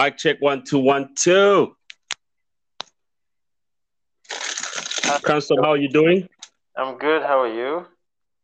Mic 0.00 0.16
check 0.16 0.40
one 0.40 0.64
two 0.64 0.78
one 0.78 1.10
two. 1.14 1.76
Cranston, 5.20 5.58
how 5.62 5.72
are 5.72 5.76
you 5.76 5.90
doing? 5.90 6.26
I'm 6.74 6.96
good. 6.96 7.22
How 7.22 7.42
are 7.42 7.54
you? 7.54 7.86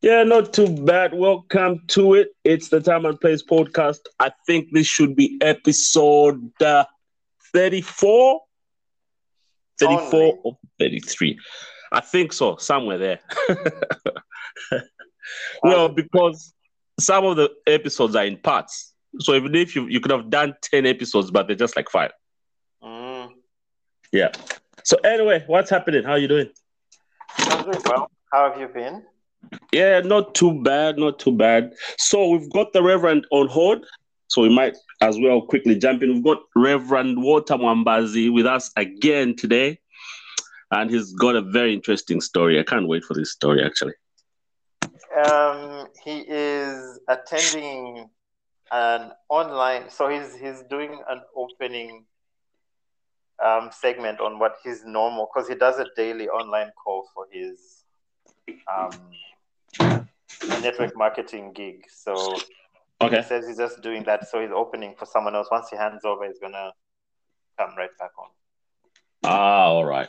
Yeah, 0.02 0.22
not 0.24 0.52
too 0.52 0.68
bad. 0.84 1.14
Welcome 1.14 1.80
to 1.88 2.12
it. 2.12 2.28
It's 2.44 2.68
the 2.68 2.82
Time 2.82 3.06
and 3.06 3.18
Place 3.18 3.42
podcast. 3.42 4.00
I 4.20 4.32
think 4.46 4.68
this 4.72 4.86
should 4.86 5.16
be 5.16 5.38
episode 5.40 6.50
uh, 6.60 6.84
34, 7.54 8.40
34 9.78 10.20
Only. 10.20 10.34
or 10.44 10.58
33. 10.78 11.38
I 11.90 12.00
think 12.00 12.34
so, 12.34 12.56
somewhere 12.56 12.98
there. 12.98 13.20
well, 15.62 15.88
because 15.88 16.52
some 17.00 17.24
of 17.24 17.36
the 17.36 17.50
episodes 17.66 18.14
are 18.14 18.26
in 18.26 18.36
parts. 18.36 18.92
So 19.20 19.34
even 19.34 19.54
if 19.54 19.74
you, 19.74 19.86
you 19.86 20.00
could 20.00 20.12
have 20.12 20.30
done 20.30 20.54
10 20.62 20.86
episodes, 20.86 21.30
but 21.30 21.46
they're 21.46 21.56
just 21.56 21.76
like 21.76 21.88
five. 21.90 22.12
Mm, 22.82 23.30
Yeah. 24.12 24.30
So 24.84 24.96
anyway, 25.04 25.44
what's 25.46 25.70
happening? 25.70 26.04
How 26.04 26.12
are 26.12 26.18
you 26.18 26.28
doing? 26.28 26.50
I'm 27.38 27.64
doing 27.64 27.82
well. 27.86 28.10
How 28.32 28.50
have 28.50 28.60
you 28.60 28.68
been? 28.68 29.02
Yeah, 29.72 30.00
not 30.00 30.34
too 30.34 30.62
bad, 30.62 30.98
not 30.98 31.18
too 31.18 31.32
bad. 31.32 31.72
So 31.98 32.28
we've 32.28 32.50
got 32.52 32.72
the 32.72 32.82
Reverend 32.82 33.26
on 33.30 33.48
hold. 33.48 33.84
So 34.28 34.42
we 34.42 34.48
might 34.48 34.76
as 35.00 35.18
well 35.20 35.40
quickly 35.42 35.76
jump 35.78 36.02
in. 36.02 36.12
We've 36.14 36.24
got 36.24 36.38
Reverend 36.54 37.22
Walter 37.22 37.54
Mwambazi 37.54 38.32
with 38.32 38.46
us 38.46 38.70
again 38.76 39.36
today. 39.36 39.78
And 40.72 40.90
he's 40.90 41.12
got 41.14 41.36
a 41.36 41.42
very 41.42 41.72
interesting 41.72 42.20
story. 42.20 42.58
I 42.58 42.64
can't 42.64 42.88
wait 42.88 43.04
for 43.04 43.14
this 43.14 43.32
story 43.32 43.64
actually. 43.64 43.94
Um, 45.24 45.86
he 46.04 46.24
is 46.28 46.98
attending 47.08 48.10
an 48.72 49.12
online. 49.28 49.90
So 49.90 50.08
he's 50.08 50.34
he's 50.36 50.62
doing 50.68 51.00
an 51.08 51.22
opening 51.36 52.06
um, 53.44 53.70
segment 53.72 54.20
on 54.20 54.38
what 54.38 54.56
his 54.64 54.84
normal 54.84 55.28
because 55.32 55.48
he 55.48 55.54
does 55.54 55.78
a 55.78 55.86
daily 55.96 56.28
online 56.28 56.70
call 56.82 57.06
for 57.14 57.26
his 57.30 57.84
um, 58.72 58.92
network 60.62 60.96
marketing 60.96 61.52
gig. 61.54 61.84
So 61.88 62.40
he 63.00 63.06
Okay. 63.06 63.22
says 63.22 63.46
he's 63.46 63.58
just 63.58 63.82
doing 63.82 64.04
that. 64.04 64.28
So 64.28 64.40
he's 64.40 64.50
opening 64.54 64.94
for 64.98 65.06
someone 65.06 65.34
else. 65.34 65.48
Once 65.50 65.68
he 65.70 65.76
hands 65.76 66.04
over, 66.04 66.26
he's 66.26 66.38
gonna 66.38 66.72
come 67.58 67.70
right 67.76 67.90
back 67.98 68.10
on. 68.18 68.28
Ah, 69.24 69.64
all 69.66 69.84
right. 69.84 70.08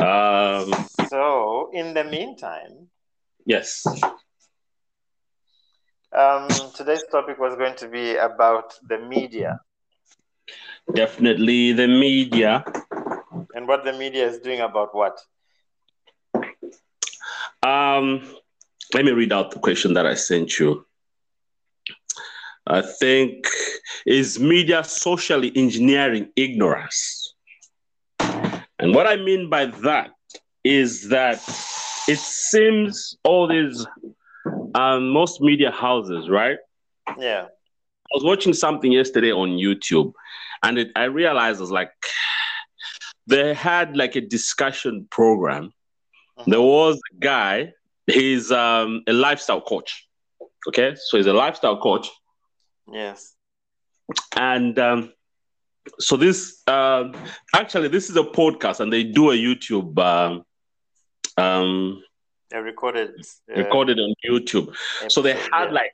Um 0.00 0.74
So 1.08 1.70
in 1.72 1.94
the 1.94 2.04
meantime, 2.04 2.90
yes. 3.46 3.84
Um, 6.16 6.48
today's 6.74 7.04
topic 7.10 7.38
was 7.38 7.54
going 7.56 7.76
to 7.76 7.88
be 7.88 8.16
about 8.16 8.74
the 8.88 8.98
media 8.98 9.60
Definitely 10.94 11.72
the 11.72 11.88
media. 11.88 12.64
and 13.54 13.66
what 13.68 13.84
the 13.84 13.92
media 13.92 14.26
is 14.26 14.38
doing 14.38 14.60
about 14.60 14.94
what. 14.94 15.18
Um, 17.62 18.22
let 18.94 19.04
me 19.04 19.12
read 19.12 19.32
out 19.32 19.50
the 19.50 19.58
question 19.58 19.94
that 19.94 20.06
I 20.06 20.14
sent 20.14 20.58
you. 20.58 20.86
I 22.66 22.82
think 22.82 23.46
is 24.06 24.38
media 24.38 24.84
socially 24.84 25.52
engineering 25.56 26.30
ignorance? 26.36 27.34
And 28.78 28.94
what 28.94 29.06
I 29.06 29.16
mean 29.16 29.48
by 29.50 29.66
that 29.66 30.10
is 30.64 31.08
that 31.08 31.38
it 32.08 32.18
seems 32.18 33.16
all 33.24 33.48
these 33.48 33.86
um, 34.78 35.08
most 35.10 35.40
media 35.40 35.70
houses, 35.70 36.28
right? 36.28 36.58
Yeah. 37.18 37.46
I 37.46 38.10
was 38.14 38.24
watching 38.24 38.52
something 38.54 38.92
yesterday 38.92 39.32
on 39.32 39.50
YouTube, 39.50 40.12
and 40.62 40.78
it, 40.78 40.88
I 40.96 41.04
realized 41.04 41.58
I 41.58 41.62
was 41.62 41.70
like, 41.70 41.90
they 43.26 43.54
had 43.54 43.96
like 43.96 44.14
a 44.16 44.20
discussion 44.20 45.06
program. 45.10 45.72
There 46.46 46.60
was 46.60 47.00
a 47.12 47.18
guy, 47.18 47.72
he's 48.06 48.52
um, 48.52 49.02
a 49.06 49.12
lifestyle 49.12 49.62
coach. 49.62 50.06
Okay, 50.68 50.94
so 50.96 51.16
he's 51.16 51.26
a 51.26 51.32
lifestyle 51.32 51.80
coach, 51.80 52.08
Yes. 52.92 53.34
and 54.36 54.78
um, 54.78 55.12
so 55.98 56.16
this 56.16 56.62
um 56.66 57.14
actually 57.54 57.88
this 57.88 58.10
is 58.10 58.16
a 58.16 58.22
podcast, 58.22 58.80
and 58.80 58.92
they 58.92 59.04
do 59.04 59.30
a 59.30 59.34
YouTube 59.34 59.96
um, 59.98 60.44
um, 61.42 62.02
They 62.50 62.58
recorded. 62.58 63.10
Uh, 63.54 63.62
recorded 63.62 63.98
on 63.98 64.14
YouTube. 64.26 64.74
So 65.08 65.20
they 65.22 65.32
had 65.32 65.66
yeah. 65.66 65.70
like, 65.70 65.92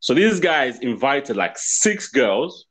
so 0.00 0.14
these 0.14 0.40
guys 0.40 0.78
invited 0.80 1.36
like 1.36 1.56
six 1.56 2.08
girls, 2.08 2.66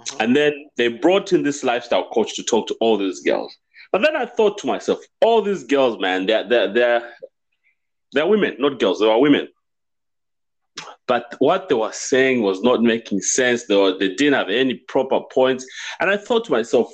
Mhm. 0.00 0.16
and 0.20 0.36
then 0.36 0.52
they 0.76 0.88
brought 0.88 1.32
in 1.32 1.42
this 1.42 1.62
lifestyle 1.62 2.08
coach 2.08 2.34
to 2.36 2.42
talk 2.42 2.66
to 2.68 2.76
all 2.80 2.96
these 2.96 3.20
girls. 3.20 3.54
But 3.92 4.02
then 4.02 4.16
I 4.16 4.24
thought 4.26 4.58
to 4.58 4.66
myself, 4.66 5.00
all 5.20 5.42
these 5.42 5.64
girls, 5.64 6.00
man, 6.00 6.26
they're 6.26 6.48
they're 6.48 6.72
they're, 6.72 7.14
they're 8.12 8.26
women, 8.26 8.56
not 8.58 8.78
girls. 8.80 9.00
They 9.00 9.10
are 9.10 9.20
women. 9.20 9.48
But 11.06 11.34
what 11.38 11.68
they 11.68 11.74
were 11.74 11.92
saying 11.92 12.42
was 12.42 12.62
not 12.62 12.82
making 12.82 13.20
sense. 13.20 13.66
They, 13.66 13.74
were, 13.76 13.98
they 13.98 14.14
didn't 14.14 14.34
have 14.34 14.48
any 14.48 14.74
proper 14.74 15.20
points. 15.32 15.66
And 15.98 16.08
I 16.08 16.16
thought 16.16 16.44
to 16.44 16.52
myself, 16.52 16.92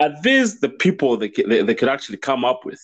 are 0.00 0.10
these 0.22 0.60
the 0.60 0.68
people 0.68 1.16
they, 1.16 1.30
they, 1.30 1.62
they 1.62 1.74
could 1.74 1.88
actually 1.88 2.18
come 2.18 2.44
up 2.44 2.66
with? 2.66 2.80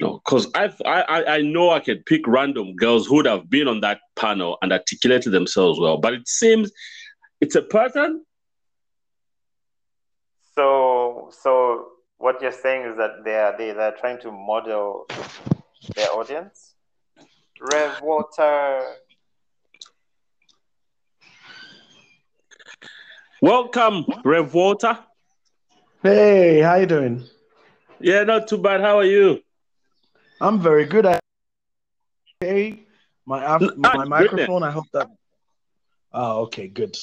No, 0.00 0.20
because 0.24 0.50
I, 0.54 0.72
I 0.86 1.24
I 1.36 1.40
know 1.42 1.70
I 1.70 1.80
could 1.80 2.06
pick 2.06 2.26
random 2.26 2.74
girls 2.74 3.06
who 3.06 3.16
would 3.16 3.26
have 3.26 3.50
been 3.50 3.68
on 3.68 3.80
that 3.80 4.00
panel 4.16 4.56
and 4.62 4.72
articulated 4.72 5.32
themselves 5.32 5.78
well, 5.78 5.98
but 5.98 6.14
it 6.14 6.26
seems 6.26 6.72
it's 7.42 7.54
a 7.54 7.60
pattern. 7.60 8.24
So, 10.54 11.30
so 11.42 11.88
what 12.16 12.40
you're 12.40 12.50
saying 12.50 12.90
is 12.90 12.96
that 12.96 13.24
they 13.24 13.34
are 13.34 13.56
they 13.58 13.70
are 13.70 13.94
trying 13.94 14.18
to 14.20 14.32
model 14.32 15.06
their 15.94 16.10
audience. 16.12 16.74
Rev 17.60 18.00
Walter. 18.02 18.80
Welcome, 23.42 24.06
Rev 24.24 24.54
Walter. 24.54 24.98
Hey, 26.02 26.60
how 26.60 26.76
you 26.76 26.86
doing? 26.86 27.24
Yeah, 28.00 28.24
not 28.24 28.48
too 28.48 28.56
bad. 28.56 28.80
How 28.80 28.98
are 28.98 29.04
you? 29.04 29.40
I'm 30.40 30.58
very 30.60 30.86
good. 30.86 31.06
I 31.06 31.18
hey, 32.40 32.80
my 33.26 33.44
af- 33.56 33.76
my 33.76 33.92
good 33.92 34.08
microphone. 34.08 34.62
I 34.62 34.70
hope 34.70 34.86
that. 34.92 35.08
Oh, 36.12 36.40
okay, 36.42 36.68
good. 36.68 36.96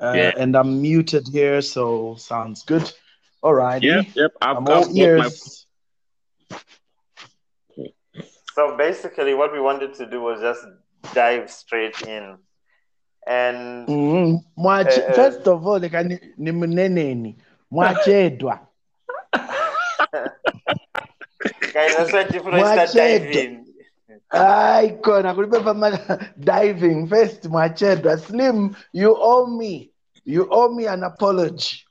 Uh, 0.00 0.14
Yeah. 0.16 0.32
And 0.36 0.56
I'm 0.56 0.80
muted 0.80 1.28
here, 1.28 1.60
so 1.62 2.14
sounds 2.16 2.62
good. 2.64 2.90
All 3.42 3.54
right. 3.54 3.82
Yep, 3.82 4.06
yep. 4.14 4.32
I've, 4.40 4.56
I'm 4.56 4.66
I've 4.68 4.72
all 4.72 4.84
got 4.84 4.94
my 4.94 5.00
ears. 5.00 5.66
So 8.54 8.76
basically, 8.76 9.34
what 9.34 9.52
we 9.52 9.60
wanted 9.60 9.94
to 9.94 10.06
do 10.10 10.20
was 10.20 10.40
just 10.40 10.64
dive 11.14 11.50
straight 11.50 12.00
in, 12.02 12.38
and 13.26 13.86
Mhm. 13.88 14.40
Mwache- 14.58 14.98
Eh, 14.98 15.04
eh. 15.08 15.12
First 15.14 15.46
of 15.46 15.66
all, 15.66 15.78
like, 15.78 15.92
ni 16.08 16.18
ni 16.36 16.50
mneneni. 16.52 17.36
Mwachedwa. 17.72 18.66
guys, 19.32 19.40
that's 20.12 20.66
why 20.66 20.78
different 21.38 21.49
start 21.68 22.32
Mwachedo. 22.44 22.94
diving. 22.94 23.66
Ay, 24.30 24.90
kona 25.02 25.34
kulipepa 25.34 25.74
ma- 25.74 26.18
diving 26.38 27.06
first 27.08 27.44
mwachedwa. 27.44 28.18
Slim, 28.18 28.76
you 28.92 29.16
owe 29.20 29.46
me. 29.46 29.90
You 30.24 30.46
owe 30.50 30.68
me 30.74 30.86
an 30.86 31.02
apology. 31.04 31.84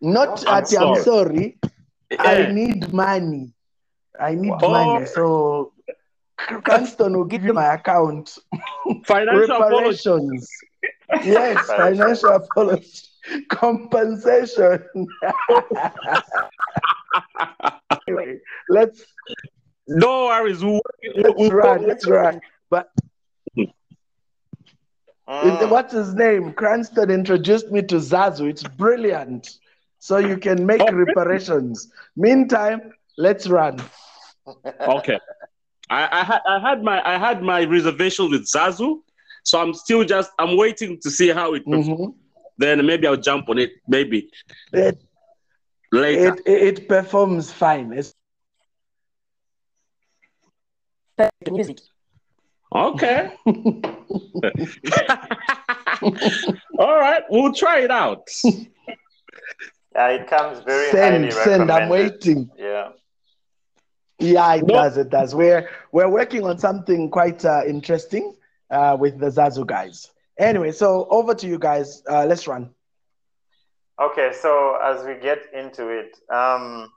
Not 0.00 0.42
I'm 0.46 0.54
at 0.64 0.72
I'm 0.72 0.96
sorry. 1.02 1.58
Eh. 2.10 2.16
I 2.18 2.52
need 2.52 2.92
money. 2.92 3.52
I 4.20 4.34
need 4.34 4.52
Oh. 4.62 4.70
money. 4.70 5.06
So 5.06 5.72
Cranston 6.36 7.16
will 7.16 7.24
give 7.24 7.44
you 7.44 7.52
my 7.52 7.74
account. 7.74 8.38
financial. 9.04 9.58
Reparations. 9.60 10.48
yes, 11.24 11.66
financial 11.66 12.30
apology. 12.42 13.00
Compensation. 13.48 14.84
anyway, 18.08 18.38
let's 18.68 19.04
No 19.88 20.26
worries. 20.26 20.62
We'll, 20.64 20.80
let's 21.16 21.34
we'll- 21.36 21.50
run. 21.50 21.86
Let's 21.86 22.06
run. 22.06 22.40
But 22.70 22.90
Mm. 25.28 25.70
what's 25.70 25.92
his 25.92 26.14
name? 26.14 26.52
Cranston 26.52 27.10
introduced 27.10 27.70
me 27.70 27.80
to 27.82 27.96
Zazu. 27.96 28.50
It's 28.50 28.62
brilliant. 28.64 29.58
So 29.98 30.18
you 30.18 30.36
can 30.36 30.66
make 30.66 30.80
Okay. 30.80 30.92
reparations. 30.92 31.90
Meantime, 32.16 32.92
let's 33.16 33.46
run. 33.48 33.80
Okay. 34.80 35.18
I, 35.88 36.08
I 36.20 36.24
had 36.24 36.40
I 36.46 36.58
had 36.58 36.82
my 36.82 37.00
I 37.08 37.18
had 37.18 37.42
my 37.42 37.62
reservation 37.64 38.30
with 38.30 38.42
Zazu, 38.46 39.00
so 39.44 39.60
I'm 39.60 39.72
still 39.74 40.02
just 40.04 40.32
I'm 40.38 40.56
waiting 40.56 40.98
to 41.02 41.10
see 41.10 41.28
how 41.28 41.54
it. 41.54 41.64
performs. 41.64 41.88
Mhm. 41.88 42.14
Then 42.58 42.84
maybe 42.84 43.06
I'll 43.06 43.16
jump 43.16 43.48
on 43.48 43.58
it. 43.58 43.70
Maybe 43.86 44.28
It, 44.72 44.98
later. 45.92 46.36
it, 46.46 46.78
it 46.78 46.88
performs 46.88 47.52
fine. 47.52 47.92
It's 47.92 48.14
music. 51.50 51.78
Okay. 52.74 53.34
All 56.78 56.98
right, 56.98 57.22
we'll 57.30 57.52
try 57.52 57.80
it 57.80 57.90
out. 57.90 58.28
Yeah, 59.94 60.08
it 60.08 60.26
comes 60.26 60.60
very 60.64 60.90
Send, 60.90 61.24
highly 61.24 61.30
send. 61.30 61.70
I'm 61.70 61.88
waiting. 61.88 62.50
Yeah. 62.56 62.90
Yeah, 64.18 64.54
it 64.54 64.66
No. 64.66 64.74
does. 64.74 64.96
It 64.96 65.10
does. 65.10 65.34
We're 65.34 65.68
we're 65.92 66.08
working 66.08 66.44
on 66.44 66.58
something 66.58 67.10
quite 67.10 67.44
uh, 67.44 67.62
interesting 67.66 68.34
uh, 68.70 68.96
with 68.98 69.18
the 69.18 69.26
Zazu 69.26 69.66
guys. 69.66 70.10
Anyway, 70.38 70.72
so 70.72 71.06
over 71.10 71.34
to 71.34 71.46
you 71.46 71.58
guys. 71.58 72.02
Uh, 72.08 72.24
let's 72.26 72.46
run. 72.46 72.70
Okay, 74.00 74.32
so 74.32 74.78
as 74.82 75.04
we 75.04 75.14
get 75.16 75.42
into 75.52 75.88
it, 75.88 76.16
um, 76.30 76.90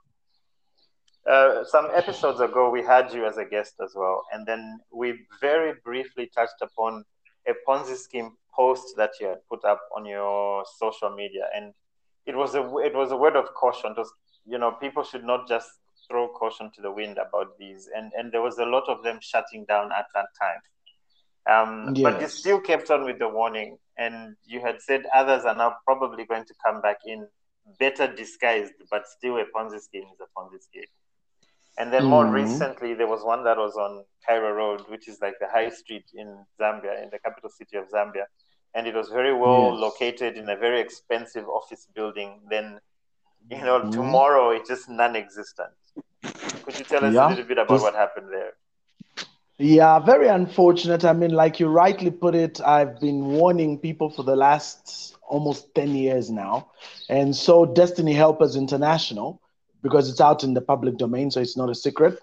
uh, 1.28 1.64
some 1.64 1.88
episodes 1.94 2.40
ago 2.40 2.70
we 2.70 2.82
had 2.82 3.12
you 3.12 3.26
as 3.26 3.36
a 3.36 3.44
guest 3.44 3.74
as 3.82 3.92
well, 3.94 4.24
and 4.32 4.46
then 4.46 4.78
we 4.92 5.20
very 5.40 5.74
briefly 5.84 6.30
touched 6.34 6.60
upon 6.62 7.04
a 7.48 7.52
Ponzi 7.66 7.96
scheme 7.96 8.32
post 8.54 8.94
that 8.96 9.10
you 9.20 9.28
had 9.28 9.38
put 9.48 9.64
up 9.64 9.80
on 9.96 10.06
your 10.06 10.64
social 10.78 11.10
media, 11.10 11.46
and 11.54 11.72
it 12.26 12.36
was 12.36 12.54
a 12.54 12.60
it 12.78 12.94
was 12.94 13.12
a 13.12 13.16
word 13.16 13.36
of 13.36 13.52
caution. 13.54 13.94
Just 13.96 14.12
you 14.44 14.58
know, 14.58 14.72
people 14.72 15.02
should 15.02 15.24
not 15.24 15.48
just 15.48 15.68
throw 16.08 16.28
caution 16.28 16.70
to 16.74 16.82
the 16.82 16.90
wind 16.90 17.18
about 17.18 17.58
these, 17.58 17.88
and 17.94 18.12
and 18.16 18.32
there 18.32 18.42
was 18.42 18.58
a 18.58 18.64
lot 18.64 18.88
of 18.88 19.02
them 19.02 19.18
shutting 19.20 19.64
down 19.66 19.90
at 19.92 20.06
that 20.14 20.26
time. 20.40 20.60
Um, 21.48 21.94
But 22.02 22.20
you 22.20 22.28
still 22.28 22.60
kept 22.60 22.90
on 22.90 23.04
with 23.04 23.18
the 23.18 23.28
warning, 23.28 23.78
and 23.98 24.36
you 24.44 24.60
had 24.60 24.80
said 24.80 25.04
others 25.14 25.44
are 25.44 25.54
now 25.56 25.76
probably 25.84 26.24
going 26.24 26.44
to 26.44 26.54
come 26.64 26.80
back 26.80 26.98
in 27.06 27.28
better 27.78 28.06
disguised, 28.12 28.74
but 28.90 29.06
still 29.06 29.36
a 29.38 29.44
Ponzi 29.44 29.80
scheme 29.80 30.04
is 30.12 30.20
a 30.20 30.28
Ponzi 30.38 30.60
scheme. 30.62 30.84
And 31.78 31.92
then 31.92 32.04
more 32.06 32.24
Mhm. 32.24 32.32
recently, 32.32 32.94
there 32.94 33.06
was 33.06 33.22
one 33.22 33.44
that 33.44 33.58
was 33.58 33.76
on 33.76 34.04
Cairo 34.24 34.52
Road, 34.52 34.80
which 34.88 35.08
is 35.08 35.20
like 35.20 35.38
the 35.38 35.48
high 35.48 35.68
street 35.68 36.06
in 36.14 36.28
Zambia, 36.58 37.02
in 37.02 37.10
the 37.10 37.18
capital 37.18 37.50
city 37.50 37.76
of 37.76 37.88
Zambia. 37.90 38.24
And 38.74 38.86
it 38.86 38.94
was 38.94 39.08
very 39.10 39.34
well 39.34 39.72
Yes. 39.72 39.80
located 39.80 40.36
in 40.36 40.48
a 40.48 40.56
very 40.56 40.80
expensive 40.80 41.46
office 41.48 41.86
building. 41.94 42.40
Then, 42.48 42.80
you 43.50 43.58
know, 43.58 43.80
Mhm. 43.80 43.92
tomorrow 43.92 44.50
it's 44.50 44.68
just 44.68 44.88
non 44.88 45.16
existent. 45.16 45.74
Could 46.64 46.78
you 46.78 46.84
tell 46.84 47.04
us 47.04 47.14
Yeah. 47.14 47.28
a 47.28 47.30
little 47.30 47.44
bit 47.44 47.58
about 47.58 47.74
This- 47.74 47.82
what 47.82 47.94
happened 47.94 48.32
there? 48.32 48.54
Yeah, 49.58 49.98
very 49.98 50.28
unfortunate. 50.28 51.04
I 51.04 51.14
mean, 51.14 51.30
like 51.30 51.60
you 51.60 51.68
rightly 51.68 52.10
put 52.10 52.34
it, 52.34 52.60
I've 52.60 53.00
been 53.00 53.24
warning 53.38 53.78
people 53.78 54.10
for 54.10 54.22
the 54.22 54.36
last 54.36 55.16
almost 55.28 55.74
10 55.74 55.94
years 55.94 56.30
now. 56.30 56.70
And 57.08 57.34
so 57.34 57.64
Destiny 57.64 58.12
Helpers 58.12 58.54
International, 58.56 59.40
because 59.82 60.08
it's 60.10 60.20
out 60.20 60.42
in 60.44 60.54
the 60.54 60.60
public 60.60 60.96
domain, 60.98 61.30
so 61.30 61.40
it's 61.40 61.56
not 61.56 61.70
a 61.70 61.74
secret, 61.74 62.18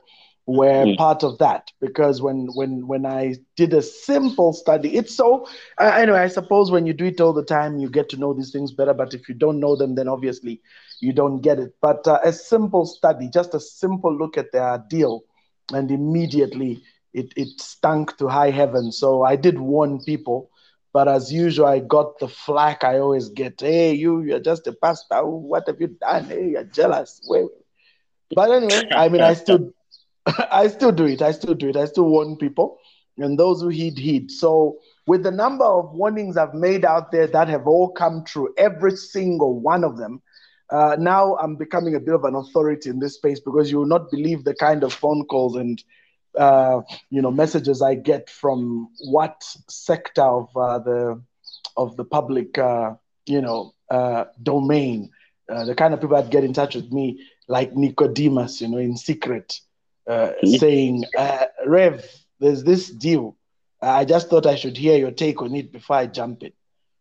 were 0.46 0.88
Mm. 0.88 0.98
part 0.98 1.24
of 1.24 1.38
that. 1.40 1.72
Because 1.80 2.22
when 2.22 2.48
when 2.54 2.88
when 2.88 3.06
I 3.06 3.36
did 3.56 3.74
a 3.74 3.82
simple 3.82 4.54
study, 4.54 4.96
it's 4.98 5.16
so 5.16 5.48
uh, 5.80 5.92
anyway, 5.96 6.20
I 6.20 6.28
suppose 6.28 6.72
when 6.72 6.86
you 6.86 6.94
do 6.94 7.06
it 7.06 7.22
all 7.22 7.34
the 7.34 7.44
time, 7.44 7.78
you 7.80 7.90
get 7.90 8.10
to 8.10 8.18
know 8.18 8.34
these 8.34 8.52
things 8.52 8.72
better. 8.72 8.94
But 8.94 9.14
if 9.14 9.28
you 9.30 9.36
don't 9.36 9.60
know 9.60 9.76
them, 9.76 9.96
then 9.96 10.08
obviously 10.08 10.62
you 11.02 11.14
don't 11.14 11.42
get 11.42 11.60
it. 11.60 11.74
But 11.82 12.08
uh, 12.08 12.20
a 12.24 12.32
simple 12.34 12.86
study, 12.86 13.30
just 13.34 13.54
a 13.54 13.60
simple 13.60 14.16
look 14.16 14.38
at 14.38 14.52
their 14.52 14.84
deal, 14.90 15.24
and 15.74 15.92
immediately 15.92 16.82
it, 17.14 17.34
it 17.36 17.60
stunk 17.60 18.18
to 18.18 18.28
high 18.28 18.52
heaven. 18.52 18.92
So 18.92 19.24
I 19.24 19.36
did 19.36 19.60
warn 19.60 20.00
people, 20.04 20.50
but 20.94 21.08
as 21.08 21.34
usual, 21.34 21.66
I 21.66 21.80
got 21.80 22.20
the 22.20 22.28
flack 22.28 22.84
I 22.84 23.00
always 23.00 23.30
get. 23.30 23.60
Hey, 23.60 23.94
you, 23.94 24.22
you're 24.22 24.40
just 24.40 24.68
a 24.68 24.74
pastor. 24.74 25.26
What 25.26 25.64
have 25.68 25.82
you 25.82 25.88
done? 25.88 26.26
Hey, 26.26 26.52
you're 26.52 26.64
jealous. 26.64 27.20
Wait. 27.26 27.48
But 28.36 28.52
anyway, 28.52 28.84
I 28.96 29.10
mean, 29.10 29.24
I 29.24 29.34
still, 29.34 29.74
I 30.52 30.68
still 30.68 30.92
do 30.92 31.06
it. 31.06 31.22
I 31.22 31.32
still 31.32 31.56
do 31.56 31.70
it. 31.70 31.76
I 31.76 31.86
still 31.86 32.10
warn 32.10 32.38
people, 32.38 32.78
and 33.18 33.40
those 33.40 33.62
who 33.62 33.70
heed, 33.70 33.98
heed. 33.98 34.32
So 34.32 34.78
with 35.08 35.24
the 35.24 35.32
number 35.32 35.66
of 35.66 35.94
warnings 35.94 36.38
I've 36.38 36.54
made 36.54 36.86
out 36.86 37.12
there 37.12 37.28
that 37.28 37.48
have 37.48 37.68
all 37.68 37.90
come 37.90 38.24
true, 38.24 38.54
every 38.58 38.96
single 38.96 39.60
one 39.60 39.84
of 39.84 39.98
them, 39.98 40.22
uh, 40.70 40.96
now 41.00 41.36
I'm 41.38 41.56
becoming 41.56 41.96
a 41.96 42.00
bit 42.00 42.16
of 42.16 42.24
an 42.24 42.36
authority 42.36 42.90
in 42.90 43.00
this 43.00 43.16
space 43.16 43.40
because 43.40 43.72
you 43.72 43.80
will 43.80 43.86
not 43.86 44.10
believe 44.12 44.44
the 44.44 44.56
kind 44.56 44.84
of 44.84 44.94
phone 44.94 45.26
calls 45.26 45.56
and 45.56 45.84
uh, 46.38 46.82
you 47.10 47.22
know 47.22 47.32
messages 47.32 47.82
I 47.82 47.96
get 47.96 48.30
from 48.30 48.90
what 49.00 49.44
sector 49.70 50.22
of 50.24 50.50
uh, 50.56 50.80
the 50.80 51.22
of 51.78 51.96
the 51.98 52.04
public 52.06 52.58
uh, 52.58 52.94
you 53.26 53.42
know 53.42 53.74
uh, 53.90 54.26
domain. 54.42 55.10
Uh, 55.52 55.66
the 55.66 55.76
kind 55.76 55.94
of 55.94 56.00
people 56.02 56.16
that 56.16 56.30
get 56.32 56.44
in 56.44 56.54
touch 56.54 56.76
with 56.76 56.92
me, 56.92 57.20
like 57.48 57.76
Nicodemus, 57.76 58.62
you 58.62 58.68
know, 58.70 58.78
in 58.78 58.96
secret, 58.96 59.60
uh, 60.10 60.32
Mhm. 60.44 60.60
saying, 60.60 61.06
uh, 61.18 61.46
"Rev, 61.66 62.04
there's 62.40 62.64
this 62.64 62.90
deal. 62.90 63.36
I 63.82 64.06
just 64.06 64.30
thought 64.30 64.46
I 64.46 64.56
should 64.56 64.78
hear 64.78 64.98
your 64.98 65.12
take 65.12 65.42
on 65.42 65.54
it 65.56 65.72
before 65.72 65.98
I 65.98 66.06
jump 66.08 66.44
in." 66.44 66.52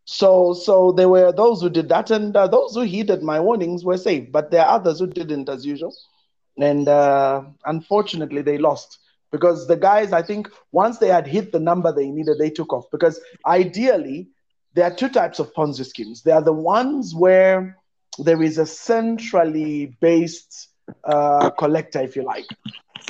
So, 0.05 0.53
so 0.55 0.93
there 0.93 1.09
were 1.09 1.33
those 1.33 1.61
who 1.63 1.71
did 1.71 1.89
that, 1.89 2.11
and 2.11 2.37
uh, 2.37 2.47
those 2.49 2.75
who 2.75 2.83
heeded 2.83 3.23
my 3.23 3.41
warnings 3.41 3.85
were 3.85 3.97
safe. 3.99 4.31
But 4.33 4.51
there 4.51 4.65
are 4.65 4.77
others 4.77 5.01
who 5.01 5.07
didn't, 5.07 5.49
as 5.49 5.65
usual, 5.65 5.93
and 6.59 6.89
uh, 6.89 7.43
unfortunately, 7.65 8.43
they 8.43 8.59
lost 8.59 8.99
because 9.33 9.67
the 9.67 9.77
guys, 9.77 10.13
I 10.13 10.23
think, 10.23 10.49
once 10.71 10.99
they 10.99 11.09
had 11.09 11.27
hit 11.27 11.51
the 11.51 11.59
number 11.59 11.93
they 11.93 12.09
needed, 12.11 12.39
they 12.39 12.51
took 12.51 12.73
off. 12.73 12.85
Because 12.93 13.19
ideally, 13.47 14.29
there 14.75 14.85
are 14.85 14.95
two 14.95 15.09
types 15.09 15.39
of 15.39 15.53
Ponzi 15.55 15.85
schemes. 15.85 16.23
There 16.23 16.35
are 16.35 16.43
the 16.43 16.53
ones 16.53 17.15
where 17.15 17.79
there 18.19 18.43
is 18.43 18.59
a 18.59 18.67
centrally 18.67 19.97
based 20.01 20.69
uh, 21.05 21.51
collector, 21.51 22.01
if 22.03 22.15
you 22.15 22.23
like. 22.23 22.45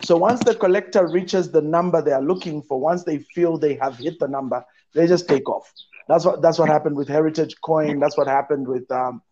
So 0.02 0.16
once 0.16 0.42
the 0.42 0.54
collector 0.54 1.06
reaches 1.08 1.50
the 1.50 1.60
number 1.60 2.00
they 2.00 2.12
are 2.12 2.22
looking 2.22 2.62
for, 2.62 2.80
once 2.80 3.04
they 3.04 3.18
feel 3.18 3.58
they 3.58 3.74
have 3.74 3.96
hit 3.96 4.18
the 4.18 4.28
number, 4.28 4.64
they 4.94 5.06
just 5.06 5.28
take 5.28 5.48
off. 5.48 5.70
That's 6.08 6.24
what 6.24 6.42
that's 6.42 6.58
what 6.58 6.68
happened 6.68 6.96
with 6.96 7.08
Heritage 7.08 7.56
Coin. 7.64 8.00
That's 8.00 8.16
what 8.16 8.26
happened 8.26 8.66
with 8.66 8.90
um, 8.90 9.22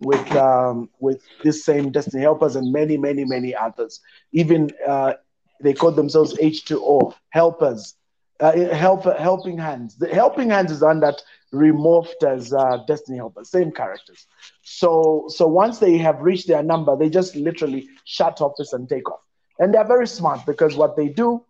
with 0.00 0.34
um, 0.36 0.88
with 0.98 1.22
this 1.44 1.64
same 1.64 1.90
Destiny 1.90 2.22
Helpers 2.22 2.56
and 2.56 2.72
many 2.72 2.96
many 2.96 3.24
many 3.24 3.54
others. 3.54 4.00
Even 4.32 4.70
uh, 4.86 5.14
they 5.60 5.74
call 5.74 5.92
themselves 5.92 6.34
H2O 6.38 7.14
helpers, 7.30 7.94
uh, 8.40 8.52
help 8.74 9.04
helping 9.04 9.58
hands. 9.58 9.96
The 9.96 10.08
helping 10.08 10.50
hands 10.50 10.70
is 10.72 10.80
one 10.82 11.00
that 11.00 11.20
remorphed 11.52 12.22
as 12.26 12.52
uh, 12.52 12.78
Destiny 12.86 13.18
Helpers, 13.18 13.50
same 13.50 13.70
characters. 13.72 14.26
So 14.62 15.24
so 15.28 15.46
once 15.46 15.78
they 15.78 15.96
have 15.98 16.20
reached 16.20 16.48
their 16.48 16.62
number, 16.62 16.96
they 16.96 17.08
just 17.10 17.34
literally 17.36 17.88
shut 18.04 18.40
office 18.40 18.72
and 18.72 18.88
take 18.88 19.10
off. 19.10 19.20
And 19.58 19.74
they're 19.74 19.86
very 19.86 20.06
smart 20.06 20.46
because 20.46 20.76
what 20.76 20.96
they 20.96 21.08
do, 21.08 21.44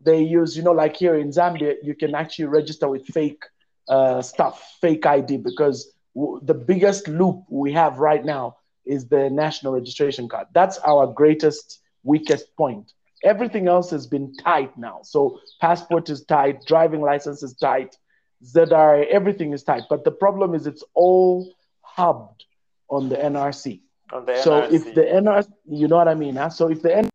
they 0.00 0.20
use 0.22 0.56
you 0.56 0.62
know 0.62 0.72
like 0.72 0.96
here 0.96 1.16
in 1.16 1.30
Zambia, 1.30 1.74
you 1.82 1.94
can 1.94 2.14
actually 2.14 2.46
register 2.46 2.88
with 2.88 3.06
fake 3.06 3.42
uh, 3.88 4.22
stuff, 4.22 4.76
fake 4.80 5.06
ID, 5.06 5.38
because 5.38 5.92
w- 6.14 6.40
the 6.42 6.54
biggest 6.54 7.08
loop 7.08 7.44
we 7.50 7.72
have 7.72 7.98
right 7.98 8.24
now 8.24 8.56
is 8.86 9.08
the 9.08 9.28
national 9.30 9.72
registration 9.74 10.28
card. 10.28 10.46
That's 10.54 10.78
our 10.78 11.06
greatest, 11.06 11.80
weakest 12.04 12.54
point. 12.56 12.92
Everything 13.24 13.68
else 13.68 13.90
has 13.90 14.06
been 14.06 14.36
tight 14.36 14.76
now. 14.76 15.00
So 15.02 15.38
passport 15.60 16.08
is 16.10 16.24
tight, 16.24 16.64
driving 16.66 17.00
license 17.00 17.42
is 17.42 17.54
tight, 17.54 17.96
ZRA, 18.44 19.06
everything 19.06 19.52
is 19.52 19.62
tight. 19.62 19.84
But 19.88 20.04
the 20.04 20.10
problem 20.12 20.54
is 20.54 20.66
it's 20.66 20.84
all 20.94 21.52
hubbed 21.82 22.44
on 22.90 23.08
the 23.08 23.16
NRC. 23.22 23.80
On 24.12 24.24
the 24.24 24.32
So 24.32 24.64
NRC. 24.64 24.72
if 24.72 24.94
the 24.94 25.02
NRC, 25.02 25.48
you 25.66 25.88
know 25.88 25.96
what 25.96 26.08
I 26.08 26.14
mean, 26.14 26.36
huh? 26.36 26.50
So 26.50 26.70
if 26.70 26.82
the 26.82 26.96
N- 26.96 27.08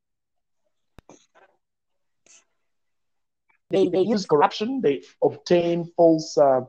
they, 3.70 3.88
they 3.88 4.00
use 4.00 4.26
corruption, 4.26 4.82
they 4.82 5.02
obtain 5.24 5.86
false 5.96 6.38
uh, 6.38 6.62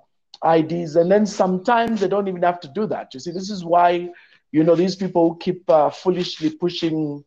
IDs, 0.43 0.97
and 0.97 1.11
then 1.11 1.27
sometimes 1.27 2.01
they 2.01 2.09
don't 2.09 2.29
even 2.29 2.43
have 2.43 2.61
to 2.61 2.69
do 2.69 2.87
that. 2.87 3.15
You 3.15 3.21
see, 3.21 3.31
this 3.33 3.51
is 3.51 3.65
why, 3.65 4.09
you 4.53 4.63
know, 4.65 4.75
these 4.75 4.97
people 4.97 5.35
keep 5.35 5.69
uh, 5.69 5.91
foolishly 5.91 6.51
pushing 6.51 7.25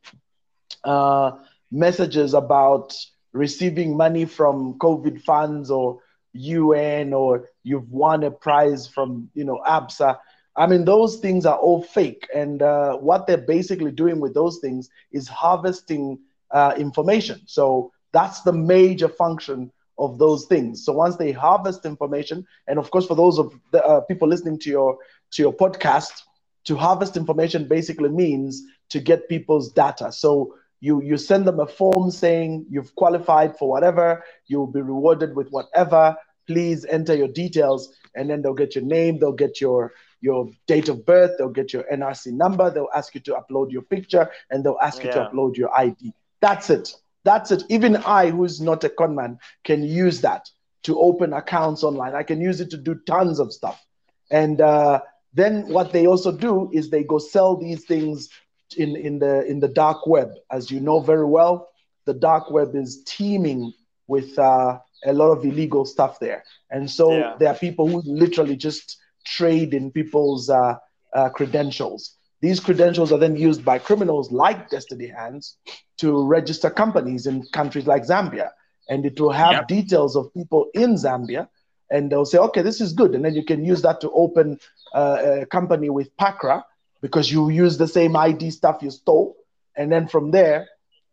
uh, 0.83 1.31
messages 1.71 2.33
about 2.33 2.95
receiving 3.33 3.95
money 3.95 4.25
from 4.25 4.77
COVID 4.79 5.21
funds 5.21 5.69
or 5.69 5.99
UN 6.33 7.13
or 7.13 7.49
you've 7.63 7.91
won 7.91 8.23
a 8.23 8.31
prize 8.31 8.87
from, 8.87 9.29
you 9.33 9.43
know, 9.43 9.61
ABSA. 9.67 10.17
I 10.55 10.65
mean, 10.65 10.85
those 10.85 11.17
things 11.17 11.45
are 11.45 11.57
all 11.57 11.83
fake. 11.83 12.27
And 12.33 12.61
uh, 12.61 12.97
what 12.97 13.27
they're 13.27 13.37
basically 13.37 13.91
doing 13.91 14.19
with 14.19 14.33
those 14.33 14.59
things 14.59 14.89
is 15.11 15.27
harvesting 15.27 16.19
uh, 16.51 16.73
information. 16.77 17.41
So 17.45 17.91
that's 18.11 18.41
the 18.41 18.53
major 18.53 19.07
function 19.09 19.71
of 19.99 20.17
those 20.17 20.45
things. 20.45 20.85
So 20.85 20.93
once 20.93 21.15
they 21.15 21.31
harvest 21.31 21.85
information, 21.85 22.45
and 22.67 22.79
of 22.79 22.89
course, 22.91 23.05
for 23.05 23.15
those 23.15 23.39
of 23.39 23.53
the 23.71 23.83
uh, 23.83 24.01
people 24.01 24.27
listening 24.27 24.59
to 24.59 24.69
your 24.69 24.97
to 25.31 25.41
your 25.41 25.53
podcast, 25.53 26.21
to 26.65 26.75
harvest 26.75 27.17
information 27.17 27.67
basically 27.67 28.09
means 28.09 28.63
to 28.89 28.99
get 28.99 29.29
people's 29.29 29.71
data. 29.71 30.11
So 30.11 30.55
you 30.79 31.01
you 31.01 31.17
send 31.17 31.45
them 31.47 31.59
a 31.59 31.67
form 31.67 32.11
saying 32.11 32.65
you've 32.69 32.93
qualified 32.95 33.57
for 33.57 33.69
whatever, 33.69 34.23
you'll 34.47 34.67
be 34.67 34.81
rewarded 34.81 35.35
with 35.35 35.49
whatever. 35.49 36.15
Please 36.47 36.85
enter 36.85 37.15
your 37.15 37.27
details, 37.27 37.93
and 38.15 38.29
then 38.29 38.41
they'll 38.41 38.53
get 38.53 38.75
your 38.75 38.83
name, 38.85 39.19
they'll 39.19 39.31
get 39.33 39.59
your 39.61 39.93
your 40.21 40.49
date 40.67 40.89
of 40.89 41.05
birth, 41.05 41.31
they'll 41.37 41.49
get 41.49 41.73
your 41.73 41.83
NRC 41.91 42.33
number, 42.33 42.69
they'll 42.71 42.89
ask 42.95 43.13
you 43.15 43.21
to 43.21 43.33
upload 43.33 43.71
your 43.71 43.83
picture, 43.83 44.29
and 44.49 44.63
they'll 44.63 44.79
ask 44.81 45.03
you 45.03 45.11
to 45.11 45.19
upload 45.29 45.57
your 45.57 45.75
ID. 45.77 46.13
That's 46.41 46.69
it. 46.69 46.95
That's 47.23 47.51
it. 47.51 47.63
Even 47.69 47.97
I, 47.97 48.29
who's 48.29 48.61
not 48.61 48.83
a 48.83 48.89
conman, 48.89 49.39
can 49.63 49.83
use 49.83 50.21
that 50.21 50.49
to 50.83 50.99
open 50.99 51.33
accounts 51.33 51.83
online. 51.83 52.15
I 52.15 52.23
can 52.23 52.39
use 52.41 52.61
it 52.61 52.69
to 52.71 52.77
do 52.77 52.95
tons 53.05 53.39
of 53.39 53.51
stuff. 53.51 53.83
And 54.31 54.61
uh, 54.61 55.01
Then 55.33 55.67
what 55.67 55.91
they 55.91 56.07
also 56.07 56.31
do 56.31 56.69
is 56.73 56.89
they 56.89 57.03
go 57.03 57.19
sell 57.19 57.55
these 57.57 57.85
things 57.85 58.29
in, 58.75 58.95
in 58.95 59.19
the 59.19 59.45
in 59.45 59.59
the 59.59 59.67
dark 59.67 60.05
web. 60.07 60.31
As 60.51 60.69
you 60.71 60.79
know 60.79 60.99
very 60.99 61.25
well, 61.25 61.69
the 62.05 62.13
dark 62.13 62.51
web 62.51 62.75
is 62.75 63.03
teeming 63.05 63.73
with 64.07 64.37
uh, 64.39 64.79
a 65.05 65.13
lot 65.13 65.31
of 65.31 65.45
illegal 65.45 65.85
stuff 65.85 66.19
there. 66.19 66.43
And 66.71 66.89
so 66.89 67.11
Yeah. 67.11 67.35
there 67.39 67.49
are 67.49 67.55
people 67.55 67.87
who 67.87 68.01
literally 68.05 68.55
just 68.55 68.97
trade 69.25 69.73
in 69.73 69.91
people's 69.91 70.49
uh, 70.49 70.75
uh, 71.13 71.29
credentials. 71.29 72.15
These 72.41 72.59
credentials 72.59 73.11
are 73.11 73.17
then 73.17 73.35
used 73.35 73.65
by 73.65 73.79
criminals 73.79 74.31
like 74.31 74.69
Destiny 74.69 75.07
Hands 75.07 75.57
to 75.97 76.23
register 76.25 76.69
companies 76.69 77.25
in 77.25 77.43
countries 77.51 77.87
like 77.87 78.03
Zambia. 78.03 78.49
And 78.89 79.05
it 79.05 79.19
will 79.19 79.31
have 79.31 79.51
Yep. 79.53 79.67
details 79.67 80.15
of 80.15 80.33
people 80.33 80.67
in 80.73 80.95
Zambia. 80.95 81.47
And 81.89 82.09
they'll 82.11 82.25
say, 82.25 82.37
okay, 82.37 82.61
this 82.61 82.79
is 82.79 82.93
good. 82.93 83.15
And 83.15 83.23
then 83.25 83.33
you 83.33 83.43
can 83.43 83.63
use 83.65 83.81
that 83.81 83.99
to 84.01 84.11
open 84.11 84.59
uh, 84.93 85.41
a 85.41 85.45
company 85.45 85.89
with 85.89 86.15
PACRA 86.17 86.63
because 87.01 87.31
you 87.31 87.49
use 87.49 87.77
the 87.77 87.87
same 87.87 88.15
ID 88.15 88.51
stuff 88.51 88.81
you 88.81 88.91
stole. 88.91 89.35
And 89.75 89.91
then 89.91 90.07
from 90.07 90.31
there, 90.31 90.67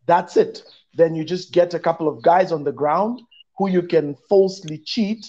that's 0.05 0.37
it. 0.37 0.63
Then 0.95 1.15
you 1.15 1.23
just 1.23 1.51
get 1.51 1.73
a 1.73 1.79
couple 1.79 2.07
of 2.07 2.23
guys 2.23 2.51
on 2.51 2.63
the 2.63 2.71
ground 2.71 3.21
who 3.57 3.69
you 3.69 3.83
can 3.83 4.15
falsely 4.29 4.77
cheat 4.77 5.25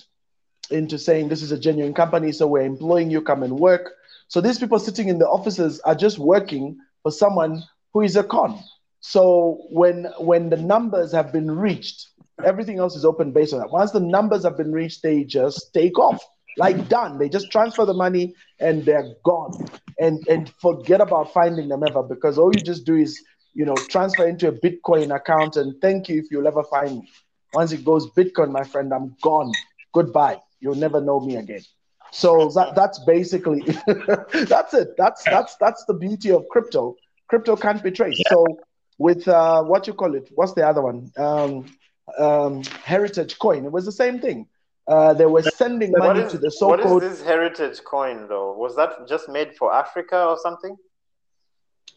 into 0.70 0.98
saying 0.98 1.28
this 1.28 1.42
is 1.42 1.52
a 1.52 1.58
genuine 1.58 1.94
company, 1.94 2.32
so 2.32 2.46
we're 2.46 2.62
employing 2.62 3.10
you, 3.10 3.22
come 3.22 3.42
and 3.42 3.58
work. 3.58 3.92
So 4.28 4.40
these 4.40 4.58
people 4.58 4.78
sitting 4.78 5.08
in 5.08 5.18
the 5.18 5.28
offices 5.28 5.80
are 5.80 5.94
just 5.94 6.18
working 6.18 6.78
for 7.02 7.12
someone 7.12 7.62
who 7.92 8.00
is 8.00 8.16
a 8.16 8.24
con. 8.24 8.60
So 9.00 9.66
when 9.70 10.06
when 10.18 10.50
the 10.50 10.56
numbers 10.56 11.12
have 11.12 11.32
been 11.32 11.50
reached, 11.50 12.08
everything 12.44 12.78
else 12.78 12.96
is 12.96 13.04
open 13.04 13.32
based 13.32 13.52
on 13.52 13.60
that. 13.60 13.70
Once 13.70 13.92
the 13.92 14.00
numbers 14.00 14.42
have 14.42 14.56
been 14.56 14.72
reached, 14.72 15.02
they 15.02 15.22
just 15.22 15.72
take 15.72 15.98
off. 15.98 16.24
Like 16.56 16.88
done. 16.88 17.18
They 17.18 17.28
just 17.28 17.50
transfer 17.50 17.84
the 17.84 17.94
money 17.94 18.34
and 18.60 18.84
they're 18.84 19.14
gone. 19.24 19.68
And 19.98 20.26
and 20.28 20.50
forget 20.60 21.00
about 21.00 21.32
finding 21.32 21.68
them 21.68 21.82
ever 21.82 22.02
because 22.02 22.38
all 22.38 22.54
you 22.54 22.60
just 22.60 22.84
do 22.84 22.96
is 22.96 23.22
you 23.54 23.64
know 23.64 23.74
transfer 23.88 24.26
into 24.26 24.48
a 24.48 24.52
Bitcoin 24.52 25.14
account 25.14 25.56
and 25.56 25.80
thank 25.80 26.08
you 26.08 26.18
if 26.18 26.26
you'll 26.30 26.46
ever 26.46 26.62
find 26.64 26.98
me. 27.00 27.08
Once 27.52 27.72
it 27.72 27.84
goes 27.84 28.10
Bitcoin, 28.10 28.50
my 28.50 28.64
friend, 28.64 28.92
I'm 28.92 29.16
gone. 29.22 29.52
Goodbye. 29.94 30.40
You'll 30.60 30.74
never 30.74 31.00
know 31.00 31.20
me 31.20 31.36
again. 31.36 31.62
So 32.12 32.50
that, 32.54 32.74
that's 32.74 32.98
basically 33.00 33.62
that's 34.32 34.74
it. 34.74 34.88
That's 34.96 35.24
that's 35.24 35.56
that's 35.56 35.84
the 35.86 35.94
beauty 35.94 36.30
of 36.30 36.46
crypto. 36.50 36.96
Crypto 37.28 37.56
can't 37.56 37.82
be 37.82 37.90
traced. 37.90 38.26
So 38.28 38.58
with 38.98 39.26
uh, 39.28 39.62
what 39.62 39.86
you 39.86 39.94
call 39.94 40.14
it, 40.14 40.28
what's 40.34 40.54
the 40.54 40.66
other 40.66 40.82
one? 40.82 41.10
Um, 41.16 41.66
um, 42.18 42.62
Heritage 42.84 43.38
Coin. 43.38 43.64
It 43.64 43.72
was 43.72 43.84
the 43.84 43.92
same 43.92 44.20
thing. 44.20 44.46
Uh, 44.88 45.12
they 45.14 45.26
were 45.26 45.42
sending 45.42 45.90
What 45.92 46.08
money 46.08 46.20
is, 46.20 46.32
to 46.32 46.38
the 46.38 46.50
so-called. 46.50 47.02
What 47.02 47.02
is 47.02 47.18
this 47.18 47.26
heritage 47.26 47.82
coin 47.84 48.28
though? 48.28 48.52
Was 48.52 48.76
that 48.76 49.08
just 49.08 49.28
made 49.28 49.56
for 49.56 49.74
Africa 49.74 50.26
or 50.26 50.38
something? 50.38 50.76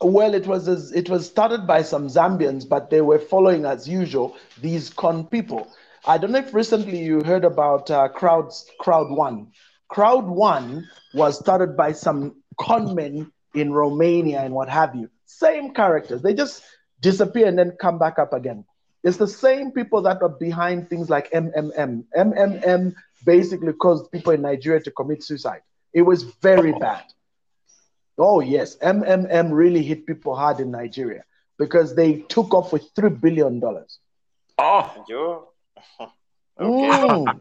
Well, 0.01 0.33
it 0.33 0.47
was 0.47 0.67
as, 0.67 0.91
it 0.93 1.09
was 1.09 1.27
started 1.27 1.67
by 1.67 1.81
some 1.81 2.07
Zambians, 2.07 2.67
but 2.67 2.89
they 2.89 3.01
were 3.01 3.19
following 3.19 3.65
as 3.65 3.87
usual 3.87 4.37
these 4.61 4.89
con 4.89 5.27
people. 5.27 5.67
I 6.07 6.17
don't 6.17 6.31
know 6.31 6.39
if 6.39 6.53
recently 6.53 6.99
you 6.99 7.21
heard 7.21 7.43
about 7.43 7.91
uh, 7.91 8.07
crowds 8.07 8.65
Crowd 8.79 9.11
One. 9.11 9.51
Crowd 9.89 10.25
One 10.25 10.87
was 11.13 11.37
started 11.37 11.75
by 11.75 11.91
some 11.91 12.41
con 12.59 12.95
men 12.95 13.31
in 13.53 13.73
Romania 13.73 14.41
and 14.41 14.53
what 14.53 14.69
have 14.69 14.95
you. 14.95 15.09
Same 15.25 15.73
characters. 15.73 16.21
They 16.21 16.33
just 16.33 16.63
disappear 17.01 17.47
and 17.47 17.57
then 17.59 17.73
come 17.79 17.99
back 17.99 18.17
up 18.17 18.33
again. 18.33 18.65
It's 19.03 19.17
the 19.17 19.27
same 19.27 19.71
people 19.71 20.01
that 20.03 20.21
are 20.21 20.29
behind 20.29 20.89
things 20.89 21.09
like 21.09 21.31
MMM. 21.31 22.03
MMM 22.17 22.93
basically 23.25 23.73
caused 23.73 24.11
people 24.11 24.33
in 24.33 24.41
Nigeria 24.41 24.81
to 24.81 24.91
commit 24.91 25.23
suicide. 25.23 25.61
It 25.93 26.01
was 26.01 26.23
very 26.23 26.73
bad. 26.73 27.03
Oh, 28.17 28.41
yes. 28.41 28.75
MMM 28.77 29.51
really 29.53 29.81
hit 29.83 30.05
people 30.05 30.35
hard 30.35 30.59
in 30.59 30.71
Nigeria 30.71 31.23
because 31.57 31.95
they 31.95 32.19
took 32.27 32.53
off 32.53 32.73
with 32.73 32.93
$3 32.95 33.19
billion. 33.21 33.61
Oh. 34.57 35.05
You? 35.07 35.47
Mm. 36.59 37.39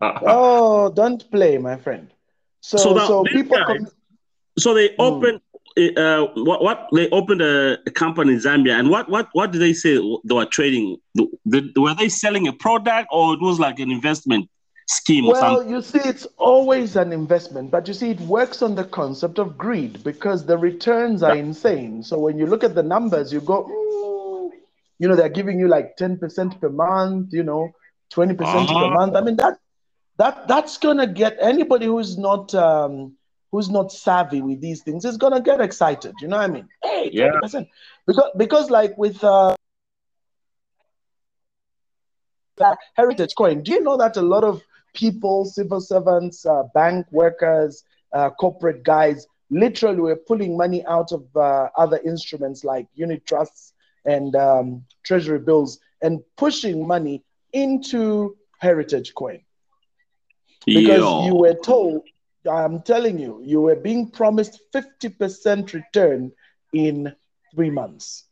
Oh, 0.00 0.90
don't 0.90 1.30
play, 1.30 1.58
my 1.58 1.76
friend. 1.76 2.08
So, 2.62 2.78
So 2.78 2.98
so, 3.06 3.24
people. 3.24 3.58
guys- 3.58 3.66
Com- 3.66 3.88
So 4.58 4.72
they 4.72 4.96
opened 4.96 5.42
uh, 5.78 6.26
what, 6.34 6.62
what 6.62 6.86
they 6.94 7.08
opened 7.10 7.42
a, 7.42 7.78
a 7.86 7.90
company 7.90 8.32
in 8.34 8.38
Zambia, 8.40 8.78
and 8.78 8.90
what 8.90 9.08
what 9.08 9.28
what 9.32 9.52
did 9.52 9.60
they 9.60 9.72
say 9.72 9.94
they 10.24 10.34
were 10.34 10.46
trading? 10.46 10.96
Did, 11.48 11.76
were 11.76 11.94
they 11.94 12.08
selling 12.08 12.46
a 12.48 12.52
product, 12.52 13.08
or 13.12 13.34
it 13.34 13.40
was 13.40 13.58
like 13.58 13.78
an 13.78 13.90
investment 13.90 14.48
scheme 14.88 15.26
or 15.28 15.34
well, 15.34 15.62
you 15.62 15.82
see, 15.82 16.00
it's 16.00 16.26
always 16.38 16.96
an 16.96 17.12
investment, 17.12 17.70
but 17.70 17.86
you 17.88 17.94
see, 17.94 18.10
it 18.10 18.20
works 18.20 18.62
on 18.62 18.74
the 18.74 18.84
concept 18.84 19.38
of 19.38 19.56
greed 19.58 20.02
because 20.02 20.46
the 20.46 20.56
returns 20.56 21.22
are 21.22 21.34
insane. 21.34 22.02
So 22.02 22.18
when 22.18 22.38
you 22.38 22.46
look 22.46 22.64
at 22.64 22.74
the 22.74 22.82
numbers, 22.82 23.32
you 23.32 23.40
go, 23.40 23.64
"Mm," 23.64 24.50
you 24.98 25.08
know, 25.08 25.14
they're 25.16 25.28
giving 25.28 25.58
you 25.58 25.68
like 25.68 25.96
10% 25.96 26.60
per 26.60 26.70
month, 26.70 27.28
you 27.32 27.42
know, 27.42 27.70
20% 28.10 28.78
per 28.78 28.88
Uh-huh. 28.88 28.88
month. 28.88 29.14
I 29.14 29.20
mean, 29.20 29.36
that 29.36 29.58
that 30.18 30.48
that's 30.48 30.78
gonna 30.78 31.06
get 31.06 31.36
anybody 31.40 31.86
who's 31.86 32.16
not 32.18 32.54
um, 32.54 33.16
who's 33.50 33.70
not 33.70 33.92
savvy 33.92 34.42
with 34.42 34.60
these 34.60 34.82
things 34.82 35.04
is 35.04 35.16
gonna 35.16 35.40
get 35.40 35.60
excited. 35.60 36.14
You 36.20 36.28
know 36.28 36.36
what 36.36 36.50
I 36.50 36.52
mean? 36.52 36.68
Hey, 36.82 37.10
Yeah. 37.10 37.40
20%. 37.42 37.68
Because 38.06 38.30
because 38.36 38.70
like 38.70 38.96
with 38.98 39.22
uh, 39.24 39.54
uh, 42.60 42.74
Heritage 42.94 43.34
Coin, 43.36 43.62
do 43.62 43.72
you 43.72 43.82
know 43.82 43.96
that 43.96 44.16
a 44.16 44.22
lot 44.22 44.44
of 44.44 44.62
people, 44.94 45.44
civil 45.44 45.80
servants, 45.80 46.44
uh, 46.46 46.64
bank 46.74 47.06
workers, 47.10 47.84
uh, 48.12 48.30
corporate 48.30 48.82
guys, 48.84 49.26
literally 49.50 50.00
were 50.00 50.16
pulling 50.16 50.56
money 50.56 50.84
out 50.86 51.12
of 51.12 51.24
uh, 51.36 51.68
other 51.76 51.98
instruments 52.04 52.64
like 52.64 52.86
unit 52.94 53.24
trusts 53.26 53.72
and 54.04 54.34
um, 54.36 54.84
treasury 55.04 55.38
bills 55.38 55.78
and 56.02 56.20
pushing 56.36 56.86
money 56.86 57.22
into 57.52 58.36
Heritage 58.58 59.14
Coin 59.14 59.40
because 60.72 61.14
Yo. 61.14 61.18
you 61.18 61.34
were 61.34 61.54
told, 61.54 62.02
I'm 62.50 62.80
telling 62.82 63.18
you, 63.18 63.42
you 63.44 63.60
were 63.60 63.76
being 63.76 64.10
promised 64.10 64.60
50% 64.74 65.72
return 65.72 66.32
in 66.72 67.12
three 67.54 67.70
months. 67.70 68.24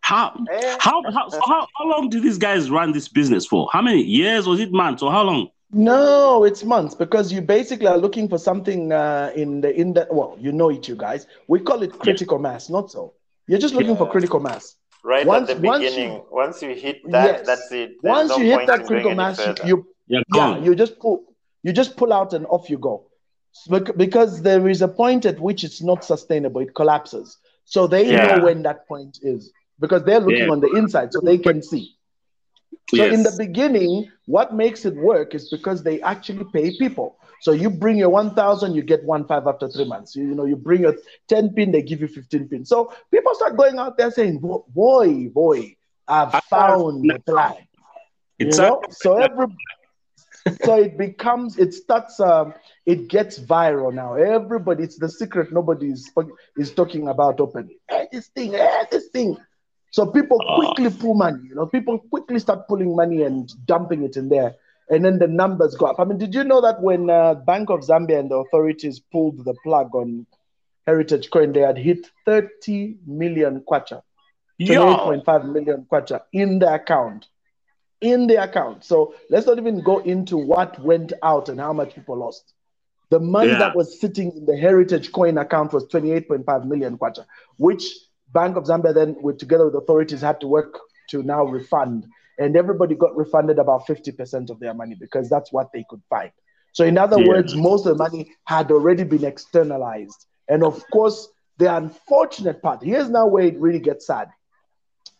How 0.00 0.34
Eh? 0.52 0.76
how 0.80 1.02
how, 1.10 1.30
how 1.30 1.66
how 1.78 1.84
long 1.88 2.10
did 2.10 2.22
these 2.22 2.36
guys 2.36 2.70
run 2.70 2.92
this 2.92 3.08
business 3.08 3.46
for? 3.46 3.68
How 3.72 3.80
many 3.80 4.02
years? 4.02 4.46
Was 4.46 4.60
it 4.60 4.70
months 4.70 5.02
or 5.02 5.10
how 5.10 5.22
long? 5.22 5.48
No, 5.72 6.44
it's 6.44 6.62
months 6.62 6.94
because 6.94 7.32
you 7.32 7.40
basically 7.40 7.86
are 7.86 7.96
looking 7.96 8.28
for 8.28 8.36
something 8.38 8.92
uh, 8.92 9.32
in 9.34 9.60
the 9.62 9.74
in 9.74 9.94
the 9.94 10.06
well, 10.10 10.36
you 10.38 10.52
know 10.52 10.68
it, 10.70 10.86
you 10.88 10.94
guys. 10.96 11.26
We 11.48 11.60
call 11.60 11.82
it 11.82 11.98
critical 11.98 12.38
mass, 12.38 12.68
not 12.68 12.90
so. 12.90 13.14
You're 13.46 13.58
just 13.58 13.74
looking 13.74 13.96
for 13.96 14.10
critical 14.10 14.40
mass. 14.40 14.76
Right 15.02 15.26
Once- 15.26 15.48
at 15.50 15.60
the 15.62 15.66
once 15.68 15.82
you- 15.84 15.90
beginning. 15.90 16.22
once 16.30 16.62
you 16.62 16.74
hit 16.74 17.00
that, 17.10 17.26
Yes. 17.38 17.46
that's 17.46 17.72
it. 17.72 17.92
There's 18.02 18.12
Once 18.18 18.28
no 18.30 18.36
you 18.38 18.58
hit 18.58 18.66
that 18.66 18.86
critical 18.86 19.14
mass, 19.14 19.38
you, 19.46 19.54
you 19.64 19.86
Yeah, 20.06 20.20
yeah, 20.34 20.58
you 20.58 20.74
just 20.74 20.98
pull, 20.98 21.24
you 21.62 21.72
just 21.72 21.96
pull 21.96 22.12
out 22.12 22.32
and 22.34 22.44
off 22.46 22.68
you 22.70 22.76
go, 22.78 22.94
Bec- 23.00 23.10
because 23.96 24.42
there 24.42 24.68
is 24.68 24.82
a 24.82 24.88
point 24.88 25.24
at 25.26 25.40
which 25.40 25.64
it's 25.64 25.82
not 25.82 26.04
sustainable; 26.04 26.60
it 26.60 26.74
collapses. 26.74 27.38
So 27.64 27.86
they 27.86 28.10
Yeah. 28.10 28.12
know 28.12 28.34
when 28.36 28.62
that 28.62 28.86
point 28.88 29.18
is 29.22 29.52
because 29.80 30.04
they're 30.04 30.20
looking 30.20 30.48
Yeah. 30.48 30.50
on 30.50 30.60
the 30.60 30.70
inside, 30.70 31.12
so 31.12 31.20
they 31.20 31.38
can 31.38 31.62
see. 31.62 31.90
So 32.88 33.06
in 33.06 33.22
the 33.22 33.30
beginning, 33.32 34.10
what 34.26 34.54
makes 34.54 34.84
it 34.84 34.94
work 34.96 35.34
is 35.34 35.48
because 35.48 35.82
they 35.82 36.00
actually 36.02 36.44
pay 36.52 36.70
people. 36.76 37.18
So 37.40 37.52
you 37.52 37.70
bring 37.70 37.98
your 37.98 38.08
1,000, 38.10 38.74
you 38.74 38.82
get 38.82 39.04
one 39.04 39.26
five 39.26 39.46
after 39.46 39.68
three 39.68 39.84
months. 39.84 40.14
You, 40.14 40.24
you 40.28 40.34
know, 40.34 40.44
you 40.44 40.56
bring 40.56 40.82
your 40.82 40.94
10 41.28 41.50
pin, 41.54 41.72
they 41.72 41.82
give 41.82 42.00
you 42.00 42.08
15 42.08 42.48
pin. 42.48 42.64
So 42.64 42.92
people 43.10 43.34
start 43.34 43.56
going 43.56 43.78
out 43.78 43.96
there 43.96 44.10
saying, 44.10 44.38
boy, 44.40 45.28
boy, 45.32 45.76
I've 46.08 46.34
I 46.34 46.40
found 46.50 47.08
the 47.08 47.18
plan. 47.18 47.56
You 48.38 48.46
It's 48.46 48.56
know, 48.56 48.86
so 48.90 49.12
every 49.16 49.46
so 50.62 50.76
it 50.78 50.98
becomes 50.98 51.58
it 51.58 51.72
starts 51.74 52.20
um 52.20 52.54
it 52.86 53.08
gets 53.08 53.38
viral 53.38 53.92
now. 53.92 54.14
Everybody, 54.14 54.84
it's 54.84 54.98
the 54.98 55.08
secret 55.08 55.52
nobody 55.52 55.88
is, 55.90 56.10
is 56.58 56.72
talking 56.72 57.08
about 57.08 57.40
openly. 57.40 57.78
Hey, 57.88 58.08
this 58.12 58.28
thing, 58.28 58.52
hey, 58.52 58.84
this 58.90 59.08
thing. 59.08 59.36
So 59.90 60.06
people 60.06 60.38
Oh. 60.42 60.56
quickly 60.74 60.90
pull 60.90 61.14
money, 61.14 61.48
you 61.48 61.54
know, 61.54 61.66
people 61.66 61.98
quickly 62.10 62.38
start 62.40 62.66
pulling 62.68 62.94
money 62.94 63.22
and 63.22 63.50
dumping 63.66 64.02
it 64.04 64.16
in 64.16 64.28
there. 64.28 64.54
And 64.90 65.02
then 65.04 65.18
the 65.18 65.28
numbers 65.28 65.76
go 65.76 65.86
up. 65.86 65.98
I 65.98 66.04
mean, 66.04 66.18
did 66.18 66.34
you 66.34 66.44
know 66.44 66.60
that 66.60 66.82
when 66.82 67.08
uh, 67.08 67.34
Bank 67.34 67.70
of 67.70 67.80
Zambia 67.80 68.18
and 68.18 68.30
the 68.30 68.34
authorities 68.36 69.00
pulled 69.00 69.42
the 69.44 69.54
plug 69.62 69.94
on 69.94 70.26
Heritage 70.86 71.30
Coin, 71.30 71.52
they 71.52 71.60
had 71.60 71.78
hit 71.78 72.06
30 72.26 72.98
million 73.06 73.62
kwacha, 73.66 74.02
Yo. 74.58 75.22
28.5 75.24 75.52
million 75.52 75.86
kwacha 75.90 76.20
in 76.34 76.58
the 76.58 76.70
account. 76.74 77.28
In 78.04 78.26
the 78.26 78.42
account. 78.42 78.84
So 78.84 79.14
let's 79.30 79.46
not 79.46 79.58
even 79.58 79.80
go 79.82 79.98
into 80.00 80.36
what 80.36 80.78
went 80.78 81.12
out 81.22 81.48
and 81.48 81.58
how 81.58 81.72
much 81.72 81.94
people 81.94 82.16
lost. 82.18 82.52
The 83.10 83.18
money 83.20 83.52
Yeah. 83.52 83.58
that 83.60 83.74
was 83.74 83.98
sitting 84.00 84.30
in 84.36 84.44
the 84.44 84.56
Heritage 84.56 85.10
Coin 85.10 85.38
account 85.38 85.72
was 85.72 85.86
28.5 85.86 86.66
million 86.66 86.98
kwacha, 86.98 87.24
which 87.56 87.84
Bank 88.32 88.56
of 88.56 88.64
Zambia 88.64 88.92
then, 88.92 89.16
with 89.22 89.38
together 89.38 89.64
with 89.66 89.74
authorities, 89.76 90.20
had 90.20 90.40
to 90.40 90.48
work 90.48 90.78
to 91.10 91.22
now 91.22 91.44
refund. 91.44 92.06
And 92.38 92.56
everybody 92.56 92.94
got 92.94 93.16
refunded 93.16 93.58
about 93.58 93.86
50% 93.86 94.50
of 94.50 94.58
their 94.60 94.74
money 94.74 94.96
because 94.98 95.30
that's 95.30 95.52
what 95.52 95.70
they 95.72 95.84
could 95.88 96.02
find. 96.10 96.30
So, 96.72 96.84
in 96.84 96.98
other 96.98 97.18
Yeah. 97.20 97.28
words, 97.28 97.54
most 97.54 97.86
of 97.86 97.96
the 97.96 98.02
money 98.02 98.32
had 98.44 98.70
already 98.70 99.04
been 99.04 99.24
externalized. 99.24 100.26
And 100.48 100.62
of 100.64 100.82
course, 100.90 101.28
the 101.58 101.74
unfortunate 101.74 102.60
part 102.60 102.82
here's 102.82 103.08
now 103.08 103.26
where 103.28 103.44
it 103.44 103.58
really 103.60 103.78
gets 103.78 104.06
sad. 104.06 104.28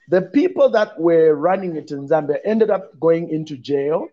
The 0.09 0.23
people 0.23 0.71
that 0.71 0.99
were 1.01 1.35
running 1.35 1.77
it 1.77 1.91
in 1.91 2.07
Zambia 2.09 2.39
ended 2.45 2.71
up 2.71 2.99
going 3.01 3.31
into 3.31 3.57
jail. 3.57 4.09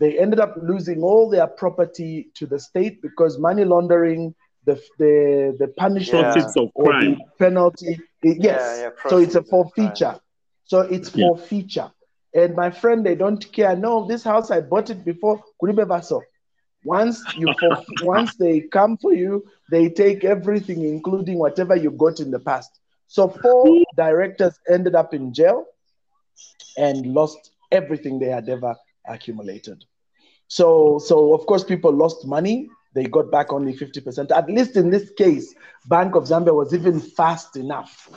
They 0.00 0.18
ended 0.18 0.40
up 0.40 0.56
losing 0.62 1.02
all 1.02 1.28
their 1.28 1.46
property 1.46 2.30
to 2.34 2.46
the 2.46 2.58
state 2.58 3.02
because 3.02 3.38
money 3.38 3.64
laundering, 3.64 4.34
the 4.64 4.74
the, 4.98 5.56
the 5.58 5.68
punishment 5.68 6.24
Yeah. 6.24 6.32
Profits 6.32 6.56
of 6.56 6.70
or 6.74 6.84
the 6.86 6.90
crime. 6.90 7.16
penalty. 7.38 7.98
it- 8.22 8.38
yes. 8.42 8.60
Yeah, 8.78 8.82
yeah, 8.82 8.90
so 9.08 9.18
it's 9.18 9.34
a 9.34 9.42
proceeds 9.42 9.50
of 9.52 9.74
crime. 9.74 9.94
forfeiture. 9.94 10.20
So 10.64 10.80
it's 10.80 11.14
Yeah. 11.14 11.26
forfeiture. 11.28 11.90
And 12.34 12.54
my 12.54 12.70
friend, 12.70 13.04
they 13.06 13.14
don't 13.14 13.44
care. 13.52 13.74
No, 13.76 14.06
this 14.06 14.22
house 14.24 14.50
I 14.50 14.60
bought 14.60 14.90
it 14.90 15.04
before. 15.04 15.42
Kuribevaso. 15.62 16.20
Once 16.84 17.24
you 17.36 17.46
forf- 17.62 18.02
once 18.04 18.36
they 18.36 18.60
come 18.60 18.96
for 18.98 19.12
you, 19.12 19.44
they 19.70 19.88
take 19.88 20.24
everything, 20.24 20.84
including 20.84 21.38
whatever 21.38 21.74
you 21.76 21.90
got 21.90 22.20
in 22.20 22.30
the 22.30 22.38
past. 22.38 22.70
So 23.08 23.28
four 23.28 23.84
directors 23.96 24.58
ended 24.68 24.94
up 24.94 25.14
in 25.14 25.32
jail 25.32 25.64
and 26.76 27.06
lost 27.06 27.50
everything 27.72 28.18
they 28.18 28.28
had 28.28 28.48
ever 28.48 28.76
accumulated. 29.06 29.84
So, 30.46 30.98
so 30.98 31.34
of 31.34 31.46
course, 31.46 31.64
people 31.64 31.92
lost 31.92 32.26
money. 32.26 32.68
They 32.94 33.04
got 33.04 33.30
back 33.30 33.52
only 33.52 33.74
50%. 33.74 34.30
At 34.30 34.48
least 34.48 34.76
in 34.76 34.90
this 34.90 35.10
case, 35.16 35.54
Bank 35.86 36.14
of 36.14 36.24
Zambia 36.24 36.54
was 36.54 36.72
even 36.74 37.00
fast 37.00 37.56
enough 37.56 38.10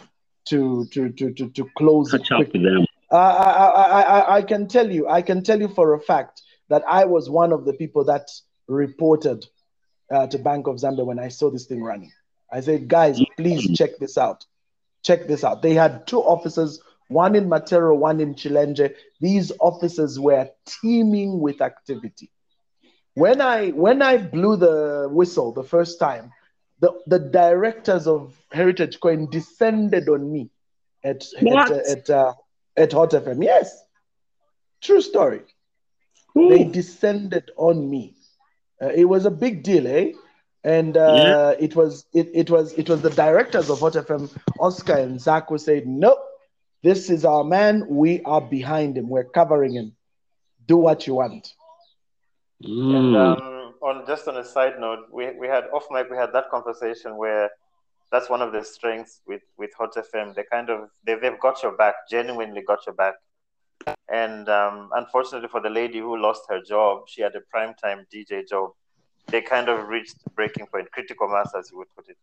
to 0.45 0.85
to 0.91 1.09
to 1.09 1.31
to, 1.33 1.49
to 1.49 1.69
close 1.77 2.13
it 2.13 2.19
Catch 2.23 2.31
up 2.31 2.37
quickly. 2.37 2.61
with 2.61 2.73
them. 2.73 2.85
Uh, 3.11 3.15
I, 3.15 3.51
I, 3.51 4.01
I, 4.01 4.35
I 4.37 4.41
can 4.41 4.67
tell 4.67 4.89
you, 4.89 5.07
I 5.07 5.21
can 5.21 5.43
tell 5.43 5.59
you 5.59 5.67
for 5.67 5.93
a 5.93 5.99
fact 5.99 6.41
that 6.69 6.83
I 6.87 7.05
was 7.05 7.29
one 7.29 7.51
of 7.51 7.65
the 7.65 7.73
people 7.73 8.05
that 8.05 8.29
reported 8.67 9.45
uh, 10.09 10.27
to 10.27 10.37
Bank 10.39 10.67
of 10.67 10.77
Zambia 10.77 11.05
when 11.05 11.19
I 11.19 11.27
saw 11.27 11.51
this 11.51 11.65
thing 11.65 11.83
running. 11.83 12.11
I 12.51 12.61
said, 12.61 12.87
guys, 12.87 13.21
please 13.37 13.77
check 13.77 13.97
this 13.99 14.17
out. 14.17 14.45
Check 15.03 15.27
this 15.27 15.43
out. 15.43 15.61
They 15.61 15.73
had 15.73 16.05
two 16.07 16.19
offices, 16.19 16.81
one 17.07 17.35
in 17.35 17.49
Matero, 17.49 17.97
one 17.97 18.19
in 18.19 18.35
Chilenje. 18.35 18.93
These 19.19 19.51
offices 19.59 20.19
were 20.19 20.49
teeming 20.65 21.39
with 21.39 21.61
activity. 21.61 22.29
When 23.15 23.41
I 23.41 23.69
when 23.71 24.01
I 24.01 24.17
blew 24.17 24.55
the 24.55 25.09
whistle 25.11 25.51
the 25.51 25.63
first 25.63 25.99
time, 25.99 26.31
the, 26.79 26.93
the 27.07 27.19
directors 27.19 28.07
of 28.07 28.35
Heritage 28.51 28.99
Coin 28.99 29.29
descended 29.29 30.07
on 30.09 30.31
me 30.31 30.49
at 31.03 31.25
What? 31.41 31.71
at 31.71 31.87
at, 31.87 32.09
uh, 32.09 32.33
at 32.77 32.93
Hot 32.93 33.11
FM. 33.11 33.43
Yes, 33.43 33.83
true 34.81 35.01
story. 35.01 35.41
Ooh. 36.37 36.49
They 36.49 36.63
descended 36.63 37.51
on 37.57 37.89
me. 37.89 38.15
Uh, 38.81 38.87
it 38.87 39.05
was 39.05 39.25
a 39.25 39.31
big 39.31 39.63
deal, 39.63 39.85
eh? 39.87 40.13
And 40.63 40.95
uh, 40.97 41.55
it 41.59 41.75
was 41.75 42.05
it, 42.13 42.29
it 42.33 42.49
was 42.49 42.73
it 42.73 42.89
was 42.89 43.01
the 43.01 43.09
directors 43.09 43.69
of 43.69 43.79
Hot 43.79 43.93
FM, 43.93 44.29
Oscar 44.59 44.95
and 44.97 45.19
Zach, 45.19 45.49
who 45.49 45.57
said, 45.57 45.87
"Nope, 45.87 46.19
this 46.83 47.09
is 47.09 47.25
our 47.25 47.43
man. 47.43 47.85
We 47.89 48.21
are 48.23 48.41
behind 48.41 48.97
him. 48.97 49.09
We're 49.09 49.23
covering 49.23 49.73
him. 49.73 49.95
Do 50.67 50.77
what 50.77 51.07
you 51.07 51.15
want." 51.15 51.53
And 52.89 53.13
Mm. 53.13 53.15
um, 53.15 53.73
on 53.81 54.05
just 54.05 54.27
on 54.27 54.37
a 54.37 54.43
side 54.43 54.79
note, 54.79 55.07
we, 55.11 55.31
we 55.39 55.47
had 55.47 55.65
off 55.73 55.85
mic, 55.91 56.09
we 56.09 56.17
had 56.17 56.33
that 56.33 56.49
conversation 56.51 57.17
where 57.17 57.49
that's 58.11 58.29
one 58.29 58.41
of 58.41 58.51
the 58.51 58.63
strengths 58.63 59.21
with 59.25 59.41
with 59.57 59.71
Hot 59.77 59.95
FM. 59.97 60.35
They 60.35 60.43
kind 60.51 60.69
of 60.69 60.89
they 61.05 61.15
they've 61.15 61.39
got 61.39 61.63
your 61.63 61.75
back, 61.75 61.95
genuinely 62.09 62.61
got 62.61 62.85
your 62.85 62.95
back. 62.95 63.15
And 64.11 64.47
um, 64.49 64.89
unfortunately 64.93 65.49
for 65.49 65.61
the 65.61 65.69
lady 65.69 65.99
who 65.99 66.17
lost 66.17 66.43
her 66.49 66.61
job, 66.61 67.03
she 67.07 67.21
had 67.21 67.33
a 67.35 67.41
primetime 67.55 68.05
DJ 68.13 68.47
job. 68.47 68.71
They 69.31 69.41
kind 69.41 69.69
of 69.69 69.87
reached 69.87 70.17
breaking 70.35 70.67
point, 70.67 70.91
critical 70.91 71.27
mass, 71.27 71.51
as 71.57 71.71
you 71.71 71.77
would 71.77 71.87
put 71.95 72.09
it. 72.09 72.17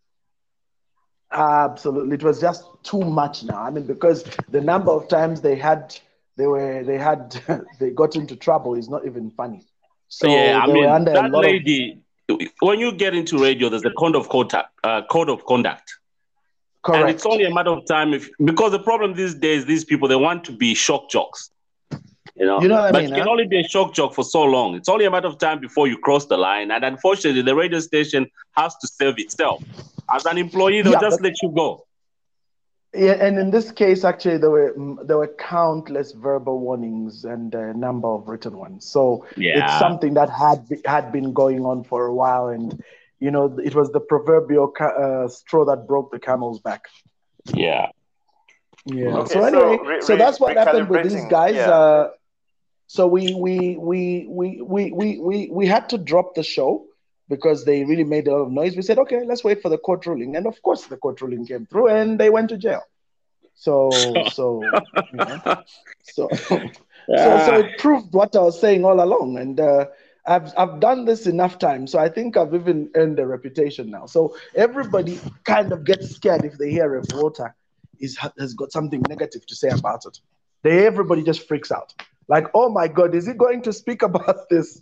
Absolutely, 1.31 2.15
it 2.15 2.23
was 2.23 2.41
just 2.41 2.65
too 2.83 3.01
much 3.01 3.45
now. 3.45 3.63
I 3.63 3.71
mean, 3.71 3.87
because 3.87 4.25
the 4.49 4.61
number 4.61 4.91
of 4.93 5.09
times 5.09 5.41
they 5.41 5.57
had 5.57 5.95
they 6.37 6.47
were 6.47 6.83
they 6.85 6.99
had 6.99 7.39
they 7.79 7.91
got 7.91 8.17
into 8.17 8.37
trouble 8.37 8.75
is 8.75 8.89
not 8.89 9.07
even 9.07 9.31
funny. 9.31 9.67
So 10.09 10.29
yeah, 10.29 10.61
I 10.63 10.67
mean, 10.67 10.85
were 10.85 10.89
under 10.89 11.11
a 11.11 11.15
that 11.15 11.31
lot 11.31 11.45
of 11.45 11.51
lady, 11.51 12.01
when 12.61 12.79
you 12.79 12.93
get 12.93 13.15
into 13.15 13.39
radio, 13.39 13.69
there's 13.69 13.85
a 13.85 13.91
code 13.91 14.17
of 14.17 14.29
conduct, 14.29 14.71
uh, 14.85 15.03
code 15.11 15.29
of 15.29 15.45
conduct. 15.45 15.99
Correct. 16.83 17.03
And 17.03 17.11
it's 17.11 17.27
only 17.27 17.45
a 17.45 17.53
matter 17.53 17.71
of 17.71 17.87
time 17.87 18.15
if 18.15 18.31
because 18.43 18.73
the 18.73 18.79
problem 18.79 19.15
these 19.15 19.35
days, 19.35 19.67
these 19.67 19.85
people 19.85 20.09
they 20.09 20.17
want 20.17 20.45
to 20.45 20.53
be 20.53 20.75
shock 20.75 21.11
jocks. 21.11 21.51
You 22.39 22.47
know, 22.47 22.61
You 22.63 22.69
know 22.69 22.77
what 22.77 22.85
I 22.85 22.93
but 22.93 23.01
mean, 23.03 23.09
you 23.11 23.17
can 23.17 23.25
huh? 23.25 23.31
only 23.31 23.47
be 23.47 23.59
a 23.61 23.69
shock 23.69 23.95
jock 23.95 24.15
for 24.15 24.23
so 24.25 24.43
long. 24.45 24.75
It's 24.77 24.89
only 24.89 25.05
a 25.07 25.11
matter 25.11 25.27
of 25.27 25.39
time 25.39 25.59
before 25.61 25.89
you 25.89 25.99
cross 25.99 26.27
the 26.27 26.37
line. 26.37 26.71
And 26.71 26.85
unfortunately, 26.85 27.43
the 27.43 27.55
radio 27.55 27.81
station 27.81 28.31
has 28.57 28.77
to 28.77 28.87
save 28.87 29.19
itself. 29.19 29.63
As 30.15 30.25
an 30.25 30.39
employee, 30.39 30.83
they'll 30.83 30.93
Yeah, 30.93 31.01
just 31.01 31.19
but- 31.19 31.25
let 31.31 31.43
you 31.43 31.51
go. 31.51 31.85
Yeah, 32.95 33.17
and 33.27 33.39
in 33.39 33.51
this 33.51 33.71
case, 33.71 34.03
actually, 34.03 34.39
there 34.39 34.51
were 34.51 34.73
there 35.05 35.19
were 35.19 35.35
countless 35.39 36.13
verbal 36.13 36.59
warnings 36.61 37.25
and 37.25 37.55
a 37.55 37.75
number 37.75 38.09
of 38.09 38.27
written 38.29 38.57
ones. 38.57 38.87
So 38.87 39.27
it's 39.37 39.79
something 39.79 40.15
that 40.15 40.31
had 40.31 40.67
be, 40.71 40.77
had 40.87 41.13
been 41.13 41.35
going 41.35 41.67
on 41.67 41.85
for 41.85 42.07
a 42.07 42.15
while, 42.15 42.47
and 42.49 42.83
you 43.21 43.31
know, 43.31 43.45
it 43.63 43.75
was 43.75 43.91
the 43.93 44.01
proverbial 44.01 44.69
ca- 44.69 44.97
uh, 45.07 45.29
straw 45.29 45.67
that 45.67 45.87
broke 45.87 46.11
the 46.13 46.19
camel's 46.19 46.61
back. 46.61 46.83
Yeah. 47.53 47.89
Yeah. 48.87 49.09
Okay, 49.19 49.35
so 49.35 49.41
so 49.41 49.45
anyway, 49.45 49.79
re- 49.87 50.01
so 50.01 50.17
that's 50.17 50.41
what 50.41 50.57
happened 50.57 50.89
with 50.89 51.03
these 51.11 51.25
guys. 51.27 51.57
yeah. 51.57 51.69
Uh, 51.71 52.09
so 52.89 53.07
we 53.07 53.35
we 53.35 53.77
we 53.77 54.27
we 54.29 54.63
we 54.63 55.19
we 55.21 55.49
we, 55.53 55.67
had 55.67 55.91
to 55.91 55.99
drop 55.99 56.35
the 56.35 56.43
show 56.43 56.87
because 57.29 57.67
they 57.67 57.85
really 57.85 58.03
made 58.03 58.27
a 58.27 58.33
lot 58.33 58.47
of 58.47 58.51
noise. 58.51 58.77
We 58.77 58.83
said, 58.83 58.99
okay, 58.99 59.25
let's 59.25 59.45
wait 59.45 59.61
for 59.61 59.69
the 59.69 59.77
court 59.77 60.07
ruling, 60.07 60.37
and 60.37 60.47
of 60.47 60.61
course, 60.63 60.87
the 60.87 60.97
court 60.97 61.21
ruling 61.21 61.47
came 61.47 61.67
through, 61.67 61.89
and 61.89 62.19
they 62.19 62.31
went 62.31 62.49
to 62.49 62.57
jail. 62.57 62.83
So 63.55 63.91
so 64.33 64.63
so. 66.03 66.29
So, 67.09 67.25
ah. 67.33 67.47
so 67.47 67.55
it 67.61 67.79
proved 67.79 68.13
what 68.13 68.37
I 68.37 68.41
was 68.41 68.61
saying 68.61 68.85
all 68.85 69.03
along, 69.03 69.39
and 69.39 69.59
uh, 69.59 69.87
I've 70.27 70.53
I've 70.59 70.79
done 70.79 71.07
this 71.07 71.27
enough 71.27 71.59
times, 71.59 71.93
so 71.93 71.99
I 71.99 72.11
think 72.11 72.37
I've 72.37 72.55
even 72.55 72.91
earned 72.95 73.19
a 73.19 73.27
reputation 73.27 73.91
now. 73.91 74.05
So 74.05 74.37
everybody 74.55 75.19
kind 75.45 75.73
of 75.73 75.85
gets 75.85 76.11
scared 76.11 76.45
if 76.45 76.59
they 76.59 76.71
hear 76.71 76.97
a 76.97 77.03
voter 77.11 77.55
is 77.99 78.19
has 78.39 78.53
got 78.53 78.73
something 78.73 79.03
negative 79.09 79.47
to 79.47 79.55
say 79.55 79.71
about 79.71 80.05
it. 80.05 80.21
They 80.63 80.87
everybody 80.87 81.23
just 81.23 81.49
freaks 81.49 81.73
out. 81.73 81.95
Like, 82.29 82.47
oh 82.55 82.69
my 82.71 82.89
God, 82.89 83.15
is 83.15 83.27
he 83.27 83.33
going 83.33 83.63
to 83.63 83.73
speak 83.73 84.03
about 84.03 84.49
this? 84.51 84.81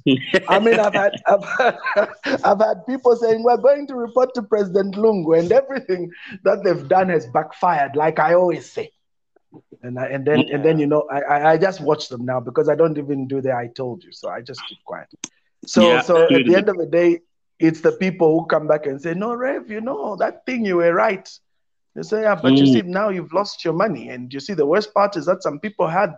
I 0.49 0.59
mean, 0.59 0.79
I've 0.79 0.95
had, 0.95 1.13
I've 1.27 1.45
had, 1.45 1.79
I've 2.45 2.59
had 2.61 2.87
people 2.87 3.17
saying 3.17 3.43
we're 3.43 3.57
going 3.57 3.87
to 3.89 3.95
report 3.95 4.35
to 4.35 4.43
President 4.43 4.95
Lungu, 4.97 5.39
and 5.39 5.53
everything 5.53 6.11
that 6.45 6.65
they've 6.65 6.89
done 6.89 7.09
has 7.09 7.27
backfired, 7.27 7.97
like 7.97 8.19
I 8.19 8.35
always 8.35 8.71
say. 8.71 8.93
And 9.83 9.99
I, 9.99 10.07
and 10.07 10.27
then 10.27 10.47
and 10.53 10.65
then 10.65 10.79
you 10.79 10.87
know 10.87 11.09
I, 11.11 11.53
I 11.53 11.59
just 11.59 11.81
watch 11.81 12.09
them 12.09 12.25
now 12.25 12.41
because 12.41 12.69
I 12.69 12.75
don't 12.75 12.99
even 12.99 13.27
do 13.29 13.41
the 13.41 13.53
I 13.53 13.69
told 13.77 14.03
you, 14.05 14.13
so 14.13 14.29
I 14.29 14.41
just 14.41 14.67
keep 14.67 14.79
quiet. 14.85 15.09
So 15.67 15.83
Yeah, 15.83 16.01
so 16.01 16.25
at 16.35 16.45
the 16.47 16.55
end 16.55 16.69
of 16.69 16.77
the 16.79 16.87
day, 16.87 17.21
it's 17.59 17.81
the 17.81 17.93
people 17.93 18.39
who 18.39 18.47
come 18.47 18.67
back 18.67 18.87
and 18.87 19.01
say, 19.01 19.15
no, 19.15 19.35
Rev, 19.35 19.71
you 19.71 19.81
know 19.81 20.17
that 20.17 20.45
thing 20.47 20.65
you 20.65 20.77
were 20.77 20.93
right. 20.93 21.29
They 21.95 22.03
say, 22.03 22.23
yeah, 22.23 22.35
but 22.35 22.59
you 22.61 22.67
Mm. 22.67 22.73
see 22.73 22.83
now 22.83 23.09
you've 23.09 23.33
lost 23.33 23.65
your 23.65 23.75
money, 23.75 24.09
and 24.11 24.33
you 24.33 24.41
see 24.41 24.55
the 24.55 24.67
worst 24.67 24.93
part 24.95 25.17
is 25.17 25.27
that 25.27 25.43
some 25.43 25.59
people 25.61 25.89
had 25.89 26.15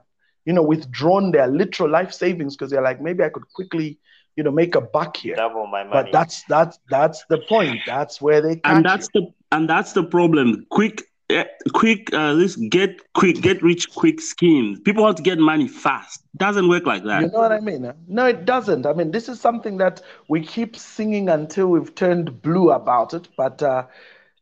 you 0.49 0.55
know 0.55 0.63
withdrawn 0.63 1.31
their 1.31 1.47
literal 1.47 1.91
life 1.91 2.11
savings 2.11 2.57
because 2.57 2.71
they're 2.71 2.89
like 2.91 3.03
maybe 3.03 3.23
I 3.23 3.29
could 3.29 3.47
quickly 3.53 3.99
you 4.35 4.43
know 4.43 4.51
make 4.51 4.75
a 4.75 4.81
buck 4.81 5.19
here. 5.19 5.37
Double 5.37 5.67
my 5.67 5.85
money. 5.85 5.91
But 5.93 6.11
that's 6.11 6.43
that's 6.45 6.79
that's 6.89 7.23
the 7.29 7.39
point. 7.51 7.81
That's 7.87 8.23
where 8.23 8.41
they 8.41 8.59
and 8.65 8.83
that's 8.83 9.09
you. 9.13 9.21
the 9.21 9.35
and 9.53 9.69
that's 9.69 9.93
the 9.93 10.03
problem. 10.03 10.65
Quick, 10.71 11.03
eh, 11.29 11.45
quick. 11.75 12.15
Uh, 12.15 12.33
this 12.33 12.57
get 12.57 13.13
quick, 13.13 13.43
get 13.43 13.63
rich 13.63 13.91
quick 13.91 14.23
schemes. 14.23 14.81
People 14.81 15.03
want 15.03 15.19
to 15.19 15.23
get 15.23 15.39
money 15.39 15.69
fast. 15.69 16.23
Doesn't 16.39 16.71
work 16.71 16.87
like 16.87 17.05
that. 17.05 17.21
You 17.21 17.29
know 17.29 17.41
what 17.41 17.53
I 17.53 17.61
mean? 17.61 17.93
No, 18.07 18.25
it 18.25 18.47
doesn't. 18.47 18.87
I 18.87 18.95
mean, 18.95 19.11
this 19.11 19.29
is 19.29 19.39
something 19.39 19.77
that 19.77 20.01
we 20.31 20.43
keep 20.43 20.77
singing 20.77 21.29
until 21.29 21.67
we've 21.67 21.95
turned 21.95 22.41
blue 22.41 22.71
about 22.71 23.13
it. 23.13 23.29
But 23.37 23.63
uh, 23.63 23.85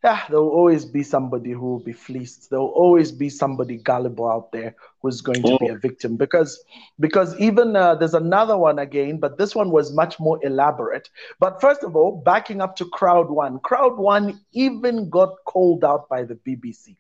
yeah, 0.07 0.23
there 0.31 0.41
will 0.41 0.51
always 0.51 0.85
be 0.85 1.03
somebody 1.03 1.51
who 1.51 1.67
will 1.67 1.81
be 1.81 1.93
fleeced. 1.93 2.51
There 2.51 2.61
will 2.61 2.79
always 2.85 3.11
be 3.11 3.29
somebody 3.29 3.79
gullible 3.79 4.31
out 4.31 4.53
there 4.53 4.77
who's 5.03 5.21
going 5.21 5.43
to 5.43 5.59
be 5.59 5.67
a 5.67 5.75
victim. 5.75 6.17
Because 6.17 6.63
because 7.01 7.37
even 7.41 7.75
uh, 7.75 7.97
there's 7.97 8.15
another 8.15 8.57
one 8.57 8.79
again, 8.79 9.19
but 9.19 9.37
this 9.37 9.57
one 9.57 9.73
was 9.73 9.93
much 9.93 10.21
more 10.21 10.39
elaborate. 10.45 11.11
But 11.41 11.61
first 11.61 11.83
of 11.83 11.97
all, 11.97 12.23
backing 12.25 12.61
up 12.61 12.77
to 12.77 12.85
Crowd 12.85 13.31
One, 13.31 13.59
Crowd 13.59 13.99
One 13.99 14.41
even 14.53 15.11
got 15.11 15.31
called 15.45 15.85
out 15.85 16.09
by 16.09 16.23
the 16.23 16.37
BBC. 16.37 16.97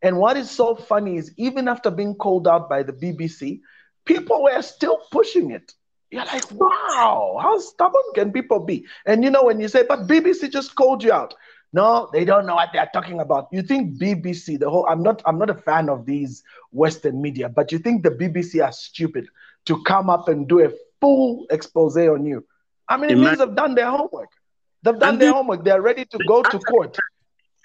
And 0.00 0.16
what 0.16 0.38
is 0.38 0.50
so 0.50 0.74
funny 0.74 1.18
is 1.18 1.34
even 1.36 1.68
after 1.68 1.90
being 1.90 2.14
called 2.14 2.48
out 2.48 2.70
by 2.70 2.82
the 2.82 2.94
BBC, 2.94 3.60
people 4.06 4.44
were 4.44 4.62
still 4.62 4.98
pushing 5.12 5.50
it. 5.50 5.74
You're 6.10 6.24
like, 6.24 6.50
wow, 6.52 7.38
how 7.40 7.58
stubborn 7.58 8.08
can 8.14 8.32
people 8.32 8.60
be? 8.60 8.86
And 9.04 9.22
you 9.22 9.30
know, 9.30 9.44
when 9.44 9.60
you 9.60 9.68
say, 9.68 9.84
but 9.86 10.08
BBC 10.08 10.50
just 10.50 10.74
called 10.74 11.04
you 11.04 11.12
out. 11.12 11.34
No, 11.72 12.08
they 12.12 12.24
don't 12.24 12.46
know 12.46 12.56
what 12.56 12.70
they're 12.72 12.90
talking 12.92 13.20
about. 13.20 13.46
You 13.52 13.62
think 13.62 13.96
BBC, 14.00 14.58
the 14.58 14.68
whole 14.68 14.86
I'm 14.88 15.02
not 15.02 15.22
I'm 15.24 15.38
not 15.38 15.50
a 15.50 15.54
fan 15.54 15.88
of 15.88 16.04
these 16.04 16.42
Western 16.72 17.22
media, 17.22 17.48
but 17.48 17.70
you 17.70 17.78
think 17.78 18.02
the 18.02 18.10
BBC 18.10 18.64
are 18.64 18.72
stupid 18.72 19.28
to 19.66 19.80
come 19.84 20.10
up 20.10 20.28
and 20.28 20.48
do 20.48 20.64
a 20.64 20.70
full 21.00 21.46
expose 21.50 21.96
on 21.96 22.26
you. 22.26 22.44
I 22.88 22.96
mean, 22.96 23.10
it 23.10 23.12
Imagine- 23.12 23.24
means 23.24 23.38
they've 23.38 23.54
done 23.56 23.74
their 23.76 23.90
homework. 23.90 24.30
They've 24.82 24.98
done 24.98 25.10
And 25.10 25.20
their 25.20 25.28
they- 25.30 25.34
homework. 25.36 25.62
They're 25.64 25.82
ready 25.82 26.04
to 26.06 26.18
go 26.26 26.42
to 26.42 26.58
court. 26.58 26.96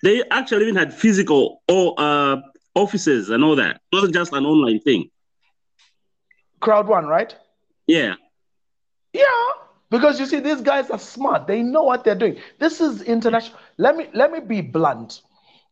They 0.04 0.22
actually 0.30 0.64
even 0.64 0.76
had 0.76 0.94
physical 0.94 1.64
or 1.68 1.96
uh, 1.98 2.38
offices 2.76 3.30
and 3.32 3.44
all 3.44 3.56
that. 3.56 3.78
It 3.92 3.96
wasn't 3.96 4.14
just 4.14 4.34
an 4.34 4.46
online 4.46 4.82
thing. 4.82 5.10
Crowd 6.60 6.88
one, 6.88 7.08
right? 7.08 7.36
Yeah. 7.88 8.16
Yeah, 9.14 9.24
because 9.96 10.20
you 10.20 10.26
see, 10.26 10.40
these 10.40 10.62
guys 10.62 10.90
are 10.90 11.00
smart. 11.00 11.48
They 11.48 11.62
know 11.62 11.84
what 11.84 12.04
they're 12.04 12.16
doing. 12.16 12.38
This 12.60 12.82
is 12.82 13.02
international. 13.02 13.60
Let 13.78 13.96
me 13.96 14.08
let 14.14 14.32
me 14.32 14.40
be 14.40 14.62
blunt. 14.62 15.22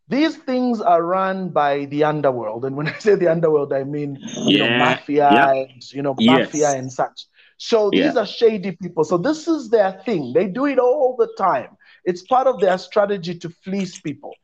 These 0.07 0.37
things 0.37 0.81
are 0.81 1.03
run 1.03 1.49
by 1.49 1.85
the 1.85 2.03
underworld, 2.03 2.65
and 2.65 2.75
when 2.75 2.87
I 2.87 2.93
say 2.99 3.15
the 3.15 3.27
underworld, 3.29 3.73
I 3.73 3.83
mean 3.83 4.19
you 4.47 4.57
know 4.57 4.69
mafia 4.69 5.29
yeah. 5.29 5.47
and 5.51 5.81
you 5.91 6.01
know 6.01 6.13
Yes. 6.17 6.51
mafia 6.53 6.71
and 6.71 6.91
such. 6.91 7.25
So 7.57 7.91
these 7.91 8.15
Yeah. 8.15 8.17
are 8.17 8.25
shady 8.25 8.71
people. 8.81 9.03
So 9.03 9.17
this 9.17 9.47
is 9.47 9.69
their 9.69 9.91
thing. 10.05 10.33
They 10.33 10.47
do 10.47 10.65
it 10.65 10.79
all 10.79 11.15
the 11.17 11.29
time. 11.37 11.77
It's 12.05 12.23
part 12.23 12.47
of 12.47 12.59
their 12.59 12.77
strategy 12.77 13.37
to 13.39 13.49
fleece 13.49 13.97
people. 13.97 14.37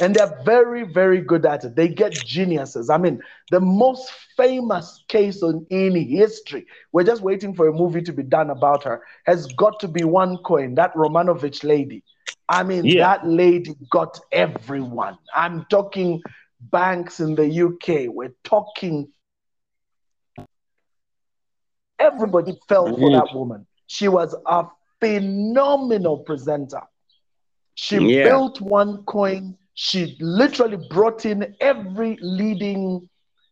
And 0.00 0.14
they're 0.14 0.38
very, 0.44 0.82
very 0.82 1.20
good 1.20 1.46
at 1.46 1.64
it. 1.64 1.74
They 1.74 1.88
get 1.88 2.12
geniuses. 2.12 2.90
I 2.90 2.98
mean, 2.98 3.22
the 3.50 3.60
most 3.60 4.10
famous 4.36 5.04
case 5.08 5.42
in 5.42 5.96
history, 5.96 6.66
we're 6.92 7.04
just 7.04 7.22
waiting 7.22 7.54
for 7.54 7.66
a 7.68 7.72
movie 7.72 8.02
to 8.02 8.12
be 8.12 8.22
done 8.22 8.50
about 8.50 8.84
her, 8.84 9.02
has 9.24 9.46
got 9.54 9.80
to 9.80 9.88
be 9.88 10.02
OneCoin, 10.02 10.76
that 10.76 10.94
Romanovich 10.94 11.64
lady. 11.64 12.04
I 12.48 12.62
mean, 12.62 12.84
Yeah. 12.84 13.00
that 13.06 13.26
lady 13.26 13.74
got 13.90 14.20
everyone. 14.32 15.16
I'm 15.34 15.64
talking 15.70 16.22
banks 16.60 17.20
in 17.20 17.34
the 17.34 17.46
UK. 17.48 18.08
We're 18.08 18.34
talking. 18.44 19.08
Everybody 21.98 22.58
fell 22.68 22.86
for 22.94 23.10
Mhm. 23.10 23.12
that 23.12 23.34
woman. 23.34 23.66
She 23.86 24.08
was 24.08 24.34
a 24.46 24.66
phenomenal 25.00 26.18
presenter. 26.18 26.82
She 27.74 27.96
Yeah. 27.96 28.24
built 28.24 28.60
OneCoin. 28.60 29.56
She 29.76 30.16
literally 30.20 30.78
brought 30.88 31.26
in 31.26 31.54
every 31.60 32.18
leading 32.22 33.08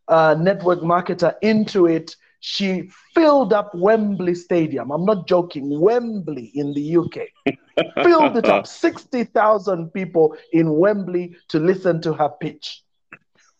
uh, 0.08 0.34
network 0.38 0.80
marketer 0.80 1.34
into 1.42 1.86
it. 1.86 2.16
She 2.40 2.90
filled 3.14 3.52
up 3.52 3.74
Wembley 3.74 4.34
Stadium. 4.34 4.90
I'm 4.90 5.04
not 5.04 5.28
joking. 5.28 5.78
Wembley 5.78 6.50
in 6.54 6.72
the 6.72 6.96
UK 6.96 7.28
filled 8.02 8.38
it 8.38 8.46
up. 8.46 8.66
60,000 8.66 9.90
people 9.90 10.34
in 10.52 10.78
Wembley 10.78 11.36
to 11.48 11.58
listen 11.58 12.00
to 12.00 12.14
her 12.14 12.30
pitch. 12.40 12.82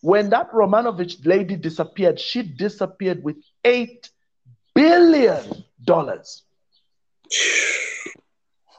When 0.00 0.30
that 0.30 0.50
Romanovich 0.50 1.26
lady 1.26 1.56
disappeared, 1.56 2.18
she 2.18 2.42
disappeared 2.42 3.22
with 3.22 3.36
$8 3.64 4.08
billion. 4.74 5.64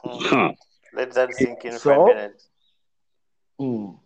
Huh. 0.02 0.52
Let 0.92 1.14
that 1.14 1.34
sink 1.34 1.64
in 1.64 1.78
for 1.78 1.92
a 1.92 2.04
minute. 2.04 2.42
Mm. 3.60 3.98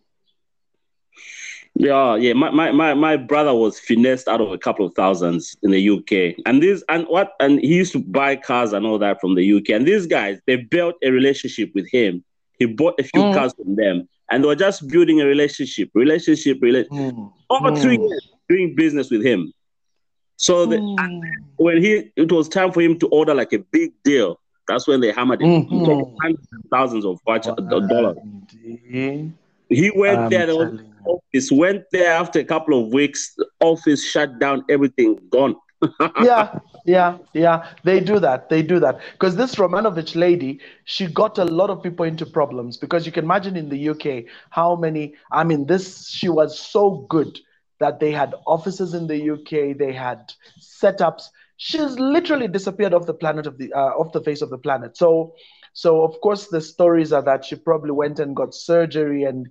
Yeah, 1.74 2.16
yeah. 2.16 2.32
My, 2.34 2.50
my, 2.50 2.72
my, 2.72 2.94
my 2.94 3.16
brother 3.16 3.54
was 3.54 3.78
finessed 3.80 4.28
out 4.28 4.40
of 4.40 4.50
a 4.52 4.58
couple 4.58 4.84
of 4.84 4.94
thousands 4.94 5.56
in 5.62 5.70
the 5.70 5.88
UK. 5.90 6.34
And 6.44 6.62
this 6.62 6.82
and 6.88 7.04
what 7.08 7.32
and 7.40 7.60
he 7.60 7.74
used 7.76 7.92
to 7.92 8.00
buy 8.00 8.36
cars 8.36 8.72
and 8.72 8.84
all 8.84 8.98
that 8.98 9.20
from 9.20 9.34
the 9.34 9.52
UK. 9.58 9.70
And 9.70 9.86
these 9.86 10.06
guys, 10.06 10.40
they 10.46 10.56
built 10.56 10.96
a 11.02 11.10
relationship 11.10 11.70
with 11.74 11.88
him. 11.90 12.24
He 12.58 12.66
bought 12.66 12.98
a 13.00 13.04
few 13.04 13.22
Mm. 13.22 13.34
cars 13.34 13.54
from 13.54 13.76
them. 13.76 14.08
And 14.30 14.42
they 14.44 14.48
were 14.48 14.56
just 14.56 14.86
building 14.88 15.20
a 15.20 15.24
relationship, 15.24 15.90
relationship, 15.94 16.60
rela- 16.60 16.86
Mm. 16.88 17.32
over 17.48 17.74
three 17.76 17.98
Mm. 17.98 18.08
years 18.08 18.28
doing 18.48 18.74
business 18.74 19.10
with 19.10 19.24
him. 19.24 19.52
So 20.36 20.66
the, 20.66 20.76
Mm. 20.76 21.20
when 21.56 21.80
he 21.82 22.10
it 22.16 22.30
was 22.32 22.48
time 22.48 22.72
for 22.72 22.80
him 22.82 22.98
to 22.98 23.06
order 23.08 23.34
like 23.34 23.52
a 23.52 23.58
big 23.58 23.92
deal, 24.04 24.40
that's 24.70 24.86
when 24.88 25.00
they 25.00 25.12
hammered 25.12 25.42
him. 25.42 25.66
Mhm. 25.66 25.84
Talking 25.84 26.16
Hundreds 26.22 26.48
thousands 26.70 27.04
of 27.04 27.18
watch- 27.26 27.44
dollars. 27.46 28.16
He 29.68 29.90
went 29.94 30.18
I'm 30.18 30.30
there. 30.30 30.46
There 30.46 30.56
was 30.56 30.70
telling 30.70 30.86
you. 30.86 31.12
office 31.32 31.52
went 31.52 31.84
there 31.92 32.12
after 32.12 32.38
a 32.40 32.44
couple 32.44 32.80
of 32.80 32.92
weeks. 32.92 33.34
The 33.36 33.46
office 33.60 34.04
shut 34.04 34.38
down. 34.38 34.64
Everything 34.68 35.18
gone. 35.30 35.56
yeah, 36.22 36.58
yeah, 36.84 37.16
yeah. 37.32 37.66
They 37.84 38.00
do 38.00 38.18
that. 38.18 38.48
They 38.50 38.62
do 38.62 38.78
that. 38.80 39.00
Because 39.12 39.36
this 39.36 39.54
Romanovich 39.54 40.14
lady, 40.14 40.60
she 40.84 41.06
got 41.06 41.38
a 41.38 41.44
lot 41.44 41.70
of 41.70 41.82
people 41.82 42.04
into 42.04 42.26
problems. 42.26 42.76
Because 42.76 43.06
you 43.06 43.12
can 43.12 43.24
imagine 43.24 43.56
in 43.56 43.68
the 43.70 43.88
UK 43.90 44.24
how 44.50 44.76
many, 44.76 45.14
I 45.32 45.42
mean, 45.44 45.66
this, 45.66 46.08
she 46.08 46.28
was 46.28 46.58
so 46.58 47.06
good 47.08 47.38
that 47.78 47.98
they 47.98 48.10
had 48.12 48.34
offices 48.46 48.92
in 48.92 49.06
the 49.06 49.30
UK, 49.30 49.72
they 49.78 49.92
had 49.92 50.32
setups. 50.60 51.30
She's 51.60 51.98
literally 52.00 52.48
disappeared 52.48 52.94
off 52.94 53.06
the 53.06 53.14
planet 53.14 53.46
of 53.46 53.58
the, 53.58 53.72
uh, 53.74 53.92
off 54.00 54.12
the 54.12 54.22
face 54.22 54.42
of 54.42 54.50
the 54.50 54.58
planet. 54.58 54.96
So, 54.96 55.34
so 55.74 56.02
of 56.02 56.20
course, 56.22 56.48
the 56.48 56.60
stories 56.60 57.12
are 57.12 57.22
that 57.22 57.44
she 57.44 57.56
probably 57.56 57.92
went 57.92 58.18
and 58.20 58.36
got 58.36 58.54
surgery 58.54 59.24
and 59.24 59.48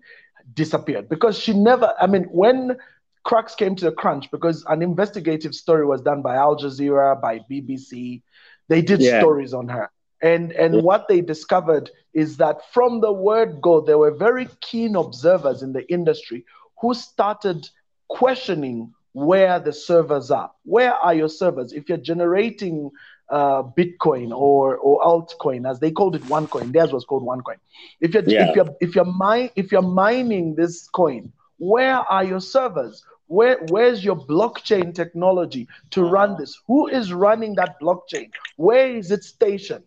disappeared 0.53 1.09
because 1.09 1.37
she 1.37 1.53
never, 1.53 1.93
I 2.01 2.07
mean, 2.07 2.23
when 2.31 2.77
cracks 3.23 3.55
came 3.55 3.75
to 3.75 3.85
the 3.85 3.91
crunch 3.91 4.31
because 4.31 4.65
an 4.69 4.81
investigative 4.81 5.53
story 5.55 5.85
was 5.85 6.01
done 6.01 6.21
by 6.21 6.35
Al 6.35 6.57
Jazeera, 6.57 7.21
by 7.21 7.39
BBC. 7.49 8.23
They 8.69 8.81
did 8.81 9.03
Yeah. 9.03 9.17
stories 9.17 9.53
on 9.53 9.69
her. 9.69 9.89
And 10.21 10.51
and 10.53 10.75
Yeah. 10.75 10.81
what 10.81 11.07
they 11.07 11.21
discovered 11.21 11.91
is 12.13 12.37
that 12.37 12.57
from 12.73 13.01
the 13.01 13.13
word 13.13 13.61
go, 13.61 13.81
there 13.81 13.97
were 13.97 14.15
very 14.15 14.47
keen 14.61 14.95
observers 14.95 15.61
in 15.61 15.73
the 15.73 15.89
industry 15.91 16.45
who 16.81 16.93
started 16.93 17.69
questioning 18.09 18.93
where 19.25 19.59
the 19.59 19.73
servers 19.73 20.31
are. 20.31 20.51
Where 20.63 20.93
are 20.93 21.13
your 21.13 21.29
servers? 21.29 21.73
If 21.73 21.89
you're 21.89 21.97
generating 21.97 22.91
uh, 23.29 23.63
Bitcoin 23.63 24.31
or 24.31 24.77
or 24.77 25.01
altcoin, 25.01 25.69
as 25.69 25.79
they 25.79 25.91
called 25.91 26.15
it, 26.15 26.23
OneCoin, 26.27 26.73
theirs 26.73 26.91
was 26.91 27.05
called 27.05 27.25
OneCoin. 27.25 27.57
If 28.01 28.13
you're 28.13 28.23
Yeah. 28.25 28.49
if 28.49 28.55
you're 28.55 28.75
if 28.79 28.95
you're 28.95 29.05
mi- 29.05 29.51
if 29.55 29.71
you're 29.71 29.81
mining 29.81 30.55
this 30.55 30.87
coin, 30.89 31.31
where 31.57 31.97
are 31.97 32.23
your 32.23 32.39
servers? 32.41 33.03
Where 33.27 33.57
where's 33.67 34.03
your 34.03 34.15
blockchain 34.15 34.95
technology 34.95 35.67
to 35.91 36.03
run 36.03 36.37
this? 36.37 36.57
Who 36.67 36.87
is 36.87 37.13
running 37.13 37.55
that 37.55 37.75
blockchain? 37.81 38.31
Where 38.55 38.95
is 38.95 39.11
it 39.11 39.23
stationed? 39.23 39.83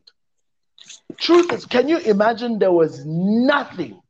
Truth 1.19 1.53
is, 1.53 1.67
can 1.67 1.89
you 1.89 1.99
imagine 1.99 2.59
there 2.59 2.73
was 2.73 3.05
nothing, 3.07 4.01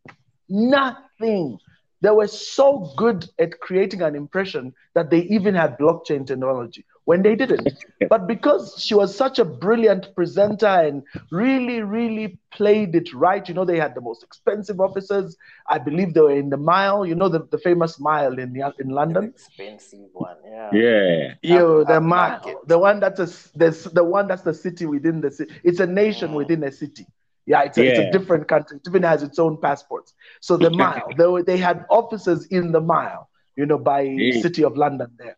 nothing. 0.48 1.58
They 2.02 2.10
were 2.10 2.28
so 2.28 2.92
good 2.98 3.26
at 3.38 3.60
creating 3.60 4.02
an 4.02 4.14
impression 4.14 4.74
that 4.94 5.10
they 5.10 5.20
even 5.22 5.54
had 5.54 5.78
blockchain 5.78 6.26
technology 6.26 6.84
when 7.04 7.22
they 7.22 7.36
didn't. 7.36 7.72
But 8.10 8.26
because 8.28 8.76
she 8.78 8.94
was 8.94 9.16
such 9.16 9.38
a 9.38 9.44
brilliant 9.44 10.14
presenter 10.14 10.66
and 10.66 11.02
really, 11.30 11.82
really 11.82 12.38
played 12.52 12.94
it 12.94 13.12
right, 13.14 13.48
you 13.48 13.54
know, 13.54 13.64
they 13.64 13.78
had 13.78 13.94
the 13.94 14.00
most 14.02 14.22
expensive 14.22 14.80
offices. 14.80 15.36
I 15.68 15.78
believe 15.78 16.14
they 16.14 16.20
were 16.20 16.32
in 16.36 16.50
the 16.50 16.58
mile, 16.58 17.06
you 17.06 17.14
know, 17.14 17.28
the, 17.28 17.40
the 17.50 17.58
famous 17.58 17.98
mile 18.00 18.38
in, 18.38 18.56
in 18.56 18.90
An 18.90 18.94
London. 18.94 19.24
expensive 19.24 20.10
one, 20.12 20.36
yeah. 20.44 20.70
Yeah. 20.72 21.34
You 21.42 21.82
Up- 21.82 21.88
the 21.88 21.94
up 21.94 22.02
mile, 22.02 22.40
market. 22.42 22.56
the 22.66 22.78
one 22.78 23.00
that's 23.00 23.20
a, 23.20 23.26
the, 23.58 23.90
the 23.94 24.04
one 24.04 24.26
that's 24.28 24.42
the 24.42 24.54
city 24.54 24.86
within 24.86 25.20
the 25.20 25.30
city. 25.30 25.54
It's 25.64 25.80
a 25.80 25.86
nation 25.86 26.32
Mm. 26.32 26.34
within 26.34 26.62
a 26.64 26.72
city. 26.72 27.06
Yeah, 27.46 27.62
it's 27.62 27.78
a, 27.78 27.86
it's 27.86 27.98
a 27.98 28.02
different 28.02 28.48
country. 28.48 28.76
It 28.78 28.88
even 28.88 29.02
has 29.02 29.22
its 29.22 29.38
own 29.38 29.58
passports. 29.60 30.14
So 30.40 30.56
the 30.56 30.70
mile, 30.70 31.14
they, 31.16 31.42
they 31.42 31.58
had 31.58 31.84
offices 31.90 32.46
in 32.50 32.72
the 32.72 32.80
mile, 32.80 33.28
you 33.56 33.66
know, 33.66 33.78
by 33.78 34.26
Mm. 34.26 34.30
city 34.30 34.64
of 34.64 34.76
London 34.76 35.08
there, 35.18 35.36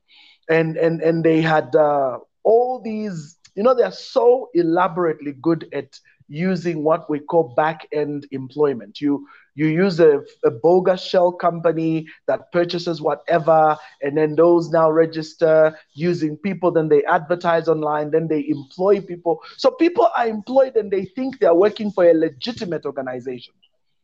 and 0.49 0.77
and 0.77 1.01
and 1.03 1.25
they 1.25 1.41
had 1.41 1.75
uh, 1.75 2.19
all 2.45 2.81
these. 2.83 3.39
You 3.55 3.63
know, 3.63 3.75
they 3.75 3.83
are 3.85 3.93
so 3.93 4.49
elaborately 4.55 5.33
good 5.41 5.67
at 5.73 5.99
using 6.29 6.83
what 6.85 7.09
we 7.11 7.21
call 7.21 7.55
back 7.57 7.87
end 7.93 8.27
employment. 8.31 9.01
You 9.01 9.27
you 9.55 9.67
use 9.67 10.01
a, 10.01 10.23
a 10.45 10.51
bogus 10.51 11.03
shell 11.03 11.33
company 11.33 12.07
that 12.27 12.51
purchases 12.53 13.01
whatever, 13.01 13.77
and 14.03 14.17
then 14.17 14.35
those 14.37 14.71
now 14.71 14.91
register 14.91 15.77
using 15.93 16.37
people. 16.37 16.71
Then 16.73 16.89
they 16.89 17.05
advertise 17.05 17.69
online. 17.69 18.11
Then 18.11 18.29
they 18.29 18.47
employ 18.49 19.01
people. 19.01 19.41
So 19.57 19.71
people 19.71 20.09
are 20.17 20.27
employed 20.27 20.77
and 20.77 20.91
they 20.91 21.05
think 21.05 21.39
they 21.39 21.47
are 21.47 21.57
working 21.57 21.91
for 21.91 22.05
a 22.05 22.15
legitimate 22.15 22.85
organization. 22.85 23.55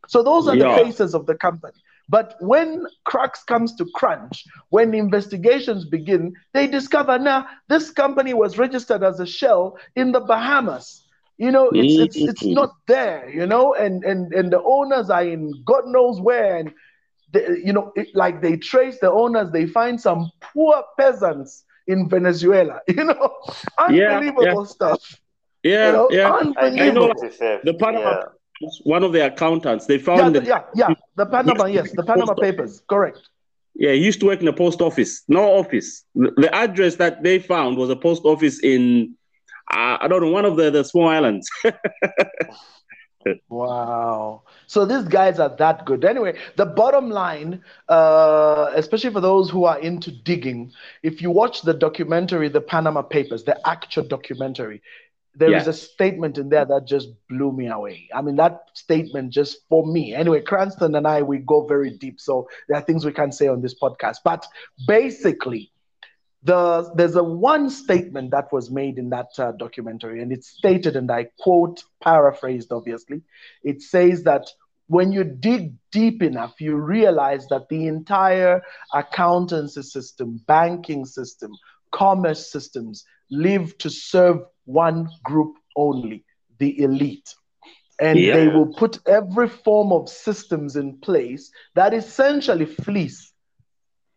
So 0.08 0.22
those 0.22 0.48
are 0.48 0.56
Yeah. 0.56 0.68
the 0.74 0.84
faces 0.84 1.14
of 1.14 1.26
the 1.26 1.34
company. 1.34 1.74
But 2.08 2.34
when 2.40 2.86
cracks 3.04 3.42
comes 3.44 3.74
to 3.76 3.84
crunch, 3.94 4.44
when 4.70 4.94
investigations 4.94 5.84
begin, 5.84 6.34
they 6.52 6.66
discover 6.66 7.18
now 7.18 7.46
this 7.68 7.90
company 7.90 8.34
was 8.34 8.58
registered 8.58 9.02
as 9.04 9.20
a 9.20 9.26
shell 9.26 9.78
in 9.94 10.12
the 10.12 10.20
Bahamas. 10.20 10.99
You 11.40 11.50
know, 11.50 11.70
it's 11.70 11.96
it's 12.04 12.16
it's 12.30 12.42
Mhm. 12.44 12.54
not 12.60 12.70
there. 12.86 13.30
You 13.38 13.46
know, 13.46 13.72
and 13.74 14.04
and 14.04 14.32
and 14.38 14.52
the 14.52 14.62
owners 14.62 15.08
are 15.08 15.24
in 15.24 15.42
God 15.64 15.84
knows 15.86 16.20
where, 16.20 16.56
and 16.58 16.70
they, 17.32 17.44
you 17.64 17.72
know, 17.72 17.92
it, 17.96 18.08
like 18.14 18.42
they 18.42 18.56
trace 18.58 18.98
the 19.00 19.10
owners, 19.10 19.50
they 19.50 19.66
find 19.66 19.98
some 19.98 20.30
poor 20.40 20.74
peasants 20.98 21.64
in 21.86 22.08
Venezuela. 22.08 22.80
You 22.88 23.04
know, 23.04 23.30
Yeah, 23.88 24.18
unbelievable 24.18 24.66
stuff. 24.66 25.00
Yeah. 25.62 25.86
you 25.86 25.92
know, 25.92 26.08
yeah. 26.10 26.28
I 26.30 26.40
unbelievable. 26.40 27.08
know 27.08 27.14
the. 27.14 27.60
The 27.64 27.74
Panama 27.74 28.10
yeah. 28.60 28.68
One 28.84 29.02
of 29.02 29.12
the 29.12 29.24
accountants, 29.24 29.86
they 29.86 29.96
Yeah, 29.96 30.10
found 30.10 30.34
the, 30.36 30.42
yeah, 30.44 30.62
yeah. 30.74 30.92
The 31.16 31.24
Panama, 31.24 31.64
yes, 31.64 31.92
the 31.92 32.02
Panama 32.02 32.34
Papers, 32.34 32.82
correct. 32.86 33.20
Yeah, 33.74 33.92
he 33.92 34.04
used 34.04 34.20
to 34.20 34.26
work 34.26 34.42
in 34.42 34.48
a 34.48 34.52
post 34.52 34.82
office. 34.82 35.22
No 35.28 35.42
office. 35.62 36.04
The, 36.14 36.30
the 36.36 36.54
address 36.54 36.96
that 36.96 37.22
they 37.22 37.38
found 37.38 37.78
was 37.78 37.88
a 37.88 37.96
post 37.96 38.22
office 38.24 38.62
in, 38.62 39.16
I, 39.70 39.98
I 40.02 40.08
don't 40.08 40.20
know, 40.22 40.30
one 40.30 40.44
of 40.44 40.56
the, 40.56 40.70
the 40.70 40.84
small 40.84 41.08
islands. 41.08 41.48
Wow. 43.48 44.42
So 44.66 44.84
these 44.84 45.04
guys 45.04 45.38
are 45.38 45.54
that 45.58 45.84
good. 45.84 46.04
Anyway, 46.04 46.38
the 46.56 46.64
bottom 46.66 47.10
line, 47.10 47.62
uh, 47.88 48.70
especially 48.74 49.10
for 49.10 49.20
those 49.20 49.50
who 49.50 49.64
are 49.64 49.78
into 49.78 50.10
digging, 50.10 50.72
if 51.02 51.20
you 51.20 51.30
watch 51.30 51.62
the 51.62 51.74
documentary, 51.74 52.48
The 52.48 52.60
Panama 52.60 53.02
Papers, 53.02 53.44
the 53.44 53.58
actual 53.68 54.04
documentary, 54.04 54.82
there 55.34 55.54
is 55.54 55.66
Yeah. 55.66 55.68
a 55.68 55.72
statement 55.72 56.38
in 56.38 56.48
there 56.48 56.64
that 56.64 56.86
just 56.86 57.08
blew 57.28 57.52
me 57.52 57.68
away. 57.68 58.08
I 58.14 58.22
mean, 58.22 58.36
that 58.36 58.62
statement 58.74 59.32
just 59.32 59.58
for 59.68 59.86
me. 59.86 60.14
Anyway, 60.14 60.40
Cranston 60.40 60.94
and 60.94 61.06
I, 61.06 61.22
we 61.22 61.38
go 61.38 61.66
very 61.66 61.90
deep. 61.90 62.20
So 62.20 62.48
there 62.68 62.78
are 62.78 62.82
things 62.82 63.04
we 63.04 63.12
can't 63.12 63.34
say 63.34 63.48
on 63.48 63.60
this 63.62 63.74
podcast. 63.78 64.16
But 64.24 64.46
basically, 64.86 65.70
the 66.42 66.90
there's 66.94 67.16
a 67.16 67.22
one 67.22 67.68
statement 67.70 68.30
that 68.30 68.52
was 68.52 68.70
made 68.70 68.98
in 68.98 69.10
that 69.10 69.28
uh, 69.38 69.52
documentary, 69.52 70.22
and 70.22 70.32
it's 70.32 70.48
stated, 70.48 70.96
and 70.96 71.10
I 71.10 71.28
quote, 71.38 71.82
paraphrased, 72.02 72.72
obviously. 72.72 73.22
It 73.62 73.82
says 73.82 74.24
that 74.24 74.46
when 74.86 75.12
you 75.12 75.22
dig 75.24 75.74
deep 75.92 76.22
enough, 76.22 76.60
you 76.60 76.76
realize 76.76 77.46
that 77.48 77.68
the 77.68 77.86
entire 77.86 78.62
accountancy 78.92 79.82
system, 79.82 80.40
banking 80.46 81.04
system, 81.04 81.52
commerce 81.92 82.50
systems 82.50 83.04
live 83.30 83.76
to 83.78 83.90
serve 83.90 84.38
one 84.64 85.08
group 85.22 85.56
only, 85.76 86.24
the 86.58 86.82
elite. 86.82 87.34
And 88.00 88.18
Yeah. 88.18 88.32
they 88.32 88.48
will 88.48 88.72
put 88.74 88.98
every 89.06 89.48
form 89.48 89.92
of 89.92 90.08
systems 90.08 90.74
in 90.74 90.98
place 90.98 91.50
that 91.74 91.92
essentially 91.92 92.64
fleece 92.66 93.29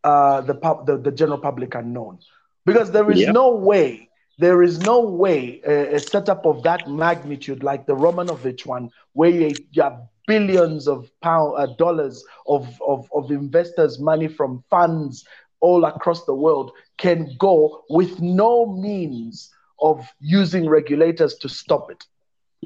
uh, 0.04 0.42
the, 0.42 0.56
pub, 0.56 0.86
the 0.88 0.98
the 0.98 1.12
general 1.12 1.38
public 1.40 1.76
unknown, 1.76 2.20
because 2.66 2.92
there 2.92 3.10
is 3.12 3.22
Yeah. 3.22 3.32
no 3.32 3.54
way, 3.56 4.10
there 4.38 4.62
is 4.64 4.80
no 4.80 5.00
way 5.02 5.62
a, 5.66 5.96
a 5.96 6.00
setup 6.00 6.46
of 6.46 6.64
that 6.64 6.90
magnitude 6.90 7.64
like 7.64 7.86
the 7.86 7.96
Romanovich 7.96 8.66
one, 8.66 8.90
where 9.14 9.30
you, 9.30 9.66
you 9.72 9.82
have 9.84 10.00
billions 10.28 10.88
of 10.88 11.10
pound 11.22 11.54
uh, 11.58 11.68
dollars 11.78 12.24
of, 12.48 12.82
of 12.88 13.10
of 13.14 13.32
investors' 13.32 14.00
money 14.00 14.28
from 14.28 14.64
funds 14.70 15.26
all 15.60 15.86
across 15.86 16.26
the 16.26 16.34
world, 16.34 16.72
can 16.98 17.36
go 17.40 17.84
with 17.90 18.20
no 18.22 18.66
means 18.66 19.50
of 19.82 20.08
using 20.20 20.68
regulators 20.70 21.36
to 21.36 21.50
stop 21.50 21.90
it. 21.92 22.04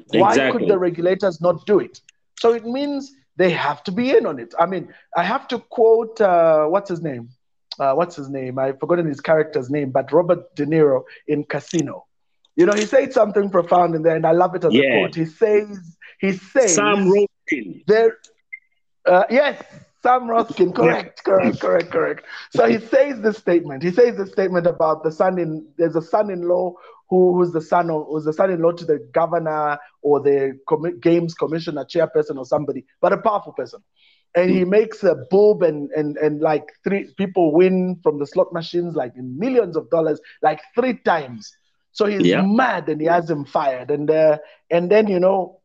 Why 0.08 0.40
could 0.50 0.66
the 0.66 0.78
regulators 0.78 1.40
not 1.40 1.66
do 1.66 1.78
it? 1.78 2.00
So 2.34 2.52
it 2.54 2.64
means 2.64 3.12
they 3.38 3.50
have 3.50 3.82
to 3.84 3.92
be 3.92 4.10
in 4.10 4.26
on 4.26 4.38
it. 4.38 4.52
I 4.58 4.66
mean, 4.66 4.92
I 5.16 5.22
have 5.22 5.48
to 5.48 5.60
quote 5.60 6.20
uh, 6.20 6.66
what's 6.66 6.90
his 6.90 7.00
name? 7.00 7.30
Uh, 7.78 7.94
what's 7.94 8.16
his 8.16 8.28
name? 8.28 8.58
I've 8.58 8.80
forgotten 8.80 9.06
his 9.06 9.20
character's 9.20 9.70
name, 9.70 9.92
but 9.92 10.12
Robert 10.12 10.54
De 10.56 10.66
Niro 10.66 11.04
in 11.28 11.44
Casino. 11.44 12.04
You 12.56 12.66
know, 12.66 12.72
he 12.72 12.84
said 12.86 13.12
something 13.12 13.50
profound 13.50 13.94
in 13.94 14.02
there, 14.02 14.16
and 14.16 14.26
I 14.26 14.32
love 14.32 14.56
it 14.56 14.64
as 14.64 14.74
a 14.74 14.82
quote. 14.90 15.14
He 15.14 15.26
says, 15.26 15.96
he 16.18 16.32
says, 16.32 16.74
Sam 16.74 17.08
Rosen. 17.08 17.84
there, 17.86 18.18
uh, 19.06 19.22
yes, 19.30 19.62
Sam 20.02 20.28
Roskin, 20.28 20.72
correct, 20.72 21.22
correct, 21.22 21.60
correct, 21.60 21.90
correct. 21.92 22.24
So 22.50 22.66
he 22.66 22.78
says 22.80 23.20
this 23.20 23.38
statement. 23.38 23.84
He 23.84 23.92
says 23.92 24.16
this 24.16 24.32
statement 24.32 24.66
about 24.66 25.04
the 25.04 25.12
son 25.12 25.38
in. 25.38 25.68
There's 25.76 25.94
a 25.94 26.02
son-in-law 26.02 26.74
who, 27.08 27.34
who's 27.36 27.52
the 27.52 27.60
son 27.60 27.90
of, 27.90 28.06
who's 28.08 28.24
the 28.24 28.32
son-in-law 28.32 28.72
to 28.72 28.84
the 28.84 28.98
governor 29.12 29.78
or 30.02 30.20
the 30.20 30.58
commi- 30.68 31.00
games 31.00 31.34
commissioner, 31.34 31.84
chairperson, 31.84 32.36
or 32.38 32.44
somebody, 32.44 32.84
but 33.00 33.12
a 33.12 33.18
powerful 33.18 33.52
person. 33.52 33.80
And 34.34 34.50
he 34.50 34.64
makes 34.64 35.02
a 35.02 35.14
boob 35.30 35.62
and 35.62 35.90
and 35.92 36.16
and 36.18 36.40
like 36.40 36.72
three 36.84 37.12
people 37.16 37.52
win 37.52 37.98
from 38.02 38.18
the 38.18 38.26
slot 38.26 38.52
machines, 38.52 38.94
like 38.94 39.12
in 39.16 39.38
millions 39.38 39.76
of 39.76 39.90
dollars, 39.90 40.20
like 40.42 40.60
three 40.74 40.98
times. 41.04 41.50
So 41.92 42.06
he's 42.06 42.32
Yeah. 42.32 42.36
mad, 42.36 42.88
and 42.88 43.00
he 43.00 43.06
has 43.06 43.30
him 43.30 43.44
fired, 43.44 43.90
and 43.90 44.10
uh, 44.10 44.38
and 44.70 44.90
then 44.90 45.08
you 45.08 45.18
know 45.18 45.60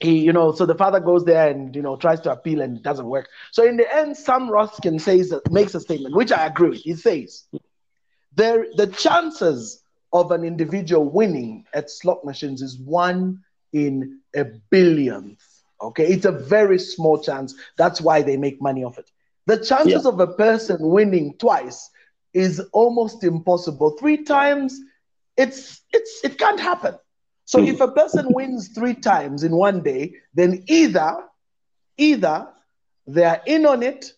he, 0.00 0.18
you 0.20 0.32
know, 0.32 0.52
so 0.52 0.66
the 0.66 0.74
father 0.74 1.00
goes 1.00 1.24
there 1.24 1.48
and 1.48 1.74
you 1.74 1.82
know 1.82 1.96
tries 1.96 2.20
to 2.20 2.30
appeal 2.32 2.60
and 2.60 2.76
it 2.78 2.82
doesn't 2.82 3.06
work. 3.06 3.28
So 3.52 3.64
in 3.64 3.76
the 3.76 3.94
end, 3.96 4.16
Sam 4.16 4.50
Ruskin 4.50 4.98
says 4.98 5.32
makes 5.48 5.74
a 5.74 5.80
statement, 5.80 6.14
which 6.14 6.32
I 6.32 6.46
agree 6.46 6.70
with. 6.70 6.80
He 6.82 6.94
says 6.94 7.44
there 8.34 8.66
the 8.76 8.86
chances 8.86 9.82
of 10.12 10.30
an 10.30 10.44
individual 10.44 11.04
winning 11.04 11.64
at 11.74 11.90
slot 11.90 12.24
machines 12.24 12.62
is 12.62 12.78
one 12.78 13.42
in 13.72 14.20
a 14.34 14.44
billionth. 14.70 15.42
Okay, 15.80 16.06
it's 16.06 16.24
a 16.24 16.32
very 16.32 16.78
small 16.78 17.20
chance. 17.20 17.54
That's 17.76 18.00
why 18.00 18.22
they 18.22 18.36
make 18.36 18.60
money 18.60 18.84
off 18.84 18.98
it. 18.98 19.10
The 19.46 19.64
chances 19.64 20.04
of 20.06 20.20
a 20.20 20.26
person 20.26 20.76
winning 20.80 21.34
twice 21.38 21.90
is 22.34 22.60
almost 22.72 23.24
impossible. 23.24 23.90
Three 23.98 24.24
times, 24.24 24.78
it's 25.36 25.80
it's 25.92 26.20
it 26.24 26.38
can't 26.38 26.60
happen. 26.60 26.96
So 27.44 27.60
hmm. 27.60 27.68
if 27.68 27.80
a 27.80 27.88
person 27.88 28.26
wins 28.30 28.68
three 28.68 28.94
times 28.94 29.44
in 29.44 29.52
one 29.54 29.82
day, 29.82 30.14
then 30.34 30.64
either 30.68 31.16
either 31.96 32.48
they 33.06 33.24
are 33.24 33.40
in 33.46 33.64
on 33.66 33.82
it 33.82 34.12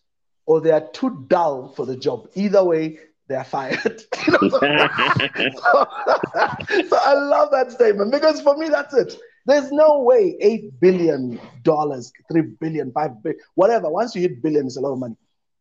or 0.46 0.60
they 0.60 0.72
are 0.72 0.88
too 0.92 1.24
dull 1.28 1.72
for 1.76 1.86
the 1.86 1.96
job. 1.96 2.28
Either 2.34 2.64
way, 2.64 2.98
they 3.30 3.36
are 3.36 3.44
fired. 3.44 4.02
You 4.26 4.32
know, 4.32 4.48
so, 4.50 4.58
so 6.88 6.96
I 7.10 7.14
love 7.14 7.50
that 7.52 7.70
statement 7.72 8.12
because 8.12 8.40
for 8.42 8.56
me, 8.56 8.68
that's 8.68 8.94
it. 8.94 9.16
There's 9.46 9.72
no 9.72 10.00
way 10.00 10.36
eight 10.40 10.78
billion 10.80 11.40
dollars, 11.62 12.12
three 12.30 12.42
billion, 12.60 12.92
five 12.92 13.22
billion, 13.22 13.40
whatever. 13.54 13.90
Once 13.90 14.14
you 14.14 14.22
hit 14.22 14.42
billion, 14.42 14.66
it's 14.66 14.76
a 14.76 14.80
lot 14.80 14.92
of 14.92 14.98
money. 14.98 15.16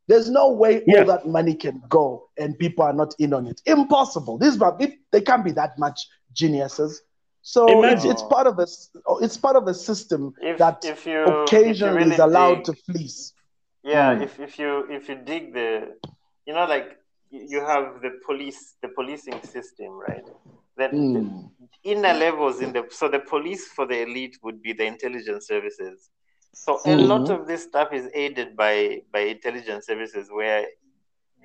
There's 0.08 0.30
no 0.30 0.52
way 0.52 0.84
Yeah. 0.86 1.00
all 1.02 1.06
that 1.06 1.28
money 1.28 1.56
can 1.56 1.82
go 1.90 2.30
and 2.38 2.58
people 2.60 2.84
are 2.84 2.94
not 2.94 3.14
in 3.20 3.34
on 3.34 3.48
it. 3.48 3.62
Impossible. 3.66 4.38
These 4.38 4.62
are- 4.62 4.76
it- 4.80 5.00
they 5.12 5.22
can't 5.22 5.46
be 5.46 5.52
that 5.54 5.78
much 5.78 6.00
geniuses. 6.34 7.02
So 7.42 7.84
it's, 7.84 8.04
it's 8.04 8.24
part 8.24 8.48
of 8.48 8.60
a 8.60 8.64
s- 8.64 8.90
it's 9.22 9.38
part 9.38 9.56
of 9.56 9.68
a 9.68 9.74
system 9.74 10.34
If, 10.42 10.58
that 10.58 10.84
if 10.84 11.06
you 11.06 11.22
if 11.24 11.28
you 11.28 11.44
occasionally 11.44 11.96
really 11.96 12.14
is 12.16 12.20
allowed 12.20 12.56
dig- 12.56 12.66
to 12.66 12.74
fleece. 12.74 13.34
Yeah, 13.84 14.16
Mm. 14.16 14.24
if, 14.24 14.40
if 14.40 14.60
you 14.60 14.72
if 14.98 15.08
you 15.10 15.16
dig 15.16 15.54
the, 15.54 15.96
you 16.46 16.54
know, 16.54 16.66
like 16.66 16.88
y- 16.90 16.96
you 17.32 17.60
have 17.62 18.02
the 18.02 18.12
police, 18.26 18.76
the 18.82 18.90
policing 18.90 19.42
system, 19.44 19.90
right? 19.92 20.26
The 20.78 20.90
Mm. 20.90 21.50
inner 21.84 22.14
levels 22.14 22.62
in 22.62 22.74
the 22.74 22.86
so 22.90 23.08
the 23.10 23.20
police 23.20 23.68
for 23.68 23.86
the 23.86 24.02
elite 24.02 24.38
would 24.44 24.62
be 24.62 24.74
the 24.74 24.86
intelligence 24.86 25.48
services. 25.48 26.10
So 26.54 26.82
a 26.86 26.96
Mhm. 26.96 27.08
lot 27.08 27.30
of 27.30 27.48
this 27.48 27.64
stuff 27.64 27.94
is 27.94 28.10
aided 28.14 28.56
by 28.56 29.02
by 29.12 29.20
intelligence 29.22 29.86
services. 29.88 30.30
Where 30.32 30.66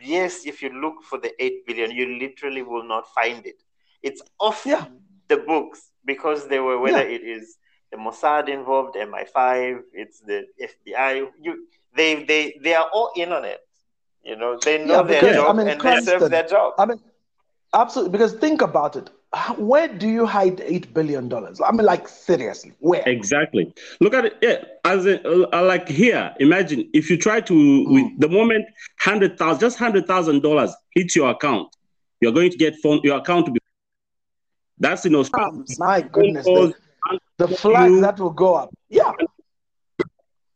yes, 0.00 0.46
if 0.46 0.62
you 0.62 0.70
look 0.70 1.02
for 1.02 1.18
the 1.18 1.32
eight 1.42 1.66
billion, 1.66 1.90
you 1.90 2.18
literally 2.18 2.62
will 2.62 2.84
not 2.84 3.06
find 3.14 3.46
it. 3.46 3.62
It's 4.02 4.22
off 4.38 4.66
Yeah. 4.66 4.86
the 5.28 5.38
books 5.38 5.90
because 6.04 6.48
they 6.48 6.60
were 6.60 6.78
whether 6.78 7.02
Yeah. 7.02 7.14
it 7.16 7.22
is 7.22 7.58
the 7.90 7.96
Mossad 7.98 8.48
involved, 8.48 8.96
MI5, 8.96 9.82
it's 9.92 10.20
the 10.20 10.46
FBI. 10.60 11.26
You 11.40 11.66
they 11.96 12.24
they 12.24 12.58
they 12.62 12.74
are 12.74 12.88
all 12.92 13.12
in 13.16 13.32
on 13.32 13.44
it. 13.44 13.60
You 14.24 14.36
know, 14.36 14.58
they 14.64 14.78
know 14.84 14.94
Yeah, 14.94 15.02
their 15.02 15.20
because, 15.20 15.36
job 15.36 15.50
I 15.50 15.52
mean, 15.58 15.68
and 15.68 15.80
they 15.80 15.96
serve 15.96 16.30
their 16.30 16.46
job. 16.46 16.74
I 16.78 16.86
mean, 16.86 17.00
absolutely. 17.74 18.12
Because 18.12 18.32
think 18.34 18.62
about 18.62 18.96
it. 18.96 19.10
Where 19.58 19.88
do 19.88 20.08
you 20.08 20.26
hide 20.26 20.60
eight 20.60 20.94
billion 20.94 21.28
dollars? 21.28 21.60
I 21.60 21.72
mean, 21.72 21.84
like 21.84 22.06
seriously, 22.08 22.72
where? 22.78 23.02
Exactly. 23.06 23.72
Look 24.00 24.14
at 24.14 24.24
it. 24.26 24.36
Yeah, 24.40 24.64
as 24.84 25.06
in, 25.06 25.20
uh, 25.26 25.62
like 25.64 25.88
here. 25.88 26.34
Imagine 26.38 26.88
if 26.94 27.10
you 27.10 27.16
try 27.18 27.40
to, 27.40 27.54
with 27.90 28.04
Mm. 28.04 28.20
the 28.20 28.28
moment 28.28 28.64
hundred 29.00 29.36
thousand, 29.38 29.60
just 29.60 29.78
hundred 29.78 30.06
thousand 30.06 30.42
dollars 30.42 30.72
hits 30.94 31.16
your 31.16 31.30
account, 31.30 31.68
you're 32.20 32.32
going 32.32 32.50
to 32.50 32.56
get 32.56 32.74
phone. 32.82 33.00
Your 33.02 33.18
account 33.18 33.46
to 33.46 33.52
be. 33.52 33.58
That's 34.78 35.04
in 35.04 35.14
Australia. 35.14 35.64
My 35.78 36.00
goodness, 36.02 36.46
calls, 36.46 36.72
the, 37.38 37.46
the 37.46 37.48
flags 37.48 37.94
you- 37.94 38.00
that 38.00 38.18
will 38.20 38.30
go 38.30 38.54
up. 38.54 38.70
Yeah, 38.88 39.12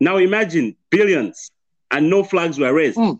Now 0.00 0.16
imagine 0.18 0.76
billions 0.90 1.50
and 1.90 2.08
no 2.10 2.22
flags 2.22 2.58
were 2.58 2.72
raised. 2.72 2.98
Mm. 2.98 3.18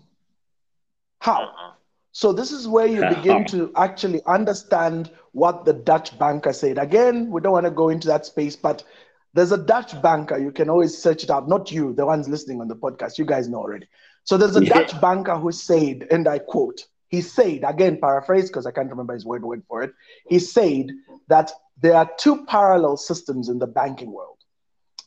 How? 1.20 1.42
Uh-uh. 1.42 1.72
So 2.12 2.33
this 2.33 2.52
is 2.52 2.66
where 2.66 2.87
you 2.87 3.04
begin 3.04 3.44
to 3.46 3.72
actually 3.76 4.22
understand 4.26 5.11
what 5.33 5.64
the 5.64 5.72
Dutch 5.72 6.18
banker 6.18 6.52
said. 6.52 6.78
Again, 6.78 7.31
we 7.31 7.40
don't 7.40 7.52
want 7.52 7.66
to 7.66 7.70
go 7.70 7.88
into 7.88 8.09
that 8.09 8.26
space, 8.26 8.57
but 8.57 8.83
there's 9.35 9.52
a 9.52 9.59
Dutch 9.59 10.00
banker. 10.02 10.38
You 10.38 10.50
can 10.52 10.68
always 10.70 10.96
search 10.96 11.22
it 11.24 11.31
out. 11.31 11.48
Not 11.48 11.70
you, 11.70 11.92
the 11.94 12.07
ones 12.07 12.28
listening 12.28 12.61
on 12.61 12.68
the 12.68 12.76
podcast. 12.76 13.18
You 13.18 13.24
guys 13.24 13.48
know 13.48 13.59
already. 13.59 13.87
So 14.24 14.37
there's 14.37 14.57
a 14.57 14.61
Yeah. 14.61 14.72
Dutch 14.72 15.00
banker 15.00 15.37
who 15.37 15.52
said, 15.52 16.07
and 16.11 16.26
I 16.28 16.38
quote, 16.38 16.85
he 17.09 17.20
said, 17.22 17.62
again, 17.66 17.98
paraphrase 18.00 18.48
because 18.48 18.66
I 18.66 18.70
can't 18.72 18.90
remember 18.90 19.14
his 19.14 19.24
word 19.26 19.44
word 19.44 19.62
for 19.68 19.83
it. 19.83 19.92
He 20.28 20.38
said 20.38 20.87
that 21.28 21.52
there 21.81 21.94
are 21.96 22.11
two 22.18 22.44
parallel 22.46 22.96
systems 22.96 23.48
in 23.48 23.59
the 23.59 23.66
banking 23.66 24.12
world. 24.12 24.38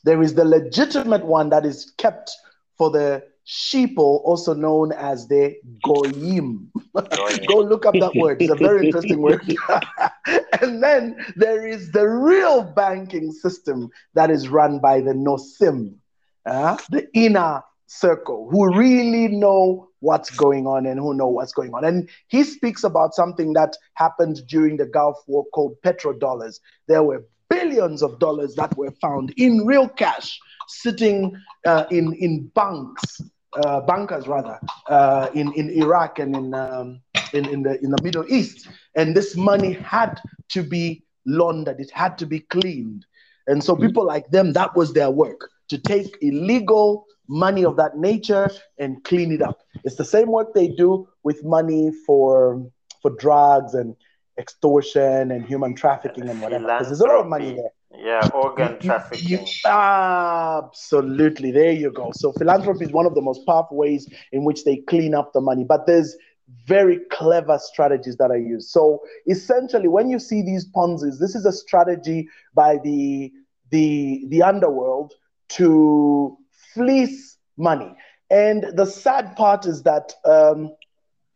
There 0.04 0.22
is 0.22 0.34
the 0.34 0.44
legitimate 0.44 1.24
one 1.24 1.50
that 1.50 1.64
is 1.64 1.92
kept 1.98 2.30
for 2.76 2.90
the 2.90 3.22
sheeple, 3.46 4.20
also 4.24 4.54
known 4.54 4.92
as 4.92 5.28
the 5.28 5.56
goyim. 5.82 6.70
Goyim. 6.94 7.44
Go 7.46 7.58
look 7.58 7.86
up 7.86 7.94
that 7.94 8.14
word. 8.14 8.40
It's 8.40 8.50
a 8.50 8.54
very 8.56 8.86
interesting 8.86 9.20
word. 9.20 9.42
and 10.60 10.82
then 10.82 11.16
there 11.36 11.66
is 11.66 11.90
the 11.92 12.06
real 12.06 12.62
banking 12.62 13.32
system 13.32 13.90
that 14.14 14.30
is 14.30 14.48
run 14.48 14.78
by 14.78 15.00
the 15.00 15.12
nosim, 15.12 15.94
uh, 16.46 16.76
the 16.90 17.08
inner 17.14 17.62
circle 17.86 18.48
who 18.50 18.74
really 18.74 19.28
know 19.28 19.88
what's 20.00 20.30
going 20.30 20.66
on 20.66 20.86
and 20.86 20.98
who 20.98 21.14
know 21.14 21.28
what's 21.28 21.52
going 21.52 21.72
on. 21.74 21.84
And 21.84 22.08
he 22.28 22.42
speaks 22.42 22.84
about 22.84 23.14
something 23.14 23.52
that 23.52 23.76
happened 23.94 24.40
during 24.48 24.76
the 24.76 24.86
Gulf 24.86 25.18
War 25.26 25.44
called 25.52 25.76
petrodollars. 25.84 26.58
There 26.88 27.02
were 27.02 27.24
billions 27.48 28.02
of 28.02 28.18
dollars 28.18 28.54
that 28.54 28.76
were 28.76 28.92
found 28.92 29.34
in 29.36 29.66
real 29.66 29.88
cash 29.88 30.38
sitting 30.68 31.36
uh, 31.66 31.84
in, 31.90 32.14
in 32.14 32.50
banks, 32.54 33.20
uh, 33.54 33.80
bankers 33.80 34.26
rather, 34.26 34.58
uh, 34.88 35.28
in, 35.34 35.52
in 35.54 35.70
Iraq 35.70 36.18
and 36.18 36.36
in, 36.36 36.54
um, 36.54 37.00
in, 37.32 37.46
in, 37.48 37.62
the, 37.62 37.82
in 37.82 37.90
the 37.90 38.02
Middle 38.02 38.24
East. 38.28 38.68
And 38.94 39.16
this 39.16 39.36
money 39.36 39.72
had 39.72 40.20
to 40.50 40.62
be 40.62 41.02
laundered, 41.26 41.80
it 41.80 41.90
had 41.90 42.18
to 42.18 42.26
be 42.26 42.40
cleaned. 42.40 43.06
And 43.46 43.62
so 43.62 43.74
people 43.74 44.06
like 44.06 44.30
them, 44.30 44.52
that 44.52 44.76
was 44.76 44.92
their 44.92 45.10
work 45.10 45.50
to 45.68 45.78
take 45.78 46.16
illegal 46.20 47.06
money 47.28 47.64
of 47.64 47.76
that 47.76 47.96
nature 47.96 48.50
and 48.78 49.02
clean 49.04 49.32
it 49.32 49.42
up. 49.42 49.62
It's 49.84 49.96
the 49.96 50.04
same 50.04 50.28
work 50.28 50.54
they 50.54 50.68
do 50.68 51.08
with 51.22 51.44
money 51.44 51.90
for 52.06 52.70
for 53.00 53.10
drugs 53.16 53.74
and 53.74 53.96
extortion 54.38 55.30
and 55.30 55.44
human 55.44 55.74
trafficking 55.74 56.28
and 56.28 56.40
whatever. 56.40 56.64
Because 56.64 56.88
there's 56.88 57.00
a 57.00 57.06
lot 57.06 57.20
of 57.20 57.26
money 57.26 57.54
there. 57.54 57.70
Yeah, 57.94 58.28
organ 58.34 58.78
trafficking. 58.80 59.46
Absolutely. 59.64 61.50
There 61.50 61.72
you 61.72 61.90
go. 61.92 62.10
So 62.12 62.32
philanthropy 62.32 62.84
is 62.86 62.92
one 62.92 63.06
of 63.06 63.14
the 63.14 63.20
most 63.20 63.46
powerful 63.46 63.76
ways 63.76 64.08
in 64.32 64.44
which 64.44 64.64
they 64.64 64.76
clean 64.88 65.14
up 65.14 65.32
the 65.32 65.40
money. 65.40 65.64
But 65.64 65.86
there's 65.86 66.16
very 66.66 67.00
clever 67.10 67.58
strategies 67.58 68.16
that 68.16 68.30
are 68.30 68.38
used. 68.38 68.70
So 68.70 69.00
essentially, 69.28 69.88
when 69.88 70.10
you 70.10 70.18
see 70.18 70.42
these 70.42 70.66
Ponzi's, 70.66 71.18
this 71.18 71.34
is 71.34 71.44
a 71.44 71.52
strategy 71.52 72.28
by 72.54 72.78
the 72.82 73.32
the 73.70 74.24
the 74.28 74.42
underworld 74.42 75.14
to 75.50 76.36
fleece 76.74 77.38
money. 77.56 77.94
And 78.30 78.64
the 78.74 78.86
sad 78.86 79.36
part 79.36 79.66
is 79.66 79.82
that 79.82 80.14
um, 80.24 80.74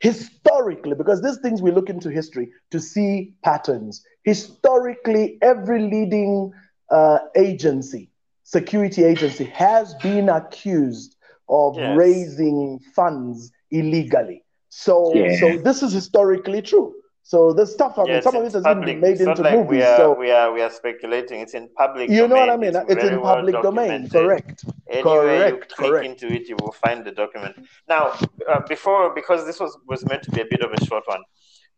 historically, 0.01 0.95
because 0.95 1.23
these 1.23 1.39
things 1.39 1.61
we 1.61 1.71
look 1.71 1.91
into 1.91 2.11
history 2.11 2.51
to 2.71 2.81
see 2.81 3.35
patterns, 3.43 4.03
historically, 4.27 5.39
every 5.41 5.81
leading 5.81 6.53
uh, 6.91 7.19
agency, 7.37 8.11
security 8.43 9.05
agency, 9.05 9.45
has 9.45 9.95
been 10.03 10.29
accused 10.29 11.17
of 11.49 11.77
yes. 11.77 11.97
raising 11.97 12.79
funds 12.95 13.53
illegally. 13.71 14.45
So, 14.69 15.15
yeah. 15.15 15.39
so 15.41 15.57
this 15.59 15.83
is 15.83 15.93
historically 15.93 16.61
true. 16.61 16.93
So 17.23 17.53
the 17.53 17.67
stuff, 17.67 17.99
I 17.99 18.05
mean, 18.05 18.23
some 18.23 18.37
of 18.37 18.45
it 18.45 18.53
has 18.53 18.63
public. 18.63 18.87
been 18.87 19.01
made 19.01 19.21
into 19.21 19.43
like 19.43 19.53
movies. 19.53 19.71
We 19.71 19.83
are, 19.83 19.97
so 19.97 20.17
we 20.17 20.31
are 20.31 20.53
we 20.53 20.63
are 20.63 20.71
speculating. 20.71 21.41
It's 21.41 21.55
in 21.55 21.69
public. 21.77 22.07
Domain. 22.07 22.17
You 22.17 22.29
domain. 22.29 22.31
know 22.31 22.41
what 22.47 22.51
I 22.51 22.57
mean? 22.57 22.77
It's, 22.77 22.93
it's 22.93 23.05
in 23.05 23.21
public 23.21 23.55
well 23.55 23.63
domain. 23.63 24.09
Correct. 24.09 24.65
Anywhere 24.89 25.03
correct. 25.03 25.51
you 25.51 25.75
click 25.75 25.91
correct. 25.91 26.07
into 26.07 26.33
it, 26.33 26.49
you 26.49 26.57
will 26.61 26.71
find 26.71 27.05
the 27.05 27.11
document. 27.11 27.57
Now, 27.89 28.13
uh, 28.49 28.61
before 28.69 29.13
because 29.13 29.45
this 29.45 29.59
was 29.59 29.77
was 29.89 30.07
meant 30.07 30.23
to 30.23 30.31
be 30.31 30.41
a 30.41 30.45
bit 30.49 30.61
of 30.61 30.73
a 30.73 30.85
short 30.85 31.03
one. 31.07 31.23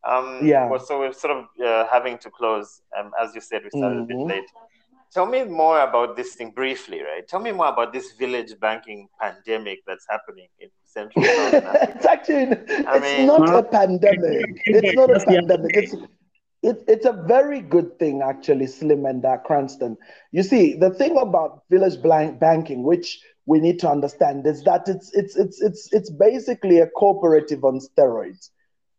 Um, 0.07 0.41
yeah. 0.43 0.69
Well, 0.69 0.81
so 0.81 1.01
we're 1.01 1.13
sort 1.13 1.37
of 1.37 1.45
uh, 1.65 1.87
having 1.91 2.19
to 2.19 2.31
close. 2.31 2.83
Um, 2.99 3.13
as 3.21 3.35
you 3.35 3.41
said, 3.41 3.63
we 3.65 3.71
started 3.71 3.97
mm-hmm. 3.99 4.03
a 4.05 4.07
bit 4.07 4.17
Mm-hmm. 4.17 4.29
late. 4.31 4.45
Tell 5.11 5.25
me 5.27 5.43
more 5.45 5.81
about 5.81 6.17
this 6.17 6.35
thing 6.35 6.51
briefly, 6.51 7.01
right? 7.03 7.27
Tell 7.27 7.41
me 7.41 7.51
more 7.51 7.69
about 7.69 7.95
this 7.95 8.13
village 8.13 8.53
banking 8.61 9.09
pandemic 9.19 9.79
that's 9.87 10.07
happening 10.09 10.49
in 10.61 10.69
Central 10.85 11.25
Africa. 11.25 11.95
it's 11.97 12.05
actually 12.05 12.45
I 12.87 12.97
it's 12.97 13.03
mean- 13.03 13.27
not 13.27 13.55
a 13.55 13.63
pandemic. 13.63 14.61
It's 14.67 14.95
not 14.95 15.11
a 15.11 15.21
pandemic. 15.25 15.71
It's 15.77 15.95
it, 16.63 16.83
it's 16.89 17.07
a 17.07 17.13
very 17.13 17.61
good 17.61 17.99
thing, 17.99 18.21
actually, 18.23 18.67
Slim 18.67 19.07
and 19.07 19.25
uh, 19.25 19.37
Cranston. 19.39 19.97
You 20.33 20.43
see, 20.43 20.75
the 20.75 20.91
thing 20.91 21.17
about 21.17 21.63
village 21.71 22.03
blank 22.03 22.41
banking, 22.41 22.83
which 22.83 23.21
we 23.47 23.61
need 23.61 23.79
to 23.81 23.89
understand, 23.89 24.45
is 24.47 24.63
that 24.65 24.89
it's 24.89 25.11
it's 25.15 25.37
it's 25.37 25.63
it's 25.63 25.89
it's 25.93 26.11
basically 26.11 26.81
a 26.81 26.89
cooperative 26.89 27.65
on 27.65 27.79
steroids. 27.81 28.51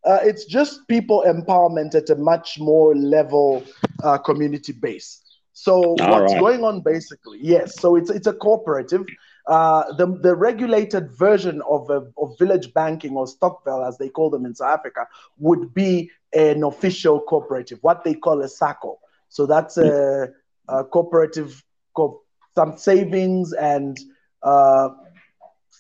Uh, 0.06 0.20
it's 0.24 0.46
just 0.46 0.88
people 0.88 1.24
empowerment 1.28 1.94
at 1.96 2.10
a 2.10 2.16
much 2.16 2.60
more 2.60 2.96
level 2.96 3.64
uh, 4.04 4.18
community 4.18 4.72
base. 4.72 5.22
So 5.54 5.96
what's 5.98 6.34
right. 6.34 6.40
going 6.40 6.64
on 6.64 6.82
basically? 6.82 7.40
Yes. 7.42 7.80
So 7.82 7.96
it's 7.98 8.10
it's 8.10 8.28
a 8.28 8.34
cooperative. 8.34 9.06
Uh, 9.48 9.92
the, 9.94 10.06
the 10.22 10.36
regulated 10.36 11.12
version 11.12 11.60
of, 11.68 11.90
a, 11.90 12.04
of 12.20 12.38
village 12.38 12.72
banking 12.74 13.16
or 13.16 13.26
Stokvel, 13.26 13.88
as 13.88 13.98
they 13.98 14.08
call 14.08 14.30
them 14.30 14.46
in 14.46 14.54
South 14.54 14.78
Africa, 14.78 15.08
would 15.40 15.74
be 15.74 16.12
an 16.34 16.64
official 16.64 17.20
cooperative, 17.20 17.80
what 17.82 18.04
they 18.04 18.14
call 18.14 18.44
a 18.44 18.46
SACCO. 18.48 18.98
So 19.30 19.48
that's 19.48 19.78
a, 19.78 20.30
a 20.68 20.84
cooperative, 20.84 21.64
co- 21.96 22.22
some 22.54 22.78
savings 22.78 23.52
and 23.54 23.98
uh, 24.44 24.90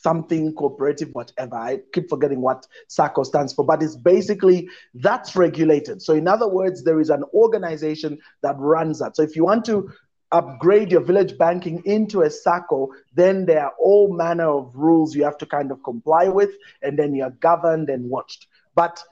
something 0.01 0.53
cooperative, 0.53 1.09
whatever. 1.13 1.55
I 1.55 1.79
keep 1.93 2.09
forgetting 2.09 2.41
what 2.41 2.67
SACCO 2.89 3.25
stands 3.25 3.53
for, 3.53 3.65
but 3.65 3.83
it's 3.83 3.95
basically 3.95 4.69
that's 4.93 5.35
regulated. 5.35 6.01
So, 6.01 6.13
in 6.13 6.27
other 6.27 6.47
words, 6.47 6.83
there 6.83 6.99
is 6.99 7.09
an 7.09 7.23
organization 7.33 8.19
that 8.41 8.55
runs 8.57 8.99
that. 8.99 9.15
So, 9.15 9.23
if 9.23 9.35
you 9.35 9.45
want 9.45 9.65
to 9.65 9.91
upgrade 10.31 10.91
your 10.91 11.01
village 11.01 11.37
banking 11.37 11.81
into 11.85 12.21
a 12.21 12.27
SACCO, 12.29 12.89
then 13.15 13.45
there 13.45 13.65
are 13.65 13.73
all 13.79 14.13
manner 14.13 14.49
of 14.49 14.75
rules 14.75 15.15
you 15.15 15.23
have 15.23 15.37
to 15.39 15.45
kind 15.45 15.71
of 15.71 15.83
comply 15.83 16.27
with, 16.27 16.51
and 16.81 16.97
then 16.97 17.15
you're 17.15 17.31
governed 17.31 17.89
and 17.89 18.09
watched. 18.09 18.47
But 18.75 19.03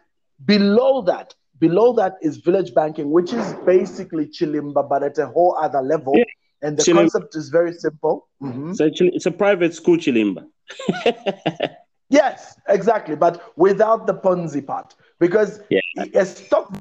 below 0.45 1.01
that, 1.03 1.33
below 1.59 1.93
that 1.93 2.15
is 2.21 2.37
village 2.37 2.73
banking, 2.73 3.09
which 3.11 3.33
is 3.33 3.53
basically 3.65 4.27
Chilimba, 4.27 4.87
but 4.87 5.03
at 5.03 5.17
a 5.17 5.27
whole 5.27 5.57
other 5.59 5.81
level. 5.81 6.13
Yeah. 6.15 6.23
And 6.61 6.77
the 6.77 6.83
Chilimba. 6.83 7.11
concept 7.11 7.35
is 7.35 7.49
very 7.49 7.73
simple. 7.73 8.27
Mhm. 8.41 8.75
So 8.75 8.85
actually, 8.85 9.11
it's 9.13 9.25
a 9.25 9.31
private 9.31 9.73
school, 9.73 9.97
Chilimba. 9.97 10.45
Yes, 12.09 12.57
exactly, 12.69 13.15
but 13.15 13.53
without 13.57 14.07
the 14.07 14.13
Ponzi 14.13 14.65
part, 14.65 14.95
because 15.19 15.59
Yeah. 15.69 15.81
a 16.15 16.25
stock 16.25 16.73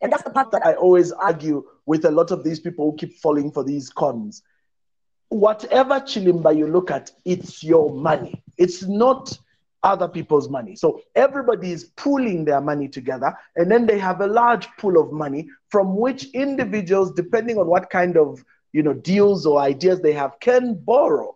And 0.00 0.12
that's 0.12 0.22
the 0.24 0.30
part 0.30 0.50
that 0.52 0.66
I 0.66 0.74
always 0.74 1.12
argue 1.12 1.64
with 1.86 2.04
a 2.04 2.10
lot 2.10 2.30
of 2.30 2.42
these 2.42 2.58
people 2.58 2.90
who 2.90 2.96
keep 2.96 3.18
falling 3.18 3.50
for 3.52 3.62
these 3.62 3.88
cons. 3.90 4.42
Whatever 5.28 6.00
chilimba 6.00 6.56
you 6.56 6.66
look 6.66 6.90
at, 6.90 7.10
it's 7.24 7.62
your 7.62 7.90
money. 7.94 8.42
It's 8.58 8.82
not 8.82 9.38
other 9.82 10.08
people's 10.08 10.48
money. 10.48 10.76
So 10.76 11.00
everybody 11.14 11.72
is 11.72 11.84
pooling 11.96 12.44
their 12.44 12.60
money 12.60 12.88
together, 12.88 13.34
and 13.56 13.70
then 13.70 13.86
they 13.86 13.98
have 13.98 14.20
a 14.20 14.26
large 14.26 14.68
pool 14.78 15.00
of 15.00 15.12
money 15.12 15.48
from 15.70 15.96
which 15.96 16.26
individuals, 16.32 17.12
depending 17.12 17.58
on 17.58 17.66
what 17.66 17.90
kind 17.90 18.16
of 18.16 18.44
you 18.72 18.82
know 18.82 18.94
deals 18.94 19.44
or 19.46 19.60
ideas 19.60 20.00
they 20.00 20.12
have, 20.12 20.38
can 20.40 20.74
borrow. 20.74 21.34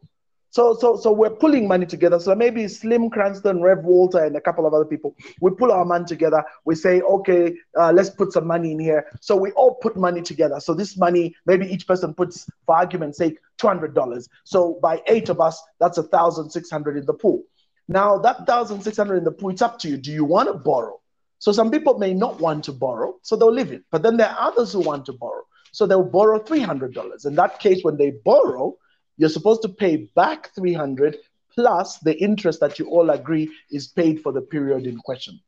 So, 0.51 0.75
so, 0.75 0.97
so 0.97 1.13
we're 1.13 1.29
pulling 1.29 1.69
money 1.69 1.85
together. 1.85 2.19
So 2.19 2.35
maybe 2.35 2.67
Slim 2.67 3.11
Cranston, 3.11 3.61
Rev 3.61 3.85
Walter, 3.85 4.25
and 4.25 4.37
a 4.37 4.41
couple 4.41 4.65
of 4.65 4.73
other 4.73 4.87
people. 4.87 5.15
We 5.43 5.51
pull 5.51 5.71
our 5.71 5.85
money 5.85 6.07
together. 6.07 6.43
We 6.65 6.75
say, 6.77 7.03
okay, 7.03 7.55
uh, 7.79 7.93
let's 7.93 8.09
put 8.09 8.33
some 8.33 8.47
money 8.47 8.73
in 8.73 8.79
here. 8.79 9.05
So 9.21 9.37
we 9.37 9.51
all 9.53 9.75
put 9.75 9.99
money 9.99 10.23
together. 10.23 10.59
So 10.61 10.73
this 10.73 10.97
money, 10.97 11.37
maybe 11.45 11.67
each 11.67 11.87
person 11.87 12.15
puts, 12.15 12.49
for 12.65 12.75
argument's 12.75 13.19
sake, 13.19 13.37
two 13.59 13.67
hundred 13.67 13.95
dollars. 13.95 14.31
So 14.45 14.79
by 14.81 15.03
eight 15.09 15.29
of 15.29 15.43
us, 15.43 15.63
that's 15.79 15.99
a 15.99 16.05
thousand 16.05 16.49
six 16.49 16.71
hundred 16.71 16.97
in 16.97 17.05
the 17.05 17.13
pool. 17.13 17.43
Now 17.89 18.19
that 18.19 18.47
thousand 18.47 18.83
six 18.83 18.97
hundred 18.97 19.19
in 19.19 19.25
the 19.25 19.33
pool, 19.33 19.51
it's 19.51 19.63
up 19.63 19.79
to 19.81 19.89
you. 19.89 19.97
Do 19.97 20.13
you 20.13 20.25
want 20.25 20.49
to 20.49 20.55
borrow? 20.55 21.01
So 21.39 21.53
some 21.53 21.71
people 21.71 21.99
may 21.99 22.15
not 22.15 22.41
want 22.41 22.65
to 22.65 22.73
borrow, 22.73 23.17
so 23.23 23.37
they'll 23.37 23.53
leave 23.53 23.73
it. 23.73 23.85
But 23.91 24.03
then 24.03 24.17
there 24.17 24.31
are 24.31 24.49
others 24.49 24.73
who 24.73 24.81
want 24.81 25.07
to 25.07 25.13
borrow. 25.13 25.43
So 25.73 25.87
they'll 25.87 26.03
borrow 26.03 26.39
three 26.39 26.61
hundred 26.61 26.95
dollars. 26.95 27.25
In 27.25 27.35
that 27.37 27.61
case, 27.61 27.85
when 27.85 27.97
they 27.97 28.11
borrow, 28.25 28.77
you're 29.17 29.29
supposed 29.29 29.63
to 29.63 29.69
pay 29.69 30.09
back 30.15 30.55
300 30.55 31.17
plus 31.55 31.99
the 31.99 32.17
interest 32.23 32.61
that 32.61 32.79
you 32.79 32.87
all 32.87 33.11
agree 33.11 33.51
is 33.71 33.89
paid 33.89 34.21
for 34.21 34.33
the 34.33 34.43
period 34.43 34.87
in 34.87 34.99
question 34.99 35.41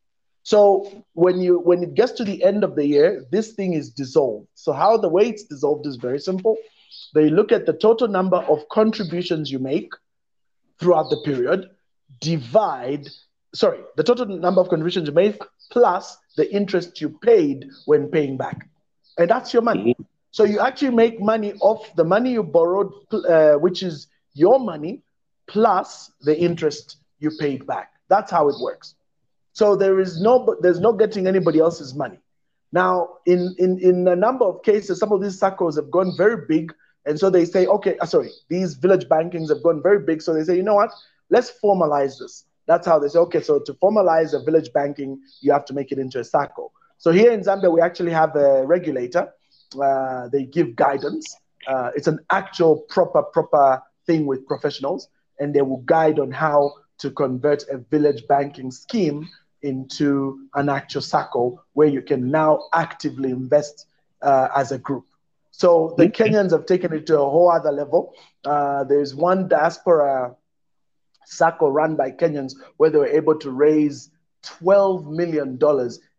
so 0.42 1.04
when 1.12 1.40
you 1.40 1.58
when 1.60 1.82
it 1.82 1.94
gets 1.94 2.12
to 2.12 2.24
the 2.24 2.42
end 2.42 2.64
of 2.64 2.74
the 2.74 2.86
year 2.86 3.26
this 3.30 3.52
thing 3.52 3.74
is 3.74 3.90
dissolved 3.90 4.46
so 4.54 4.72
how 4.72 4.96
the 4.96 5.08
way 5.08 5.28
it's 5.28 5.44
dissolved 5.44 5.86
is 5.86 5.96
very 5.96 6.18
simple 6.18 6.56
they 7.14 7.28
look 7.28 7.52
at 7.52 7.66
the 7.66 7.72
total 7.72 8.08
number 8.08 8.38
of 8.38 8.66
contributions 8.70 9.50
you 9.50 9.58
make 9.58 9.92
throughout 10.80 11.10
the 11.10 11.20
period 11.24 11.68
divide 12.20 13.08
sorry 13.54 13.80
the 13.96 14.02
total 14.02 14.26
number 14.26 14.60
of 14.60 14.68
contributions 14.68 15.08
you 15.08 15.14
make 15.14 15.40
plus 15.70 16.16
the 16.36 16.52
interest 16.52 17.00
you 17.00 17.08
paid 17.22 17.66
when 17.86 18.08
paying 18.08 18.36
back 18.36 18.68
and 19.18 19.28
that's 19.30 19.52
your 19.52 19.62
money 19.62 19.94
so 20.30 20.44
you 20.44 20.60
actually 20.60 20.90
make 20.90 21.20
money 21.20 21.54
off 21.60 21.94
the 21.96 22.04
money 22.04 22.32
you 22.32 22.42
borrowed, 22.42 22.92
uh, 23.12 23.54
which 23.54 23.82
is 23.82 24.08
your 24.34 24.60
money, 24.60 25.02
plus 25.48 26.12
the 26.20 26.38
interest 26.38 26.98
you 27.18 27.30
paid 27.38 27.66
back. 27.66 27.92
That's 28.08 28.30
how 28.30 28.48
it 28.48 28.56
works. 28.60 28.94
So 29.52 29.74
there 29.74 29.98
is 29.98 30.20
no, 30.20 30.56
there's 30.60 30.80
no 30.80 30.92
getting 30.92 31.26
anybody 31.26 31.58
else's 31.58 31.94
money. 31.94 32.18
Now, 32.70 33.16
in 33.24 33.54
in 33.58 33.78
in 33.78 34.06
a 34.06 34.14
number 34.14 34.44
of 34.44 34.62
cases, 34.62 34.98
some 34.98 35.10
of 35.10 35.22
these 35.22 35.40
circles 35.40 35.76
have 35.76 35.90
gone 35.90 36.12
very 36.18 36.44
big, 36.46 36.74
and 37.06 37.18
so 37.18 37.30
they 37.30 37.46
say, 37.46 37.66
okay, 37.66 37.96
uh, 37.98 38.04
sorry, 38.04 38.30
these 38.50 38.74
village 38.74 39.08
bankings 39.08 39.48
have 39.48 39.62
gone 39.62 39.82
very 39.82 40.00
big. 40.00 40.20
So 40.20 40.34
they 40.34 40.44
say, 40.44 40.54
you 40.54 40.62
know 40.62 40.74
what? 40.74 40.90
Let's 41.30 41.52
formalize 41.62 42.18
this. 42.18 42.44
That's 42.66 42.86
how 42.86 42.98
they 42.98 43.08
say, 43.08 43.18
okay, 43.20 43.40
so 43.40 43.60
to 43.60 43.72
formalize 43.74 44.34
a 44.34 44.44
village 44.44 44.72
banking, 44.72 45.20
you 45.40 45.52
have 45.52 45.64
to 45.66 45.74
make 45.74 45.90
it 45.92 45.98
into 45.98 46.18
a 46.18 46.22
SACCO. 46.22 46.70
So 46.98 47.12
here 47.12 47.32
in 47.32 47.40
Zambia, 47.40 47.72
we 47.72 47.80
actually 47.80 48.12
have 48.12 48.36
a 48.36 48.66
regulator 48.66 49.32
uh, 49.80 50.28
they 50.28 50.44
give 50.44 50.76
guidance. 50.76 51.36
Uh, 51.66 51.90
it's 51.94 52.06
an 52.06 52.18
actual 52.30 52.84
proper, 52.88 53.22
proper 53.22 53.82
thing 54.06 54.26
with 54.26 54.46
professionals, 54.46 55.08
and 55.38 55.54
they 55.54 55.62
will 55.62 55.82
guide 55.82 56.18
on 56.18 56.30
how 56.30 56.72
to 56.98 57.10
convert 57.10 57.68
a 57.68 57.78
village 57.78 58.26
banking 58.28 58.70
scheme 58.70 59.28
into 59.62 60.46
an 60.54 60.68
actual 60.68 61.02
SACCO 61.02 61.58
where 61.74 61.88
you 61.88 62.00
can 62.00 62.30
now 62.30 62.68
actively 62.72 63.30
invest 63.30 63.86
uh, 64.22 64.48
as 64.54 64.72
a 64.72 64.78
group. 64.78 65.04
So 65.50 65.94
the. 65.98 66.08
Kenyans 66.08 66.52
have 66.52 66.66
taken 66.66 66.92
it 66.92 67.06
to 67.06 67.20
a 67.20 67.30
whole 67.30 67.50
other 67.50 67.72
level. 67.72 68.14
Uh, 68.44 68.84
there's 68.84 69.14
one 69.14 69.48
diaspora 69.48 70.36
SACCO 71.28 71.72
run 71.72 71.96
by 71.96 72.10
Kenyans 72.10 72.54
where 72.76 72.90
they 72.90 72.98
were 72.98 73.06
able 73.06 73.38
to 73.38 73.50
raise 73.50 74.10
$12 74.44 75.06
million 75.06 75.58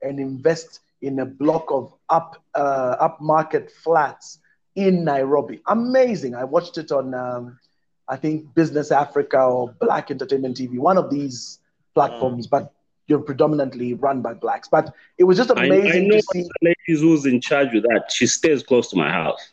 and 0.02 0.20
invest 0.20 0.82
in 1.02 1.20
a 1.20 1.26
block 1.26 1.66
of 1.72 1.94
up 2.10 2.44
uh, 2.56 3.10
upmarket 3.10 3.72
flats 3.72 4.40
in 4.76 5.04
Nairobi. 5.04 5.62
Amazing. 5.68 6.36
I 6.36 6.44
watched 6.44 6.78
it 6.78 6.92
on, 6.92 7.14
um, 7.14 7.60
I 8.08 8.18
think, 8.18 8.54
Business 8.54 8.92
Africa 8.92 9.40
or 9.40 9.74
Black 9.80 10.12
Entertainment 10.12 10.58
TV, 10.58 10.78
one 10.78 10.98
of 10.98 11.10
these 11.10 11.60
platforms, 11.94 12.48
mm. 12.48 12.52
but 12.52 12.74
you're 13.08 13.20
predominantly 13.20 13.94
run 13.94 14.22
by 14.22 14.34
blacks. 14.34 14.68
But 14.68 14.94
it 15.18 15.24
was 15.24 15.38
just 15.38 15.50
amazing 15.50 15.92
I, 15.92 15.98
I 15.98 16.08
know 16.08 16.16
to 16.18 16.24
see. 16.34 16.42
The 16.44 16.50
lady 16.62 17.02
who's 17.02 17.26
in 17.26 17.42
charge 17.42 17.74
of 17.76 17.84
that. 17.84 18.12
She 18.12 18.28
stays 18.28 18.62
close 18.62 18.90
to 18.90 18.96
my 18.96 19.10
house. 19.12 19.50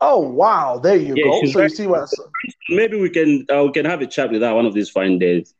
Oh 0.00 0.20
wow! 0.20 0.78
There 0.78 0.96
you 0.96 1.14
yeah, 1.16 1.24
go. 1.24 1.44
So 1.46 1.62
you 1.62 1.68
see 1.68 1.86
what? 1.86 2.08
Maybe 2.68 3.00
we 3.00 3.10
can 3.10 3.46
uh, 3.52 3.64
we 3.64 3.72
can 3.72 3.84
have 3.84 4.02
a 4.02 4.06
chat 4.06 4.30
with 4.30 4.42
her 4.42 4.54
one 4.54 4.66
of 4.66 4.74
these 4.74 4.90
fine 4.90 5.18
days. 5.18 5.54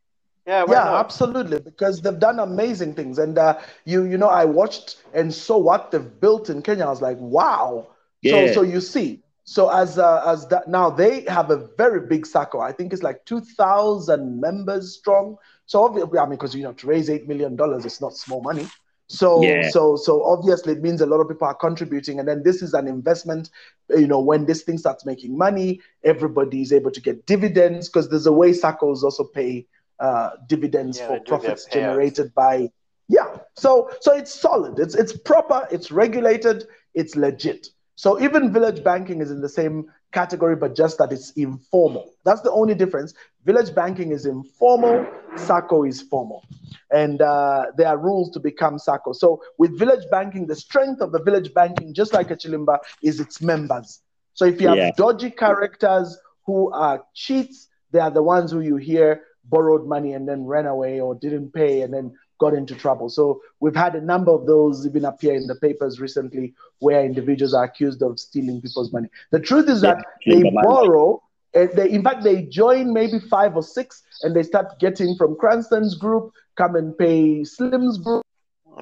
Yeah, 0.46 0.64
yeah, 0.68 0.84
not? 0.84 1.04
absolutely. 1.04 1.60
Because 1.60 2.02
they've 2.02 2.18
done 2.18 2.38
amazing 2.38 2.94
things, 2.94 3.18
and 3.18 3.38
uh, 3.38 3.58
you 3.84 4.04
you 4.04 4.18
know 4.18 4.28
I 4.28 4.44
watched 4.44 4.96
and 5.14 5.32
saw 5.32 5.56
what 5.56 5.90
they've 5.90 6.20
built 6.20 6.50
in 6.50 6.62
Kenya. 6.62 6.84
I 6.84 6.90
was 6.90 7.00
like, 7.00 7.16
wow. 7.18 7.88
Yeah. 8.22 8.46
So 8.48 8.54
so 8.54 8.62
you 8.62 8.80
see, 8.80 9.22
so 9.44 9.70
as 9.70 9.98
uh, 9.98 10.22
as 10.26 10.46
that 10.48 10.68
now 10.68 10.90
they 10.90 11.22
have 11.22 11.50
a 11.50 11.68
very 11.78 12.06
big 12.06 12.26
circle. 12.26 12.60
I 12.60 12.72
think 12.72 12.92
it's 12.92 13.02
like 13.02 13.24
two 13.24 13.40
thousand 13.40 14.40
members 14.40 14.96
strong. 14.98 15.36
So 15.66 15.84
obviously, 15.84 16.18
I 16.18 16.24
mean, 16.24 16.32
because 16.32 16.54
you 16.54 16.64
know 16.64 16.72
to 16.72 16.86
raise 16.86 17.08
eight 17.08 17.26
million 17.26 17.56
dollars, 17.56 17.86
it's 17.86 18.00
not 18.00 18.16
small 18.16 18.42
money. 18.42 18.66
So 19.14 19.42
yeah. 19.42 19.68
so 19.70 19.96
so 19.96 20.24
obviously 20.24 20.72
it 20.72 20.82
means 20.82 21.00
a 21.00 21.06
lot 21.06 21.20
of 21.20 21.28
people 21.28 21.46
are 21.46 21.54
contributing, 21.54 22.18
and 22.18 22.28
then 22.28 22.42
this 22.42 22.62
is 22.62 22.74
an 22.74 22.88
investment. 22.88 23.50
You 23.90 24.06
know, 24.06 24.20
when 24.20 24.46
this 24.46 24.62
thing 24.62 24.78
starts 24.78 25.06
making 25.06 25.36
money, 25.36 25.80
everybody 26.02 26.62
is 26.62 26.72
able 26.72 26.90
to 26.90 27.00
get 27.00 27.26
dividends 27.26 27.88
because 27.88 28.08
there's 28.08 28.26
a 28.26 28.32
way 28.32 28.50
SACCOs 28.50 29.02
also 29.02 29.24
pay 29.24 29.66
uh, 30.00 30.30
dividends 30.48 30.98
yeah, 30.98 31.08
for 31.08 31.20
profits 31.20 31.66
generated 31.66 32.34
by. 32.34 32.70
Yeah, 33.08 33.36
so 33.54 33.90
so 34.00 34.14
it's 34.14 34.34
solid. 34.34 34.78
It's 34.78 34.94
it's 34.94 35.16
proper. 35.16 35.68
It's 35.70 35.90
regulated. 35.90 36.66
It's 36.94 37.16
legit. 37.16 37.68
So 37.96 38.20
even 38.20 38.52
village 38.52 38.82
banking 38.82 39.20
is 39.20 39.30
in 39.30 39.40
the 39.40 39.48
same 39.48 39.90
category, 40.14 40.56
but 40.56 40.74
just 40.74 40.96
that 40.98 41.12
it's 41.12 41.32
informal. 41.32 42.14
That's 42.24 42.40
the 42.40 42.52
only 42.52 42.74
difference. 42.74 43.12
Village 43.44 43.74
banking 43.74 44.12
is 44.12 44.24
informal, 44.24 45.04
SACCO 45.34 45.86
is 45.86 46.00
formal. 46.00 46.42
And 46.90 47.20
uh, 47.20 47.66
there 47.76 47.88
are 47.88 47.98
rules 47.98 48.30
to 48.30 48.40
become 48.40 48.78
SACCO. 48.78 49.14
So 49.14 49.42
with 49.58 49.78
village 49.78 50.04
banking, 50.10 50.46
the 50.46 50.54
strength 50.54 51.02
of 51.02 51.12
the 51.12 51.22
village 51.22 51.52
banking, 51.52 51.92
just 51.92 52.14
like 52.14 52.30
a 52.30 52.36
Chilimba, 52.36 52.78
is 53.02 53.20
its 53.20 53.42
members. 53.42 54.00
So 54.32 54.44
if 54.46 54.60
you 54.60 54.68
have 54.68 54.78
yeah. 54.78 54.90
dodgy 54.96 55.30
characters 55.30 56.16
who 56.46 56.72
are 56.72 57.04
cheats, 57.14 57.68
they 57.90 58.00
are 58.00 58.10
the 58.10 58.22
ones 58.22 58.52
who 58.52 58.60
you 58.60 58.76
hear 58.76 59.22
borrowed 59.44 59.86
money 59.86 60.14
and 60.14 60.26
then 60.28 60.44
ran 60.44 60.66
away 60.66 61.00
or 61.00 61.14
didn't 61.14 61.52
pay 61.52 61.82
and 61.82 61.92
then 61.92 62.14
got 62.38 62.54
into 62.54 62.74
trouble. 62.74 63.08
So 63.08 63.40
we've 63.60 63.76
had 63.76 63.94
a 63.94 64.00
number 64.00 64.32
of 64.32 64.46
those 64.46 64.86
even 64.86 65.04
appear 65.04 65.34
in 65.34 65.46
the 65.46 65.54
papers 65.54 66.00
recently 66.00 66.54
where 66.80 67.04
individuals 67.04 67.54
are 67.54 67.64
accused 67.64 68.02
of 68.02 68.18
stealing 68.18 68.60
people's 68.60 68.92
money. 68.92 69.08
The 69.30 69.40
truth 69.40 69.68
is 69.68 69.80
that 69.82 70.04
they 70.26 70.42
borrow, 70.62 71.22
and 71.54 71.70
they, 71.74 71.90
in 71.90 72.02
fact, 72.02 72.24
they 72.24 72.42
join 72.42 72.92
maybe 72.92 73.20
five 73.20 73.56
or 73.56 73.62
six 73.62 74.02
and 74.22 74.34
they 74.34 74.42
start 74.42 74.78
getting 74.80 75.16
from 75.16 75.36
Cranston's 75.36 75.94
group, 75.94 76.32
come 76.56 76.74
and 76.74 76.96
pay 76.96 77.44
Slim's 77.44 77.98
group. 77.98 78.24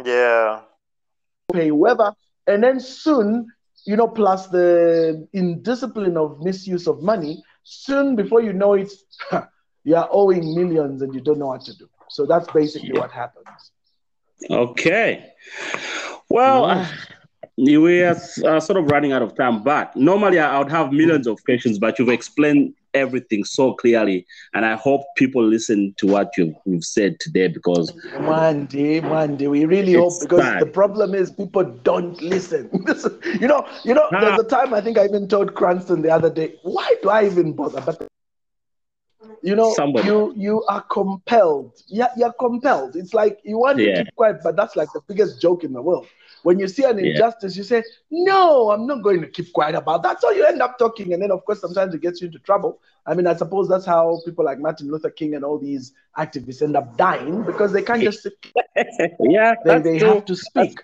Yeah. 0.05 0.63
Pay 1.53 1.69
whoever. 1.69 2.15
And 2.47 2.63
then 2.63 2.81
soon, 2.81 3.49
you 3.85 3.97
know, 3.97 4.09
plus 4.09 4.49
the 4.49 5.29
indiscipline 5.33 6.17
of 6.17 6.41
misuse 6.41 6.87
of 6.87 7.03
money, 7.03 7.43
soon 7.63 8.17
before 8.17 8.41
you 8.41 8.53
know 8.53 8.75
it, 8.75 8.93
you 9.85 9.97
are 9.97 10.09
owing 10.11 10.55
millions 10.55 11.03
and 11.03 11.15
you 11.15 11.21
don't 11.21 11.39
know 11.39 11.49
what 11.49 11.63
to 11.63 11.77
do. 11.77 11.89
So 12.13 12.27
that's 12.27 12.51
basically 12.53 12.93
what 12.93 13.11
happens. 13.11 13.73
Okay. 14.51 15.33
Well, 16.29 16.67
yeah. 16.67 16.81
uh, 16.83 17.81
we 17.81 18.03
are 18.03 18.17
uh, 18.45 18.61
sort 18.61 18.79
of 18.79 18.91
running 18.91 19.13
out 19.13 19.23
of 19.23 19.35
time, 19.35 19.63
but 19.63 19.95
normally 19.97 20.39
I 20.39 20.59
would 20.59 20.71
have 20.71 20.93
millions 20.93 21.27
of 21.27 21.43
questions, 21.45 21.79
but 21.79 21.99
you've 21.99 22.09
explained 22.11 22.75
everything 22.95 23.45
so 23.45 23.73
clearly, 23.73 24.27
and 24.53 24.67
I 24.67 24.77
hope 24.77 25.03
people 25.17 25.43
listen 25.43 25.95
to 25.99 26.07
what 26.07 26.33
you've, 26.37 26.55
you've 26.67 26.85
said 26.85 27.19
today 27.21 27.49
because 27.49 27.93
one 28.19 28.67
day, 28.67 29.01
one 29.01 29.37
day, 29.37 29.49
we 29.49 29.65
really 29.65 29.95
hope 29.95 30.13
because 30.21 30.41
bad. 30.41 30.61
the 30.61 30.67
problem 30.67 31.15
is 31.15 31.31
people 31.31 31.65
don't 31.65 32.21
listen. 32.21 32.69
you 33.41 33.49
know, 33.49 33.67
you 33.85 33.95
know, 33.95 34.09
ah. 34.13 34.21
there's 34.21 34.41
a 34.41 34.45
time 34.45 34.75
I 34.75 34.83
think 34.83 34.99
I 34.99 35.05
even 35.05 35.29
told 35.29 35.55
Cranston 35.55 36.03
the 36.03 36.11
other 36.11 36.29
day, 36.29 36.57
why 36.63 36.95
do 37.03 37.09
I 37.09 37.25
even 37.25 37.53
bother? 37.53 37.81
But 37.81 38.07
you 39.43 39.57
know 39.57 39.72
Somebody. 39.74 40.07
you 40.07 40.32
you 40.36 40.64
are 40.68 40.82
compelled. 40.82 41.82
Yeah 41.88 42.09
you're 42.16 42.32
compelled. 42.32 42.97
It's 42.97 43.12
like 43.12 43.40
you 43.45 43.59
want 43.59 43.78
yeah. 43.78 43.97
to 43.97 44.05
keep 44.05 44.14
quiet 44.14 44.40
but 44.43 44.57
that's 44.57 44.76
like 44.76 44.88
the 44.93 45.01
biggest 45.07 45.40
joke 45.40 45.64
in 45.64 45.72
the 45.72 45.82
world. 45.82 46.07
When 46.43 46.59
you 46.59 46.68
see 46.68 46.84
an 46.84 46.99
injustice 46.99 47.55
yeah. 47.57 47.61
you 47.61 47.64
say 47.64 47.82
no 48.11 48.70
i'm 48.70 48.86
not 48.86 49.03
going 49.03 49.20
to 49.20 49.26
keep 49.26 49.53
quiet 49.53 49.74
about 49.74 50.03
that. 50.05 50.20
So 50.20 50.30
you 50.30 50.45
end 50.45 50.62
up 50.62 50.78
talking 50.78 51.12
and 51.12 51.22
then 51.22 51.30
of 51.30 51.45
course 51.45 51.61
sometimes 51.61 51.95
it 51.95 52.01
gets 52.01 52.20
you 52.20 52.26
into 52.28 52.38
trouble. 52.38 52.80
I 53.05 53.14
mean 53.14 53.26
i 53.26 53.34
suppose 53.34 53.68
that's 53.68 53.86
how 53.86 54.20
people 54.24 54.45
like 54.45 54.59
martin 54.59 54.90
luther 54.90 55.11
king 55.11 55.34
and 55.34 55.45
all 55.45 55.59
these 55.59 55.93
activists 56.16 56.62
end 56.62 56.76
up 56.76 56.97
dying 56.97 57.43
because 57.43 57.72
they 57.72 57.82
can't 57.82 58.03
just 58.03 58.22
sit 58.22 58.34
yeah 59.20 59.55
they, 59.64 59.78
they 59.80 59.99
have 59.99 60.24
to 60.24 60.36
speak. 60.36 60.78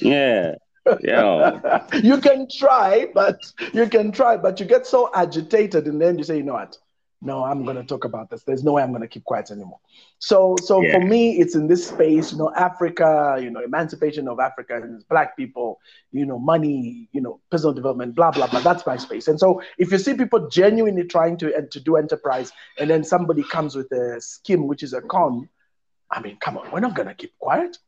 yeah. 0.00 0.54
Yeah. 1.00 1.86
You 2.02 2.18
can 2.18 2.48
try 2.48 3.08
but 3.12 3.52
you 3.72 3.88
can 3.88 4.12
try 4.12 4.36
but 4.36 4.58
you 4.60 4.66
get 4.66 4.86
so 4.86 5.10
agitated 5.14 5.86
and 5.86 6.00
then 6.00 6.18
you 6.18 6.24
say 6.24 6.36
you 6.38 6.42
know 6.42 6.54
what 6.54 6.78
no, 7.20 7.44
I'm 7.44 7.64
going 7.64 7.76
to 7.76 7.82
talk 7.82 8.04
about 8.04 8.30
this. 8.30 8.44
There's 8.44 8.62
no 8.62 8.72
way 8.72 8.82
I'm 8.82 8.90
going 8.90 9.02
to 9.02 9.08
keep 9.08 9.24
quiet 9.24 9.50
anymore. 9.50 9.80
So, 10.18 10.54
so 10.62 10.80
yeah. 10.80 10.92
for 10.92 11.00
me, 11.04 11.40
it's 11.40 11.56
in 11.56 11.66
this 11.66 11.88
space, 11.88 12.30
you 12.30 12.38
know, 12.38 12.52
Africa, 12.54 13.38
you 13.40 13.50
know, 13.50 13.60
emancipation 13.60 14.28
of 14.28 14.38
Africans, 14.38 15.02
black 15.04 15.36
people, 15.36 15.80
you 16.12 16.24
know, 16.24 16.38
money, 16.38 17.08
you 17.12 17.20
know, 17.20 17.40
personal 17.50 17.72
development, 17.72 18.14
blah 18.14 18.30
blah 18.30 18.46
blah. 18.46 18.60
That's 18.60 18.86
my 18.86 18.96
space. 18.96 19.26
And 19.26 19.38
so, 19.38 19.60
if 19.78 19.90
you 19.90 19.98
see 19.98 20.14
people 20.14 20.48
genuinely 20.48 21.04
trying 21.04 21.36
to 21.38 21.54
uh, 21.56 21.62
to 21.70 21.80
do 21.80 21.96
enterprise, 21.96 22.52
and 22.78 22.88
then 22.88 23.02
somebody 23.02 23.42
comes 23.42 23.74
with 23.74 23.90
a 23.90 24.20
scheme 24.20 24.68
which 24.68 24.84
is 24.84 24.92
a 24.92 25.00
con, 25.00 25.48
I 26.10 26.20
mean, 26.20 26.36
come 26.40 26.56
on, 26.56 26.70
we're 26.70 26.80
not 26.80 26.94
going 26.94 27.08
to 27.08 27.14
keep 27.14 27.36
quiet. 27.40 27.78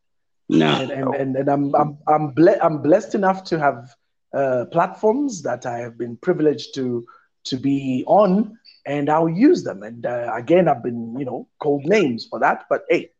No. 0.48 0.66
And 0.66 0.90
and, 0.90 1.14
and, 1.14 1.36
and 1.36 1.48
I'm 1.48 1.74
I'm 1.76 1.98
I'm, 2.08 2.30
ble- 2.32 2.58
I'm 2.60 2.82
blessed 2.82 3.14
enough 3.14 3.44
to 3.44 3.60
have 3.60 3.94
uh, 4.34 4.64
platforms 4.72 5.42
that 5.42 5.66
I 5.66 5.78
have 5.78 5.96
been 5.96 6.16
privileged 6.16 6.74
to 6.74 7.06
to 7.44 7.56
be 7.56 8.04
on 8.06 8.58
and 8.90 9.08
I'll 9.08 9.28
use 9.28 9.62
them. 9.62 9.82
And 9.82 10.04
uh, 10.04 10.32
again, 10.34 10.68
I've 10.68 10.82
been, 10.82 11.16
you 11.18 11.24
know, 11.24 11.48
called 11.60 11.84
names 11.84 12.26
for 12.28 12.40
that, 12.40 12.64
but 12.68 12.82
hey, 12.88 13.10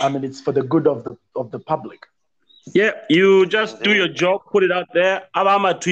I 0.00 0.08
mean, 0.08 0.24
it's 0.24 0.40
for 0.40 0.52
the 0.52 0.62
good 0.62 0.86
of 0.86 1.04
the 1.04 1.16
of 1.34 1.50
the 1.50 1.58
public. 1.58 2.06
Yeah, 2.74 2.92
you 3.08 3.46
just 3.46 3.82
do 3.82 3.94
your 3.94 4.08
job, 4.08 4.42
put 4.52 4.62
it 4.62 4.70
out 4.70 4.88
there. 4.92 5.22
That's 5.34 5.84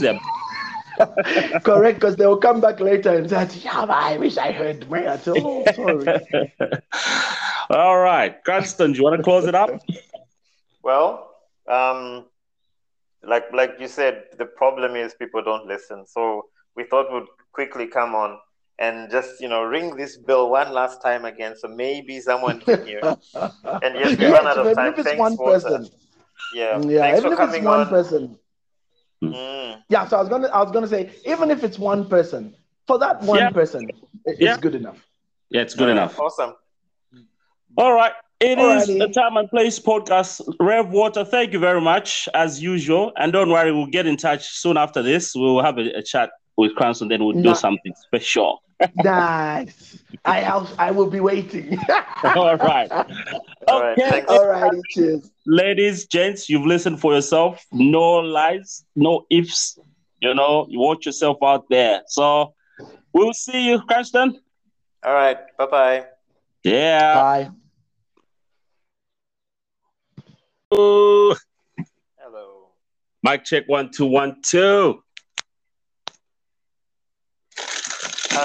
them. 0.00 0.18
Correct, 1.62 2.00
because 2.00 2.16
they 2.16 2.26
will 2.26 2.38
come 2.38 2.60
back 2.60 2.80
later 2.80 3.14
and 3.14 3.30
say, 3.30 3.46
"Yeah, 3.62 3.86
I 3.88 4.18
wish 4.18 4.36
I 4.36 4.50
heard 4.50 4.90
me." 4.90 5.06
I 5.06 5.20
oh, 5.26 5.64
sorry. 5.74 6.08
All 7.70 7.98
right, 7.98 8.42
Cranston, 8.44 8.92
do 8.92 8.98
you 8.98 9.04
want 9.04 9.16
to 9.16 9.22
close 9.22 9.46
it 9.46 9.54
up? 9.54 9.70
Well, 10.82 11.30
um, 11.68 12.24
like 13.22 13.44
like 13.52 13.76
you 13.78 13.86
said, 13.86 14.24
the 14.38 14.46
problem 14.46 14.96
is 14.96 15.14
people 15.14 15.44
don't 15.44 15.66
listen. 15.66 16.04
So 16.06 16.46
we 16.78 16.84
thought 16.84 17.12
would 17.12 17.26
quickly 17.52 17.86
come 17.88 18.14
on 18.14 18.38
and 18.78 19.10
just 19.10 19.40
you 19.40 19.48
know 19.48 19.62
ring 19.64 19.96
this 19.96 20.16
bell 20.16 20.48
one 20.48 20.72
last 20.72 21.02
time 21.02 21.24
again, 21.24 21.54
so 21.58 21.66
maybe 21.68 22.20
someone 22.20 22.60
can 22.60 22.86
hear. 22.86 23.00
and 23.84 23.92
yes, 24.02 24.16
we 24.16 24.24
yes, 24.24 24.32
run 24.32 24.46
out 24.46 24.58
of 24.58 24.74
time. 24.74 24.92
If 24.92 24.98
it's 25.00 25.08
Thanks, 25.08 25.20
one 25.20 25.36
person. 25.36 25.88
Yeah, 26.54 26.80
yeah. 26.80 27.00
Thanks 27.00 27.18
even 27.18 27.32
if 27.32 27.40
it's 27.40 27.64
one 27.64 27.80
on. 27.80 27.88
person. 27.88 28.38
Mm. 29.22 29.82
Yeah, 29.88 30.06
so 30.06 30.16
I 30.16 30.20
was 30.20 30.28
gonna, 30.28 30.48
I 30.48 30.62
was 30.62 30.70
gonna 30.70 30.86
say, 30.86 31.10
even 31.26 31.50
if 31.50 31.64
it's 31.64 31.78
one 31.78 32.08
person, 32.08 32.54
for 32.86 32.98
that 33.00 33.20
one 33.22 33.40
yeah. 33.40 33.50
person, 33.50 33.90
it's 34.24 34.40
yeah. 34.40 34.56
good 34.56 34.76
enough. 34.76 35.04
Yeah, 35.50 35.62
it's 35.62 35.74
good 35.74 35.88
enough. 35.88 36.18
Awesome. 36.20 36.54
All 37.76 37.92
right. 37.92 38.12
It 38.40 38.58
Alrighty. 38.58 38.90
is 38.90 38.98
the 39.00 39.08
Time 39.08 39.36
and 39.36 39.50
Place 39.50 39.80
podcast. 39.80 40.40
Rev 40.60 40.90
Walter, 40.90 41.24
thank 41.24 41.52
you 41.52 41.58
very 41.58 41.80
much, 41.80 42.28
as 42.34 42.62
usual. 42.62 43.12
And 43.16 43.32
don't 43.32 43.50
worry, 43.50 43.72
we'll 43.72 43.86
get 43.86 44.06
in 44.06 44.16
touch 44.16 44.46
soon 44.50 44.76
after 44.76 45.02
this. 45.02 45.32
We'll 45.34 45.60
have 45.60 45.76
a, 45.78 45.98
a 45.98 46.02
chat 46.02 46.30
with 46.58 46.74
Cranston, 46.74 47.08
then 47.08 47.24
we'll 47.24 47.40
do 47.40 47.54
something 47.54 47.94
special. 48.02 48.62
nice. 48.96 50.02
I 50.24 50.40
have, 50.40 50.74
I 50.78 50.90
will 50.90 51.08
be 51.08 51.20
waiting. 51.20 51.78
All 52.24 52.56
right. 52.56 52.90
All 53.68 53.80
right. 53.80 53.98
Okay. 53.98 54.24
All 54.28 54.46
right. 54.46 54.72
Cheers. 54.90 55.30
Ladies, 55.46 56.06
gents, 56.06 56.48
you've 56.48 56.66
listened 56.66 57.00
for 57.00 57.14
yourself. 57.14 57.64
No 57.72 58.16
lies, 58.16 58.84
no 58.96 59.24
ifs, 59.30 59.78
You 60.20 60.34
know, 60.34 60.66
you 60.68 60.80
watch 60.80 61.06
yourself 61.06 61.38
out 61.42 61.68
there. 61.70 62.02
So 62.08 62.54
we'll 63.12 63.32
see 63.32 63.68
you, 63.68 63.80
Cranston. 63.82 64.40
All 65.04 65.14
right. 65.14 65.38
Bye 65.56 65.66
bye. 65.66 66.06
Yeah. 66.64 67.14
Bye. 67.14 67.50
Ooh. 70.74 71.36
Hello. 72.16 72.70
Mic 73.22 73.44
check 73.44 73.64
one 73.68 73.90
two 73.90 74.06
one 74.06 74.42
two. 74.42 75.02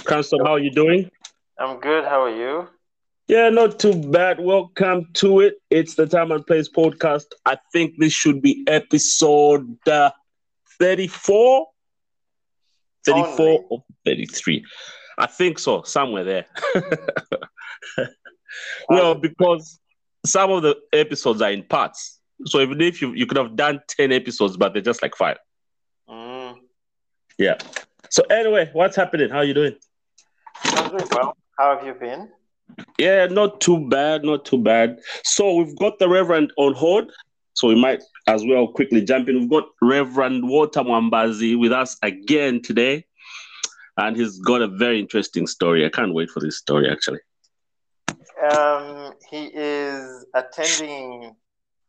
Cranston, 0.06 0.39
how 0.45 0.54
are 0.54 0.60
you 0.60 0.72
doing? 0.72 1.10
I'm 1.60 1.80
good. 1.80 2.04
How 2.06 2.24
are 2.24 2.36
you? 2.36 2.68
Yeah, 3.28 3.49
not 3.49 3.80
too 3.80 3.93
bad. 4.12 4.39
Welcome 4.39 5.08
to 5.16 5.39
it. 5.39 5.56
It's 5.70 5.95
the 5.95 6.06
Time 6.06 6.32
and 6.32 6.45
Place 6.45 6.70
podcast. 6.70 7.26
I 7.45 7.58
think 7.72 7.93
this 7.97 8.12
should 8.12 8.41
be 8.41 8.64
episode 8.68 9.78
uh, 9.88 10.12
34, 10.80 11.68
34 13.06 13.45
Only. 13.45 13.60
or 13.70 13.84
33. 14.06 14.66
I 15.18 15.28
think 15.28 15.60
so, 15.60 15.84
somewhere 15.84 16.24
there. 16.24 16.45
well, 18.89 19.16
because 19.16 19.80
some 20.26 20.51
of 20.51 20.64
the 20.64 20.76
episodes 20.91 21.41
are 21.41 21.51
in 21.51 21.64
parts. 21.64 22.20
So 22.45 22.60
even 22.60 22.82
if 22.82 23.01
you, 23.01 23.14
you 23.14 23.26
could 23.26 23.38
have 23.38 23.56
done 23.56 23.80
10 23.88 24.12
episodes, 24.12 24.58
but 24.58 24.74
they're 24.74 24.82
just 24.82 25.01
like 25.01 25.16
five. 25.16 25.38
Mm, 26.10 26.56
Yeah. 27.38 27.58
So 28.10 28.24
anyway, 28.30 28.70
what's 28.74 28.95
happening? 28.95 29.30
How 29.30 29.38
are 29.38 29.43
you 29.45 29.54
doing? 29.54 29.76
I'm 30.66 30.89
doing 30.89 31.07
well. 31.11 31.38
How 31.57 31.76
have 31.76 31.86
you 31.86 31.93
been? 31.93 32.30
Yeah, 32.97 33.28
not 33.28 33.61
too 33.61 33.88
bad, 33.89 34.24
not 34.24 34.45
too 34.45 34.57
bad. 34.57 34.99
So 35.24 35.55
we've 35.55 35.78
got 35.78 35.99
the 35.99 36.09
Reverend 36.09 36.51
on 36.57 36.74
hold. 36.74 37.11
So 37.53 37.68
we 37.68 37.76
might 37.76 38.01
as 38.28 38.43
well 38.45 38.68
quickly 38.68 39.03
jump 39.03 39.30
in. 39.30 39.39
We've 39.39 39.49
got 39.49 39.66
Reverend 39.82 40.47
Walter 40.47 40.82
Mwambazi 40.82 41.59
with 41.59 41.72
us 41.72 41.97
again 42.01 42.61
today. 42.61 43.05
And 43.97 44.18
he's 44.18 44.39
got 44.39 44.61
a 44.61 44.68
very 44.68 44.99
interesting 44.99 45.45
story. 45.45 45.86
I 45.86 45.89
can't 45.89 46.14
wait 46.14 46.32
for 46.32 46.39
this 46.39 46.57
story, 46.57 46.89
actually. 46.89 47.20
Um, 48.51 49.14
he 49.30 49.51
is 49.53 50.26
attending 50.34 51.36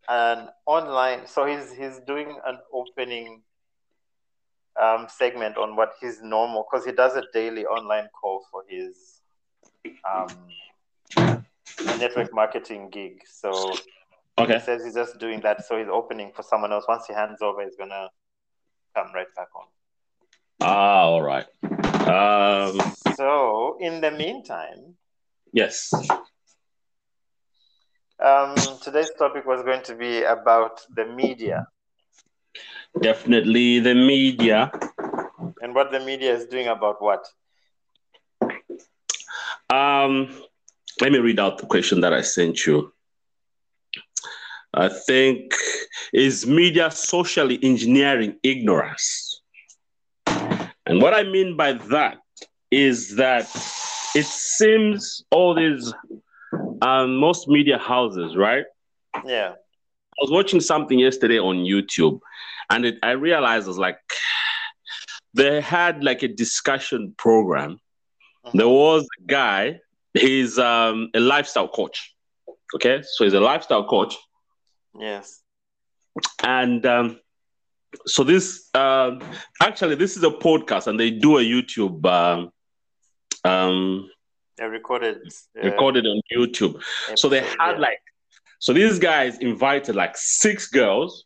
an 0.09 0.49
online. 0.67 1.27
So 1.27 1.47
he's 1.47 1.73
he's 1.73 2.01
doing 2.07 2.39
an 2.47 2.59
opening 2.73 3.43
um, 4.81 5.07
segment 5.09 5.57
on 5.57 5.77
what 5.77 5.93
his 6.01 6.21
normal 6.23 6.67
because 6.71 6.85
he 6.85 6.93
does 6.93 7.17
a 7.17 7.23
daily 7.33 7.65
online 7.67 8.09
call 8.21 8.45
for 8.51 8.63
his 8.69 9.21
um, 10.09 10.29
network 11.99 12.33
marketing 12.33 12.91
gig. 12.91 13.23
So 13.27 13.53
he 14.53 14.59
says 14.61 14.85
he's 14.85 14.95
just 14.95 15.19
doing 15.19 15.41
that. 15.43 15.65
So 15.65 15.79
he's 15.79 15.89
opening 15.89 16.33
for 16.35 16.43
someone 16.43 16.73
else. 16.73 16.85
Once 16.89 17.07
he 17.07 17.15
hands 17.15 17.41
over, 17.43 17.63
he's 17.63 17.77
gonna 17.77 18.09
come 18.95 19.09
right 19.15 19.27
back 19.37 19.49
on. 19.55 19.67
Ah, 20.61 21.03
all 21.03 21.23
right. 21.23 21.47
Um, 22.09 22.81
So 23.17 23.77
in 23.81 24.01
the 24.01 24.11
meantime, 24.11 24.97
yes. 25.53 25.93
um, 28.19 28.55
today's 28.83 29.11
topic 29.19 29.47
was 29.47 29.63
going 29.63 29.83
to 29.83 29.95
be 29.95 30.23
about 30.25 30.81
the 30.95 31.05
media 31.07 31.67
Definitely 33.01 33.81
the 33.81 33.95
media. 33.95 34.71
and 35.61 35.75
what 35.75 35.91
the 35.91 36.01
media 36.01 36.35
is 36.35 36.47
doing 36.47 36.69
about 36.69 37.03
what. 37.03 37.27
Um, 39.71 40.29
let 41.01 41.11
me 41.13 41.19
read 41.19 41.41
out 41.41 41.59
the 41.59 41.67
question 41.67 42.01
that 42.03 42.13
I 42.13 42.21
sent 42.21 42.67
you. 42.67 42.93
I 44.73 44.89
think 44.89 45.55
is 46.13 46.47
media 46.47 46.91
socially 46.91 47.59
engineering 47.63 48.37
ignorance? 48.43 49.41
And 50.87 51.01
what 51.01 51.15
I 51.15 51.23
mean 51.23 51.57
by 51.57 51.73
that 51.73 52.19
is 52.71 53.17
that 53.17 53.45
it 54.15 54.27
seems 54.27 55.25
all 55.31 55.55
these 55.55 55.93
um, 56.83 57.17
most 57.17 57.49
media 57.49 57.79
houses, 57.79 58.37
right? 58.37 58.65
Yeah. 59.25 59.53
I 59.53 60.21
was 60.21 60.31
watching 60.31 60.61
something 60.61 60.99
yesterday 60.99 61.39
on 61.39 61.65
YouTube, 61.65 62.21
and 62.71 62.85
it, 62.85 62.97
I 63.03 63.13
realized 63.13 63.67
I 63.67 63.69
was 63.69 63.79
like, 63.79 63.99
they 65.35 65.61
had 65.61 66.03
like 66.05 66.23
a 66.23 66.29
discussion 66.29 67.15
program. 67.17 67.79
There 68.53 68.69
was 68.69 69.07
a 69.21 69.27
guy, 69.27 69.81
he's 70.13 70.59
um, 70.59 71.09
a 71.15 71.21
lifestyle 71.21 71.69
coach. 71.69 72.15
Okay, 72.75 73.03
so 73.03 73.25
he's 73.25 73.33
a 73.33 73.41
lifestyle 73.41 73.87
coach, 73.89 74.17
Yes. 74.99 75.41
and 76.43 76.85
um, 76.85 77.21
so 78.07 78.23
this 78.25 78.69
um, 78.75 79.23
actually 79.63 79.95
this 79.95 80.17
is 80.17 80.25
a 80.25 80.31
podcast, 80.31 80.89
and 80.89 81.01
they 81.01 81.11
do 81.11 81.39
a 81.39 81.43
YouTube 81.43 82.05
um, 82.05 82.51
um, 83.45 84.11
I 84.61 84.65
recorded. 84.65 85.19
uh, 85.63 85.65
recorded 85.65 86.07
on 86.07 86.21
YouTube. 86.35 86.83
So 87.17 87.29
they 87.29 87.41
had 87.41 87.73
yeah. 87.73 87.79
like, 87.79 87.99
so 88.59 88.73
these 88.73 88.99
guys 88.99 89.39
invited 89.39 89.95
like 89.95 90.17
six 90.17 90.69
girls, 90.69 91.25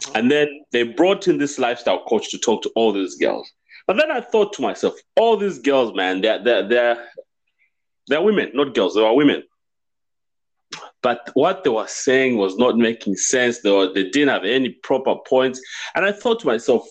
Mhm. 0.00 0.10
and 0.14 0.30
then 0.30 0.48
they 0.72 0.82
brought 0.82 1.28
in 1.28 1.38
this 1.38 1.58
lifestyle 1.58 2.04
coach 2.04 2.30
to 2.30 2.38
talk 2.38 2.62
to 2.62 2.70
all 2.76 2.92
these 2.92 3.16
girls. 3.16 3.50
But 3.86 3.96
then 3.96 4.10
I 4.10 4.20
thought 4.20 4.52
to 4.54 4.62
myself, 4.62 4.94
all 5.16 5.36
these 5.36 5.58
girls, 5.58 5.94
man, 5.94 6.20
they're 6.20 6.42
they're 6.42 6.66
they're, 6.68 7.08
they're 8.08 8.22
women, 8.22 8.50
not 8.54 8.74
girls. 8.74 8.94
They 8.94 9.04
are 9.04 9.14
women. 9.14 9.42
But 11.02 11.30
what 11.34 11.62
they 11.62 11.70
were 11.70 11.86
saying 11.86 12.36
was 12.36 12.56
not 12.56 12.76
making 12.76 13.16
sense. 13.16 13.60
They, 13.60 13.70
were, 13.70 13.92
they 13.92 14.10
didn't 14.10 14.30
have 14.30 14.44
any 14.44 14.70
proper 14.82 15.14
points. 15.28 15.60
And 15.94 16.04
I 16.04 16.10
thought 16.10 16.40
to 16.40 16.46
myself, 16.46 16.82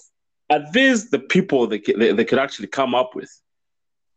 are 0.49 0.63
these 0.71 1.09
the 1.09 1.19
people 1.19 1.67
they, 1.67 1.79
they, 1.79 2.13
they 2.13 2.23
could 2.23 2.39
actually 2.39 2.67
come 2.67 2.95
up 2.95 3.15
with? 3.15 3.29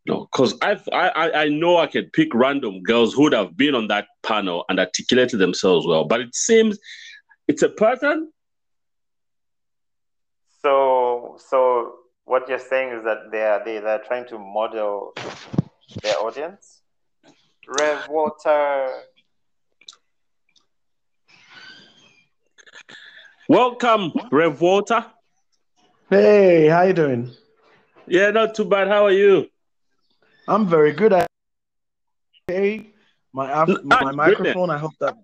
No, 0.07 0.29
because 0.33 0.55
I, 0.63 0.79
I 0.93 1.43
I 1.45 1.49
know 1.49 1.77
I 1.79 1.87
could 1.87 2.13
pick 2.13 2.33
random 2.33 2.83
girls 2.83 3.13
who 3.13 3.23
would 3.25 3.33
have 3.35 3.57
been 3.57 3.75
on 3.75 3.89
that 3.89 4.07
panel 4.23 4.65
and 4.69 4.79
articulated 4.79 5.39
themselves 5.39 5.87
well, 5.87 6.05
but 6.05 6.21
it 6.21 6.35
seems 6.35 6.79
it's 7.49 7.63
a 7.63 7.69
pattern. 7.69 8.31
So, 10.69 11.39
so 11.49 11.95
what 12.27 12.47
you're 12.47 12.59
saying 12.59 12.99
is 12.99 13.03
that 13.05 13.31
they 13.33 13.41
are 13.41 13.65
they 13.65 13.79
they're 13.79 14.05
trying 14.07 14.27
to 14.29 14.39
model 14.39 15.15
their 16.03 16.19
audience. 16.19 16.83
Rev 17.67 18.07
Walter. 18.11 18.89
Welcome, 23.49 24.13
Rev 24.31 24.61
Walter. 24.61 25.07
Hey, 26.11 26.69
how 26.69 26.83
you 26.83 26.93
doing? 26.93 27.31
Yeah, 28.07 28.31
not 28.31 28.55
too 28.55 28.67
bad. 28.67 28.89
How 28.89 29.07
are 29.07 29.11
you? 29.25 29.49
I'm 30.47 30.67
very 30.67 30.93
good. 30.93 31.15
I 31.15 31.27
hey, 32.47 32.91
my 33.33 33.63
af- 33.63 33.81
Ah, 33.91 34.01
my 34.03 34.13
microphone. 34.13 34.69
I 34.69 34.77
hope 34.77 34.93
that. 35.01 35.15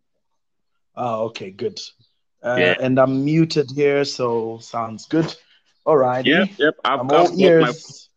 Oh, 0.97 1.24
okay, 1.24 1.51
good. 1.51 1.78
Uh, 2.45 2.57
Yeah. 2.59 2.74
And 2.80 2.99
I'm 3.01 3.24
muted 3.24 3.70
here, 3.70 4.05
so 4.05 4.59
sounds 4.61 5.07
good. 5.07 5.34
All 5.86 5.97
right. 5.97 6.24
Yep, 6.24 6.49
yep. 6.59 6.74
I've, 6.84 7.01
I'm 7.01 7.11
I've 7.11 7.16
all 7.16 7.26
got 7.28 7.36
my 7.38 7.45
ears. 7.45 8.11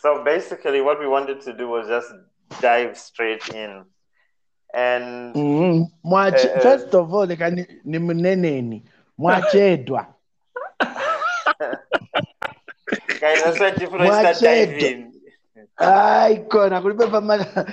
So 0.00 0.22
basically, 0.24 0.80
what 0.80 1.00
we 1.00 1.08
wanted 1.08 1.40
to 1.42 1.52
do 1.56 1.68
was 1.68 1.88
just 1.88 2.12
dive 2.60 2.96
straight 2.96 3.48
in, 3.48 3.84
and 4.72 5.34
Mhm. 5.34 5.86
Mwache- 6.04 6.44
Eh, 6.46 6.52
eh. 6.54 6.60
First 6.60 6.94
of 6.94 7.12
all, 7.12 7.26
like, 7.26 7.40
ni 7.52 7.66
ni 7.84 7.98
mneneni. 7.98 8.84
Mwachedwa. 9.18 10.06
guys, 13.20 13.42
that's 13.42 13.58
why 13.60 13.70
different 13.72 14.12
start 14.14 14.36
Mwachedo. 14.36 14.40
diving. 14.40 15.12
Hayi 15.78 16.36
khona 16.48 16.80
kulipepa 16.80 17.20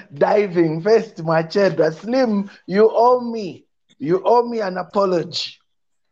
diving 0.14 0.82
first 0.82 1.18
mwachedwa. 1.24 1.92
Slim, 1.94 2.50
you 2.68 2.90
owe 2.92 3.22
me. 3.22 3.65
You 4.00 4.22
owe 4.26 4.44
me 4.48 4.62
an 4.62 4.78
apology. 4.78 5.54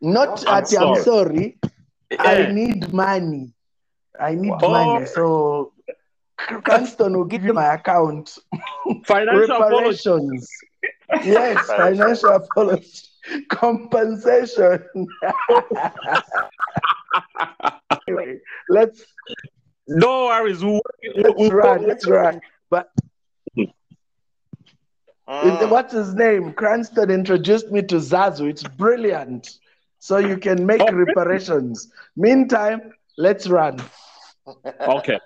Not 0.01 0.47
I'm 0.47 0.63
at 0.63 0.73
I'm 0.79 1.01
sorry. 1.03 1.57
Eh. 2.11 2.15
I 2.19 2.51
need 2.51 2.93
money. 2.93 3.53
I 4.19 4.35
need 4.35 4.53
Oh. 4.61 4.69
money. 4.69 5.05
So 5.07 5.73
Cranston 6.37 7.17
will 7.17 7.25
give 7.25 7.43
you 7.43 7.53
my 7.53 7.73
account. 7.75 8.37
financial. 9.05 9.59
Reparations. 9.59 10.47
Yes, 11.23 11.65
financial 11.67 12.29
apology. 12.29 12.91
Compensation. 13.49 14.83
anyway, 18.07 18.39
let's 18.69 19.03
No 19.87 20.25
worries. 20.25 20.63
We'll, 20.63 20.81
let's 21.15 21.33
we'll- 21.37 21.51
run. 21.51 21.87
Let's 21.87 22.07
run. 22.07 22.41
But 22.69 22.89
Mm. 25.41 25.69
what's 25.69 25.93
his 25.93 26.13
name? 26.13 26.53
Cranston 26.53 27.09
introduced 27.09 27.71
me 27.71 27.81
to 27.83 27.95
Zazu. 27.95 28.49
It's 28.49 28.63
brilliant. 28.63 29.57
So 29.99 30.17
you 30.17 30.37
can 30.37 30.65
make 30.65 30.81
Oh. 30.81 30.91
reparations. 30.91 31.91
Meantime, 32.15 32.93
let's 33.17 33.47
run. 33.47 33.81
Okay. 34.81 35.17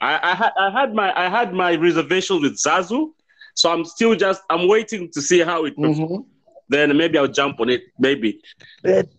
I, 0.00 0.30
I 0.30 0.34
had 0.34 0.52
I 0.58 0.70
had 0.70 0.94
my 0.94 1.12
I 1.24 1.28
had 1.28 1.52
my 1.52 1.74
reservation 1.74 2.40
with 2.40 2.54
Zazu, 2.56 3.12
so 3.54 3.70
I'm 3.72 3.84
still 3.84 4.14
just 4.14 4.42
I'm 4.50 4.68
waiting 4.68 5.10
to 5.12 5.20
see 5.20 5.40
how 5.40 5.64
it. 5.64 5.76
performs. 5.76 5.98
Mhm. 5.98 6.26
Then 6.68 6.96
maybe 6.96 7.18
I'll 7.18 7.26
jump 7.40 7.60
on 7.60 7.68
it. 7.70 7.82
Maybe. 7.98 8.40
It- 8.84 9.12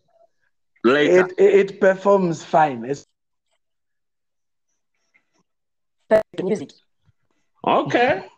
later. 0.84 1.26
It, 1.28 1.34
it, 1.38 1.71
it 1.71 1.82
performs 1.82 2.43
fine. 2.43 2.86
It's 2.86 3.05
music. 6.41 6.71
Okay. 7.66 8.24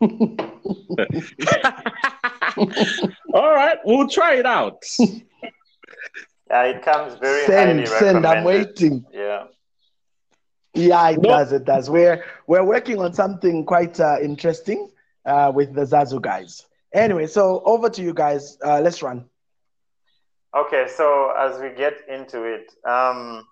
All 3.34 3.54
right, 3.54 3.78
we'll 3.84 4.08
try 4.08 4.34
it 4.36 4.46
out. 4.46 4.82
Yeah, 6.50 6.62
it 6.64 6.82
comes 6.82 7.14
very 7.18 7.44
send, 7.46 7.70
highly 7.80 7.86
send. 7.86 8.26
I'm 8.26 8.44
waiting. 8.44 9.04
Yeah. 9.12 9.44
Yeah, 10.74 11.10
it 11.10 11.20
No. 11.22 11.30
does. 11.30 11.52
It 11.52 11.64
does. 11.64 11.90
We're 11.90 12.24
we're 12.46 12.64
working 12.64 12.98
on 13.00 13.12
something 13.12 13.64
quite 13.64 13.98
uh, 14.00 14.16
interesting 14.22 14.90
uh, 15.26 15.52
with 15.54 15.74
the 15.74 15.82
Zazu 15.82 16.20
guys. 16.20 16.66
Anyway, 16.94 17.26
so 17.26 17.62
over 17.64 17.90
to 17.90 18.02
you 18.02 18.14
guys. 18.14 18.56
Uh, 18.64 18.80
let's 18.80 19.02
run. 19.02 19.28
Okay, 20.56 20.86
so 20.88 21.32
as 21.36 21.60
we 21.60 21.70
get 21.70 22.00
into 22.08 22.44
it, 22.44 22.72
um, 22.88 23.46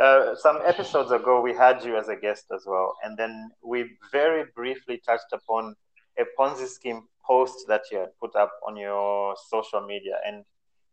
uh, 0.00 0.34
some 0.36 0.60
episodes 0.64 1.10
ago 1.10 1.40
we 1.40 1.54
had 1.54 1.84
you 1.84 1.96
as 1.96 2.08
a 2.08 2.16
guest 2.16 2.46
as 2.54 2.64
well, 2.66 2.96
and 3.02 3.16
then 3.16 3.50
we 3.62 3.90
very 4.12 4.44
briefly 4.54 5.00
touched 5.04 5.32
upon 5.32 5.74
a 6.18 6.24
Ponzi 6.38 6.66
scheme 6.66 7.02
post 7.26 7.66
that 7.68 7.82
you 7.90 7.98
had 7.98 8.10
put 8.20 8.34
up 8.36 8.52
on 8.66 8.76
your 8.76 9.34
social 9.50 9.80
media, 9.86 10.18
and 10.26 10.44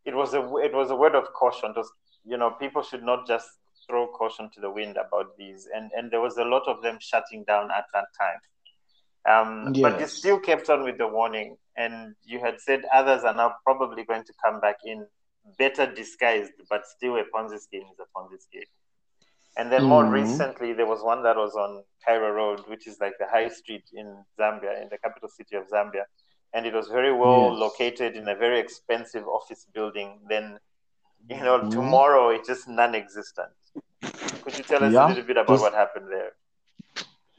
it 0.04 0.14
was 0.14 0.34
a 0.34 0.40
it 0.56 0.74
was 0.74 0.90
a 0.90 0.96
word 0.96 1.14
of 1.14 1.32
caution. 1.32 1.70
It 1.70 1.76
was, 1.76 1.90
you 2.24 2.36
know, 2.36 2.50
people 2.50 2.82
should 2.82 3.02
not 3.02 3.26
just 3.26 3.48
throw 3.86 4.06
caution 4.08 4.50
to 4.54 4.60
the 4.60 4.70
wind 4.70 4.96
about 4.96 5.36
these, 5.36 5.68
and 5.74 5.90
and 5.96 6.10
there 6.10 6.20
was 6.20 6.36
a 6.38 6.44
lot 6.44 6.66
of 6.66 6.82
them 6.82 6.98
shutting 7.00 7.44
down 7.44 7.70
at 7.70 7.84
that 7.94 8.06
time. 8.20 8.40
Um, 9.28 9.72
But 9.82 10.00
you 10.00 10.06
still 10.06 10.38
kept 10.38 10.70
on 10.70 10.84
with 10.84 10.98
the 10.98 11.08
warning, 11.08 11.56
and 11.76 12.14
you 12.24 12.38
had 12.40 12.60
said 12.60 12.84
others 12.92 13.24
are 13.24 13.34
now 13.34 13.56
probably 13.64 14.04
going 14.04 14.24
to 14.24 14.32
come 14.44 14.60
back 14.60 14.76
in 14.84 15.06
better 15.58 15.86
disguised, 15.92 16.52
but 16.68 16.86
still 16.86 17.16
a 17.16 17.24
Ponzi 17.24 17.58
scheme 17.60 17.86
is 17.92 17.98
a 17.98 18.06
Ponzi 18.16 18.40
scheme. 18.40 18.70
And 19.56 19.72
then 19.72 19.84
more 19.84 20.04
Mhm. 20.04 20.12
recently, 20.12 20.72
there 20.74 20.86
was 20.86 21.02
one 21.02 21.22
that 21.22 21.36
was 21.36 21.56
on 21.56 21.82
Cairo 22.04 22.30
Road, 22.30 22.60
which 22.68 22.86
is 22.86 23.00
like 23.00 23.16
the 23.18 23.26
high 23.26 23.48
street 23.48 23.84
in 23.92 24.24
Zambia, 24.38 24.82
in 24.82 24.88
the 24.90 24.98
capital 24.98 25.28
city 25.28 25.56
of 25.56 25.66
Zambia. 25.68 26.04
And 26.52 26.66
it 26.66 26.74
was 26.74 26.88
very 26.88 27.12
well 27.12 27.50
Yes. 27.50 27.58
located 27.60 28.16
in 28.16 28.28
a 28.28 28.34
very 28.34 28.58
expensive 28.60 29.26
office 29.26 29.66
building. 29.72 30.20
Then, 30.28 30.58
you 31.28 31.42
know, 31.42 31.60
Mhm. 31.60 31.70
tomorrow 31.70 32.28
it's 32.30 32.48
just 32.48 32.68
non 32.68 32.94
existent. 32.94 33.52
Could 34.42 34.58
you 34.58 34.64
tell 34.64 34.84
us 34.84 34.92
Yeah. 34.92 35.06
a 35.06 35.08
little 35.08 35.24
bit 35.24 35.36
about 35.38 35.60
what 35.60 35.74
happened 35.74 36.10
there? 36.12 36.32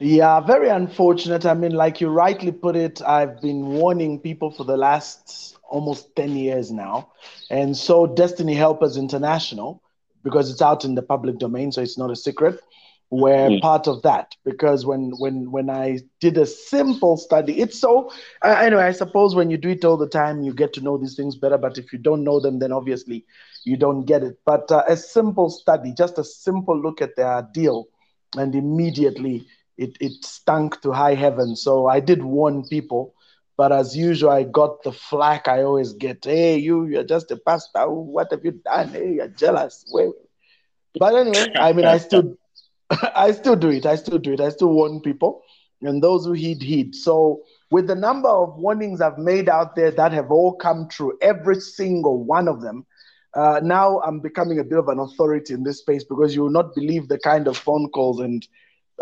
Yeah, 0.00 0.40
very 0.40 0.68
unfortunate. 0.68 1.44
I 1.46 1.54
mean, 1.54 1.72
like 1.72 2.00
you 2.00 2.08
rightly 2.08 2.52
put 2.52 2.76
it, 2.76 3.02
I've 3.02 3.40
been 3.40 3.66
warning 3.66 4.20
people 4.20 4.50
for 4.50 4.64
the 4.64 4.76
last 4.76 5.56
almost 5.68 6.14
10 6.14 6.36
years 6.36 6.70
now. 6.70 7.08
And 7.50 7.76
so 7.76 8.06
Destiny 8.06 8.54
Helpers 8.54 8.96
International, 8.96 9.82
because 10.22 10.50
it's 10.50 10.62
out 10.62 10.84
in 10.84 10.94
the 10.94 11.02
public 11.02 11.38
domain, 11.38 11.72
so 11.72 11.82
it's 11.82 11.98
not 11.98 12.10
a 12.10 12.16
secret, 12.16 12.60
were 13.10 13.50
Mm. 13.50 13.60
part 13.60 13.86
of 13.86 14.02
that. 14.02 14.34
Because 14.44 14.84
when 14.86 15.12
when 15.18 15.50
when 15.50 15.70
I 15.70 16.00
did 16.20 16.36
a 16.38 16.46
simple 16.46 17.16
study, 17.16 17.60
it's 17.60 17.78
so 17.80 18.10
uh, 18.44 18.56
anyway, 18.60 18.82
I 18.82 18.92
suppose 18.92 19.34
when 19.34 19.50
you 19.50 19.56
do 19.56 19.70
it 19.70 19.84
all 19.84 19.96
the 19.96 20.08
time, 20.08 20.42
you 20.42 20.52
get 20.54 20.72
to 20.74 20.80
know 20.80 20.96
these 20.98 21.14
things 21.16 21.36
better. 21.36 21.58
But 21.58 21.78
if 21.78 21.92
you 21.92 21.98
don't 21.98 22.24
know 22.24 22.40
them, 22.40 22.58
then 22.58 22.72
obviously 22.72 23.24
you 23.64 23.76
don't 23.76 24.04
get 24.04 24.22
it. 24.22 24.38
But 24.44 24.70
uh, 24.70 24.84
a 24.88 24.96
simple 24.96 25.50
study, 25.50 25.92
just 25.96 26.18
a 26.18 26.24
simple 26.24 26.80
look 26.80 27.00
at 27.00 27.16
their 27.16 27.46
deal, 27.52 27.88
and 28.36 28.54
immediately 28.54 29.46
it, 29.76 29.96
it 30.00 30.24
stunk 30.24 30.80
to 30.82 30.92
high 30.92 31.14
heaven. 31.14 31.56
So 31.56 31.86
I 31.86 32.00
did 32.00 32.22
warn 32.24 32.64
people, 32.68 33.14
but 33.58 33.72
as 33.72 33.96
usual, 33.96 34.30
I 34.30 34.44
got 34.44 34.84
the 34.84 34.92
flack 34.92 35.48
I 35.48 35.64
always 35.64 35.92
get. 35.92 36.24
Hey, 36.24 36.58
you, 36.58 36.86
you're 36.86 37.02
just 37.02 37.32
a 37.32 37.36
pastor. 37.36 37.90
What 37.90 38.28
have 38.30 38.44
you 38.44 38.52
done? 38.52 38.90
Hey, 38.90 39.14
you're 39.14 39.28
jealous. 39.28 39.84
Wait. 39.90 40.12
But 40.96 41.16
anyway, 41.16 41.48
I 41.58 41.72
mean, 41.72 41.88
I 41.88 41.98
still, 41.98 42.36
I 43.16 43.32
still 43.32 43.56
do 43.56 43.70
it. 43.70 43.84
I 43.84 43.96
still 43.96 44.18
do 44.18 44.32
it. 44.34 44.40
I 44.40 44.50
still 44.50 44.72
warn 44.72 45.00
people, 45.00 45.42
and 45.82 46.00
those 46.00 46.24
who 46.24 46.32
heed, 46.34 46.62
heed. 46.62 46.94
So 46.94 47.42
with 47.72 47.88
the 47.88 47.96
number 47.96 48.28
of 48.28 48.56
warnings 48.56 49.00
I've 49.00 49.18
made 49.18 49.48
out 49.48 49.74
there 49.74 49.90
that 49.90 50.12
have 50.12 50.30
all 50.30 50.54
come 50.54 50.88
true, 50.88 51.18
every 51.20 51.56
single 51.60 52.24
one 52.24 52.46
of 52.46 52.62
them, 52.62 52.86
uh, 53.34 53.60
now 53.62 54.00
I'm 54.02 54.20
becoming 54.20 54.60
a 54.60 54.64
bit 54.64 54.78
of 54.78 54.86
an 54.88 55.00
authority 55.00 55.52
in 55.52 55.64
this 55.64 55.80
space 55.80 56.04
because 56.04 56.32
you 56.32 56.42
will 56.42 56.50
not 56.50 56.76
believe 56.76 57.08
the 57.08 57.18
kind 57.18 57.48
of 57.48 57.56
phone 57.56 57.88
calls 57.90 58.20
and 58.20 58.46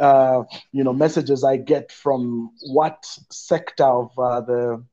uh, 0.00 0.42
you 0.72 0.84
know 0.84 0.92
messages 0.92 1.44
I 1.44 1.56
get 1.56 1.90
from 1.92 2.50
what 2.60 3.04
sector 3.30 3.84
of 3.84 4.10
uh, 4.18 4.40
the 4.40 4.84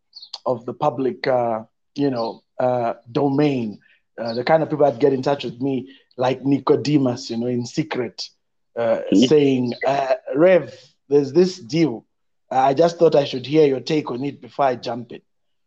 of 0.45 0.65
the 0.65 0.73
public 0.73 1.27
uh, 1.27 1.63
you 1.95 2.09
know 2.09 2.41
uh, 2.59 2.93
domain. 3.11 3.79
Uh, 4.19 4.33
the 4.33 4.43
kind 4.43 4.61
of 4.63 4.69
people 4.69 4.85
that 4.85 4.99
get 4.99 5.13
in 5.13 5.21
touch 5.21 5.43
with 5.43 5.59
me, 5.61 5.89
like 6.17 6.43
Nicodemus, 6.45 7.29
you 7.29 7.37
know, 7.37 7.47
in 7.47 7.65
secret, 7.65 8.29
uh, 8.77 8.99
Mhm. 9.11 9.29
saying, 9.29 9.73
uh, 9.85 10.15
"Rev, 10.35 10.73
there's 11.09 11.33
this 11.33 11.59
deal. 11.59 12.05
I 12.51 12.73
just 12.73 12.97
thought 12.97 13.15
I 13.15 13.23
should 13.25 13.45
hear 13.45 13.65
your 13.67 13.79
take 13.79 14.11
on 14.11 14.23
it 14.23 14.41
before 14.41 14.65
I 14.65 14.75
jump 14.75 15.11
in." 15.11 15.21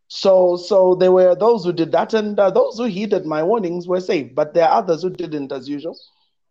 So, 0.08 0.56
so 0.56 0.94
there 0.94 1.12
were 1.12 1.34
those 1.34 1.64
who 1.64 1.72
did 1.72 1.92
that, 1.92 2.14
and 2.14 2.38
uh, 2.38 2.50
those 2.50 2.78
who 2.78 2.84
heeded 2.84 3.26
my 3.26 3.42
warnings 3.42 3.88
were 3.88 4.00
safe. 4.00 4.34
But 4.34 4.54
there 4.54 4.68
are 4.68 4.78
others 4.78 5.02
who 5.02 5.10
didn't, 5.10 5.52
as 5.52 5.68
usual, 5.68 5.96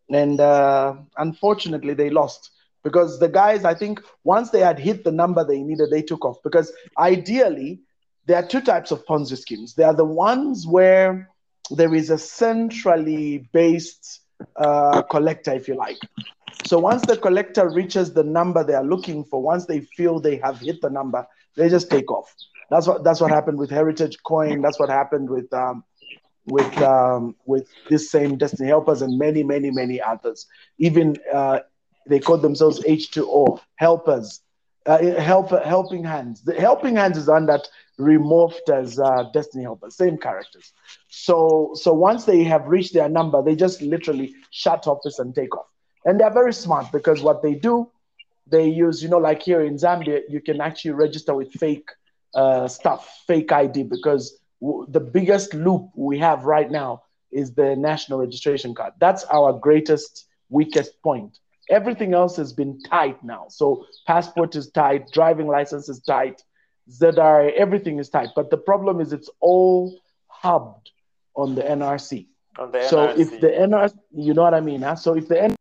and 0.10 0.40
uh, 0.40 0.96
unfortunately, 1.18 1.94
they 1.94 2.10
lost 2.10 2.52
because 2.86 3.20
the 3.20 3.28
guys, 3.28 3.66
I 3.66 3.74
think, 3.74 4.00
once 4.24 4.52
they 4.52 4.60
had 4.60 4.78
hit 4.78 5.04
the 5.04 5.12
number 5.12 5.44
they 5.44 5.60
needed, 5.60 5.90
they 5.90 6.04
took 6.04 6.24
off. 6.24 6.38
Because 6.44 6.72
ideally, 7.00 7.82
there 8.28 8.38
are 8.38 8.48
two 8.48 8.62
types 8.62 8.92
of 8.92 9.04
Ponzi 9.08 9.38
schemes. 9.38 9.74
There 9.74 9.88
are 9.88 9.96
the 9.96 10.06
ones 10.06 10.68
where 10.68 11.32
there 11.72 11.96
is 11.96 12.12
a 12.12 12.18
centrally 12.20 13.50
based 13.52 14.22
uh, 14.56 15.02
collector, 15.02 15.52
if 15.52 15.68
you 15.68 15.76
like. 15.76 15.98
So 16.66 16.78
once 16.78 17.02
the 17.02 17.18
collector 17.18 17.70
reaches 17.70 18.14
the 18.14 18.24
number 18.24 18.64
they 18.64 18.76
are 18.76 18.86
looking 18.86 19.24
for, 19.24 19.42
once 19.42 19.66
they 19.66 19.82
feel 19.98 20.20
they 20.20 20.38
have 20.38 20.60
hit 20.60 20.80
the 20.82 20.92
number, 20.92 21.26
they 21.56 21.70
just 21.70 21.90
take 21.90 22.12
off. 22.12 22.32
That's 22.70 22.88
what 22.88 23.04
that's 23.04 23.20
what 23.20 23.32
happened 23.32 23.58
with 23.58 23.72
Heritage 23.72 24.18
Coin. 24.24 24.62
That's 24.62 24.80
what 24.80 24.90
happened 24.90 25.28
with 25.30 25.52
um, 25.54 25.84
with 26.46 26.82
um, 26.82 27.36
with 27.46 27.68
this 27.90 28.12
same 28.12 28.38
Destiny 28.38 28.70
Helpers 28.70 29.02
and 29.02 29.18
many 29.18 29.44
many 29.44 29.72
many 29.72 30.00
others. 30.02 30.46
Even 30.78 31.16
uh, 31.34 31.60
they 32.08 32.20
call 32.20 32.38
themselves 32.38 32.82
H2O 32.86 33.60
helpers, 33.76 34.42
uh, 34.86 35.00
help 35.20 35.50
helping 35.64 36.04
hands. 36.04 36.44
The 36.44 36.54
helping 36.54 36.96
hands 36.96 37.18
is 37.18 37.28
one 37.28 37.46
that 37.48 37.68
remorphed 38.00 38.70
as 38.74 39.00
uh, 39.00 39.24
Destiny 39.34 39.64
Helpers, 39.64 39.96
same 39.96 40.18
characters. 40.18 40.74
So 41.10 41.72
so 41.76 41.94
once 41.94 42.26
they 42.26 42.44
have 42.44 42.68
reached 42.68 42.94
their 42.94 43.10
number, 43.10 43.42
they 43.42 43.56
just 43.56 43.82
literally 43.82 44.34
shut 44.52 44.88
office 44.88 45.20
and 45.20 45.34
take 45.36 45.56
off. 45.56 45.66
And 46.06 46.20
they're 46.20 46.34
very 46.34 46.54
smart 46.54 46.92
because 46.92 47.22
what 47.24 47.42
they 47.42 47.56
do, 47.56 47.90
they 48.48 48.68
use 48.68 49.02
you 49.04 49.10
know 49.10 49.18
like 49.18 49.42
here 49.42 49.62
in 49.62 49.76
Zambia, 49.76 50.22
you 50.30 50.42
can 50.42 50.62
actually 50.62 50.92
register 50.92 51.34
with 51.36 51.52
fake 51.54 51.90
uh, 52.36 52.68
stuff, 52.68 53.24
fake 53.28 53.52
ID, 53.52 53.84
because 53.84 54.38
w- 54.62 54.86
the 54.90 55.00
biggest 55.00 55.54
loop 55.54 55.90
we 55.96 56.18
have 56.20 56.46
right 56.46 56.70
now 56.70 57.02
is 57.32 57.54
the 57.54 57.76
national 57.76 58.20
registration 58.20 58.74
card. 58.74 58.94
That's 59.00 59.24
our 59.26 59.54
greatest, 59.54 60.28
weakest 60.50 61.02
point. 61.04 61.38
Everything 61.70 62.14
else 62.14 62.36
has 62.38 62.54
been 62.54 62.80
tight 62.82 63.24
now. 63.24 63.46
So 63.50 63.86
passport 64.06 64.56
is 64.56 64.70
tight, 64.72 65.12
driving 65.12 65.48
license 65.48 65.90
is 65.90 66.00
tight, 66.02 66.44
ZRA, 66.90 67.54
everything 67.54 68.00
is 68.00 68.10
tight. 68.10 68.30
But 68.36 68.50
the 68.50 68.58
problem 68.58 69.02
is 69.02 69.14
it's 69.14 69.30
all 69.40 70.00
hubbed 70.28 70.92
on 71.36 71.56
the 71.56 71.62
NRC. 71.64 72.28
On 72.58 72.72
the 72.72 72.88
So 72.88 73.08
NRC. 73.08 73.18
if 73.20 73.42
the 73.42 73.48
NRC, 73.48 73.94
you 74.14 74.34
know 74.34 74.44
what 74.44 74.54
I 74.54 74.62
mean, 74.62 74.82
huh? 74.82 74.96
So 74.96 75.16
if 75.16 75.28
the 75.28 75.36
NRC, 75.36 75.56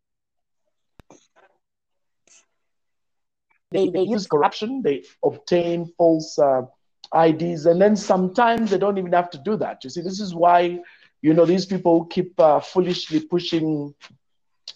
they, 3.71 3.89
they 3.89 4.01
use 4.01 4.27
corruption, 4.27 4.81
they 4.83 5.03
obtain 5.23 5.91
false 5.97 6.37
uh, 6.39 6.61
IDs, 7.13 7.65
and 7.65 7.81
then 7.81 7.95
sometimes 7.95 8.71
they 8.71 8.77
don't 8.77 8.97
even 8.97 9.11
have 9.13 9.29
to 9.31 9.37
do 9.39 9.55
that. 9.57 9.83
You 9.83 9.89
see, 9.89 10.01
this 10.01 10.19
is 10.19 10.33
why, 10.33 10.79
you 11.21 11.33
know, 11.33 11.45
these 11.45 11.65
people 11.65 12.05
keep 12.05 12.39
uh, 12.39 12.59
foolishly 12.59 13.19
pushing 13.21 13.93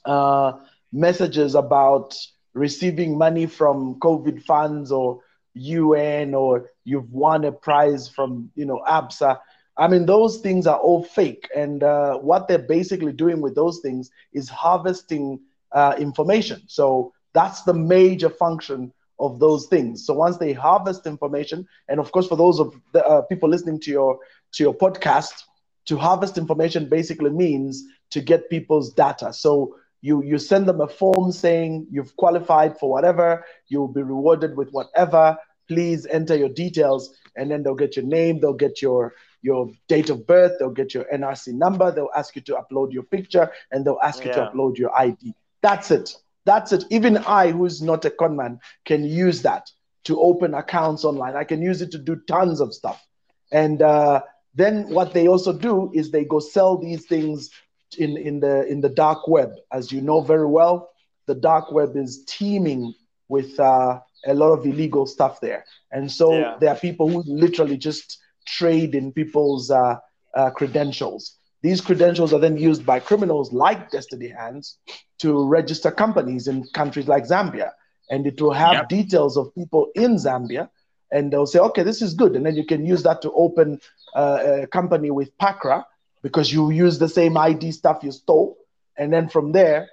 uh, 0.05 0.53
messages 0.91 1.55
about 1.55 2.15
receiving 2.53 3.17
money 3.17 3.45
from 3.45 3.95
COVID 3.99 4.43
funds 4.43 4.91
or 4.91 5.21
UN 5.53 6.33
or 6.33 6.69
you've 6.83 7.11
won 7.11 7.45
a 7.45 7.51
prize 7.51 8.07
from, 8.07 8.51
you 8.55 8.65
know, 8.65 8.81
ABSA. 8.87 9.39
I 9.77 9.87
mean, 9.87 10.05
those 10.05 10.39
things 10.39 10.67
are 10.67 10.77
all 10.77 11.03
fake. 11.03 11.47
And 11.55 11.83
uh, 11.83 12.17
what 12.17 12.47
they're 12.47 12.59
basically 12.59 13.13
doing 13.13 13.41
with 13.41 13.55
those 13.55 13.79
things 13.79 14.09
is 14.33 14.49
harvesting 14.49 15.39
uh, 15.71 15.95
information. 15.97 16.63
So 16.67 17.13
that's 17.33 17.63
the 17.63 17.73
major 17.73 18.29
function 18.29 18.91
of 19.19 19.39
those 19.39 19.67
things. 19.67 20.05
So 20.05 20.13
once 20.13 20.37
they 20.37 20.53
harvest 20.53 21.05
information, 21.05 21.67
and 21.87 21.99
of 21.99 22.11
course, 22.11 22.27
for 22.27 22.35
those 22.35 22.59
of 22.59 22.73
the 22.93 23.05
uh, 23.05 23.21
people 23.23 23.49
listening 23.49 23.79
to 23.81 23.91
your 23.91 24.19
to 24.53 24.63
your 24.63 24.73
podcast, 24.73 25.43
to 25.85 25.97
harvest 25.97 26.37
information 26.37 26.87
basically 26.89 27.29
means 27.29 27.83
to 28.11 28.21
get 28.21 28.49
people's 28.49 28.93
data. 28.93 29.33
So 29.33 29.75
you 30.01 30.23
you 30.23 30.37
send 30.37 30.67
them 30.67 30.81
a 30.81 30.87
form 30.87 31.31
saying 31.31 31.87
you've 31.89 32.15
qualified 32.15 32.79
for 32.79 32.89
whatever, 32.89 33.45
you'll 33.67 33.87
be 33.87 34.01
rewarded 34.01 34.55
with 34.55 34.69
whatever. 34.71 35.37
Please 35.67 36.05
enter 36.07 36.35
your 36.35 36.49
details, 36.49 37.15
and 37.35 37.51
then 37.51 37.61
they'll 37.61 37.75
get 37.75 37.95
your 37.95 38.05
name, 38.05 38.39
they'll 38.39 38.53
get 38.53 38.81
your 38.81 39.13
your 39.41 39.69
date 39.87 40.09
of 40.09 40.25
birth, 40.27 40.53
they'll 40.59 40.69
get 40.69 40.93
your 40.93 41.05
NRC 41.13 41.53
number, 41.53 41.91
they'll 41.91 42.09
ask 42.15 42.35
you 42.35 42.41
to 42.43 42.55
upload 42.55 42.91
your 42.91 43.03
picture, 43.03 43.51
and 43.71 43.85
they'll 43.85 43.99
ask 44.03 44.23
you 44.25 44.31
to 44.33 44.51
upload 44.51 44.77
your 44.77 44.95
ID. 44.97 45.33
That's 45.61 45.91
it. 45.91 46.15
That's 46.45 46.71
it. 46.71 46.85
Even 46.89 47.17
I, 47.17 47.51
who's 47.51 47.81
not 47.81 48.05
a 48.05 48.09
conman, 48.09 48.59
can 48.85 49.03
use 49.03 49.41
that 49.43 49.69
to 50.05 50.19
open 50.19 50.53
accounts 50.53 51.05
online. 51.05 51.35
I 51.35 51.43
can 51.43 51.61
use 51.61 51.81
it 51.81 51.91
to 51.91 51.97
do 51.97 52.15
tons 52.27 52.59
of 52.59 52.73
stuff. 52.73 53.05
And 53.51 53.81
uh, 53.81 54.21
then 54.55 54.89
what 54.89 55.13
they 55.13 55.27
also 55.27 55.53
do 55.53 55.91
is 55.93 56.11
they 56.11 56.25
go 56.25 56.39
sell 56.39 56.77
these 56.77 57.05
things 57.05 57.49
in, 57.97 58.17
in 58.17 58.39
the 58.39 58.65
in 58.67 58.81
the 58.81 58.89
dark 58.89 59.27
web. 59.27 59.51
As 59.71 59.91
you 59.91 60.01
know 60.01 60.21
very 60.21 60.47
well, 60.47 60.89
the 61.27 61.35
dark 61.35 61.71
web 61.71 61.95
is 61.95 62.23
teeming 62.25 62.93
with 63.27 63.59
uh, 63.59 63.99
a 64.25 64.33
lot 64.33 64.51
of 64.51 64.65
illegal 64.65 65.05
stuff 65.05 65.39
there. 65.41 65.65
And 65.91 66.11
so 66.11 66.31
Yeah. 66.33 66.57
there 66.59 66.69
are 66.69 66.75
people 66.75 67.09
who 67.09 67.23
literally 67.25 67.77
just 67.77 68.17
trade 68.45 68.95
in 68.95 69.11
people's 69.11 69.69
uh, 69.71 69.97
uh, 70.35 70.49
credentials. 70.51 71.35
These 71.61 71.81
credentials 71.81 72.33
are 72.33 72.39
then 72.39 72.57
used 72.57 72.85
by 72.85 72.99
criminals 72.99 73.51
like 73.53 73.91
Destiny 73.91 74.29
Hands 74.29 74.77
to 75.19 75.45
register 75.45 75.91
companies 75.91 76.47
in 76.47 76.63
countries 76.73 77.07
like 77.07 77.25
Zambia. 77.25 77.71
And 78.09 78.25
it 78.25 78.41
will 78.41 78.53
have 78.53 78.73
Yep. 78.73 78.89
details 78.89 79.37
of 79.37 79.53
people 79.53 79.87
in 79.95 80.15
Zambia. 80.15 80.69
And 81.11 81.31
they'll 81.31 81.45
say, 81.47 81.59
okay, 81.59 81.83
this 81.83 82.01
is 82.01 82.13
good. 82.13 82.35
And 82.35 82.45
then 82.45 82.55
you 82.55 82.65
can 82.65 82.85
use 82.85 83.03
that 83.03 83.21
to 83.23 83.31
open 83.33 83.79
uh, 84.15 84.61
a 84.63 84.67
company 84.67 85.11
with 85.11 85.35
PACRA 85.37 85.85
because 86.21 86.51
you 86.51 86.71
use 86.71 86.99
the 86.99 87.09
same 87.09 87.37
ID 87.37 87.71
stuff 87.71 88.03
you 88.03 88.11
stole. 88.11 88.57
And 88.97 89.11
then 89.11 89.29
from 89.29 89.51
there, 89.51 89.89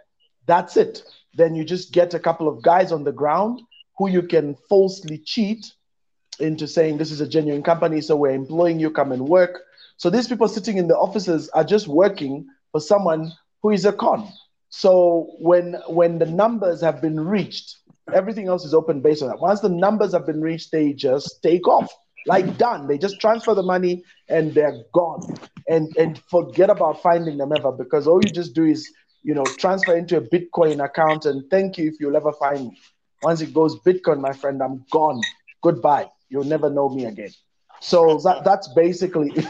that's 0.47 0.77
it. 0.77 1.03
Then 1.35 1.55
you 1.55 1.65
just 1.65 1.93
get 1.93 2.15
a 2.15 2.19
couple 2.19 2.49
of 2.49 2.63
guys 2.63 2.93
on 2.93 3.05
the 3.05 3.13
ground 3.13 3.61
who 3.99 4.09
you 4.09 4.23
can 4.23 4.57
falsely 4.69 5.19
cheat 5.19 5.73
into 6.39 6.67
saying 6.67 6.99
this 6.99 7.11
is 7.11 7.21
a 7.21 7.29
genuine 7.29 7.63
company, 7.63 8.01
so 8.01 8.17
we're 8.17 8.31
employing 8.31 8.79
you, 8.79 8.91
come 8.91 9.13
and 9.13 9.27
work. 9.29 9.63
So 9.97 10.11
these 10.11 10.29
people 10.29 10.49
sitting 10.49 10.77
in 10.77 10.89
the 10.89 10.97
offices 10.97 11.49
are 11.51 11.65
just 11.65 11.89
working 11.89 12.47
for 12.73 12.81
someone 12.81 13.33
who 13.63 13.71
is 13.71 13.85
a 13.85 13.93
con. 13.93 14.31
So 14.69 15.37
when 15.39 15.77
when 15.89 16.19
the 16.19 16.27
numbers 16.27 16.83
have 16.83 17.01
been 17.01 17.19
reached, 17.19 17.79
everything 18.13 18.49
else 18.49 18.65
is 18.65 18.75
open 18.75 19.01
based 19.01 19.23
on 19.23 19.29
that. 19.29 19.41
Once 19.41 19.61
the 19.61 19.69
numbers 19.69 20.13
have 20.13 20.27
been 20.27 20.43
reached, 20.43 20.73
they 20.73 20.93
just 20.93 21.43
take 21.43 21.67
off. 21.67 21.91
Like 22.27 22.59
done. 22.59 22.87
They 22.89 22.99
just 22.99 23.21
transfer 23.21 23.55
the 23.55 23.63
money 23.63 24.05
and 24.29 24.53
they're 24.53 24.83
gone. 24.93 25.23
And 25.69 25.97
and 25.97 26.19
forget 26.31 26.71
about 26.71 27.03
finding 27.03 27.39
them 27.39 27.53
ever 27.53 27.73
because 27.73 28.07
all 28.07 28.23
you 28.23 28.31
just 28.31 28.55
do 28.55 28.65
is 28.65 28.91
you 29.23 29.35
know 29.35 29.45
transfer 29.59 29.97
into 29.97 30.17
a 30.17 30.21
Bitcoin 30.21 30.85
account 30.85 31.25
and 31.25 31.49
thank 31.51 31.79
you 31.79 31.89
if 31.89 31.95
you'll 32.01 32.17
ever 32.17 32.33
find 32.33 32.69
me. 32.69 32.79
Once 33.23 33.41
it 33.41 33.55
goes 33.55 33.79
Bitcoin, 33.81 34.21
my 34.21 34.33
friend, 34.33 34.63
I'm 34.63 34.85
gone. 34.91 35.21
Goodbye. 35.63 36.09
You'll 36.29 36.45
never 36.45 36.69
know 36.69 36.89
me 36.89 37.07
again. 37.07 37.31
So 37.81 38.19
that, 38.25 38.45
that's 38.45 38.69
basically 38.75 39.31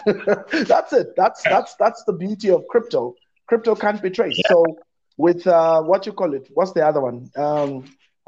that's 0.65 0.93
it. 0.93 1.09
That's 1.17 1.43
that's 1.45 1.75
that's 1.77 2.05
the 2.05 2.13
beauty 2.13 2.51
of 2.51 2.67
crypto. 2.69 3.15
Crypto 3.47 3.75
can't 3.75 4.03
be 4.03 4.11
traced. 4.11 4.47
So 4.47 4.79
with 5.17 5.47
uh, 5.47 5.83
what 5.83 6.07
you 6.07 6.13
call 6.13 6.35
it, 6.35 6.49
what's 6.55 6.73
the 6.73 6.87
other 6.87 7.01
one? 7.01 7.31
Um, 7.37 7.85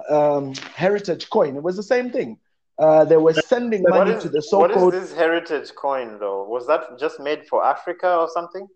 um, 0.08 0.54
Heritage 0.74 1.28
Coin. 1.30 1.56
It 1.56 1.62
was 1.62 1.76
the 1.76 1.82
same 1.82 2.10
thing. 2.10 2.38
Uh, 2.78 3.04
they 3.04 3.16
were 3.16 3.34
sending 3.34 3.82
money 3.88 4.12
is, 4.12 4.22
to 4.22 4.28
the 4.28 4.40
so-called. 4.40 4.92
What 4.92 4.94
is 4.94 5.10
this 5.10 5.18
heritage 5.18 5.74
coin 5.74 6.18
though? 6.20 6.44
Was 6.44 6.66
that 6.68 6.98
just 6.98 7.18
made 7.18 7.46
for 7.46 7.64
Africa 7.64 8.16
or 8.16 8.28
something? 8.28 8.68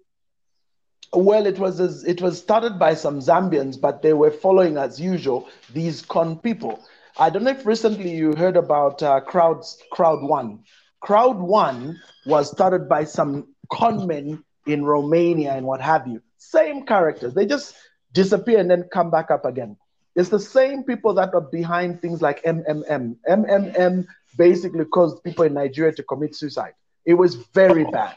Well, 1.12 1.46
it 1.46 1.58
was 1.58 1.78
as- 1.78 2.04
it 2.04 2.20
was 2.20 2.38
started 2.38 2.78
by 2.78 2.94
some 2.94 3.20
Zambians, 3.20 3.80
but 3.80 4.02
they 4.02 4.12
were 4.14 4.30
following 4.30 4.76
as 4.76 5.00
usual 5.00 5.48
these 5.72 6.02
con 6.02 6.38
people. 6.38 6.80
I 7.18 7.30
don't 7.30 7.44
know 7.44 7.50
if 7.50 7.66
recently 7.66 8.10
you 8.10 8.34
heard 8.34 8.56
about 8.56 9.02
uh, 9.02 9.20
Crowd 9.20 9.62
Crowd 9.92 10.22
One. 10.22 10.64
Crowd 11.00 11.38
One 11.38 12.00
was 12.26 12.50
started 12.50 12.88
by 12.88 13.04
some 13.04 13.54
con 13.70 14.06
men 14.06 14.42
in 14.66 14.84
Romania 14.84 15.52
and 15.52 15.66
what 15.66 15.80
have 15.80 16.08
you. 16.08 16.22
Same 16.38 16.86
characters. 16.86 17.34
They 17.34 17.46
just 17.46 17.74
disappear 18.12 18.58
and 18.58 18.70
then 18.70 18.84
come 18.92 19.10
back 19.10 19.30
up 19.30 19.44
again. 19.44 19.76
It's 20.14 20.28
the 20.28 20.38
same 20.40 20.82
people 20.84 21.14
that 21.14 21.34
are 21.34 21.40
behind 21.40 22.00
things 22.02 22.20
like 22.20 22.42
MMM. 22.44 23.16
MMM 23.28 24.06
basically 24.36 24.84
caused 24.84 25.22
people 25.24 25.44
in 25.44 25.54
Nigeria 25.54 25.92
to 25.94 26.02
commit 26.02 26.34
suicide. 26.34 26.74
It 27.04 27.14
was 27.14 27.34
very 27.34 27.84
bad. 27.84 28.16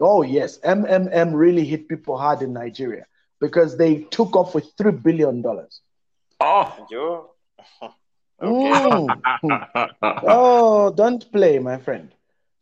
Oh, 0.00 0.22
yes. 0.22 0.58
MMM 0.60 1.34
really 1.34 1.64
hit 1.64 1.88
people 1.88 2.16
hard 2.18 2.42
in 2.42 2.52
Nigeria 2.52 3.06
because 3.40 3.76
they 3.76 4.02
took 4.10 4.34
off 4.34 4.54
with 4.54 4.74
$3 4.76 5.02
billion. 5.02 5.44
Oh. 6.40 6.86
You? 6.90 7.28
Mm. 8.42 9.06
Oh, 10.02 10.92
don't 10.92 11.30
play, 11.30 11.60
my 11.60 11.78
friend. 11.78 12.10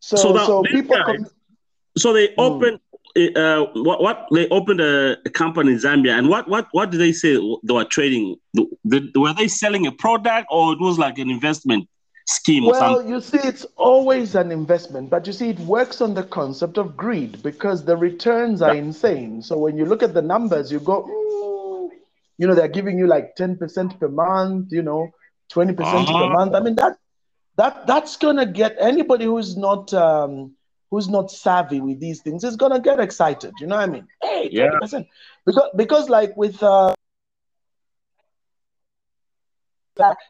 So, 0.01 0.17
So 0.17 0.37
so, 0.45 0.63
people. 0.63 0.95
guys- 0.97 1.07
Com- 1.07 1.27
So 1.97 2.13
they 2.13 2.35
opened 2.37 2.81
uh, 3.17 3.65
what, 3.75 4.03
what 4.03 4.27
they 4.33 4.49
opened 4.49 4.81
a, 4.81 5.17
a 5.25 5.31
company 5.31 5.73
in 5.73 5.79
Zambia, 5.79 6.17
and 6.19 6.29
what 6.29 6.49
what 6.49 6.69
what 6.73 6.91
did 6.91 6.99
they 7.01 7.13
say 7.13 7.35
they 7.65 7.75
were 7.75 7.85
trading? 7.85 8.37
Did, 8.87 9.17
were 9.17 9.33
they 9.35 9.49
selling 9.49 9.87
a 9.87 9.93
product, 9.93 10.47
or 10.51 10.73
it 10.73 10.81
was 10.81 10.99
like 10.99 11.19
an 11.19 11.31
investment 11.31 11.89
scheme 12.27 12.65
or 12.65 12.71
well, 12.71 13.03
you 13.03 13.21
see, 13.21 13.39
it's 13.39 13.65
always 13.77 14.35
an 14.37 14.53
investment, 14.53 15.11
but 15.11 15.27
you 15.27 15.33
see, 15.33 15.49
it 15.49 15.59
works 15.61 16.01
on 16.01 16.15
the 16.15 16.23
concept 16.23 16.79
of 16.79 16.97
greed 16.97 17.43
because 17.43 17.85
the 17.85 17.97
returns 17.97 18.63
are 18.63 18.75
insane. 18.75 19.43
So 19.43 19.59
when 19.59 19.77
you 19.77 19.85
look 19.85 20.03
at 20.03 20.15
the 20.15 20.23
numbers, 20.23 20.71
you 20.71 20.79
go, 20.79 21.03
"Mm," 21.03 21.91
you 22.39 22.47
know, 22.47 22.55
they're 22.55 22.69
giving 22.69 22.99
you 22.99 23.07
like 23.07 23.35
10% 23.37 23.99
per 23.99 24.09
month, 24.09 24.69
you 24.71 24.83
know, 24.83 25.09
20% 25.53 26.07
per 26.07 26.25
Ah. 26.25 26.29
month. 26.29 26.55
I 26.55 26.61
mean, 26.61 26.77
that 26.77 26.97
that 27.57 27.87
that's 27.87 28.17
gonna 28.17 28.47
get 28.47 28.77
anybody 28.79 29.25
who's 29.25 29.57
not 29.57 29.93
um, 29.93 30.53
who's 30.91 31.09
not 31.09 31.31
savvy 31.31 31.81
with 31.81 32.01
these 32.01 32.21
things 32.21 32.45
is 32.45 32.57
gonna 32.57 32.81
get 32.81 33.01
excited. 33.01 33.55
You 33.61 33.67
know 33.67 33.77
what 33.77 33.89
I 33.89 33.93
mean? 33.93 34.07
Hey, 34.23 34.51
Yeah. 34.51 34.79
20%. 34.81 35.07
Because 35.47 35.71
because 35.77 36.09
like 36.09 36.37
with 36.37 36.63
uh, 36.63 36.95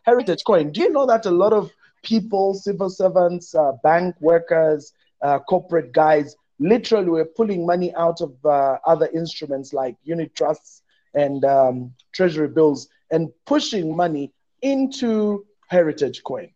Heritage 0.04 0.42
Coin, 0.46 0.72
do 0.72 0.80
you 0.80 0.90
know 0.90 1.06
that 1.06 1.26
a 1.26 1.30
lot 1.30 1.52
of 1.52 1.70
people, 2.02 2.54
civil 2.54 2.88
servants, 2.90 3.54
uh, 3.54 3.72
bank 3.82 4.14
workers, 4.20 4.92
uh, 5.22 5.38
corporate 5.38 5.92
guys, 5.92 6.36
literally 6.58 7.08
were 7.08 7.24
pulling 7.24 7.66
money 7.66 7.94
out 7.94 8.20
of 8.20 8.32
uh, 8.44 8.78
other 8.86 9.08
instruments 9.14 9.72
like 9.72 9.96
unit 10.02 10.34
trusts 10.34 10.82
and 11.14 11.44
um, 11.44 11.92
treasury 12.12 12.48
bills 12.48 12.88
and 13.10 13.28
pushing 13.46 13.96
money 13.96 14.32
into 14.62 15.44
Heritage 15.68 16.22
Coin 16.24 16.50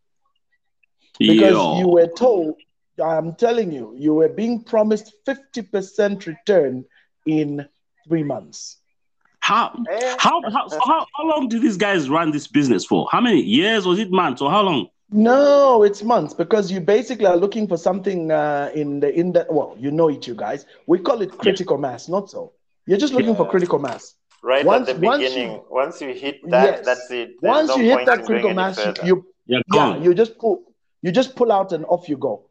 because 1.27 1.53
Yo. 1.53 1.73
you 1.73 1.89
were 1.89 2.07
told, 2.07 2.57
I'm 3.03 3.35
telling 3.35 3.73
you, 3.73 3.95
you 3.99 4.15
were 4.15 4.29
being 4.29 4.63
promised 4.63 5.13
50% 5.27 6.27
return 6.27 6.85
in 7.27 7.67
three 8.07 8.23
months. 8.23 8.79
How 9.41 9.73
Eh? 9.91 10.17
how 10.19 10.41
how, 10.51 10.69
how 10.71 11.07
how 11.17 11.25
long 11.29 11.49
did 11.49 11.61
these 11.61 11.77
guys 11.77 12.09
run 12.09 12.31
this 12.31 12.47
business 12.47 12.85
for? 12.87 13.07
How 13.13 13.21
many 13.21 13.41
years? 13.43 13.85
Was 13.87 13.99
it 13.99 14.11
months 14.11 14.41
or 14.41 14.51
how 14.51 14.63
long? 14.63 14.89
No, 15.11 15.83
it's 15.83 16.03
months 16.03 16.33
because 16.33 16.73
you 16.73 16.81
basically 16.81 17.27
are 17.27 17.37
looking 17.37 17.69
for 17.69 17.77
something 17.77 18.31
uh, 18.31 18.71
in 18.75 19.01
the 19.01 19.13
in 19.15 19.33
the 19.33 19.47
well, 19.51 19.77
you 19.79 19.91
know 19.91 20.09
it, 20.09 20.27
you 20.27 20.35
guys. 20.35 20.65
We 20.87 20.99
call 20.99 21.21
it 21.21 21.37
critical 21.37 21.77
mass, 21.77 22.09
not 22.09 22.31
so. 22.31 22.53
You're 22.87 22.99
just 22.99 23.13
looking 23.13 23.37
for 23.37 23.47
critical 23.49 23.79
mass. 23.79 24.15
Right 24.43 24.65
Once- 24.65 24.89
at 24.89 25.01
the 25.01 25.07
once 25.07 25.23
you- 25.23 25.29
beginning, 25.29 25.63
once 25.71 26.01
you 26.01 26.15
hit 26.15 26.37
that, 26.51 26.65
Yes. 26.77 26.87
that's 26.87 27.11
it. 27.11 27.35
There's 27.41 27.53
Once 27.55 27.69
no 27.69 27.77
you 27.77 27.85
hit 27.97 28.07
that 28.07 28.25
critical 28.25 28.55
mass, 28.55 28.79
you, 28.79 28.95
you 29.05 29.27
Yeah, 29.47 29.61
yeah, 29.75 29.97
you 29.99 30.15
just 30.15 30.39
pull, 30.39 30.63
you 31.03 31.11
just 31.13 31.37
pull 31.37 31.53
out 31.53 31.73
and 31.73 31.85
off 31.87 32.09
you 32.09 32.17
go, 32.17 32.35
Bec- 32.37 32.49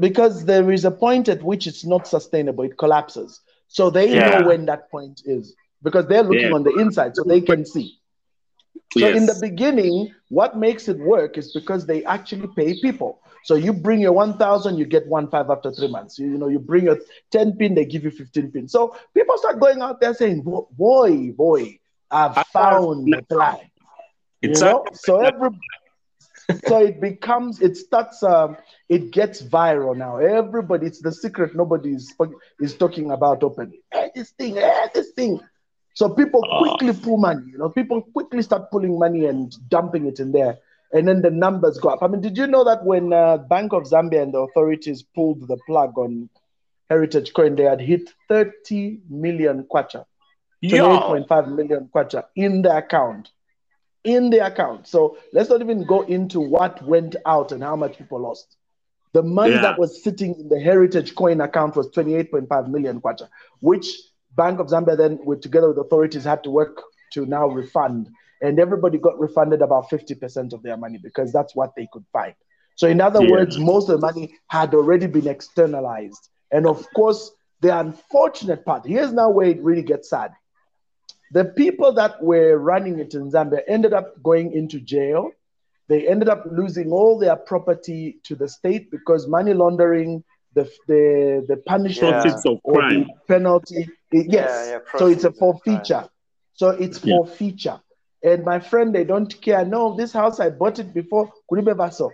because 0.00 0.44
there 0.44 0.70
is 0.70 0.84
a 0.84 0.90
point 0.90 1.28
at 1.28 1.42
which 1.42 1.66
it's 1.66 1.84
not 1.84 2.06
sustainable; 2.06 2.64
it 2.64 2.76
collapses. 2.78 3.40
So 3.68 3.90
they 3.90 4.14
Yeah. 4.14 4.14
know 4.14 4.38
when 4.38 4.66
that 4.66 4.90
point 4.90 5.22
is 5.24 5.54
because 5.82 6.06
they're 6.06 6.22
looking 6.22 6.52
Yeah. 6.52 6.52
on 6.52 6.64
the 6.64 6.72
inside, 6.74 7.16
so 7.16 7.24
they 7.24 7.40
can 7.40 7.64
see. 7.64 7.98
So 8.90 9.08
in 9.08 9.26
the 9.26 9.34
beginning, 9.34 10.14
what 10.28 10.56
makes 10.56 10.88
it 10.88 10.98
work 10.98 11.36
is 11.38 11.52
because 11.52 11.86
they 11.86 12.04
actually 12.04 12.48
pay 12.56 12.74
people. 12.74 13.20
So 13.44 13.54
you 13.54 13.72
bring 13.72 14.00
your 14.00 14.12
1,000, 14.12 14.76
you 14.78 14.84
get 14.86 15.06
one 15.06 15.28
five 15.30 15.50
after 15.50 15.70
three 15.72 15.88
months. 15.88 16.18
You, 16.18 16.28
you 16.30 16.38
know, 16.38 16.48
you 16.48 16.58
bring 16.58 16.84
your 16.84 16.98
10 17.30 17.52
pin, 17.52 17.74
they 17.74 17.84
give 17.84 18.04
you 18.04 18.10
15 18.10 18.50
pin. 18.50 18.68
So 18.68 18.96
people 19.14 19.36
start 19.38 19.60
going 19.60 19.80
out 19.80 20.00
there 20.00 20.14
saying, 20.14 20.42
boy, 20.42 21.32
boy, 21.36 21.78
I've 22.10 22.36
I 22.36 22.42
found 22.52 23.12
the 23.12 23.18
plan. 23.18 23.58
You 24.42 24.58
It's 24.58 24.60
know? 24.60 24.90
So 24.94 25.30
every 25.30 25.50
so 26.66 26.78
it 26.82 27.00
becomes 27.00 27.60
it 27.60 27.76
starts 27.76 28.22
um 28.22 28.56
it 28.88 29.10
gets 29.10 29.42
viral 29.42 29.96
now. 29.96 30.16
Everybody, 30.16 30.86
it's 30.86 31.00
the 31.00 31.12
secret 31.12 31.54
nobody 31.54 31.90
is, 31.94 32.14
is 32.60 32.74
talking 32.76 33.10
about 33.10 33.42
openly. 33.42 33.82
Hey, 33.92 34.10
this 34.14 34.30
thing, 34.30 34.54
hey, 34.56 34.86
this 34.94 35.10
thing. 35.10 35.40
So 35.94 36.08
people 36.10 36.42
Ah. 36.50 36.58
quickly 36.60 36.94
pull 36.94 37.18
money, 37.18 37.50
you 37.52 37.58
know, 37.58 37.68
people 37.68 38.02
quickly 38.02 38.42
start 38.42 38.70
pulling 38.70 38.98
money 38.98 39.26
and 39.26 39.54
dumping 39.68 40.06
it 40.06 40.20
in 40.20 40.32
there. 40.32 40.58
And 40.92 41.06
then 41.06 41.20
the 41.20 41.30
numbers 41.30 41.76
go 41.78 41.90
up. 41.90 42.02
I 42.02 42.06
mean, 42.06 42.22
did 42.22 42.38
you 42.38 42.46
know 42.46 42.64
that 42.64 42.82
when 42.82 43.12
uh, 43.12 43.36
Bank 43.36 43.74
of 43.74 43.82
Zambia 43.82 44.22
and 44.22 44.32
the 44.32 44.38
authorities 44.38 45.02
pulled 45.02 45.46
the 45.46 45.58
plug 45.66 45.98
on 45.98 46.30
Heritage 46.88 47.34
Coin, 47.34 47.56
they 47.56 47.64
had 47.64 47.80
hit 47.82 48.08
30 48.30 49.00
million 49.10 49.64
kwacha, 49.70 50.06
Yo. 50.62 50.98
28.5 51.28 51.54
million 51.54 51.90
kwacha 51.94 52.24
in 52.36 52.62
the 52.62 52.74
account. 52.74 53.28
In 54.08 54.30
the 54.30 54.38
account. 54.46 54.86
So 54.86 55.18
let's 55.34 55.50
not 55.50 55.60
even 55.60 55.84
go 55.84 56.00
into 56.02 56.40
what 56.40 56.82
went 56.82 57.14
out 57.26 57.52
and 57.52 57.62
how 57.62 57.76
much 57.76 57.98
people 57.98 58.20
lost. 58.20 58.56
The 59.12 59.22
money 59.22 59.56
Yeah. 59.56 59.62
that 59.62 59.78
was 59.78 60.02
sitting 60.02 60.34
in 60.40 60.48
the 60.48 60.58
Heritage 60.58 61.14
Coin 61.14 61.40
account 61.42 61.76
was 61.76 61.88
28.5 61.90 62.68
million 62.68 63.00
kwacha, 63.02 63.28
which 63.60 63.86
Bank 64.34 64.60
of 64.60 64.68
Zambia 64.68 64.96
then, 64.96 65.18
with 65.24 65.42
together 65.42 65.68
with 65.68 65.78
authorities, 65.78 66.24
had 66.24 66.42
to 66.44 66.50
work 66.50 66.82
to 67.12 67.26
now 67.26 67.48
refund. 67.48 68.08
And 68.40 68.58
everybody 68.58 68.96
got 68.98 69.18
refunded 69.18 69.60
about 69.62 69.90
50% 69.90 70.52
of 70.54 70.62
their 70.62 70.76
money 70.76 70.98
because 71.02 71.32
that's 71.32 71.54
what 71.54 71.74
they 71.76 71.86
could 71.92 72.06
find. 72.12 72.34
So, 72.76 72.88
in 72.88 73.00
other 73.00 73.22
Yeah. 73.22 73.30
words, 73.32 73.58
most 73.58 73.88
of 73.90 74.00
the 74.00 74.06
money 74.06 74.34
had 74.46 74.74
already 74.74 75.06
been 75.06 75.26
externalized. 75.26 76.30
And 76.50 76.66
of 76.66 76.86
course, 76.94 77.30
the 77.60 77.76
unfortunate 77.78 78.64
part 78.64 78.86
here's 78.86 79.12
now 79.12 79.28
where 79.30 79.48
it 79.48 79.62
really 79.62 79.82
gets 79.82 80.08
sad. 80.08 80.32
The 81.32 81.44
people 81.44 81.92
that 81.94 82.22
were 82.22 82.56
running 82.58 82.98
it 82.98 83.14
in 83.14 83.30
Zambia 83.30 83.60
ended 83.68 83.92
up 83.92 84.22
going 84.22 84.52
into 84.52 84.80
jail. 84.80 85.30
They 85.88 86.06
ended 86.08 86.28
up 86.28 86.44
losing 86.50 86.90
all 86.92 87.18
their 87.18 87.36
property 87.36 88.18
to 88.24 88.34
the 88.34 88.48
state 88.48 88.90
because 88.90 89.26
money 89.28 89.54
laundering, 89.54 90.22
the 90.54 90.64
the, 90.86 91.44
the 91.48 91.56
punishment 91.58 92.12
Yeah. 92.12 92.22
Proceeds 92.22 92.46
of 92.46 92.60
or 92.64 92.82
the 92.82 93.06
penalty, 93.26 93.88
it- 94.12 94.26
yes. 94.30 94.66
Yeah, 94.66 94.70
yeah, 94.72 94.78
so 94.98 95.06
it's 95.06 95.24
a 95.24 95.30
proceeds 95.30 95.42
of 95.42 95.62
crime. 95.62 95.78
forfeiture. 95.84 96.08
So 96.54 96.70
it's 96.70 97.04
Yeah. 97.04 97.16
forfeiture. 97.16 97.80
And 98.22 98.44
my 98.44 98.58
friend, 98.58 98.94
they 98.94 99.04
don't 99.04 99.40
care. 99.40 99.64
No, 99.64 99.96
this 99.96 100.12
house 100.12 100.40
I 100.40 100.50
bought 100.50 100.78
it 100.78 100.92
before. 100.92 101.30
Kuribe. 101.50 102.10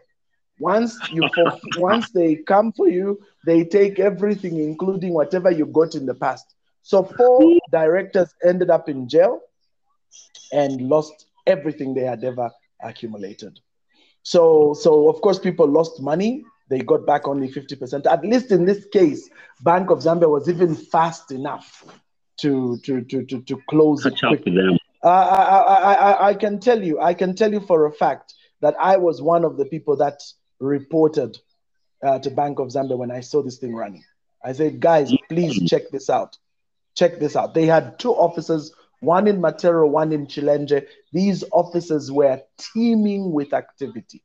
Once 0.58 0.96
you 1.10 1.28
forfeit, 1.34 1.76
once 1.76 2.10
they 2.10 2.36
come 2.36 2.72
for 2.72 2.88
you, 2.88 3.18
they 3.46 3.64
take 3.64 3.98
everything, 3.98 4.58
including 4.58 5.12
whatever 5.14 5.50
you 5.50 5.66
got 5.66 5.94
in 5.94 6.06
the 6.06 6.14
past. 6.14 6.46
So 6.85 7.03
four 7.03 7.59
directors 7.72 8.35
ended 8.45 8.68
up 8.68 8.91
in 8.91 9.09
jail 9.09 9.41
and 10.53 10.82
lost 10.82 11.26
everything 11.47 11.95
they 11.95 12.03
had 12.03 12.22
ever 12.22 12.51
accumulated. 12.82 13.59
So, 14.22 14.74
so 14.78 15.09
of 15.09 15.22
course, 15.22 15.39
people 15.39 15.66
lost 15.66 16.03
money. 16.03 16.45
They 16.68 16.80
got 16.80 17.07
back 17.07 17.26
only 17.26 17.49
50%. 17.49 18.05
At 18.05 18.22
least 18.22 18.53
in 18.53 18.66
this 18.66 18.85
case, 18.93 19.30
Bank 19.62 19.89
of 19.89 20.01
Zambia 20.01 20.28
was 20.28 20.47
even 20.47 20.74
fast 20.74 21.30
enough 21.32 21.85
to 22.41 22.78
to 22.85 23.01
to 23.03 23.24
to, 23.24 23.41
to 23.41 23.62
close 23.68 24.05
it 24.05 24.11
Catch 24.11 24.24
up 24.24 24.28
quickly. 24.30 24.53
with 24.53 24.64
them. 24.66 24.78
Uh, 25.03 25.09
I, 25.09 25.43
I, 25.43 25.93
I, 25.95 26.28
I 26.28 26.35
can 26.35 26.61
tell 26.61 26.82
you, 26.82 27.01
I 27.01 27.14
can 27.14 27.35
tell 27.35 27.53
you 27.53 27.61
for 27.61 27.87
a 27.87 27.93
fact 27.93 28.35
that 28.61 28.74
I 28.78 28.99
was 28.99 29.22
one 29.22 29.45
of 29.45 29.57
the 29.57 29.64
people 29.64 29.97
that 29.97 30.20
reported 30.61 31.39
uh, 32.03 32.18
to 32.18 32.30
Bank 32.30 32.59
of 32.59 32.68
Zambia 32.68 32.99
when 32.99 33.11
I 33.11 33.20
saw 33.20 33.43
this 33.43 33.59
thing 33.59 33.74
running. 33.74 34.05
I 34.45 34.53
said, 34.53 34.80
guys, 34.80 35.11
please 35.30 35.62
check 35.70 35.91
this 35.91 36.11
out. 36.11 36.37
Check 36.95 37.18
this 37.18 37.36
out. 37.36 37.55
They 37.55 37.66
had 37.66 37.99
two 37.99 38.12
offices, 38.12 38.72
one 39.01 39.26
in 39.28 39.40
Matero, 39.40 39.88
one 39.88 40.12
in 40.12 40.26
Chilenje. 40.26 40.86
These 41.12 41.45
offices 41.53 42.11
were 42.11 42.40
teeming 42.59 43.32
with 43.32 43.53
activity. 43.53 44.22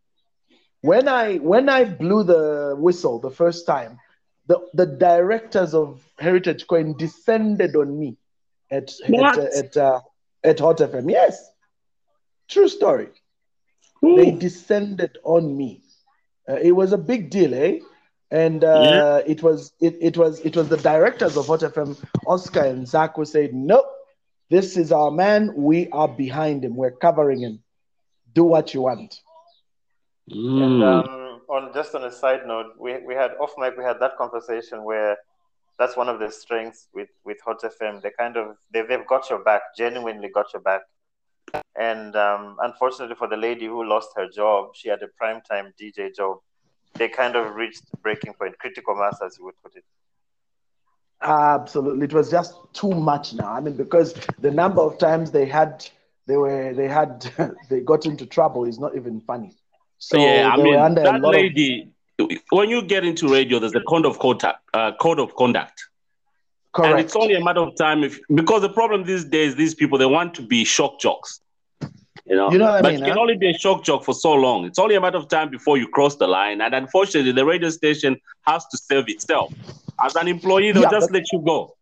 When 0.82 1.08
I 1.08 1.38
when 1.38 1.68
I 1.68 1.84
blew 1.84 2.24
the 2.24 2.76
whistle 2.78 3.20
the 3.20 3.32
first 3.32 3.66
time, 3.66 4.00
the, 4.48 4.60
the 4.74 4.86
directors 4.86 5.74
of 5.74 6.02
Heritage 6.18 6.68
Coin 6.68 6.96
descended 6.98 7.76
on 7.76 8.00
me 8.00 8.18
at 8.72 8.92
What? 9.08 9.38
at 9.38 9.54
at, 9.54 9.78
uh, 9.78 10.02
at 10.44 10.60
Hot 10.60 10.78
FM. 10.78 11.12
Yes, 11.12 11.52
true 12.48 12.70
story. 12.70 13.10
They 14.02 14.32
descended 14.32 15.18
on 15.24 15.56
me. 15.58 15.84
Uh, 16.48 16.56
it 16.56 16.72
was 16.72 16.94
a 16.94 16.98
big 16.98 17.30
deal, 17.30 17.54
eh? 17.54 17.80
And 18.32 18.64
uh, 18.64 19.22
it 19.26 19.42
was 19.44 19.74
it, 19.80 19.96
it 20.02 20.18
was 20.18 20.40
it 20.42 20.56
was 20.56 20.70
the 20.70 20.78
directors 20.78 21.36
of 21.38 21.48
Hot 21.48 21.62
FM, 21.62 21.98
Oscar 22.26 22.64
and 22.64 22.88
Zach, 22.88 23.16
who 23.16 23.26
said, 23.26 23.54
"Nope, 23.54 23.86
this 24.50 24.78
is 24.78 24.92
our 24.92 25.12
man. 25.12 25.54
We 25.56 25.90
are 25.92 26.08
behind 26.08 26.64
him. 26.66 26.76
We're 26.76 26.92
covering 26.92 27.42
him. 27.42 27.60
Do 28.34 28.44
what 28.44 28.74
you 28.74 28.82
want." 28.82 29.20
And 30.58 30.82
Mm. 30.82 30.82
um, 30.82 31.42
on 31.50 31.74
just 31.74 31.96
on 31.96 32.04
a 32.04 32.12
side 32.12 32.46
note, 32.46 32.74
we, 32.80 32.98
we 33.06 33.14
had 33.16 33.32
off 33.40 33.54
mic 33.58 33.78
we 33.78 33.84
had 33.84 34.00
that 34.00 34.18
conversation 34.18 34.84
where 34.84 35.18
that's 35.78 35.96
one 35.96 36.10
of 36.10 36.20
the 36.20 36.30
strengths 36.32 36.88
with 36.94 37.10
with 37.26 37.38
Hot 37.46 37.64
FM. 37.64 38.02
They 38.02 38.12
kind 38.18 38.38
of 38.38 38.58
they 38.72 38.82
they've 38.84 39.06
got 39.08 39.30
your 39.30 39.44
back, 39.44 39.62
genuinely 39.78 40.30
got 40.30 40.48
your 40.54 40.62
back. 40.62 40.82
And 41.78 42.16
um, 42.16 42.58
unfortunately 42.62 43.16
for 43.16 43.28
the 43.28 43.38
lady 43.38 43.66
who 43.66 43.84
lost 43.84 44.10
her 44.16 44.28
job, 44.30 44.72
she 44.76 44.90
had 44.90 45.02
a 45.02 45.08
primetime 45.22 45.72
DJ 45.82 46.10
job. 46.16 46.38
They 46.96 47.08
kind 47.08 47.36
of 47.36 47.56
reached 47.56 47.84
breaking 48.02 48.34
point, 48.34 48.58
critical 48.58 48.96
mass, 48.96 49.20
as 49.26 49.38
you 49.38 49.46
would 49.46 49.56
put 49.64 49.76
it. 49.76 49.84
Absolutely, 51.22 52.06
it 52.06 52.14
was 52.14 52.32
just 52.32 52.56
too 52.74 52.92
much 52.92 53.34
now. 53.34 53.52
I 53.52 53.60
mean, 53.60 53.76
because 53.76 54.14
the 54.40 54.52
number 54.52 54.82
of 54.82 54.98
times 54.98 55.32
they 55.32 55.46
had, 55.46 55.86
they 56.28 56.38
were, 56.38 56.74
they 56.74 56.88
had, 56.88 57.30
they 57.70 57.82
got 57.82 58.06
into 58.06 58.26
trouble 58.26 58.66
is 58.66 58.80
not 58.80 58.96
even 58.96 59.22
funny. 59.22 59.56
So 59.98 60.18
yeah, 60.18 60.50
I 60.52 60.58
mean, 60.58 60.68
were 60.68 60.80
under 60.80 61.02
a 61.02 61.06
that 61.06 61.22
lot 61.22 61.36
of 61.36 61.42
lady, 61.42 61.92
when 62.52 62.70
you 62.70 62.82
get 62.82 63.04
into 63.04 63.28
radio, 63.28 63.60
there's 63.60 63.76
a 63.76 63.82
code 63.82 64.06
of 64.06 64.20
contact, 64.20 64.60
uh, 64.74 64.94
code 65.00 65.20
of 65.20 65.36
conduct. 65.36 65.90
Correct. 66.72 66.92
And 66.92 67.00
it's 67.00 67.16
only 67.16 67.36
a 67.36 67.44
matter 67.44 67.62
of 67.62 67.76
time 67.76 68.04
if 68.04 68.20
because 68.34 68.62
the 68.62 68.70
problem 68.70 69.04
these 69.04 69.26
days, 69.26 69.56
these 69.56 69.74
people 69.74 69.98
they 69.98 70.06
want 70.06 70.34
to 70.36 70.42
be 70.42 70.64
shock 70.64 71.00
jocks. 71.00 71.42
You 72.30 72.36
know, 72.36 72.52
You 72.52 72.60
know 72.60 72.66
what 72.66 72.76
I 72.76 72.82
but 72.84 72.92
mean, 72.92 73.00
you 73.00 73.06
can 73.06 73.16
huh? 73.16 73.22
only 73.22 73.38
be 73.38 73.50
a 73.50 73.54
shock 73.58 73.84
jock 73.84 74.04
for 74.04 74.14
so 74.14 74.34
long. 74.34 74.66
It's 74.66 74.78
only 74.80 74.96
a 74.96 75.02
matter 75.02 75.18
of 75.18 75.28
time 75.30 75.50
before 75.50 75.78
you 75.78 75.88
cross 75.88 76.16
the 76.16 76.28
line. 76.28 76.62
And 76.62 76.74
unfortunately, 76.76 77.32
the 77.32 77.46
radio 77.46 77.70
station 77.70 78.18
has 78.46 78.66
to 78.68 78.78
serve 78.78 79.06
itself. 79.10 79.52
As 80.04 80.16
an 80.16 80.28
employee, 80.28 80.72
they'll 80.72 80.84
Yeah, 80.84 80.92
just 80.92 81.08
but- 81.10 81.16
let 81.16 81.24
you 81.34 81.42
go. 81.46 81.76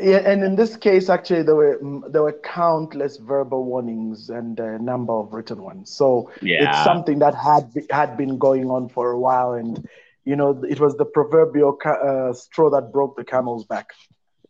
Yeah, 0.00 0.16
and 0.30 0.42
in 0.42 0.56
this 0.56 0.76
case, 0.76 1.08
actually, 1.08 1.42
there 1.44 1.54
were 1.54 1.78
there 2.08 2.22
were 2.22 2.32
countless 2.42 3.16
verbal 3.18 3.64
warnings 3.64 4.28
and 4.28 4.58
a 4.58 4.76
number 4.76 5.12
of 5.12 5.32
written 5.32 5.62
ones. 5.62 5.88
So 5.90 6.30
it's 6.42 6.82
something 6.82 7.20
that 7.20 7.34
had 7.36 7.72
be, 7.72 7.82
had 7.90 8.16
been 8.16 8.36
going 8.38 8.70
on 8.70 8.88
for 8.88 9.12
a 9.12 9.18
while, 9.20 9.52
and 9.52 9.88
you 10.24 10.34
know, 10.34 10.50
it 10.68 10.80
was 10.80 10.96
the 10.96 11.04
proverbial 11.04 11.74
ca- 11.74 12.02
uh, 12.10 12.32
straw 12.32 12.70
that 12.70 12.90
broke 12.90 13.14
the 13.16 13.24
camel's 13.24 13.64
back. 13.66 13.90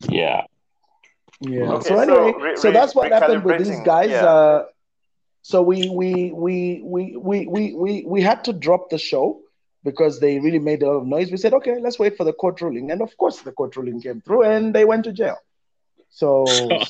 Yeah. 0.08 0.44
Yeah. 1.40 1.72
Okay, 1.72 1.88
so 1.88 1.94
so 1.96 2.00
anyway, 2.00 2.32
re- 2.40 2.56
so 2.56 2.70
that's 2.70 2.94
what 2.94 3.12
happened 3.12 3.44
with 3.44 3.58
these 3.66 3.80
guys. 3.80 4.08
yeah. 4.08 4.24
Uh, 4.24 4.64
so 5.44 5.60
we 5.60 5.90
we 5.90 6.32
we 6.32 6.80
we 6.82 7.18
we 7.18 7.74
we 7.74 8.04
we, 8.06 8.20
had 8.22 8.44
to 8.44 8.52
drop 8.54 8.88
the 8.88 8.96
show 8.96 9.42
because 9.84 10.18
they 10.18 10.40
really 10.40 10.58
made 10.58 10.82
a 10.82 10.86
lot 10.86 11.00
of 11.02 11.06
noise. 11.06 11.30
We 11.30 11.36
said, 11.36 11.52
okay, 11.52 11.78
let's 11.80 11.98
wait 11.98 12.16
for 12.16 12.24
the 12.24 12.32
court 12.32 12.62
ruling, 12.62 12.90
and 12.90 13.02
of 13.02 13.14
course, 13.18 13.40
the 13.40 13.52
court 13.52 13.76
ruling 13.76 14.00
came 14.00 14.22
through, 14.22 14.44
and 14.44 14.74
they 14.74 14.86
went 14.86 15.04
to 15.04 15.12
jail. 15.12 15.36
So 16.08 16.80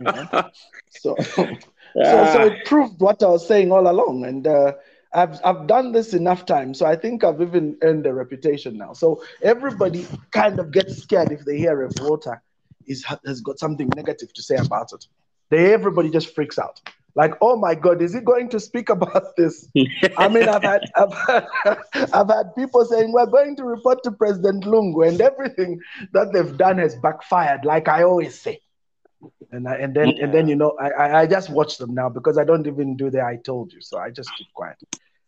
so 0.88 1.16
so. 1.20 1.58
So, 2.04 2.26
so 2.26 2.42
it 2.44 2.64
proved 2.66 3.00
what 3.00 3.22
I 3.22 3.28
was 3.28 3.46
saying 3.46 3.72
all 3.72 3.90
along, 3.90 4.24
and 4.24 4.46
uh, 4.46 4.72
I've 5.12 5.40
I've 5.44 5.66
done 5.66 5.92
this 5.92 6.12
enough 6.12 6.44
times, 6.44 6.78
so 6.78 6.86
I 6.86 6.96
think 6.96 7.24
I've 7.24 7.40
even 7.40 7.78
earned 7.82 8.06
a 8.06 8.12
reputation 8.12 8.76
now. 8.76 8.92
So 8.92 9.22
everybody 9.42 10.06
kind 10.30 10.58
of 10.58 10.72
gets 10.72 11.02
scared 11.02 11.32
if 11.32 11.44
they 11.44 11.56
hear 11.58 11.82
a 11.82 11.90
voter 11.98 12.42
is 12.86 13.04
has 13.24 13.40
got 13.40 13.58
something 13.58 13.88
negative 13.96 14.32
to 14.34 14.42
say 14.42 14.56
about 14.56 14.92
it. 14.92 15.06
They 15.48 15.72
everybody 15.72 16.10
just 16.10 16.34
freaks 16.34 16.58
out 16.58 16.80
like, 17.16 17.32
oh 17.42 17.56
my 17.56 17.74
god, 17.74 18.02
is 18.02 18.14
he 18.14 18.20
going 18.20 18.50
to 18.50 18.60
speak 18.60 18.90
about 18.90 19.24
this? 19.36 19.68
I 20.16 20.28
mean, 20.28 20.48
I've 20.48 20.64
had 20.64 20.82
I've 20.96 21.14
had, 21.26 21.46
I've 22.12 22.28
had 22.28 22.54
people 22.56 22.84
saying 22.86 23.12
we're 23.12 23.26
going 23.26 23.56
to 23.56 23.64
report 23.64 24.02
to 24.04 24.12
President 24.12 24.64
Lungu, 24.64 25.08
and 25.08 25.20
everything 25.20 25.80
that 26.12 26.32
they've 26.32 26.56
done 26.56 26.78
has 26.78 26.96
backfired, 26.96 27.64
like 27.64 27.88
I 27.88 28.04
always 28.04 28.40
say. 28.40 28.60
And 29.52 29.68
I, 29.68 29.76
and 29.76 29.94
then 29.94 30.16
and 30.20 30.32
then 30.34 30.48
you 30.48 30.56
know 30.56 30.76
I, 30.80 31.20
I 31.22 31.26
just 31.26 31.50
watch 31.50 31.78
them 31.78 31.94
now 31.94 32.08
because 32.08 32.38
I 32.38 32.44
don't 32.44 32.66
even 32.66 32.96
do 32.96 33.10
the 33.10 33.22
I 33.22 33.36
told 33.44 33.72
you, 33.72 33.80
so 33.80 33.98
I 33.98 34.10
just 34.10 34.34
keep 34.36 34.48
quiet. 34.54 34.76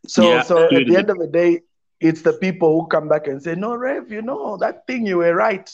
So 0.06 0.24
Yeah, 0.24 0.40
so 0.40 0.74
at 0.74 0.86
the 0.86 0.96
end 0.96 1.10
of 1.10 1.18
the 1.18 1.26
day, 1.28 1.60
it's 2.00 2.22
the 2.22 2.32
people 2.34 2.80
who 2.80 2.86
come 2.88 3.08
back 3.08 3.26
and 3.26 3.42
say, 3.42 3.54
no, 3.54 3.74
Rev, 3.76 4.10
you 4.10 4.22
know 4.22 4.56
that 4.58 4.86
thing 4.86 5.06
you 5.06 5.18
were 5.18 5.34
right. 5.34 5.68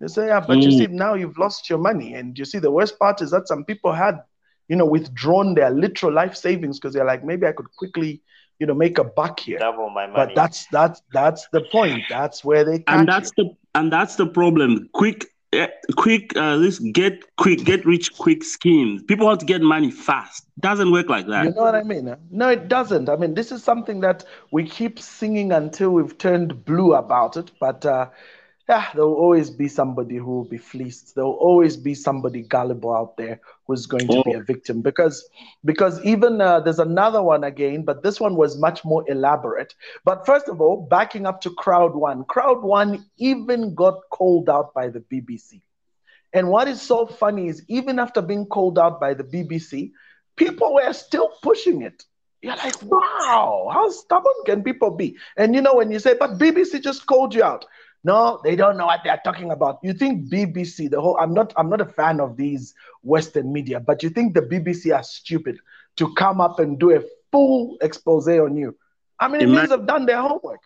They 0.00 0.08
say, 0.08 0.26
yeah, 0.28 0.40
but 0.40 0.64
you 0.64 0.70
Mm. 0.70 0.76
see 0.76 0.86
now 0.86 1.14
you've 1.14 1.38
lost 1.38 1.68
your 1.70 1.78
money, 1.78 2.14
and 2.14 2.38
you 2.38 2.44
see 2.44 2.58
the 2.58 2.70
worst 2.70 2.98
part 2.98 3.20
is 3.22 3.30
that 3.30 3.48
some 3.48 3.64
people 3.64 3.92
had 3.92 4.20
you 4.72 4.78
know 4.78 4.86
withdrawn 4.86 5.54
their 5.54 5.68
literal 5.68 6.10
life 6.10 6.34
savings 6.34 6.78
because 6.78 6.94
they're 6.94 7.04
like 7.04 7.22
maybe 7.22 7.46
I 7.46 7.52
could 7.52 7.70
quickly 7.76 8.22
you 8.58 8.66
know 8.66 8.72
make 8.72 8.96
a 8.96 9.04
buck 9.04 9.38
here. 9.38 9.58
Double 9.58 9.90
my 9.90 10.06
money. 10.06 10.14
But 10.16 10.34
that's 10.34 10.66
that's 10.68 11.02
that's 11.12 11.46
the 11.52 11.60
point. 11.70 12.04
That's 12.08 12.42
where 12.42 12.64
they 12.64 12.82
and 12.86 13.06
that's 13.06 13.30
you. 13.36 13.44
the 13.44 13.56
and 13.78 13.92
that's 13.92 14.16
the 14.16 14.26
problem. 14.26 14.88
Quick, 14.94 15.26
eh, 15.52 15.66
quick. 15.98 16.34
Uh, 16.34 16.56
this 16.56 16.78
get 16.78 17.36
quick, 17.36 17.64
get 17.66 17.84
rich 17.84 18.14
quick 18.16 18.42
schemes. 18.42 19.02
People 19.02 19.26
want 19.26 19.40
to 19.40 19.46
get 19.46 19.60
money 19.60 19.90
fast. 19.90 20.46
Doesn't 20.58 20.90
work 20.90 21.10
like 21.10 21.26
that. 21.26 21.44
You 21.44 21.50
know 21.50 21.64
what 21.64 21.74
I 21.74 21.82
mean? 21.82 22.16
No, 22.30 22.48
it 22.48 22.68
doesn't. 22.68 23.10
I 23.10 23.16
mean, 23.16 23.34
this 23.34 23.52
is 23.52 23.62
something 23.62 24.00
that 24.00 24.24
we 24.52 24.66
keep 24.66 24.98
singing 24.98 25.52
until 25.52 25.90
we've 25.90 26.16
turned 26.16 26.64
blue 26.64 26.94
about 26.94 27.36
it. 27.36 27.50
But 27.60 27.84
uh, 27.84 28.08
yeah, 28.72 28.88
there 28.94 29.06
will 29.06 29.14
always 29.26 29.50
be 29.50 29.68
somebody 29.68 30.16
who 30.16 30.30
will 30.36 30.44
be 30.44 30.56
fleeced. 30.56 31.14
There 31.14 31.24
will 31.24 31.42
always 31.48 31.76
be 31.76 31.94
somebody 31.94 32.40
gullible 32.42 32.94
out 32.96 33.16
there 33.18 33.38
who's 33.66 33.84
going 33.86 34.08
to 34.08 34.22
be 34.24 34.34
Oh. 34.34 34.40
a 34.40 34.42
victim. 34.42 34.80
Because 34.80 35.28
because 35.64 36.02
even 36.04 36.40
uh, 36.40 36.60
there's 36.60 36.78
another 36.78 37.22
one 37.22 37.44
again, 37.44 37.84
but 37.84 38.02
this 38.02 38.18
one 38.18 38.34
was 38.34 38.58
much 38.58 38.82
more 38.84 39.04
elaborate. 39.08 39.74
But 40.04 40.24
first 40.24 40.48
of 40.48 40.60
all, 40.62 40.86
backing 40.90 41.26
up 41.26 41.42
to 41.42 41.50
Crowd 41.50 41.94
One, 41.94 42.24
Crowd 42.24 42.62
One 42.62 43.04
even 43.18 43.74
got 43.74 43.96
called 44.10 44.48
out 44.48 44.72
by 44.72 44.88
the 44.88 45.00
BBC. 45.00 45.60
And 46.32 46.48
what 46.48 46.66
is 46.66 46.80
so 46.80 47.04
funny 47.06 47.48
is 47.48 47.62
even 47.68 47.98
after 47.98 48.22
being 48.22 48.46
called 48.46 48.78
out 48.78 48.98
by 48.98 49.12
the 49.12 49.24
BBC, 49.24 49.92
people 50.36 50.72
were 50.72 50.92
still 50.94 51.28
pushing 51.42 51.82
it. 51.82 52.04
You're 52.40 52.56
like, 52.56 52.80
wow, 52.82 53.68
how 53.72 53.90
stubborn 53.90 54.38
can 54.46 54.64
people 54.64 54.90
be? 54.96 55.16
And 55.36 55.54
you 55.54 55.60
know, 55.60 55.74
when 55.76 55.92
you 55.92 55.98
say, 56.00 56.14
but 56.18 56.38
BBC 56.38 56.82
just 56.82 57.06
called 57.06 57.34
you 57.34 57.44
out. 57.44 57.66
No, 58.04 58.40
they 58.42 58.56
don't 58.56 58.76
know 58.76 58.86
what 58.86 59.00
they're 59.04 59.20
talking 59.24 59.52
about. 59.52 59.78
You 59.82 59.92
think 59.92 60.28
BBC, 60.28 60.90
the 60.90 61.00
whole 61.00 61.16
I'm 61.18 61.32
not 61.32 61.52
I'm 61.56 61.70
not 61.70 61.80
a 61.80 61.86
fan 61.86 62.20
of 62.20 62.36
these 62.36 62.74
Western 63.02 63.52
media, 63.52 63.78
but 63.80 64.02
you 64.02 64.10
think 64.10 64.34
the 64.34 64.42
BBC 64.42 64.94
are 64.94 65.04
stupid 65.04 65.58
to 65.96 66.12
come 66.14 66.40
up 66.40 66.58
and 66.58 66.78
do 66.80 66.96
a 66.96 67.02
full 67.30 67.76
expose 67.80 68.26
on 68.28 68.56
you. 68.56 68.76
I 69.20 69.28
mean, 69.28 69.40
it 69.42 69.44
Ima- 69.44 69.56
means 69.58 69.68
they've 69.70 69.86
done 69.86 70.06
their 70.06 70.20
homework. 70.20 70.60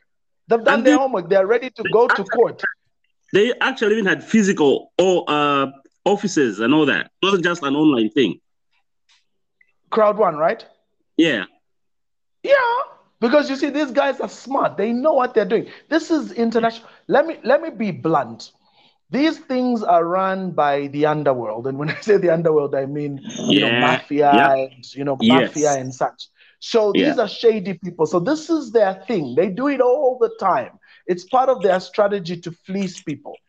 They've 0.48 0.64
done 0.64 0.78
And 0.78 0.86
their 0.86 0.94
they- 0.94 0.98
homework. 0.98 1.28
They're 1.28 1.46
ready 1.46 1.68
to 1.70 1.82
go 1.92 2.08
to 2.08 2.24
court. 2.24 2.62
They 3.32 3.52
actually 3.60 3.92
even 3.94 4.06
had 4.06 4.24
physical 4.24 4.92
or 4.98 5.24
uh, 5.28 5.66
offices 6.04 6.60
and 6.60 6.72
all 6.72 6.86
that. 6.86 7.06
It 7.20 7.26
wasn't 7.26 7.44
just 7.44 7.62
an 7.64 7.74
online 7.76 8.08
thing. 8.10 8.40
Crowd 9.90 10.16
one, 10.16 10.36
right? 10.36 10.64
Yeah. 11.16 11.44
Yeah, 12.42 12.52
because 13.26 13.50
you 13.50 13.56
see, 13.56 13.70
these 13.70 13.90
guys 13.90 14.20
are 14.20 14.28
smart. 14.28 14.76
They 14.76 14.92
know 14.92 15.12
what 15.12 15.34
they're 15.34 15.44
doing. 15.54 15.68
This 15.88 16.10
is 16.10 16.32
international. 16.32 16.88
Let 17.08 17.26
me 17.26 17.38
let 17.44 17.62
me 17.62 17.70
be 17.70 17.90
blunt. 17.90 18.52
These 19.10 19.38
things 19.38 19.82
are 19.82 20.04
run 20.04 20.52
by 20.52 20.88
the 20.88 21.06
underworld, 21.06 21.66
and 21.66 21.78
when 21.78 21.90
I 21.90 21.94
say 22.00 22.16
the 22.18 22.30
underworld, 22.30 22.74
I 22.74 22.86
mean 22.86 23.20
you 23.48 23.60
know 23.60 23.70
mafia 23.70 24.30
yeah. 24.30 24.50
and 24.54 24.84
you 24.94 25.04
know 25.04 25.16
Yes. 25.20 25.22
mafia 25.22 25.72
and 25.74 25.94
such. 25.94 26.28
So 26.60 26.92
these 26.92 27.18
Yeah. 27.18 27.18
are 27.18 27.28
shady 27.28 27.74
people. 27.74 28.06
So 28.06 28.18
this 28.20 28.48
is 28.50 28.72
their 28.72 28.94
thing. 29.06 29.34
They 29.36 29.48
do 29.48 29.68
it 29.68 29.80
all 29.80 30.18
the 30.20 30.30
time. 30.40 30.78
It's 31.06 31.24
part 31.24 31.48
of 31.48 31.62
their 31.62 31.80
strategy 31.80 32.40
to 32.40 32.50
fleece 32.52 33.00
people. 33.00 33.40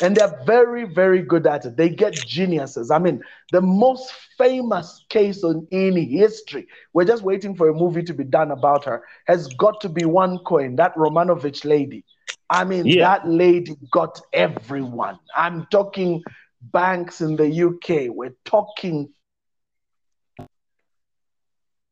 And 0.00 0.16
they're 0.16 0.42
very, 0.46 0.84
very 0.84 1.22
good 1.22 1.46
at 1.46 1.64
it. 1.66 1.76
They 1.76 1.88
get 1.88 2.24
geniuses. 2.24 2.90
I 2.90 2.98
mean, 2.98 3.22
the 3.50 3.60
most 3.60 4.12
famous 4.36 5.04
case 5.08 5.42
in, 5.42 5.66
in 5.72 5.96
history, 5.96 6.68
we're 6.92 7.04
just 7.04 7.24
waiting 7.24 7.56
for 7.56 7.68
a 7.68 7.74
movie 7.74 8.04
to 8.04 8.14
be 8.14 8.24
done 8.24 8.52
about 8.52 8.84
her, 8.84 9.02
has 9.26 9.48
got 9.48 9.80
to 9.80 9.88
be 9.88 10.02
OneCoin, 10.02 10.76
that 10.76 10.94
Romanovich 10.94 11.64
lady. 11.64 12.04
I 12.48 12.64
mean, 12.64 12.86
Yeah. 12.86 13.08
that 13.08 13.28
lady 13.28 13.76
got 13.90 14.20
everyone. 14.32 15.18
I'm 15.36 15.66
talking 15.70 16.22
banks 16.60 17.20
in 17.20 17.36
the 17.36 17.46
UK. 17.50 18.08
We're 18.08 18.36
talking. 18.44 19.08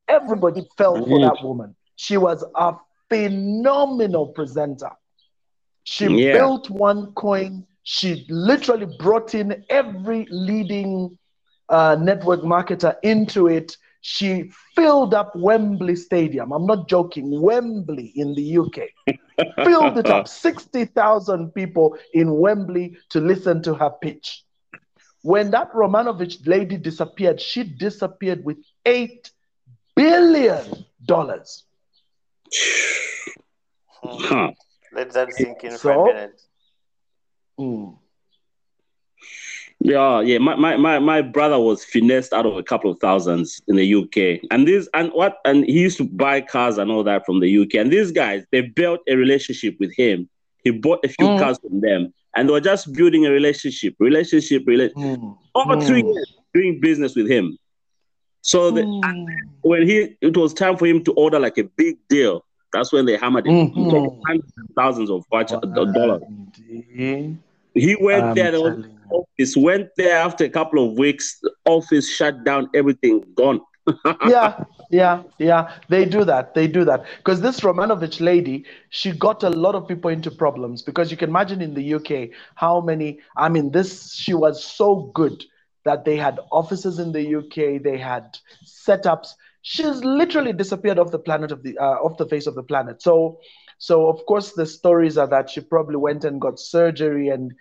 Everybody 0.09 0.65
fell 0.79 1.05
for 1.07 1.21
that 1.21 1.43
woman. 1.43 1.75
She 1.97 2.17
was 2.17 2.45
a 2.55 2.75
phenomenal 3.09 4.29
presenter. 4.29 4.91
She 5.87 6.09
Yeah. 6.09 6.33
built 6.33 6.69
OneCoin. 6.69 7.65
She 7.85 8.27
literally 8.29 8.87
brought 8.99 9.35
in 9.35 9.65
every 9.71 10.27
leading 10.31 11.17
uh, 11.69 11.97
network 12.01 12.41
marketer 12.43 12.97
into 13.03 13.47
it. 13.47 13.77
She 14.01 14.51
filled 14.75 15.15
up 15.15 15.33
Wembley 15.37 15.97
Stadium. 15.97 16.53
I'm 16.53 16.67
not 16.67 16.89
joking. 16.89 17.41
Wembley 17.41 18.13
in 18.17 18.35
the 18.35 18.59
UK 18.59 18.89
filled 19.65 19.97
it 19.99 20.11
up. 20.11 20.27
60,000 20.29 21.53
people 21.53 21.97
in 22.13 22.35
Wembley 22.39 22.97
to 23.11 23.21
listen 23.21 23.63
to 23.63 23.75
her 23.75 23.91
pitch. 23.91 24.43
When 25.23 25.51
that 25.53 25.73
Romanovich 25.73 26.47
lady 26.47 26.77
disappeared, 26.77 27.41
she 27.41 27.63
disappeared 27.63 28.45
with 28.45 28.59
$8 28.85 29.31
billion. 29.95 30.85
Huh. 34.03 34.53
Let 34.97 35.13
that 35.13 35.33
sink 35.35 35.63
in 35.63 35.73
for 35.73 35.79
So- 35.79 36.05
a 36.11 36.15
minute. 36.15 36.41
Mm. 37.61 37.99
Yeah, 39.81 40.21
yeah. 40.23 40.39
My, 40.39 40.55
my, 40.57 40.77
my, 40.77 40.99
my 40.99 41.21
brother 41.23 41.59
was 41.61 41.85
finessed 41.85 42.33
out 42.33 42.47
of 42.47 42.57
a 42.57 42.63
couple 42.63 42.91
of 42.91 42.99
thousands 42.99 43.61
in 43.69 43.77
the 43.77 43.95
UK. 43.95 44.41
And 44.51 44.67
this 44.67 44.89
and 44.95 45.11
what 45.13 45.39
and 45.45 45.65
he 45.67 45.81
used 45.81 45.99
to 45.99 46.05
buy 46.05 46.41
cars 46.41 46.79
and 46.79 46.91
all 46.91 47.05
that 47.05 47.27
from 47.27 47.41
the 47.41 47.59
UK. 47.63 47.75
And 47.75 47.93
these 47.93 48.11
guys, 48.11 48.45
they 48.53 48.63
built 48.63 49.01
a 49.07 49.15
relationship 49.17 49.77
with 49.79 49.95
him. 49.95 50.29
He 50.65 50.71
bought 50.71 51.05
a 51.05 51.09
few 51.09 51.27
Mm. 51.27 51.39
cars 51.39 51.59
from 51.59 51.81
them. 51.81 52.13
And 52.35 52.49
they 52.49 52.53
were 52.53 52.61
just 52.61 52.93
building 52.95 53.27
a 53.27 53.31
relationship, 53.31 53.95
relationship, 53.99 54.63
relationship. 54.67 55.21
Mm. 55.21 55.37
Over 55.55 55.81
three 55.81 56.03
Mm. 56.03 56.15
years 56.15 56.35
doing 56.55 56.81
business 56.81 57.15
with 57.15 57.29
him. 57.31 57.59
So 58.41 58.71
the, 58.71 58.83
Mm. 58.83 59.27
when 59.61 59.87
he 59.87 60.17
it 60.23 60.37
was 60.37 60.55
time 60.55 60.77
for 60.79 60.87
him 60.87 61.05
to 61.05 61.13
order 61.13 61.39
like 61.39 61.59
a 61.59 61.65
big 61.65 61.99
deal, 62.09 62.46
that's 62.77 62.93
when 62.93 63.07
they 63.07 63.17
hammered 63.17 63.47
him. 63.47 63.71
Mhm. 63.73 64.21
Hundreds 64.27 64.53
of 64.59 64.75
thousands 64.77 65.11
of 65.11 65.25
watch- 65.31 65.51
dollars. 65.51 66.23
He 67.75 67.97
went 68.01 68.25
I'm 68.25 68.35
there, 68.35 68.51
there 68.53 68.61
was 68.61 68.75
telling 68.75 68.91
you. 68.91 69.17
office 69.39 69.57
went 69.57 69.89
there 69.97 70.17
after 70.17 70.45
a 70.45 70.49
couple 70.49 70.85
of 70.87 70.97
weeks 70.99 71.39
the 71.43 71.53
office 71.67 72.09
shut 72.09 72.43
down 72.45 72.71
everything 72.75 73.23
gone 73.35 73.61
yeah, 74.27 74.65
yeah, 74.91 75.23
yeah. 75.39 75.71
They 75.89 76.05
do 76.05 76.25
that. 76.25 76.55
They 76.55 76.67
do 76.67 76.85
that. 76.87 77.05
Because 77.19 77.41
this 77.41 77.61
Romanovich 77.61 78.21
lady, 78.21 78.65
she 78.91 79.13
got 79.13 79.45
a 79.45 79.51
lot 79.51 79.77
of 79.77 79.87
people 79.87 80.11
into 80.11 80.29
problems. 80.29 80.83
Because 80.83 81.13
you 81.13 81.17
can 81.17 81.31
imagine 81.31 81.61
in 81.61 81.75
the 81.75 81.95
UK 81.95 82.31
how 82.57 82.81
many, 82.81 83.21
I 83.37 83.49
mean, 83.49 83.71
this, 83.71 84.13
she 84.13 84.35
was 84.35 84.65
so 84.65 85.13
good 85.15 85.45
that 85.85 86.05
they 86.05 86.17
had 86.17 86.41
offices 86.51 86.99
in 86.99 87.13
the 87.13 87.37
UK, 87.37 87.81
they 87.81 87.97
had 87.97 88.37
setups. 88.65 89.35
She's 89.67 90.05
literally 90.05 90.53
disappeared 90.53 90.99
off 91.01 91.11
the 91.11 91.19
planet 91.19 91.53
of 91.53 91.63
the, 91.63 91.77
uh, 91.79 91.99
off 92.05 92.19
the 92.19 92.27
face 92.27 92.47
of 92.47 92.55
the 92.55 92.63
planet. 92.63 93.03
So, 93.03 93.41
so 93.79 94.09
of 94.09 94.25
course, 94.27 94.53
the 94.53 94.67
stories 94.67 95.19
are 95.19 95.27
that 95.29 95.51
she 95.51 95.61
probably 95.61 95.97
went 95.97 96.25
and 96.25 96.41
got 96.41 96.59
surgery 96.61 97.29
and 97.29 97.53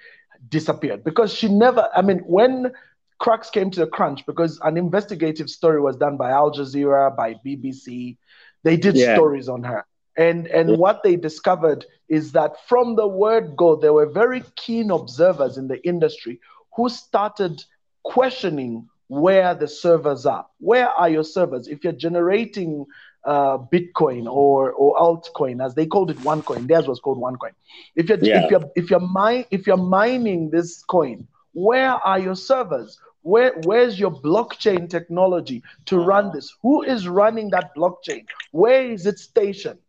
disappeared 0.49 1.03
because 1.03 1.33
she 1.33 1.47
never, 1.49 1.89
I 1.95 2.01
mean, 2.01 2.19
when 2.19 2.71
cracks 3.19 3.49
came 3.49 3.71
to 3.71 3.79
the 3.81 3.87
crunch 3.87 4.25
because 4.25 4.59
an 4.63 4.77
investigative 4.77 5.49
story 5.49 5.81
was 5.81 5.97
done 5.97 6.17
by 6.17 6.31
Al 6.31 6.51
Jazeera, 6.51 7.15
by 7.15 7.35
BBC. 7.45 8.17
They 8.63 8.77
did 8.77 8.97
Yeah. 8.97 9.13
stories 9.13 9.49
on 9.49 9.63
her. 9.63 9.85
And 10.17 10.47
and 10.47 10.77
what 10.77 11.03
they 11.03 11.15
discovered 11.15 11.85
is 12.09 12.33
that 12.33 12.53
from 12.67 12.95
the 12.95 13.07
word 13.07 13.55
go, 13.57 13.75
there 13.75 13.93
were 13.93 14.05
very 14.11 14.43
keen 14.55 14.91
observers 14.91 15.57
in 15.57 15.67
the 15.67 15.85
industry 15.87 16.39
who 16.75 16.89
started 16.89 17.63
questioning 18.03 18.87
where 19.07 19.53
the 19.53 19.67
servers 19.67 20.25
are. 20.25 20.45
Where 20.59 20.89
are 20.89 21.09
your 21.09 21.23
servers? 21.23 21.67
If 21.67 21.83
you're 21.83 21.93
generating 21.93 22.85
uh, 23.25 23.57
Bitcoin 23.57 24.25
or 24.27 24.71
or 24.73 24.95
altcoin, 24.97 25.63
as 25.65 25.75
they 25.75 25.85
called 25.85 26.11
it, 26.11 26.19
OneCoin. 26.23 26.67
theirs 26.67 26.87
was 26.87 26.99
called 26.99 27.19
OneCoin. 27.21 27.51
If 27.95 28.09
you're 28.09 28.19
Yeah. 28.21 28.39
if 28.43 28.51
you're 28.51 28.69
if 28.75 28.89
you're 28.89 28.99
mi- 28.99 29.45
if 29.51 29.67
you're 29.67 29.77
mining 29.77 30.49
this 30.51 30.83
coin, 30.83 31.27
where 31.53 31.91
are 31.91 32.19
your 32.19 32.35
servers? 32.35 32.99
Where 33.21 33.53
where's 33.59 33.99
your 33.99 34.11
blockchain 34.11 34.89
technology 34.89 35.63
to 35.85 35.97
run 35.99 36.31
this? 36.33 36.53
Who 36.61 36.83
is 36.83 37.07
running 37.07 37.49
that 37.51 37.71
blockchain? 37.75 38.25
Where 38.51 38.91
is 38.91 39.05
it 39.07 39.17
stationed? 39.17 39.79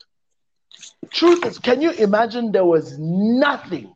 Truth 1.10 1.44
is, 1.46 1.58
can 1.58 1.80
you 1.82 1.90
imagine 1.92 2.52
there 2.52 2.64
was 2.64 2.98
nothing, 2.98 3.94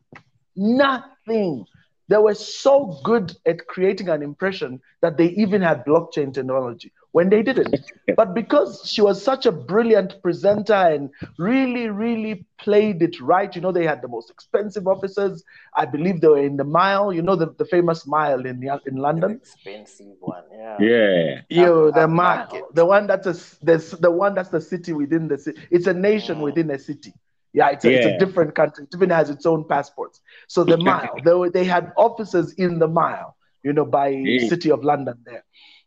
nothing. 0.57 1.67
They 2.11 2.19
were 2.19 2.35
so 2.35 3.01
good 3.05 3.35
at 3.47 3.67
creating 3.69 4.11
an 4.11 4.23
impression 4.23 4.83
that 5.03 5.17
they 5.17 5.29
even 5.31 5.63
had 5.63 5.87
blockchain 5.87 6.35
technology 6.35 6.93
when 7.13 7.31
they 7.31 7.43
didn't. 7.43 7.81
but 8.17 8.35
because 8.35 8.83
she 8.85 9.03
was 9.03 9.23
such 9.25 9.47
a 9.47 9.53
brilliant 9.53 10.23
presenter 10.23 10.75
and 10.75 11.11
really, 11.39 11.89
really 11.89 12.47
played 12.59 13.03
it 13.03 13.21
right, 13.21 13.55
you 13.57 13.63
know, 13.63 13.73
they 13.73 13.87
had 13.87 14.03
the 14.03 14.09
most 14.09 14.31
expensive 14.31 14.87
offices. 14.89 15.45
I 15.77 15.87
believe 15.87 16.21
they 16.21 16.29
were 16.29 16.43
in 16.43 16.57
the 16.57 16.65
mile, 16.65 17.13
you 17.13 17.23
know, 17.23 17.37
the, 17.37 17.55
the 17.59 17.65
famous 17.67 18.07
mile 18.07 18.45
in, 18.47 18.63
in 18.87 18.99
An 18.99 19.01
London. 19.01 19.33
expensive 19.33 20.17
one, 20.21 20.45
yeah. 20.53 20.79
yeah 20.79 21.43
Yo, 21.49 21.89
Up- 21.89 21.95
the 21.95 22.05
up 22.05 22.11
mile, 22.11 22.47
market. 22.49 22.65
the 22.75 22.85
one 22.87 23.07
that's 23.07 23.27
a, 23.27 23.35
the, 23.65 23.99
the 24.01 24.11
one 24.11 24.35
that's 24.35 24.51
the 24.51 24.61
city 24.61 24.93
within 24.93 25.29
the 25.29 25.39
city. 25.39 25.61
It's 25.71 25.87
a 25.87 25.95
nation 25.95 26.39
Mm. 26.39 26.43
within 26.43 26.71
a 26.71 26.79
city. 26.79 27.15
Yeah, 27.53 27.71
it's 27.71 27.85
a, 27.85 27.93
it's 27.93 28.07
a 28.07 28.11
different 28.11 28.55
country. 28.55 28.85
It 28.85 28.95
even 28.97 29.11
has 29.11 29.31
its 29.31 29.47
own 29.47 29.65
passports. 29.69 30.21
So 30.49 30.65
the 30.65 30.77
mile, 30.77 31.21
they, 31.25 31.33
were, 31.35 31.51
they 31.51 31.65
had 31.65 31.93
offices 31.97 32.55
in 32.59 32.79
the 32.79 32.89
mile, 32.89 33.37
you 33.63 33.73
know, 33.73 33.85
by 33.85 34.13
Mm. 34.25 34.39
city 34.39 34.71
of 34.71 34.85
London 34.85 35.17
there, 35.25 35.45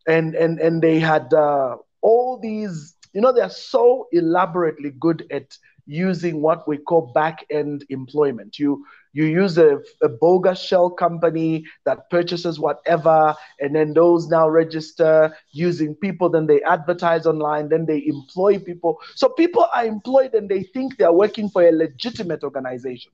and 0.07 0.35
and 0.35 0.59
and 0.59 0.81
they 0.81 0.99
had 0.99 1.33
uh, 1.33 1.77
all 2.01 2.39
these. 2.41 2.95
You 3.13 3.21
know, 3.21 3.31
they're 3.33 3.49
so 3.49 4.07
elaborately 4.11 4.91
good 4.99 5.25
at 5.31 5.57
using 5.85 6.41
what 6.41 6.67
we 6.67 6.77
call 6.77 7.11
back 7.13 7.45
end 7.49 7.85
employment. 7.89 8.59
You 8.59 8.85
you 9.13 9.25
use 9.25 9.57
a, 9.57 9.79
a 10.01 10.09
bogus 10.09 10.59
shell 10.59 10.89
company 10.89 11.65
that 11.85 12.09
purchases 12.09 12.59
whatever, 12.59 13.35
and 13.59 13.75
then 13.75 13.93
those 13.93 14.27
now 14.27 14.47
register 14.49 15.35
using 15.51 15.95
people. 15.95 16.29
Then 16.29 16.47
they 16.47 16.61
advertise 16.63 17.25
online. 17.25 17.69
Then 17.69 17.85
they 17.85 18.03
employ 18.05 18.59
people. 18.59 18.99
So 19.15 19.29
people 19.29 19.67
are 19.73 19.85
employed 19.85 20.33
and 20.33 20.49
they 20.49 20.63
think 20.63 20.97
they 20.97 21.05
are 21.05 21.13
working 21.13 21.49
for 21.49 21.63
a 21.63 21.71
legitimate 21.71 22.43
organization. 22.43 23.11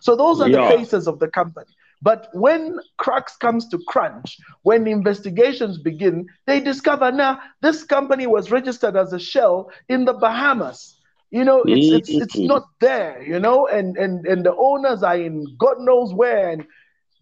So 0.00 0.16
those 0.16 0.40
are 0.40 0.48
Yeah. 0.48 0.58
the 0.58 0.60
faces 0.60 1.06
of 1.06 1.18
the 1.18 1.28
company. 1.28 1.70
But 2.02 2.28
when 2.32 2.78
cracks 2.98 3.36
comes 3.36 3.68
to 3.68 3.78
crunch, 3.88 4.36
when 4.62 4.86
investigations 4.86 5.78
begin, 5.78 6.26
they 6.46 6.60
discover 6.60 7.10
now 7.12 7.40
this 7.62 7.84
company 7.84 8.26
was 8.26 8.50
registered 8.50 8.96
as 8.96 9.12
a 9.12 9.18
shell 9.18 9.70
in 9.88 10.04
the 10.04 10.12
Bahamas. 10.14 10.93
You 11.34 11.44
know, 11.44 11.64
it's 11.64 11.90
it's 11.90 12.14
it's 12.20 12.38
Mhm. 12.38 12.46
not 12.52 12.62
there. 12.80 13.20
You 13.22 13.40
know, 13.40 13.66
and 13.66 13.96
and 13.96 14.24
and 14.26 14.44
the 14.46 14.54
owners 14.54 15.02
are 15.02 15.16
in 15.16 15.44
God 15.58 15.80
knows 15.80 16.14
where, 16.14 16.50
and 16.50 16.64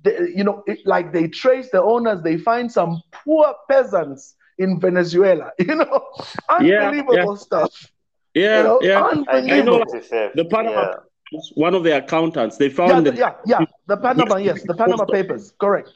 they, 0.05 0.17
you 0.37 0.45
know, 0.45 0.63
it, 0.67 0.81
like 0.85 1.13
they 1.13 1.29
trace 1.29 1.71
the 1.71 1.83
owners, 1.83 2.23
they 2.23 2.37
find 2.37 2.71
some 2.71 3.01
poor 3.11 3.55
peasants 3.71 4.35
in 4.59 4.79
Venezuela. 4.81 5.51
You 5.59 5.77
know, 5.77 6.01
Yeah, 6.61 6.89
unbelievable 6.89 7.37
stuff. 7.37 7.71
Yeah, 8.35 8.59
You 8.59 8.65
know, 8.65 8.79
yeah. 8.83 9.01
unbelievable. 9.13 9.65
know, 9.65 9.83
Identity 9.85 10.09
theft. 10.09 10.37
The 10.37 10.45
Panama, 10.45 10.81
yeah. 11.33 11.41
one 11.55 11.75
of 11.75 11.83
the 11.85 11.97
accountants, 11.97 12.57
they 12.59 12.69
Yeah, 12.69 12.71
found 12.75 13.07
the, 13.07 13.11
that 13.13 13.19
yeah, 13.19 13.33
yeah. 13.47 13.65
The 13.87 13.97
Panama, 13.97 14.37
yes, 14.37 14.63
the 14.65 14.75
Panama 14.75 15.05
Papers, 15.07 15.53
correct. 15.59 15.91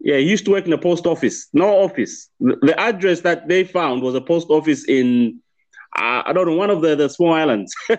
Yeah, 0.00 0.18
he 0.18 0.30
used 0.30 0.44
to 0.44 0.52
work 0.52 0.66
in 0.66 0.72
a 0.72 0.78
post 0.78 1.06
office. 1.06 1.48
No 1.52 1.68
office. 1.86 2.28
The, 2.38 2.56
the 2.62 2.78
address 2.78 3.20
that 3.22 3.48
they 3.48 3.64
found 3.64 4.02
was 4.02 4.14
a 4.14 4.20
post 4.20 4.48
office 4.50 4.84
in, 4.88 5.40
uh, 5.98 6.22
I 6.26 6.32
don't 6.32 6.46
know, 6.46 6.56
one 6.56 6.70
of 6.70 6.82
the, 6.82 6.96
the 6.96 7.08
small 7.08 7.32
islands. 7.32 7.74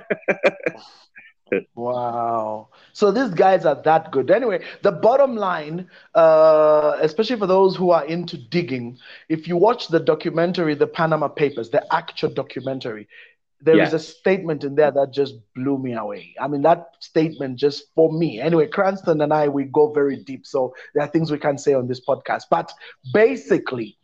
Wow. 1.76 2.70
So 2.94 3.12
these 3.12 3.30
guys 3.30 3.66
are 3.66 3.82
that 3.84 4.12
good. 4.12 4.30
Anyway, 4.32 4.64
the 4.82 4.92
bottom 4.92 5.36
line, 5.36 5.90
uh, 6.14 6.98
especially 7.02 7.38
for 7.38 7.48
those 7.48 7.76
who 7.76 7.92
are 7.92 8.06
into 8.06 8.38
digging, 8.38 8.98
if 9.30 9.48
you 9.48 9.56
watch 9.58 9.88
the 9.88 10.00
documentary, 10.00 10.76
The 10.76 10.88
Panama 10.88 11.28
Papers, 11.30 11.70
the 11.70 11.86
actual 11.94 12.30
documentary, 12.30 13.08
there 13.62 13.82
is 13.82 13.94
Yeah. 13.94 13.96
a 13.96 14.00
statement 14.00 14.64
in 14.64 14.76
there 14.76 14.92
that 14.92 15.12
just 15.14 15.36
blew 15.56 15.78
me 15.78 15.94
away. 15.94 16.36
I 16.40 16.48
mean, 16.48 16.62
that 16.64 16.88
statement 17.00 17.58
just 17.58 17.94
for 17.96 18.12
me. 18.12 18.40
Anyway, 18.40 18.68
Cranston 18.68 19.22
and 19.22 19.34
I, 19.34 19.48
we 19.48 19.64
go 19.66 19.92
very 19.94 20.18
deep. 20.18 20.46
So 20.46 20.74
there 20.94 21.04
are 21.04 21.08
things 21.10 21.32
we 21.32 21.40
can't 21.40 21.60
say 21.60 21.74
on 21.74 21.88
this 21.88 22.02
podcast. 22.06 22.44
But 22.52 22.72
basically, 23.14 23.98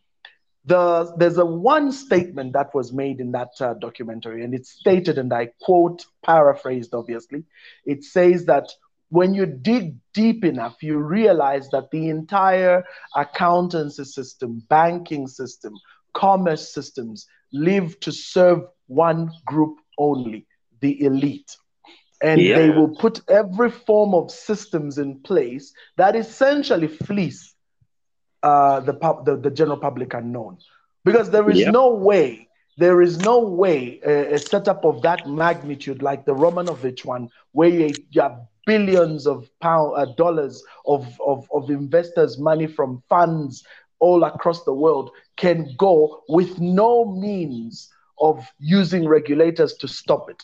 the 0.65 1.13
there's 1.17 1.37
a 1.37 1.45
one 1.45 1.91
statement 1.91 2.53
that 2.53 2.73
was 2.73 2.93
made 2.93 3.19
in 3.19 3.31
that 3.33 3.51
uh, 3.59 3.73
documentary, 3.73 4.43
and 4.43 4.53
it's 4.53 4.71
stated, 4.71 5.17
and 5.17 5.33
I 5.33 5.49
quote, 5.61 6.05
paraphrased, 6.25 6.93
obviously. 6.93 7.43
It 7.85 8.03
says 8.03 8.45
that 8.45 8.69
when 9.09 9.33
you 9.33 9.45
dig 9.45 9.95
deep 10.13 10.43
enough, 10.45 10.81
you 10.81 10.97
realize 10.97 11.69
that 11.69 11.91
the 11.91 12.09
entire 12.09 12.83
accountancy 13.15 14.05
system, 14.05 14.63
banking 14.69 15.27
system, 15.27 15.73
commerce 16.13 16.73
systems 16.73 17.27
live 17.51 17.99
to 17.99 18.11
serve 18.11 18.61
one 18.87 19.31
group 19.45 19.77
only, 19.97 20.47
the 20.79 21.03
elite. 21.03 21.55
And 22.21 22.39
Yeah. 22.41 22.55
they 22.55 22.69
will 22.69 22.95
put 22.95 23.21
every 23.29 23.69
form 23.69 24.15
of 24.15 24.31
systems 24.31 24.97
in 24.97 25.19
place 25.19 25.73
that 25.97 26.15
essentially 26.15 26.87
fleece 26.87 27.52
uh, 28.43 28.79
the, 28.81 28.93
pub, 28.93 29.25
the 29.25 29.35
the 29.37 29.51
general 29.51 29.77
public 29.77 30.13
unknown, 30.13 30.57
because 31.05 31.29
there 31.31 31.49
is 31.49 31.65
Yeah. 31.65 31.71
no 31.71 31.93
way, 31.93 32.49
there 32.77 33.01
is 33.01 33.19
no 33.19 33.39
way 33.39 33.99
a, 34.05 34.35
a 34.35 34.39
setup 34.39 34.85
of 34.85 35.01
that 35.01 35.27
magnitude 35.29 36.01
like 36.01 36.25
the 36.25 36.33
Romanovich 36.35 37.05
one, 37.05 37.29
where 37.53 37.69
you, 37.69 38.03
you 38.11 38.21
have 38.21 38.37
billions 38.65 39.27
of 39.27 39.49
pound 39.59 39.93
uh, 39.97 40.05
dollars 40.17 40.63
of, 40.85 41.19
of 41.25 41.47
of 41.53 41.69
investors' 41.69 42.37
money 42.39 42.67
from 42.67 43.01
funds 43.09 43.63
all 43.99 44.23
across 44.23 44.63
the 44.65 44.73
world, 44.73 45.09
can 45.37 45.73
go 45.77 46.21
with 46.27 46.59
no 46.59 47.05
means 47.05 47.89
of 48.19 48.45
using 48.59 49.07
regulators 49.07 49.73
to 49.75 49.87
stop 49.87 50.29
it. 50.29 50.43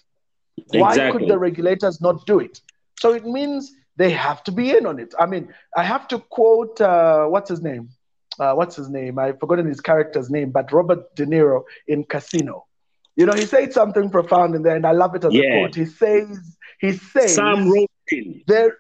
Why 0.68 1.00
could 1.02 1.28
the 1.28 1.38
regulators 1.38 2.00
not 2.02 2.26
do 2.26 2.40
it? 2.40 2.62
So 2.96 3.14
it 3.14 3.26
means 3.26 3.72
they 4.00 4.12
have 4.12 4.42
to 4.46 4.52
be 4.52 4.72
in 4.76 4.86
on 4.86 4.98
it. 4.98 5.14
I 5.20 5.26
mean, 5.26 5.54
I 5.76 5.84
have 5.84 6.08
to 6.08 6.20
quote 6.20 6.80
uh, 6.82 7.26
what's 7.26 7.50
his 7.50 7.62
name? 7.62 7.90
Uh, 8.40 8.54
what's 8.54 8.78
his 8.78 8.90
name? 8.90 9.20
I've 9.20 9.40
forgotten 9.40 9.68
his 9.68 9.82
character's 9.82 10.30
name, 10.30 10.52
but 10.52 10.72
Robert 10.72 11.14
De 11.16 11.26
Niro 11.26 11.64
in 11.86 12.06
Casino. 12.06 12.66
You 13.18 13.26
know, 13.26 13.34
he 13.34 13.46
said 13.46 13.74
something 13.74 14.10
profound 14.10 14.56
in 14.56 14.64
there, 14.64 14.78
and 14.78 14.88
I 14.88 14.94
love 14.94 15.14
it 15.16 15.26
as 15.26 15.36
a 15.36 15.42
quote. 15.52 15.76
He 15.76 15.86
says, 15.86 16.58
he 16.80 16.94
says, 16.94 17.36
Sam 17.36 17.70
Rothstein. 17.70 18.44
there, 18.48 18.78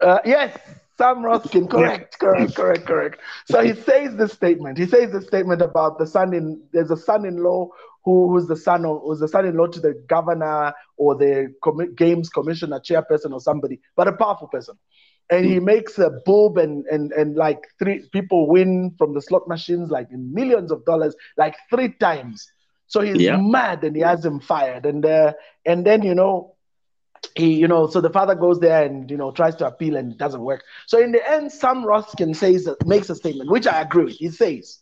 uh, 0.00 0.18
yes, 0.24 0.58
Sam 0.96 1.24
Roskin, 1.24 1.68
correct, 1.68 2.18
correct, 2.18 2.54
correct, 2.54 2.86
correct. 2.86 3.20
So 3.46 3.62
he 3.62 3.74
says 3.74 4.16
this 4.16 4.32
statement. 4.32 4.78
He 4.78 4.86
says 4.86 5.12
this 5.12 5.26
statement 5.26 5.62
about 5.62 5.98
the 5.98 6.06
son 6.06 6.32
in. 6.34 6.62
There's 6.72 6.90
a 6.90 6.96
son-in-law 6.96 7.68
who, 8.04 8.30
who's 8.30 8.46
the 8.46 8.56
son 8.56 8.84
of, 8.84 9.00
who's 9.04 9.20
the 9.20 9.28
son-in-law 9.28 9.66
to 9.68 9.80
the 9.80 9.94
governor 10.08 10.72
or 10.96 11.16
the 11.16 11.52
commi- 11.64 11.94
games 11.96 12.28
commissioner, 12.28 12.80
chairperson, 12.80 13.32
or 13.32 13.40
somebody, 13.40 13.80
but 13.96 14.08
a 14.08 14.12
powerful 14.12 14.48
person. 14.48 14.76
And 15.30 15.44
he 15.46 15.58
makes 15.58 15.98
a 15.98 16.10
bulb, 16.24 16.58
and 16.58 16.84
and 16.86 17.12
and 17.12 17.34
like 17.36 17.60
three 17.78 18.08
people 18.12 18.48
win 18.48 18.94
from 18.98 19.14
the 19.14 19.22
slot 19.22 19.48
machines, 19.48 19.90
like 19.90 20.08
in 20.12 20.32
millions 20.32 20.70
of 20.70 20.84
dollars, 20.84 21.16
like 21.36 21.56
three 21.70 21.92
times. 21.98 22.46
So 22.86 23.00
he's 23.00 23.26
Yeah. 23.26 23.30
mad, 23.30 23.82
and 23.84 23.96
he 23.96 24.02
has 24.02 24.24
him 24.24 24.40
fired, 24.40 24.86
and 24.86 25.04
uh, 25.04 25.32
and 25.66 25.84
then 25.86 26.02
you 26.02 26.14
know 26.14 26.53
he, 27.34 27.54
you 27.54 27.66
know, 27.66 27.88
so 27.88 28.00
the 28.00 28.10
father 28.10 28.34
goes 28.34 28.60
there 28.60 28.84
and 28.84 29.10
you 29.10 29.16
know 29.16 29.32
tries 29.32 29.56
to 29.56 29.66
appeal 29.66 29.96
and 29.96 30.12
it 30.12 30.18
doesn't 30.18 30.40
work. 30.42 30.62
So 30.86 31.00
in 31.00 31.12
the 31.12 31.30
end, 31.30 31.52
Sam 31.52 31.84
Ruskin 31.84 32.34
says 32.34 32.68
makes 32.84 33.10
a 33.10 33.14
statement, 33.16 33.50
which 33.50 33.66
I 33.66 33.80
agree 33.80 34.04
with. 34.04 34.14
He 34.14 34.30
says 34.30 34.80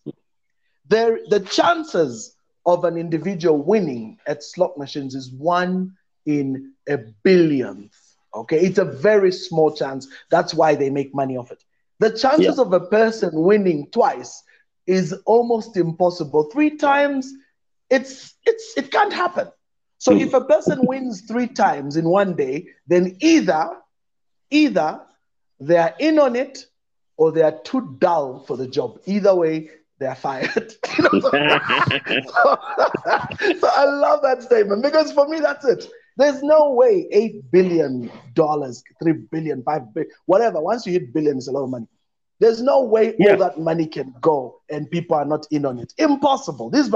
there 0.89 1.19
the 1.29 1.41
chances 1.41 2.37
of 2.67 2.85
an 2.85 2.97
individual 2.97 3.59
winning 3.59 4.19
at 4.27 4.43
slot 4.43 4.77
machines 4.79 5.15
is 5.15 5.31
one 5.33 5.97
in 6.27 6.73
a 6.89 6.99
billionth. 7.25 7.97
Okay, 8.35 8.61
it's 8.61 8.79
a 8.79 8.85
very 8.85 9.33
small 9.33 9.75
chance. 9.75 10.09
That's 10.31 10.55
why 10.55 10.75
they 10.75 10.91
make 10.91 11.15
money 11.15 11.37
off 11.37 11.51
it. 11.51 11.63
The 11.99 12.11
chances 12.17 12.59
of 12.59 12.73
a 12.73 12.81
person 12.81 13.31
winning 13.33 13.89
twice 13.91 14.43
is 14.87 15.13
almost 15.27 15.77
impossible. 15.77 16.45
Three 16.45 16.77
times, 16.77 17.33
it's 17.91 18.35
it's 18.45 18.77
it 18.77 18.91
can't 18.91 19.13
happen. 19.13 19.49
So 20.03 20.13
hmm. 20.13 20.21
if 20.21 20.35
a 20.35 20.41
person 20.41 20.81
wins 20.85 21.21
three 21.29 21.47
times 21.47 21.97
in 21.97 22.09
one 22.09 22.35
day, 22.35 22.67
then 22.89 23.17
either 23.21 23.71
either 24.51 25.01
they 25.61 25.77
are 25.77 25.95
in 26.01 26.19
on 26.19 26.35
it 26.35 26.67
or 27.17 27.31
they 27.31 27.43
are 27.43 27.57
too 27.63 27.95
dull 28.01 28.41
for 28.41 28.57
the 28.57 28.67
job. 28.67 28.99
Either 29.07 29.33
way, 29.33 29.71
they 30.01 30.07
are 30.07 30.17
fired. 30.17 30.75
So, 30.85 31.11
so 33.61 33.69
I 33.69 33.85
love 33.85 34.23
that 34.23 34.43
statement 34.43 34.83
because 34.83 35.13
for 35.13 35.29
me, 35.29 35.39
that's 35.39 35.65
it. 35.65 35.87
There's 36.17 36.43
no 36.43 36.73
way 36.73 37.07
eight 37.13 37.49
billion 37.53 38.11
dollars, 38.35 38.83
three 39.01 39.15
billion, 39.31 39.63
five 39.63 39.83
billion, 39.95 40.11
whatever. 40.27 40.61
Once 40.61 40.85
you 40.85 40.95
hit 40.95 41.15
billion, 41.15 41.37
it's 41.37 41.47
a 41.47 41.53
lot 41.53 41.63
of 41.63 41.71
money. 41.71 41.87
There's 42.41 42.61
no 42.61 42.83
way 42.83 43.15
Yeah. 43.21 43.33
all 43.33 43.39
that 43.39 43.61
money 43.61 43.87
can 43.87 44.13
go 44.21 44.63
and 44.69 44.91
people 44.91 45.17
are 45.17 45.25
not 45.25 45.47
in 45.53 45.65
on 45.65 45.79
it. 45.79 45.93
Impossible. 45.97 46.71
These 46.71 46.91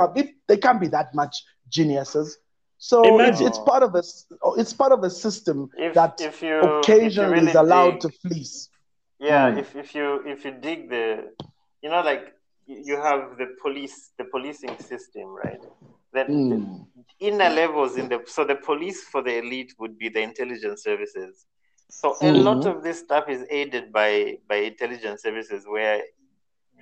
they 0.49 0.57
can't 0.57 0.81
be 0.81 0.89
that 0.89 1.15
much 1.15 1.37
geniuses. 1.69 2.37
So 2.79 3.19
it's, 3.21 3.41
it's 3.41 3.59
part 3.59 3.83
of 3.83 3.95
a 3.95 3.99
s- 3.99 4.27
it's 4.57 4.73
part 4.73 4.93
of 4.93 5.03
a 5.03 5.11
system 5.11 5.71
If, 5.77 5.95
that 5.95 6.21
if 6.21 6.43
you 6.43 6.59
if 7.01 7.17
you 7.19 7.27
occasionally 7.27 7.31
really 7.31 7.51
is 7.51 7.55
allowed 7.55 7.93
dig- 7.93 8.01
to 8.01 8.09
fleece. 8.11 8.69
Yeah, 9.19 9.51
Mm. 9.53 9.59
if, 9.59 9.75
if 9.77 9.95
you 9.95 10.23
if 10.27 10.45
you 10.45 10.53
dig 10.53 10.91
the, 10.91 11.33
you 11.83 11.91
know, 11.91 12.03
like 12.03 12.35
you 12.67 12.97
have 12.97 13.37
the 13.39 13.49
police, 13.63 14.13
the 14.19 14.25
policing 14.25 14.77
system, 14.79 15.27
right? 15.45 15.63
Then 16.13 16.45
the 16.49 16.57
Mm. 16.57 16.87
inner 17.21 17.51
levels 17.51 17.97
in 17.97 18.09
the 18.09 18.21
so 18.27 18.45
the 18.45 18.57
police 18.57 19.03
for 19.05 19.23
the 19.23 19.39
elite 19.39 19.75
would 19.79 19.99
be 19.99 20.09
the 20.09 20.21
intelligence 20.21 20.83
services. 20.83 21.47
So 21.89 22.17
a 22.23 22.33
Mhm. 22.33 22.45
lot 22.45 22.67
of 22.67 22.83
this 22.83 22.99
stuff 23.01 23.29
is 23.29 23.45
aided 23.51 23.93
by 23.93 24.39
by 24.49 24.57
intelligence 24.57 25.23
services. 25.23 25.65
Where 25.67 26.03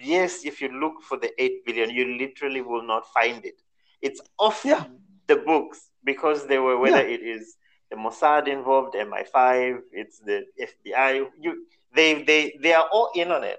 yes, 0.00 0.44
if 0.44 0.60
you 0.60 0.68
look 0.68 1.02
for 1.02 1.16
the 1.18 1.30
eight 1.42 1.64
billion, 1.64 1.90
you 1.90 2.16
literally 2.18 2.60
will 2.62 2.82
not 2.82 3.06
find 3.12 3.44
it. 3.44 3.60
It's 4.00 4.20
off 4.38 4.64
Yeah. 4.64 4.84
the 5.26 5.36
books 5.36 5.90
because 6.04 6.46
they 6.46 6.58
were 6.58 6.76
whether 6.78 7.06
Yeah. 7.06 7.14
it 7.16 7.22
is 7.22 7.56
the 7.90 7.96
Mossad 7.96 8.48
involved, 8.48 8.94
MI5, 8.94 9.80
it's 9.92 10.18
the 10.18 10.44
FBI. 10.60 11.26
You 11.40 11.66
they 11.94 12.22
they 12.22 12.56
they 12.62 12.72
are 12.74 12.86
all 12.92 13.10
in 13.14 13.30
on 13.30 13.44
it. 13.44 13.58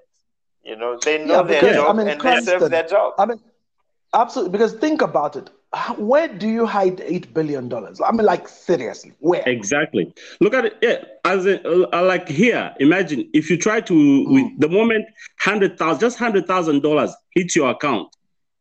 You 0.64 0.76
know, 0.76 0.98
they 1.04 1.24
know 1.24 1.36
Yeah, 1.38 1.42
their 1.44 1.62
because, 1.62 1.76
job 1.76 1.90
I 1.90 1.94
mean, 1.98 2.08
and 2.08 2.20
they 2.22 2.36
serve 2.42 2.46
Cranston- 2.46 2.72
their 2.72 2.88
job. 2.88 3.14
I 3.20 3.26
mean, 3.28 3.40
absolutely. 4.14 4.52
Because 4.52 4.74
think 4.74 5.02
about 5.02 5.36
it. 5.36 5.50
Where 5.98 6.28
do 6.30 6.48
you 6.48 6.66
hide 6.66 7.02
eight 7.02 7.34
billion 7.34 7.68
dollars? 7.68 8.00
I 8.00 8.12
mean, 8.14 8.26
like 8.26 8.48
seriously, 8.48 9.12
where? 9.20 9.44
Exactly. 9.46 10.14
Look 10.40 10.54
at 10.54 10.66
it. 10.66 10.78
Yeah, 10.82 11.04
as 11.26 11.46
in, 11.46 11.60
uh, 11.66 12.04
like 12.04 12.30
here. 12.30 12.74
Imagine 12.80 13.30
if 13.34 13.50
you 13.50 13.58
try 13.58 13.82
to, 13.82 13.94
Mm. 13.94 14.34
with 14.34 14.60
the 14.60 14.70
moment 14.70 15.06
hundred 15.40 15.78
thousand, 15.78 16.00
just 16.00 16.18
hundred 16.18 16.48
thousand 16.48 16.82
dollars 16.82 17.12
hits 17.36 17.56
your 17.58 17.70
account, 17.72 18.08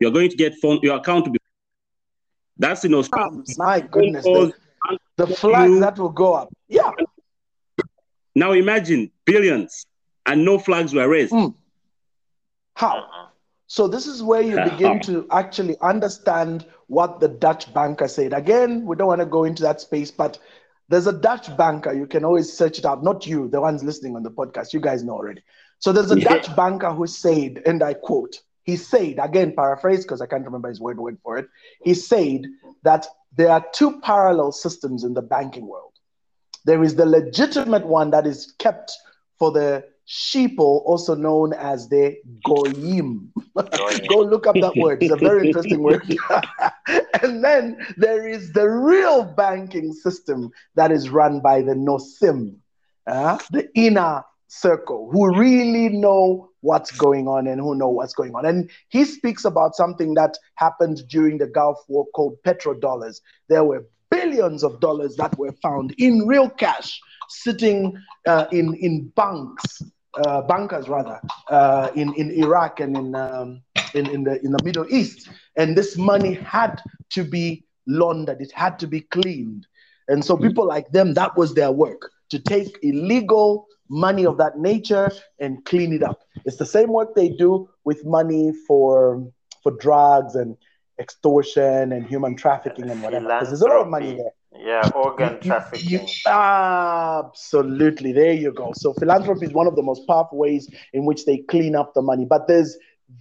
you're 0.01 0.11
going 0.11 0.29
to 0.29 0.37
get 0.37 0.55
phone. 0.61 0.81
Your 0.83 0.97
account 0.97 1.25
to 1.27 1.31
be. 1.31 1.39
That's 2.59 2.85
in 2.85 2.95
Australia. 2.95 3.43
My 3.57 3.81
goodness, 3.81 4.25
the, 4.25 4.53
the 5.17 5.27
flags 5.27 5.79
that 5.81 5.99
will 5.99 6.11
go 6.11 6.35
up. 6.35 6.53
Yeah, 6.69 6.91
Now 8.35 8.53
imagine 8.53 9.11
billions 9.25 9.87
and 10.27 10.45
no 10.45 10.59
flags 10.59 10.93
were 10.95 11.09
raised. 11.09 11.33
Mm. 11.33 11.55
how? 12.75 13.05
So 13.67 13.89
this 13.89 14.07
is 14.07 14.23
where 14.23 14.43
you 14.43 14.57
begin 14.71 15.01
to 15.01 15.27
actually 15.31 15.77
understand 15.81 16.67
what 16.87 17.21
the 17.21 17.29
Dutch 17.29 17.73
banker 17.73 18.09
said. 18.09 18.33
Again, 18.33 18.85
we 18.85 18.97
don't 18.97 19.09
want 19.09 19.21
to 19.21 19.27
go 19.27 19.45
into 19.45 19.63
that 19.63 19.81
space, 19.81 20.11
but 20.11 20.39
there's 20.89 21.07
a 21.07 21.13
Dutch 21.13 21.55
banker. 21.57 21.93
You 21.93 22.07
can 22.07 22.25
always 22.25 22.53
search 22.53 22.79
it 22.79 22.85
out. 22.85 23.03
Not 23.03 23.27
you, 23.27 23.49
the 23.49 23.61
ones 23.61 23.83
listening 23.83 24.17
on 24.17 24.23
the 24.23 24.31
podcast. 24.31 24.73
You 24.73 24.81
guys 24.81 25.03
know 25.03 25.15
already. 25.15 25.43
So 25.79 25.93
there's 25.93 26.11
a 26.11 26.19
Yeah. 26.19 26.29
Dutch 26.29 26.55
banker 26.57 26.93
who 26.93 27.07
said, 27.07 27.63
and 27.67 27.83
I 27.83 27.95
quote, 27.95 28.41
he 28.65 28.77
said, 28.77 29.19
again, 29.21 29.55
paraphrase 29.55 30.05
because 30.05 30.21
I 30.21 30.27
can't 30.27 30.45
remember 30.45 30.69
his 30.69 30.81
word 30.81 30.99
word 30.99 31.19
for 31.23 31.39
it. 31.39 31.49
He 31.85 31.95
said 31.95 32.43
that 32.83 33.07
there 33.37 33.51
are 33.51 33.65
two 33.73 34.01
parallel 34.01 34.53
systems 34.53 35.05
in 35.05 35.15
the 35.15 35.23
banking 35.23 35.67
world. 35.67 35.93
There 36.65 36.83
is 36.83 36.97
the 36.97 37.07
legitimate 37.07 37.87
one 37.87 38.11
that 38.11 38.27
is 38.27 38.55
kept 38.59 38.93
for 39.39 39.53
the 39.53 39.85
sheeple, 40.09 40.83
also 40.87 41.15
known 41.15 41.53
as 41.53 41.89
the 41.89 42.17
goyim. 42.43 43.33
Go 44.09 44.21
look 44.21 44.47
up 44.47 44.57
that 44.61 44.77
word. 44.77 45.03
It's 45.03 45.13
a 45.13 45.17
very 45.17 45.47
interesting 45.47 45.83
word. 45.83 46.03
and 47.23 47.45
then 47.45 47.87
there 47.97 48.27
is 48.27 48.53
the 48.53 48.69
real 48.69 49.25
banking 49.25 49.93
system 49.93 50.51
that 50.75 50.91
is 50.91 51.11
run 51.11 51.41
by 51.41 51.61
the 51.63 51.75
nosim, 51.75 52.57
uh, 53.07 53.39
the 53.51 53.69
inner 53.75 54.23
circle, 54.49 55.11
who 55.13 55.37
really 55.37 55.89
know 55.89 56.51
what's 56.65 56.91
going 56.91 57.29
on 57.29 57.47
and 57.47 57.61
who 57.61 57.75
know 57.75 57.89
what's 57.89 58.15
going 58.15 58.35
on. 58.35 58.47
And 58.47 58.71
he 58.89 59.05
speaks 59.05 59.45
about 59.45 59.77
something 59.77 60.15
that 60.15 60.39
happened 60.55 61.03
during 61.09 61.37
the 61.39 61.47
Gulf 61.47 61.79
War 61.89 62.07
called 62.15 62.39
petrodollars. 62.43 63.21
There 63.49 63.65
were 63.65 63.87
billions 64.11 64.65
of 64.65 64.81
dollars 64.81 65.17
that 65.17 65.37
were 65.39 65.53
found 65.63 65.95
in 65.99 66.27
real 66.27 66.49
cash 66.49 66.99
sitting 67.29 67.97
uh, 68.27 68.47
in, 68.51 68.75
in 68.77 69.09
banks, 69.15 69.83
uh, 70.25 70.41
bankers 70.43 70.89
rather, 70.89 71.21
uh, 71.51 71.91
in, 71.95 72.15
in 72.15 72.31
Iraq 72.31 72.81
and 72.81 72.97
in, 72.97 73.15
um, 73.15 73.63
in, 73.93 74.09
in, 74.09 74.25
the, 74.25 74.43
in 74.43 74.51
the 74.51 74.65
Middle 74.65 74.87
East. 74.89 75.29
And 75.57 75.77
this 75.77 75.99
money 75.99 76.33
had 76.33 76.81
to 77.11 77.25
be 77.25 77.65
laundered, 77.87 78.41
it 78.41 78.53
had 78.53 78.79
to 78.79 78.87
be 78.87 79.03
cleaned. 79.03 79.67
And 80.09 80.25
so 80.25 80.37
people 80.37 80.67
like 80.67 80.91
them, 80.93 81.15
that 81.15 81.37
was 81.37 81.55
their 81.55 81.73
work 81.73 82.11
to 82.31 82.39
take 82.39 82.79
illegal 82.83 83.67
money 83.89 84.25
of 84.27 84.39
that 84.39 84.59
nature 84.59 85.11
and 85.39 85.65
clean 85.65 85.93
it 85.93 86.03
up. 86.03 86.23
It's 86.45 86.57
the 86.57 86.67
same 86.67 86.89
work 86.93 87.15
they 87.15 87.29
do 87.29 87.69
with 87.85 88.05
money 88.05 88.53
for 88.67 89.27
for 89.63 89.73
drugs 89.73 90.35
and 90.35 90.57
extortion 90.99 91.93
and 91.93 92.07
human 92.07 92.37
trafficking 92.37 92.89
and 92.91 93.03
whatever. 93.03 93.25
Because 93.27 93.49
there's 93.49 93.63
a 93.63 93.67
lot 93.67 93.81
of 93.81 93.89
money 93.89 94.15
there. 94.17 94.33
Yeah, 94.57 94.89
organ 94.95 95.33
You- 95.35 95.39
trafficking. 95.51 95.91
you- 95.91 96.07
absolutely. 96.27 98.13
There 98.13 98.33
you 98.33 98.53
go. 98.53 98.73
So 98.75 98.93
philanthropy 98.95 99.47
is 99.47 99.53
one 99.53 99.67
of 99.67 99.75
the 99.77 99.83
most 99.83 100.07
powerful 100.07 100.39
ways 100.39 100.71
in 100.93 101.05
which 101.05 101.25
they 101.27 101.39
clean 101.39 101.75
up 101.75 101.95
the 101.95 102.03
money. 102.03 102.25
But 102.25 102.47
there's 102.47 102.77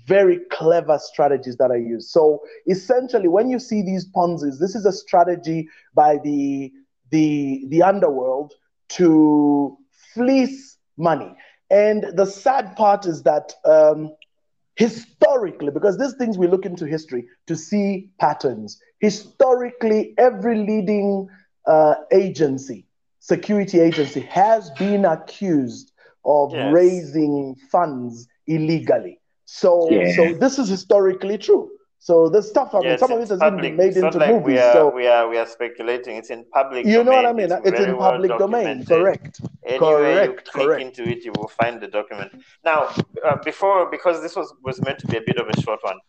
very 0.05 0.39
clever 0.51 0.97
strategies 0.99 1.57
that 1.57 1.71
are 1.71 1.77
used. 1.77 2.09
So 2.09 2.41
essentially, 2.67 3.27
when 3.27 3.49
you 3.49 3.59
see 3.59 3.81
these 3.81 4.05
Ponzi's, 4.05 4.59
this 4.59 4.75
is 4.75 4.85
a 4.85 4.91
strategy 4.93 5.67
by 5.93 6.17
the 6.23 6.71
the 7.09 7.65
the 7.69 7.81
underworld 7.83 8.53
to 8.89 9.77
fleece 10.13 10.77
money. 10.97 11.33
And 11.69 12.05
the 12.15 12.25
sad 12.25 12.75
part 12.75 13.05
is 13.05 13.23
that 13.23 13.53
um, 13.65 14.11
historically, 14.75 15.71
because 15.71 15.97
these 15.97 16.15
things 16.15 16.37
we 16.37 16.47
look 16.47 16.65
into 16.65 16.85
history 16.85 17.25
to 17.47 17.55
see 17.55 18.09
patterns. 18.19 18.79
Historically, 18.99 20.13
every 20.17 20.57
leading 20.57 21.27
uh, 21.67 21.95
agency, 22.11 22.85
security 23.19 23.79
agency, 23.79 24.21
has 24.21 24.69
been 24.79 25.05
accused 25.05 25.91
of 26.25 26.53
Yes. 26.53 26.63
raising 26.63 27.55
funds 27.71 28.27
illegally. 28.47 29.19
So, 29.45 30.03
Yeah. 30.07 30.11
so 30.15 30.33
this 30.39 30.59
is 30.59 30.69
historically 30.69 31.37
true. 31.37 31.69
So 32.03 32.27
this 32.27 32.49
stuff, 32.49 32.75
I 32.75 32.79
mean, 32.79 32.89
Yes, 32.89 32.99
some 32.99 33.13
of 33.13 33.21
it 33.21 33.29
has 33.29 33.39
been 33.39 33.77
made 33.77 33.87
It's 33.87 33.95
into 33.95 34.17
like 34.17 34.29
movies. 34.29 34.45
we 34.45 34.59
are 34.59 34.73
so 34.73 34.89
we 34.93 35.07
are 35.07 35.25
we 35.29 35.37
are 35.37 35.45
speculating. 35.45 36.17
It's 36.17 36.31
in 36.31 36.43
public. 36.53 36.85
you 36.85 37.01
know 37.01 37.13
what 37.13 37.25
I 37.25 37.31
mean? 37.31 37.49
It's, 37.49 37.69
very 37.79 37.91
in 37.91 37.97
well 37.97 38.11
public 38.11 38.29
domain, 38.37 38.79
documented. 38.83 38.87
correct? 38.89 39.39
Anywhere 39.65 40.25
you 40.25 40.33
click 40.33 40.65
correct. 40.67 40.81
into 40.81 41.03
it, 41.09 41.23
you 41.23 41.31
will 41.37 41.47
find 41.47 41.79
the 41.79 41.87
document. 41.87 42.29
Now, 42.65 42.89
uh, 43.25 43.37
before 43.45 43.89
because 43.89 44.21
this 44.21 44.35
was 44.35 44.53
was 44.67 44.81
meant 44.81 44.99
to 44.99 45.07
be 45.07 45.15
a 45.15 45.21
bit 45.29 45.37
of 45.37 45.47
a 45.47 45.61
short 45.61 45.79
one. 45.91 45.99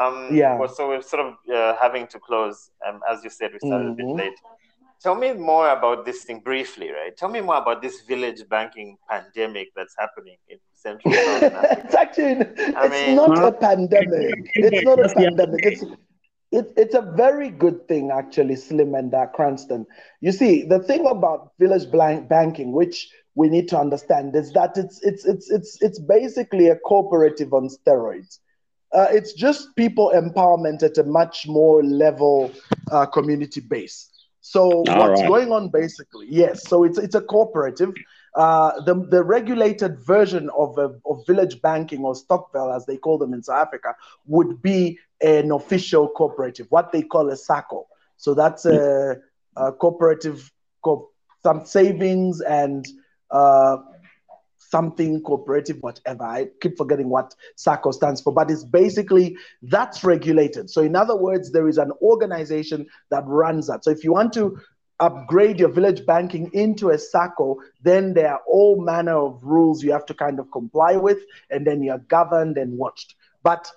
Um, 0.00 0.16
Yeah. 0.32 0.58
well, 0.58 0.68
so 0.76 0.88
we're 0.88 1.02
sort 1.02 1.24
of 1.26 1.34
uh, 1.54 1.76
having 1.84 2.08
to 2.08 2.18
close. 2.18 2.72
Um, 2.84 2.98
as 3.08 3.22
you 3.22 3.30
said, 3.30 3.50
we 3.52 3.60
started 3.68 3.90
a 3.92 3.96
bit 4.00 4.06
Mhm. 4.06 4.18
late. 4.22 4.38
Tell 5.04 5.14
me 5.24 5.28
more 5.34 5.68
about 5.78 6.04
this 6.04 6.24
thing 6.24 6.40
briefly, 6.40 6.88
right? 6.90 7.16
Tell 7.16 7.28
me 7.36 7.40
more 7.40 7.58
about 7.64 7.80
this 7.80 8.00
village 8.10 8.40
banking 8.54 8.88
pandemic 9.08 9.68
that's 9.76 9.94
happening 10.02 10.38
in 10.48 10.58
Central 10.78 11.12
it's 11.14 11.94
actually 11.94 12.36
it's 12.40 12.90
mean- 12.90 13.16
not 13.16 13.44
a 13.44 13.52
pandemic. 13.52 14.50
It's 14.54 14.84
not 14.84 15.04
a 15.04 15.08
pandemic. 15.12 15.64
It's 15.64 15.82
it, 16.50 16.72
it's 16.76 16.94
a 16.94 17.02
very 17.02 17.50
good 17.50 17.86
thing 17.88 18.10
actually, 18.10 18.56
Slim 18.56 18.94
and 18.94 19.12
uh, 19.12 19.26
Cranston. 19.26 19.86
You 20.20 20.32
see, 20.32 20.64
the 20.64 20.78
thing 20.78 21.06
about 21.06 21.52
village 21.58 21.90
blank 21.90 22.28
banking, 22.28 22.72
which 22.72 23.10
we 23.34 23.48
need 23.48 23.68
to 23.68 23.78
understand, 23.78 24.34
is 24.34 24.52
that 24.52 24.78
it's 24.78 25.02
it's 25.02 25.26
it's 25.26 25.50
it's 25.50 25.82
it's 25.82 25.98
basically 25.98 26.68
a 26.68 26.76
cooperative 26.76 27.52
on 27.52 27.68
steroids. 27.68 28.38
Uh, 28.92 29.08
it's 29.10 29.34
just 29.34 29.76
people 29.76 30.12
empowerment 30.14 30.82
at 30.82 30.96
a 30.96 31.04
much 31.04 31.46
more 31.46 31.82
level 31.84 32.50
uh, 32.90 33.04
community 33.04 33.60
base. 33.60 34.08
So 34.40 34.62
All 34.62 34.98
what's 34.98 35.20
right. 35.20 35.28
going 35.28 35.52
on 35.52 35.68
basically? 35.68 36.28
Yes. 36.30 36.66
So 36.66 36.84
it's 36.84 36.98
it's 36.98 37.14
a 37.14 37.20
cooperative. 37.20 37.92
Uh, 38.38 38.80
the, 38.82 38.94
the 39.10 39.24
regulated 39.24 39.98
version 39.98 40.48
of, 40.56 40.78
a, 40.78 40.94
of 41.06 41.26
village 41.26 41.60
banking 41.60 42.04
or 42.04 42.14
Stokvel, 42.14 42.74
as 42.74 42.86
they 42.86 42.96
call 42.96 43.18
them 43.18 43.34
in 43.34 43.42
South 43.42 43.66
Africa, 43.66 43.96
would 44.26 44.62
be 44.62 44.96
an 45.20 45.50
official 45.50 46.08
cooperative, 46.08 46.68
what 46.70 46.92
they 46.92 47.02
call 47.02 47.28
a 47.30 47.34
SACCO. 47.34 47.82
So 48.16 48.34
that's 48.34 48.64
a, 48.64 49.16
a 49.56 49.72
cooperative, 49.72 50.52
co- 50.84 51.10
some 51.42 51.66
savings 51.66 52.40
and 52.40 52.86
uh, 53.32 53.78
something 54.58 55.20
cooperative, 55.22 55.78
whatever. 55.80 56.22
I 56.22 56.46
keep 56.60 56.76
forgetting 56.76 57.08
what 57.08 57.34
SACCO 57.56 57.92
stands 57.92 58.20
for, 58.20 58.32
but 58.32 58.52
it's 58.52 58.64
basically 58.64 59.36
that's 59.62 60.04
regulated. 60.04 60.70
So, 60.70 60.82
in 60.82 60.94
other 60.94 61.16
words, 61.16 61.50
there 61.50 61.68
is 61.68 61.78
an 61.78 61.90
organization 62.02 62.86
that 63.10 63.24
runs 63.26 63.66
that. 63.66 63.82
So, 63.82 63.90
if 63.90 64.04
you 64.04 64.12
want 64.12 64.32
to 64.34 64.60
upgrade 65.00 65.58
your 65.60 65.68
village 65.68 66.04
banking 66.06 66.50
into 66.52 66.90
a 66.90 66.96
SACCO, 66.96 67.56
then 67.82 68.14
there 68.14 68.32
are 68.32 68.40
all 68.46 68.80
manner 68.82 69.16
of 69.16 69.38
rules 69.42 69.82
you 69.82 69.92
have 69.92 70.06
to 70.06 70.14
kind 70.14 70.38
of 70.38 70.50
comply 70.50 70.96
with, 70.96 71.18
and 71.50 71.66
then 71.66 71.82
you're 71.82 71.98
governed 72.08 72.58
and 72.58 72.76
watched. 72.76 73.14
But 73.42 73.70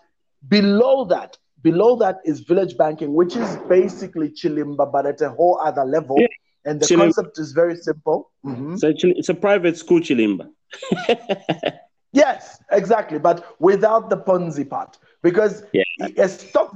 below 0.47 1.05
that, 1.05 1.37
below 1.61 1.95
that 1.97 2.17
is 2.25 2.39
village 2.39 2.75
banking, 2.77 3.13
which 3.13 3.35
is 3.35 3.57
basically 3.69 4.29
Chilimba, 4.29 4.91
but 4.91 5.05
at 5.05 5.21
a 5.21 5.29
whole 5.29 5.59
other 5.63 5.85
level. 5.85 6.17
Yeah. 6.19 6.27
And 6.65 6.79
the 6.79 6.85
Chilimba. 6.85 7.13
concept 7.13 7.39
is 7.39 7.51
very 7.53 7.75
simple. 7.75 8.31
Mhm. 8.45 8.73
It's 8.73 8.83
actually 8.83 9.13
it's 9.17 9.29
a 9.29 9.33
private 9.35 9.77
school 9.77 9.99
chilimba. 9.99 10.49
Yes, 12.13 12.61
exactly, 12.71 13.19
but 13.19 13.55
without 13.59 14.09
the 14.09 14.17
Ponzi 14.17 14.69
part, 14.69 14.97
because 15.21 15.63
Yeah. 15.71 15.83
a 16.17 16.27
stock 16.27 16.75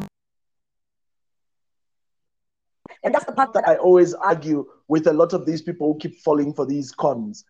And 3.05 3.13
that's 3.13 3.25
the 3.25 3.33
part 3.33 3.53
that 3.53 3.67
I 3.67 3.75
always 3.75 4.15
argue 4.15 4.65
with 4.87 5.05
a 5.05 5.13
lot 5.13 5.33
of 5.33 5.45
these 5.45 5.61
people 5.61 5.93
who 5.93 5.99
keep 5.99 6.19
falling 6.21 6.53
for 6.53 6.65
these 6.65 6.91
cons. 6.91 7.45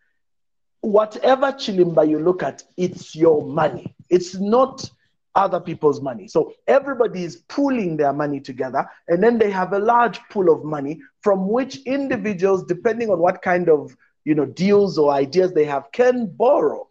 Whatever 0.82 1.54
chilimba 1.54 2.08
you 2.08 2.20
look 2.20 2.44
at, 2.44 2.62
it's 2.76 3.16
your 3.16 3.42
money. 3.44 3.96
It's 4.10 4.36
not 4.36 4.88
other 5.34 5.62
people's 5.62 6.02
money. 6.02 6.28
So 6.28 6.54
everybody 6.68 7.24
is 7.24 7.38
pooling 7.48 7.96
their 7.96 8.12
money 8.12 8.42
together, 8.42 8.86
and 9.08 9.24
then 9.24 9.38
they 9.38 9.50
have 9.50 9.72
a 9.72 9.80
large 9.80 10.20
pool 10.30 10.54
of 10.54 10.66
money 10.66 11.00
from 11.22 11.48
which 11.48 11.78
individuals, 11.86 12.66
depending 12.66 13.10
on 13.10 13.20
what 13.20 13.42
kind 13.42 13.70
of 13.70 13.96
you 14.26 14.36
know 14.36 14.46
deals 14.46 14.98
or 14.98 15.12
ideas 15.12 15.54
they 15.54 15.66
have, 15.66 15.90
can 15.94 16.28
borrow. 16.28 16.88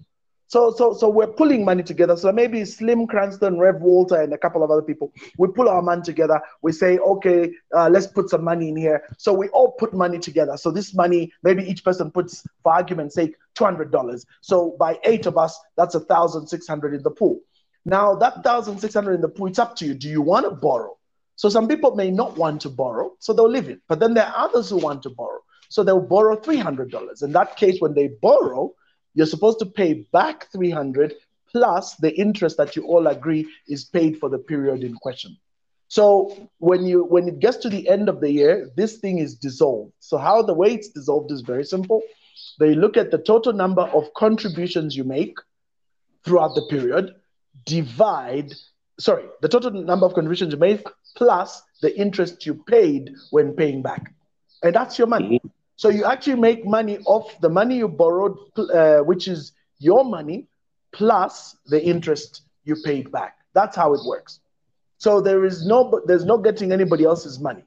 So, 0.54 0.70
so, 0.70 0.94
so 0.94 1.08
we're 1.08 1.26
pulling 1.26 1.64
money 1.64 1.82
together. 1.82 2.16
So 2.16 2.30
maybe 2.30 2.64
Slim 2.64 3.08
Cranston, 3.08 3.58
Rev 3.58 3.80
Walter, 3.80 4.20
and 4.22 4.32
a 4.32 4.38
couple 4.38 4.62
of 4.62 4.70
other 4.70 4.82
people. 4.82 5.12
We 5.36 5.48
pull 5.48 5.68
our 5.68 5.82
money 5.82 6.02
together. 6.02 6.40
We 6.62 6.70
say, 6.70 6.96
okay, 6.98 7.50
uh, 7.76 7.88
let's 7.88 8.06
put 8.06 8.30
some 8.30 8.44
money 8.44 8.68
in 8.68 8.76
here. 8.76 9.02
So 9.18 9.32
we 9.32 9.48
all 9.48 9.72
put 9.72 9.94
money 9.94 10.20
together. 10.20 10.56
So 10.56 10.70
this 10.70 10.94
money, 10.94 11.32
maybe 11.42 11.68
each 11.68 11.82
person 11.82 12.08
puts, 12.12 12.46
for 12.62 12.72
argument's 12.72 13.16
sake, 13.16 13.34
two 13.56 13.64
hundred 13.64 13.90
dollars. 13.90 14.26
So 14.42 14.76
by 14.78 14.96
eight 15.02 15.26
of 15.26 15.36
us, 15.36 15.58
that's 15.76 15.96
a 15.96 16.00
thousand 16.12 16.46
six 16.46 16.68
hundred 16.68 16.94
in 16.94 17.02
the 17.02 17.10
pool. 17.10 17.40
Now 17.84 18.14
that 18.14 18.44
thousand 18.44 18.78
six 18.78 18.94
hundred 18.94 19.14
in 19.14 19.22
the 19.22 19.30
pool, 19.30 19.48
it's 19.48 19.58
up 19.58 19.74
to 19.78 19.86
you. 19.86 19.94
Do 19.94 20.08
you 20.08 20.22
want 20.22 20.44
to 20.44 20.52
borrow? 20.52 20.96
So 21.34 21.48
some 21.48 21.66
people 21.66 21.96
may 21.96 22.12
not 22.12 22.38
want 22.38 22.60
to 22.60 22.68
borrow, 22.68 23.16
so 23.18 23.32
they'll 23.32 23.50
leave 23.50 23.68
it. 23.68 23.80
But 23.88 23.98
then 23.98 24.14
there 24.14 24.28
are 24.28 24.44
others 24.44 24.70
who 24.70 24.76
want 24.76 25.02
to 25.02 25.10
borrow. 25.10 25.40
So 25.68 25.82
they'll 25.82 26.00
borrow 26.00 26.36
three 26.36 26.58
hundred 26.58 26.92
dollars. 26.92 27.22
In 27.22 27.32
that 27.32 27.56
case, 27.56 27.80
when 27.80 27.94
they 27.94 28.06
borrow, 28.22 28.72
you're 29.14 29.26
supposed 29.26 29.58
to 29.60 29.66
pay 29.66 29.94
back 30.12 30.50
300 30.52 31.14
plus 31.50 31.94
the 31.96 32.14
interest 32.18 32.56
that 32.56 32.74
you 32.74 32.84
all 32.84 33.06
agree 33.06 33.46
is 33.68 33.84
paid 33.84 34.18
for 34.18 34.28
the 34.28 34.38
period 34.38 34.82
in 34.82 34.94
question. 34.94 35.36
So 35.88 36.50
when 36.58 36.84
you 36.84 37.04
when 37.04 37.28
it 37.28 37.38
gets 37.38 37.58
to 37.58 37.68
the 37.68 37.88
end 37.88 38.08
of 38.08 38.20
the 38.20 38.30
year 38.30 38.70
this 38.76 38.98
thing 38.98 39.18
is 39.18 39.34
dissolved. 39.36 39.92
So 40.00 40.18
how 40.18 40.42
the 40.42 40.54
way 40.54 40.74
it's 40.74 40.88
dissolved 40.88 41.30
is 41.30 41.42
very 41.42 41.64
simple. 41.64 42.02
They 42.58 42.74
look 42.74 42.96
at 42.96 43.10
the 43.10 43.18
total 43.18 43.52
number 43.52 43.82
of 43.82 44.12
contributions 44.14 44.96
you 44.96 45.04
make 45.04 45.36
throughout 46.24 46.54
the 46.54 46.66
period 46.68 47.14
divide 47.66 48.52
sorry 48.98 49.24
the 49.42 49.48
total 49.48 49.70
number 49.70 50.06
of 50.06 50.14
contributions 50.14 50.52
you 50.52 50.58
make 50.58 50.84
plus 51.16 51.62
the 51.82 51.96
interest 51.96 52.44
you 52.46 52.54
paid 52.66 53.14
when 53.30 53.54
paying 53.54 53.82
back. 53.82 54.12
And 54.64 54.74
that's 54.74 54.98
your 54.98 55.06
money 55.06 55.38
mm-hmm. 55.38 55.48
So 55.76 55.88
you 55.88 56.04
actually 56.04 56.36
make 56.36 56.64
money 56.64 56.98
off 57.06 57.40
the 57.40 57.48
money 57.48 57.76
you 57.78 57.88
borrowed, 57.88 58.36
uh, 58.58 59.00
which 59.00 59.28
is 59.28 59.52
your 59.78 60.04
money, 60.04 60.48
plus 60.92 61.56
the 61.66 61.84
interest 61.84 62.42
you 62.64 62.76
paid 62.84 63.10
back. 63.10 63.36
That's 63.54 63.76
how 63.76 63.94
it 63.94 64.00
works. 64.06 64.40
So 64.98 65.20
there 65.20 65.44
is 65.44 65.66
no, 65.66 66.00
there's 66.06 66.24
no 66.24 66.38
getting 66.38 66.72
anybody 66.72 67.04
else's 67.04 67.38
money. 67.40 67.64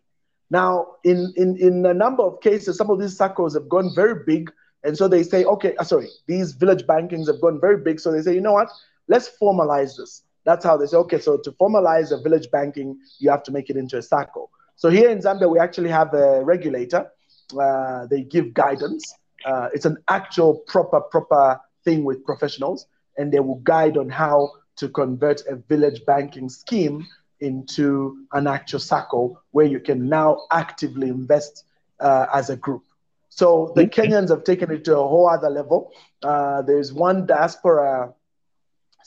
Now, 0.49 0.95
in 1.03 1.34
in 1.35 1.57
in 1.57 1.85
a 1.85 1.93
number 1.93 2.23
of 2.23 2.39
cases, 2.41 2.77
some 2.77 2.89
of 2.89 2.99
these 2.99 3.17
SACCOs 3.17 3.53
have 3.53 3.67
gone 3.67 3.91
very 3.95 4.23
big, 4.25 4.51
And 4.84 4.97
so 4.97 5.07
they 5.07 5.23
say, 5.23 5.43
okay, 5.43 5.75
uh, 5.75 5.84
sorry, 5.84 6.07
these 6.27 6.53
village 6.53 6.84
bankings 6.84 7.27
have 7.27 7.41
gone 7.41 7.59
very 7.59 7.77
big. 7.77 7.99
So 7.99 8.11
they 8.11 8.21
say, 8.21 8.34
you 8.34 8.41
know 8.41 8.53
what? 8.53 8.69
Let's 9.07 9.29
formalize 9.41 9.97
this. 9.97 10.23
That's 10.45 10.63
how 10.63 10.77
they 10.77 10.85
say, 10.85 10.97
okay, 10.97 11.19
so 11.19 11.38
to 11.38 11.51
formalize 11.51 12.11
a 12.11 12.21
village 12.21 12.49
banking, 12.51 12.97
you 13.19 13.29
have 13.29 13.43
to 13.43 13.51
make 13.51 13.69
it 13.69 13.75
into 13.75 13.97
a 13.97 14.01
SACCO. 14.01 14.47
So 14.75 14.89
here 14.89 15.09
in 15.09 15.19
Zambia, 15.19 15.51
we 15.51 15.59
actually 15.59 15.89
have 15.89 16.13
a 16.13 16.43
regulator. 16.43 17.11
Uh, 17.60 18.06
they 18.07 18.22
give 18.22 18.53
guidance. 18.53 19.14
Uh, 19.45 19.69
it's 19.74 19.86
an 19.86 19.98
actual 20.07 20.56
proper, 20.68 20.99
proper 20.99 21.60
thing 21.84 22.03
with 22.03 22.24
professionals, 22.26 22.88
and 23.18 23.32
they 23.32 23.40
will 23.40 23.61
guide 23.64 23.98
on 23.98 24.10
how 24.10 24.52
to 24.78 24.90
convert 24.90 25.41
a 25.48 25.56
village 25.56 26.06
banking 26.06 26.49
scheme 26.49 27.06
into 27.40 28.26
an 28.34 28.48
actual 28.48 28.80
SACCO 28.80 29.38
where 29.52 29.65
you 29.65 29.80
can 29.80 30.10
now 30.10 30.41
actively 30.52 31.10
invest 31.10 31.65
uh, 31.99 32.26
as 32.34 32.49
a 32.49 32.56
group. 32.56 32.84
So 33.30 33.72
the 33.76 33.84
okay. 33.84 34.07
Kenyans 34.07 34.30
have 34.30 34.44
taken 34.44 34.72
it 34.72 34.84
to 34.86 34.98
a 34.98 35.07
whole 35.07 35.30
other 35.30 35.49
level. 35.49 35.91
Uh, 36.24 36.64
there's 36.64 36.91
one 36.91 37.26
diaspora 37.26 38.14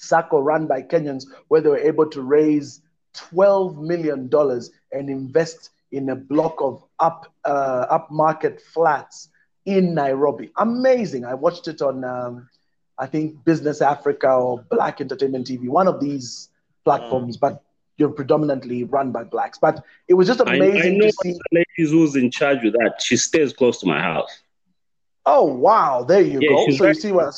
SACCO 0.01 0.43
run 0.45 0.67
by 0.67 0.83
Kenyans 0.83 1.25
where 1.49 1.61
they 1.61 1.69
were 1.69 1.79
able 1.79 2.09
to 2.11 2.23
raise 2.23 2.81
$12 3.15 3.77
million 3.79 4.31
and 4.93 5.11
invest 5.11 5.71
in 5.93 6.09
a 6.09 6.17
block 6.17 6.57
of 6.61 6.85
up 6.99 7.33
uh, 7.45 7.99
upmarket 7.99 8.61
flats 8.61 9.29
in 9.67 9.95
Nairobi. 9.95 10.51
Amazing. 10.57 11.25
I 11.25 11.35
watched 11.35 11.69
it 11.69 11.83
on, 11.83 12.05
um, 12.05 12.49
I 12.99 13.07
think, 13.07 13.45
Business 13.45 13.83
Africa 13.83 14.29
or 14.31 14.65
Black 14.71 15.01
Entertainment 15.01 15.47
TV, 15.47 15.69
one 15.69 15.89
of 15.89 16.01
these 16.01 16.49
platforms, 16.85 17.37
mm. 17.37 17.41
but 17.41 17.63
you're 17.97 18.09
predominantly 18.09 18.85
run 18.85 19.13
by 19.13 19.25
blacks. 19.25 19.59
But 19.59 19.85
it 20.09 20.15
was 20.15 20.27
just 20.27 20.41
amazing 20.41 20.81
I, 20.81 20.87
I 20.87 20.91
know 20.91 21.07
to 21.07 21.13
see. 21.23 21.33
The 21.33 21.41
lady 21.53 21.91
who's 21.91 22.17
in 22.17 22.31
charge 22.31 22.65
of 22.65 22.73
that, 22.75 23.01
she 23.01 23.17
stays 23.17 23.53
close 23.53 23.79
to 23.81 23.87
my 23.87 24.01
house. 24.01 24.41
Oh 25.27 25.45
wow! 25.45 26.03
There 26.03 26.23
you 26.23 26.41
yeah, 26.41 26.49
go. 26.49 26.71
So 26.71 26.87
you 26.87 26.95
see 26.95 27.13
what? 27.13 27.35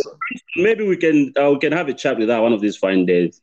Maybe 0.56 0.86
we 0.86 0.96
can 0.96 1.32
uh, 1.36 1.50
we 1.50 1.58
can 1.58 1.72
have 1.72 1.88
a 1.88 1.94
chat 1.94 2.16
with 2.16 2.28
her 2.28 2.40
one 2.40 2.52
of 2.52 2.60
these 2.60 2.76
fine 2.76 3.04
days. 3.04 3.42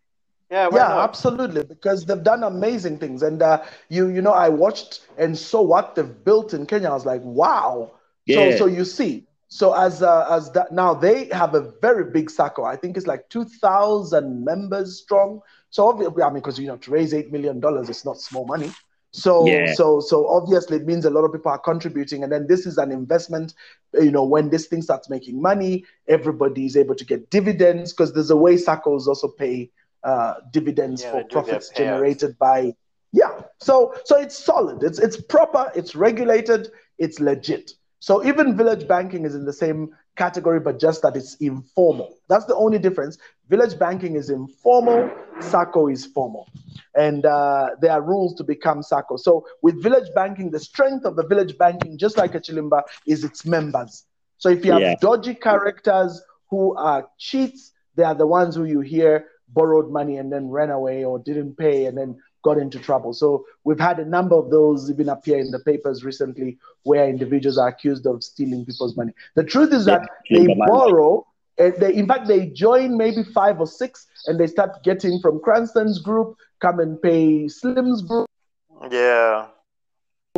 Yeah, 0.51 0.69
yeah, 0.71 0.87
not? 0.87 1.09
absolutely. 1.09 1.63
Because 1.63 2.05
they've 2.05 2.23
done 2.23 2.43
amazing 2.43 2.97
things, 2.97 3.21
and 3.21 3.41
uh, 3.41 3.63
you 3.89 4.07
you 4.09 4.21
know 4.21 4.31
I 4.31 4.49
watched 4.49 5.01
and 5.17 5.37
saw 5.37 5.61
what 5.61 5.95
they've 5.95 6.23
built 6.25 6.53
in 6.53 6.65
Kenya. 6.65 6.89
I 6.89 6.93
was 6.93 7.05
like, 7.05 7.21
wow. 7.23 7.91
Yeah. 8.25 8.51
So 8.51 8.57
so 8.57 8.65
you 8.65 8.83
see, 8.83 9.27
so 9.47 9.73
as 9.73 10.01
uh, 10.01 10.27
as 10.29 10.51
that 10.53 10.71
now 10.71 10.93
they 10.93 11.25
have 11.25 11.53
a 11.53 11.71
very 11.81 12.11
big 12.11 12.31
circle. 12.31 12.65
I 12.65 12.75
think 12.75 12.97
it's 12.97 13.07
like 13.07 13.29
two 13.29 13.45
thousand 13.45 14.43
members 14.43 14.99
strong. 14.99 15.41
So 15.69 15.87
obviously, 15.87 16.23
I 16.23 16.29
mean, 16.29 16.41
because 16.41 16.59
you 16.59 16.67
know, 16.67 16.77
to 16.77 16.91
raise 16.91 17.13
eight 17.13 17.31
million 17.31 17.59
dollars, 17.59 17.89
it's 17.89 18.03
not 18.03 18.19
small 18.19 18.45
money. 18.45 18.71
So 19.11 19.47
yeah. 19.47 19.73
so 19.73 19.99
so 19.99 20.27
obviously 20.27 20.77
it 20.77 20.85
means 20.85 21.05
a 21.05 21.09
lot 21.09 21.25
of 21.25 21.31
people 21.31 21.51
are 21.51 21.59
contributing, 21.59 22.23
and 22.23 22.31
then 22.31 22.47
this 22.47 22.65
is 22.65 22.77
an 22.77 22.91
investment. 22.91 23.53
You 23.93 24.11
know, 24.11 24.23
when 24.23 24.49
this 24.49 24.67
thing 24.67 24.81
starts 24.81 25.09
making 25.09 25.41
money, 25.41 25.85
everybody 26.07 26.65
is 26.65 26.77
able 26.77 26.95
to 26.95 27.05
get 27.05 27.29
dividends 27.29 27.91
because 27.91 28.13
there's 28.13 28.29
a 28.29 28.35
way 28.35 28.57
circles 28.57 29.07
also 29.07 29.27
pay 29.27 29.71
uh, 30.03 30.35
dividends 30.51 31.03
yeah, 31.03 31.11
for 31.11 31.23
profits 31.25 31.69
generated 31.69 32.37
by. 32.39 32.73
Yeah, 33.11 33.41
so 33.59 33.95
so 34.05 34.17
it's 34.19 34.37
solid. 34.37 34.83
It's 34.83 34.99
it's 34.99 35.19
proper. 35.19 35.71
It's 35.75 35.95
regulated. 35.95 36.71
It's 36.97 37.19
legit. 37.19 37.73
So 37.99 38.25
even 38.25 38.55
village 38.55 38.87
banking 38.87 39.25
is 39.25 39.35
in 39.35 39.45
the 39.45 39.53
same 39.53 39.89
category, 40.15 40.59
but 40.59 40.79
just 40.79 41.01
that 41.01 41.15
it's 41.15 41.35
informal. 41.35 42.17
That's 42.27 42.45
the 42.45 42.55
only 42.55 42.77
difference. 42.77 43.17
Village 43.47 43.79
banking 43.79 44.15
is 44.15 44.29
informal, 44.29 45.09
SACCO 45.39 45.91
is 45.91 46.05
formal. 46.05 46.47
And 46.95 47.25
uh, 47.25 47.69
there 47.81 47.91
are 47.91 48.01
rules 48.01 48.35
to 48.35 48.43
become 48.43 48.81
SACCO. 48.81 49.17
So 49.19 49.47
with 49.61 49.81
village 49.81 50.09
banking, 50.13 50.51
the 50.51 50.59
strength 50.59 51.05
of 51.05 51.15
the 51.15 51.25
village 51.25 51.57
banking, 51.57 51.97
just 51.97 52.17
like 52.17 52.35
a 52.35 52.39
Chilimba, 52.39 52.83
is 53.05 53.23
its 53.23 53.45
members. 53.45 54.05
So 54.37 54.49
if 54.49 54.63
you 54.63 54.71
have 54.73 54.81
yeah. 54.81 54.95
dodgy 55.01 55.35
characters 55.35 56.21
who 56.49 56.75
are 56.75 57.07
cheats, 57.17 57.71
they 57.95 58.03
are 58.03 58.15
the 58.15 58.27
ones 58.27 58.55
who 58.55 58.65
you 58.65 58.81
hear 58.81 59.25
borrowed 59.53 59.91
money 59.91 60.17
and 60.17 60.31
then 60.31 60.49
ran 60.49 60.69
away 60.69 61.03
or 61.03 61.19
didn't 61.19 61.57
pay 61.57 61.85
and 61.85 61.97
then 61.97 62.17
got 62.43 62.57
into 62.57 62.79
trouble. 62.79 63.13
So 63.13 63.45
we've 63.63 63.79
had 63.79 63.99
a 63.99 64.05
number 64.05 64.35
of 64.35 64.49
those 64.49 64.89
even 64.89 65.09
appear 65.09 65.39
in 65.39 65.51
the 65.51 65.59
papers 65.59 66.03
recently 66.03 66.57
where 66.83 67.09
individuals 67.09 67.57
are 67.57 67.67
accused 67.67 68.05
of 68.05 68.23
stealing 68.23 68.65
people's 68.65 68.95
money. 68.95 69.11
The 69.35 69.43
truth 69.43 69.73
is 69.73 69.85
that 69.85 70.07
they 70.29 70.47
borrow, 70.67 71.25
and 71.57 71.73
they, 71.77 71.93
in 71.93 72.07
fact, 72.07 72.27
they 72.27 72.47
join 72.47 72.97
maybe 72.97 73.23
five 73.23 73.59
or 73.59 73.67
six 73.67 74.07
and 74.27 74.39
they 74.39 74.47
start 74.47 74.83
getting 74.83 75.19
from 75.19 75.39
Cranston's 75.41 75.99
group, 75.99 76.37
come 76.61 76.79
and 76.79 77.01
pay 77.01 77.47
Slim's 77.47 78.01
group. 78.01 78.27
Yeah. 78.89 79.47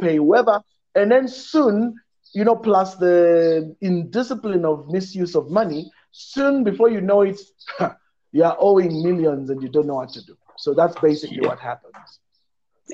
Pay 0.02 0.18
whoever. 0.18 0.62
And 0.96 1.12
then 1.12 1.28
soon, 1.28 1.96
you 2.34 2.44
know, 2.44 2.56
plus 2.56 2.96
the 2.96 3.76
indiscipline 3.82 4.66
of 4.66 4.90
misuse 4.90 5.36
of 5.36 5.52
money, 5.52 5.92
soon 6.12 6.64
before 6.64 6.90
you 6.90 7.02
know 7.02 7.22
it, 7.22 7.40
you 8.32 8.44
are 8.44 8.56
owing 8.60 9.04
millions 9.04 9.50
and 9.50 9.62
you 9.62 9.70
don't 9.70 9.88
know 9.88 9.96
what 9.96 10.10
to 10.10 10.26
do. 10.26 10.38
So 10.58 10.74
that's 10.74 10.98
basically 11.00 11.42
what 11.42 11.60
happens. 11.60 12.20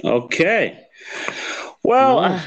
Okay. 0.03 0.85
Well, 1.83 2.19
uh, 2.19 2.41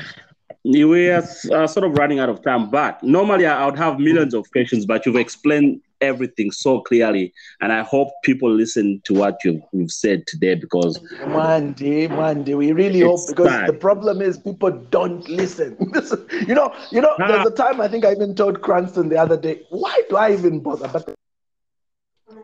we 0.65 1.11
are 1.11 1.25
uh, 1.53 1.67
sort 1.67 1.85
of 1.85 1.93
running 1.97 2.19
out 2.19 2.29
of 2.29 2.43
time, 2.43 2.71
but 2.71 3.03
normally 3.03 3.47
I 3.47 3.65
would 3.65 3.79
have 3.79 3.99
millions 3.99 4.35
of 4.35 4.51
questions, 4.51 4.87
but 4.87 5.07
you've 5.07 5.17
explained 5.17 5.81
everything 6.01 6.51
so 6.51 6.81
clearly, 6.81 7.33
and 7.61 7.73
I 7.73 7.83
hope 7.83 8.09
people 8.25 8.51
listen 8.51 9.01
to 9.05 9.15
what 9.15 9.39
you've, 9.45 9.61
you've 9.73 9.91
said 9.91 10.27
today 10.27 10.55
because 10.55 10.99
one 11.27 11.73
day, 11.75 12.07
one 12.07 12.45
day, 12.45 12.55
we 12.55 12.73
really 12.73 13.01
hope 13.01 13.21
because 13.29 13.47
bad. 13.47 13.69
the 13.69 13.75
problem 13.75 14.21
is 14.23 14.39
people 14.39 14.71
don't 14.71 15.29
listen. 15.29 15.77
you 16.47 16.55
know, 16.55 16.75
you 16.91 17.01
know, 17.01 17.15
there's 17.19 17.47
a 17.47 17.51
time 17.51 17.81
I 17.81 17.89
think 17.89 18.05
I 18.05 18.13
even 18.13 18.35
told 18.35 18.63
Cranston 18.63 19.09
the 19.09 19.19
other 19.19 19.37
day, 19.37 19.63
why 19.71 20.03
do 20.09 20.17
I 20.17 20.33
even 20.33 20.61
bother? 20.61 20.89
But 20.89 21.15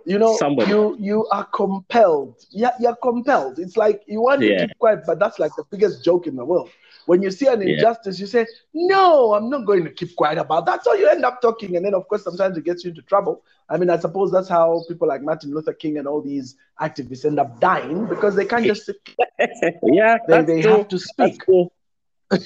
you 0.07 0.19
know 0.19 0.37
Somebody. 0.37 0.70
you 0.70 0.97
you 0.99 1.27
are 1.33 1.45
compelled. 1.45 2.37
Yeah 2.51 2.70
you're 2.81 2.97
compelled. 2.97 3.59
It's 3.59 3.77
like 3.77 4.03
you 4.07 4.23
want 4.23 4.41
yeah. 4.43 4.59
to 4.61 4.69
keep 4.69 4.78
quiet 4.78 5.01
but 5.05 5.19
that's 5.19 5.39
like 5.39 5.55
the 5.57 5.65
biggest 5.70 6.05
joke 6.05 6.27
in 6.27 6.37
the 6.37 6.45
world. 6.45 6.70
When 7.07 7.23
you 7.23 7.31
see 7.31 7.47
an 7.47 7.61
injustice 7.61 8.19
yeah. 8.19 8.23
you 8.23 8.27
say 8.28 8.47
no 8.73 9.35
i'm 9.35 9.51
not 9.51 9.66
going 9.66 9.85
to 9.85 9.91
keep 9.91 10.15
quiet 10.15 10.39
about 10.39 10.65
that. 10.66 10.85
So 10.85 10.95
you 10.95 11.09
end 11.09 11.24
up 11.24 11.43
talking 11.43 11.77
and 11.77 11.85
then 11.85 11.95
of 11.95 12.09
course 12.09 12.23
sometimes 12.23 12.57
it 12.57 12.65
gets 12.65 12.85
you 12.85 12.91
into 12.91 13.03
trouble. 13.03 13.43
I 13.69 13.77
mean 13.78 13.91
i 13.91 13.99
suppose 13.99 14.31
that's 14.31 14.49
how 14.49 14.85
people 14.89 15.09
like 15.09 15.23
martin 15.23 15.53
luther 15.53 15.73
king 15.73 15.99
and 15.99 16.07
all 16.07 16.23
these 16.23 16.55
activists 16.81 17.24
end 17.24 17.41
up 17.41 17.61
dying 17.61 18.07
because 18.07 18.37
they 18.37 18.45
can't 18.45 18.65
just 18.65 18.87
sit 18.87 18.97
yeah 19.83 20.19
they, 20.28 20.43
they 20.43 20.62
have 20.62 20.87
to 20.89 20.99
speak. 20.99 21.43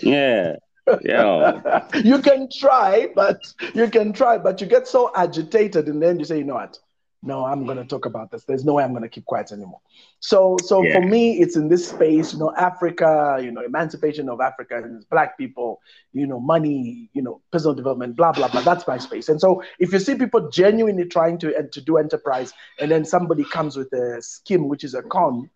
yeah. 0.02 0.56
Yeah. 1.02 1.86
You 1.94 2.18
can 2.20 2.48
try 2.50 3.08
but 3.14 3.52
you 3.74 3.88
can 3.88 4.14
try 4.14 4.38
but 4.38 4.60
you 4.62 4.66
get 4.66 4.88
so 4.88 5.12
agitated 5.14 5.88
and 5.88 6.02
then 6.02 6.18
you 6.18 6.24
say 6.24 6.38
you 6.38 6.44
know 6.44 6.54
what 6.54 6.78
no, 7.22 7.44
I'm 7.44 7.66
going 7.66 7.76
to 7.76 7.84
talk 7.84 8.06
about 8.06 8.30
this. 8.30 8.44
There's 8.44 8.64
no 8.64 8.74
way 8.74 8.84
I'm 8.84 8.92
going 8.92 9.02
to 9.02 9.08
keep 9.08 9.26
quiet 9.26 9.52
anymore. 9.52 9.80
So, 10.20 10.56
so 10.64 10.82
yeah. 10.82 10.94
for 10.94 11.06
me, 11.06 11.38
it's 11.40 11.54
in 11.54 11.68
this 11.68 11.88
space, 11.88 12.32
you 12.32 12.38
know, 12.38 12.54
Africa, 12.56 13.38
you 13.42 13.50
know, 13.50 13.62
emancipation 13.62 14.28
of 14.30 14.40
Africans, 14.40 15.04
black 15.04 15.36
people, 15.36 15.80
you 16.14 16.26
know, 16.26 16.40
money, 16.40 17.10
you 17.12 17.20
know, 17.20 17.42
personal 17.52 17.74
development, 17.74 18.16
blah 18.16 18.32
blah 18.32 18.48
blah. 18.48 18.62
That's 18.62 18.86
my 18.86 18.96
space. 18.96 19.28
And 19.28 19.38
so, 19.38 19.62
if 19.78 19.92
you 19.92 19.98
see 19.98 20.14
people 20.14 20.48
genuinely 20.48 21.04
trying 21.04 21.36
to 21.38 21.54
uh, 21.56 21.62
to 21.72 21.80
do 21.82 21.98
enterprise, 21.98 22.54
and 22.80 22.90
then 22.90 23.04
somebody 23.04 23.44
comes 23.44 23.76
with 23.76 23.92
a 23.92 24.22
scheme 24.22 24.68
which 24.68 24.82
is 24.82 24.94
a 24.94 25.02
con, 25.02 25.50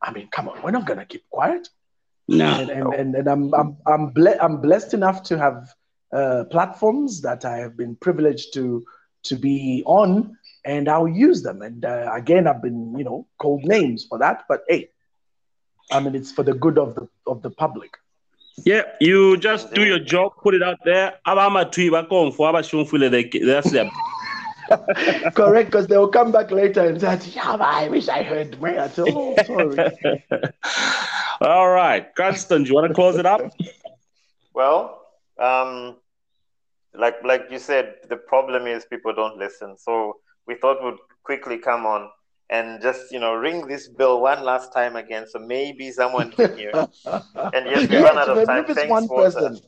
I 0.00 0.12
mean, 0.12 0.28
come 0.30 0.48
on, 0.48 0.62
we're 0.62 0.70
not 0.70 0.86
going 0.86 1.00
to 1.00 1.06
keep 1.06 1.28
quiet. 1.30 1.68
No. 2.28 2.46
And 2.46 2.70
and, 2.70 2.94
and, 2.94 3.14
and 3.16 3.28
I'm 3.28 3.52
I'm 3.54 3.76
I'm, 3.86 4.10
ble- 4.10 4.38
I'm 4.40 4.60
blessed 4.60 4.94
enough 4.94 5.24
to 5.24 5.38
have 5.38 5.74
uh, 6.12 6.44
platforms 6.52 7.20
that 7.22 7.44
I 7.44 7.56
have 7.56 7.76
been 7.76 7.96
privileged 7.96 8.54
to 8.54 8.84
to 9.22 9.36
be 9.36 9.82
on 9.86 10.36
and 10.64 10.88
I'll 10.88 11.08
use 11.08 11.42
them. 11.42 11.62
And 11.62 11.84
uh, 11.84 12.10
again, 12.12 12.46
I've 12.46 12.62
been, 12.62 12.94
you 12.96 13.04
know, 13.04 13.26
called 13.38 13.64
names 13.64 14.06
for 14.08 14.18
that, 14.18 14.44
but 14.48 14.62
hey, 14.68 14.90
I 15.92 16.00
mean, 16.00 16.14
it's 16.14 16.30
for 16.30 16.42
the 16.42 16.54
good 16.54 16.78
of 16.78 16.94
the 16.94 17.08
of 17.26 17.42
the 17.42 17.50
public. 17.50 17.96
Yeah, 18.64 18.82
you 19.00 19.36
just 19.38 19.72
do 19.72 19.84
your 19.84 19.98
job, 19.98 20.32
put 20.42 20.54
it 20.54 20.62
out 20.62 20.78
there. 20.84 21.14
That's 21.26 21.76
them. 23.70 23.90
Correct, 25.34 25.70
because 25.70 25.88
they 25.88 25.96
will 25.96 26.08
come 26.08 26.30
back 26.30 26.50
later 26.50 26.86
and 26.86 27.00
say, 27.00 27.18
"Yeah, 27.32 27.56
I 27.58 27.88
wish 27.88 28.08
I 28.08 28.22
heard 28.22 28.60
me." 28.62 28.72
Oh, 28.76 29.34
sorry. 29.44 29.90
All 31.40 31.70
right, 31.70 32.14
Cranston, 32.14 32.62
do 32.62 32.68
you 32.68 32.74
want 32.74 32.88
to 32.88 32.94
close 32.94 33.16
it 33.16 33.26
up? 33.26 33.40
Well, 34.54 35.02
um, 35.38 35.96
like 36.94 37.16
like 37.24 37.46
you 37.50 37.58
said, 37.58 37.96
the 38.08 38.16
problem 38.16 38.66
is 38.66 38.84
people 38.84 39.14
don't 39.14 39.38
listen. 39.38 39.76
So 39.76 40.19
we 40.46 40.54
thought 40.56 40.82
would 40.82 40.98
quickly 41.22 41.58
come 41.58 41.86
on 41.86 42.08
and 42.50 42.82
just 42.82 43.12
you 43.12 43.20
know 43.20 43.34
ring 43.34 43.66
this 43.66 43.88
bell 43.88 44.20
one 44.20 44.42
last 44.44 44.72
time 44.72 44.96
again, 44.96 45.26
so 45.28 45.38
maybe 45.38 45.90
someone 45.90 46.30
can 46.30 46.56
hear. 46.58 46.72
and 46.74 47.66
yes, 47.66 47.88
we 47.88 47.96
yes, 47.96 48.04
run 48.04 48.18
out 48.18 48.28
of 48.28 48.46
time. 48.46 48.64
If 48.64 48.70
it's 48.70 48.78
Thanks, 48.78 48.90
one 48.90 49.08
person. 49.08 49.58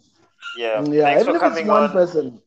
Yeah, 0.59 0.82
yeah. 0.85 1.03
Thanks 1.05 1.23
even 1.23 1.36
if 1.36 1.43
it's 1.43 1.69
one 1.69 1.85
on. 1.85 1.93
person. 1.93 2.43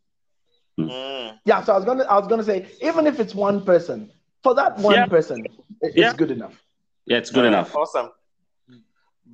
Mm. 0.79 1.39
Yeah, 1.45 1.63
so 1.63 1.73
I 1.73 1.77
was 1.77 1.85
gonna, 1.85 2.03
I 2.03 2.19
was 2.19 2.27
gonna 2.27 2.43
say, 2.43 2.67
even 2.81 3.07
if 3.07 3.19
it's 3.19 3.33
one 3.33 3.63
person, 3.63 4.11
for 4.43 4.53
that 4.55 4.77
one 4.77 4.95
yeah. 4.95 5.05
person, 5.05 5.45
it's 5.81 5.95
yeah. 5.95 6.13
good 6.13 6.31
enough. 6.31 6.61
Yeah, 7.05 7.17
it's 7.17 7.31
good 7.31 7.45
enough. 7.45 7.73
Awesome. 7.75 8.09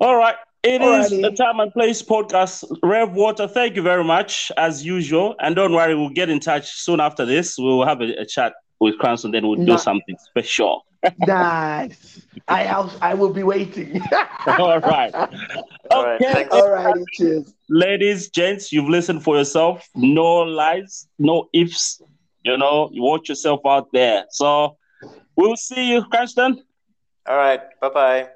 All 0.00 0.16
right. 0.16 0.36
It 0.62 0.80
is 0.80 1.10
Alrighty. 1.10 1.26
a 1.26 1.34
time 1.34 1.58
and 1.58 1.72
place 1.72 2.00
podcast. 2.02 2.64
Rev 2.84 3.14
Walter, 3.14 3.48
thank 3.48 3.74
you 3.74 3.82
very 3.82 4.04
much 4.04 4.52
as 4.56 4.84
usual. 4.84 5.34
And 5.40 5.56
don't 5.56 5.72
worry, 5.72 5.96
we'll 5.96 6.10
get 6.10 6.30
in 6.30 6.38
touch 6.38 6.70
soon 6.70 7.00
after 7.00 7.24
this. 7.24 7.56
We'll 7.58 7.84
have 7.84 8.00
a, 8.00 8.20
a 8.20 8.24
chat 8.24 8.52
with 8.82 8.98
Cranston, 8.98 9.30
then 9.30 9.46
we'll 9.46 9.64
do 9.64 9.78
something 9.78 10.16
special. 10.30 10.84
Nice. 11.26 12.24
I 12.46 12.62
have, 12.62 12.96
I 13.02 13.14
will 13.14 13.32
be 13.32 13.42
waiting. 13.42 14.00
All 14.46 14.78
right. 14.78 15.12
All 15.14 16.04
right, 16.04 16.20
Okay, 16.20 16.32
thanks. 16.32 16.54
Alrighty, 16.54 17.04
cheers. 17.14 17.52
ladies, 17.68 18.28
gents, 18.28 18.70
you've 18.72 18.88
listened 18.88 19.24
for 19.24 19.36
yourself. 19.36 19.88
No 19.96 20.36
lies, 20.60 21.08
no 21.18 21.48
ifs. 21.52 22.00
You 22.44 22.56
know, 22.56 22.88
you 22.92 23.02
watch 23.02 23.28
yourself 23.28 23.60
out 23.66 23.88
there. 23.92 24.26
So 24.30 24.76
we'll 25.34 25.56
see 25.56 25.90
you, 25.92 26.04
Cranston. 26.04 26.62
All 27.26 27.36
right. 27.36 27.60
Bye 27.80 27.88
bye. 27.88 28.28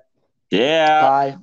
Yeah. 0.50 1.02
Bye. 1.02 1.36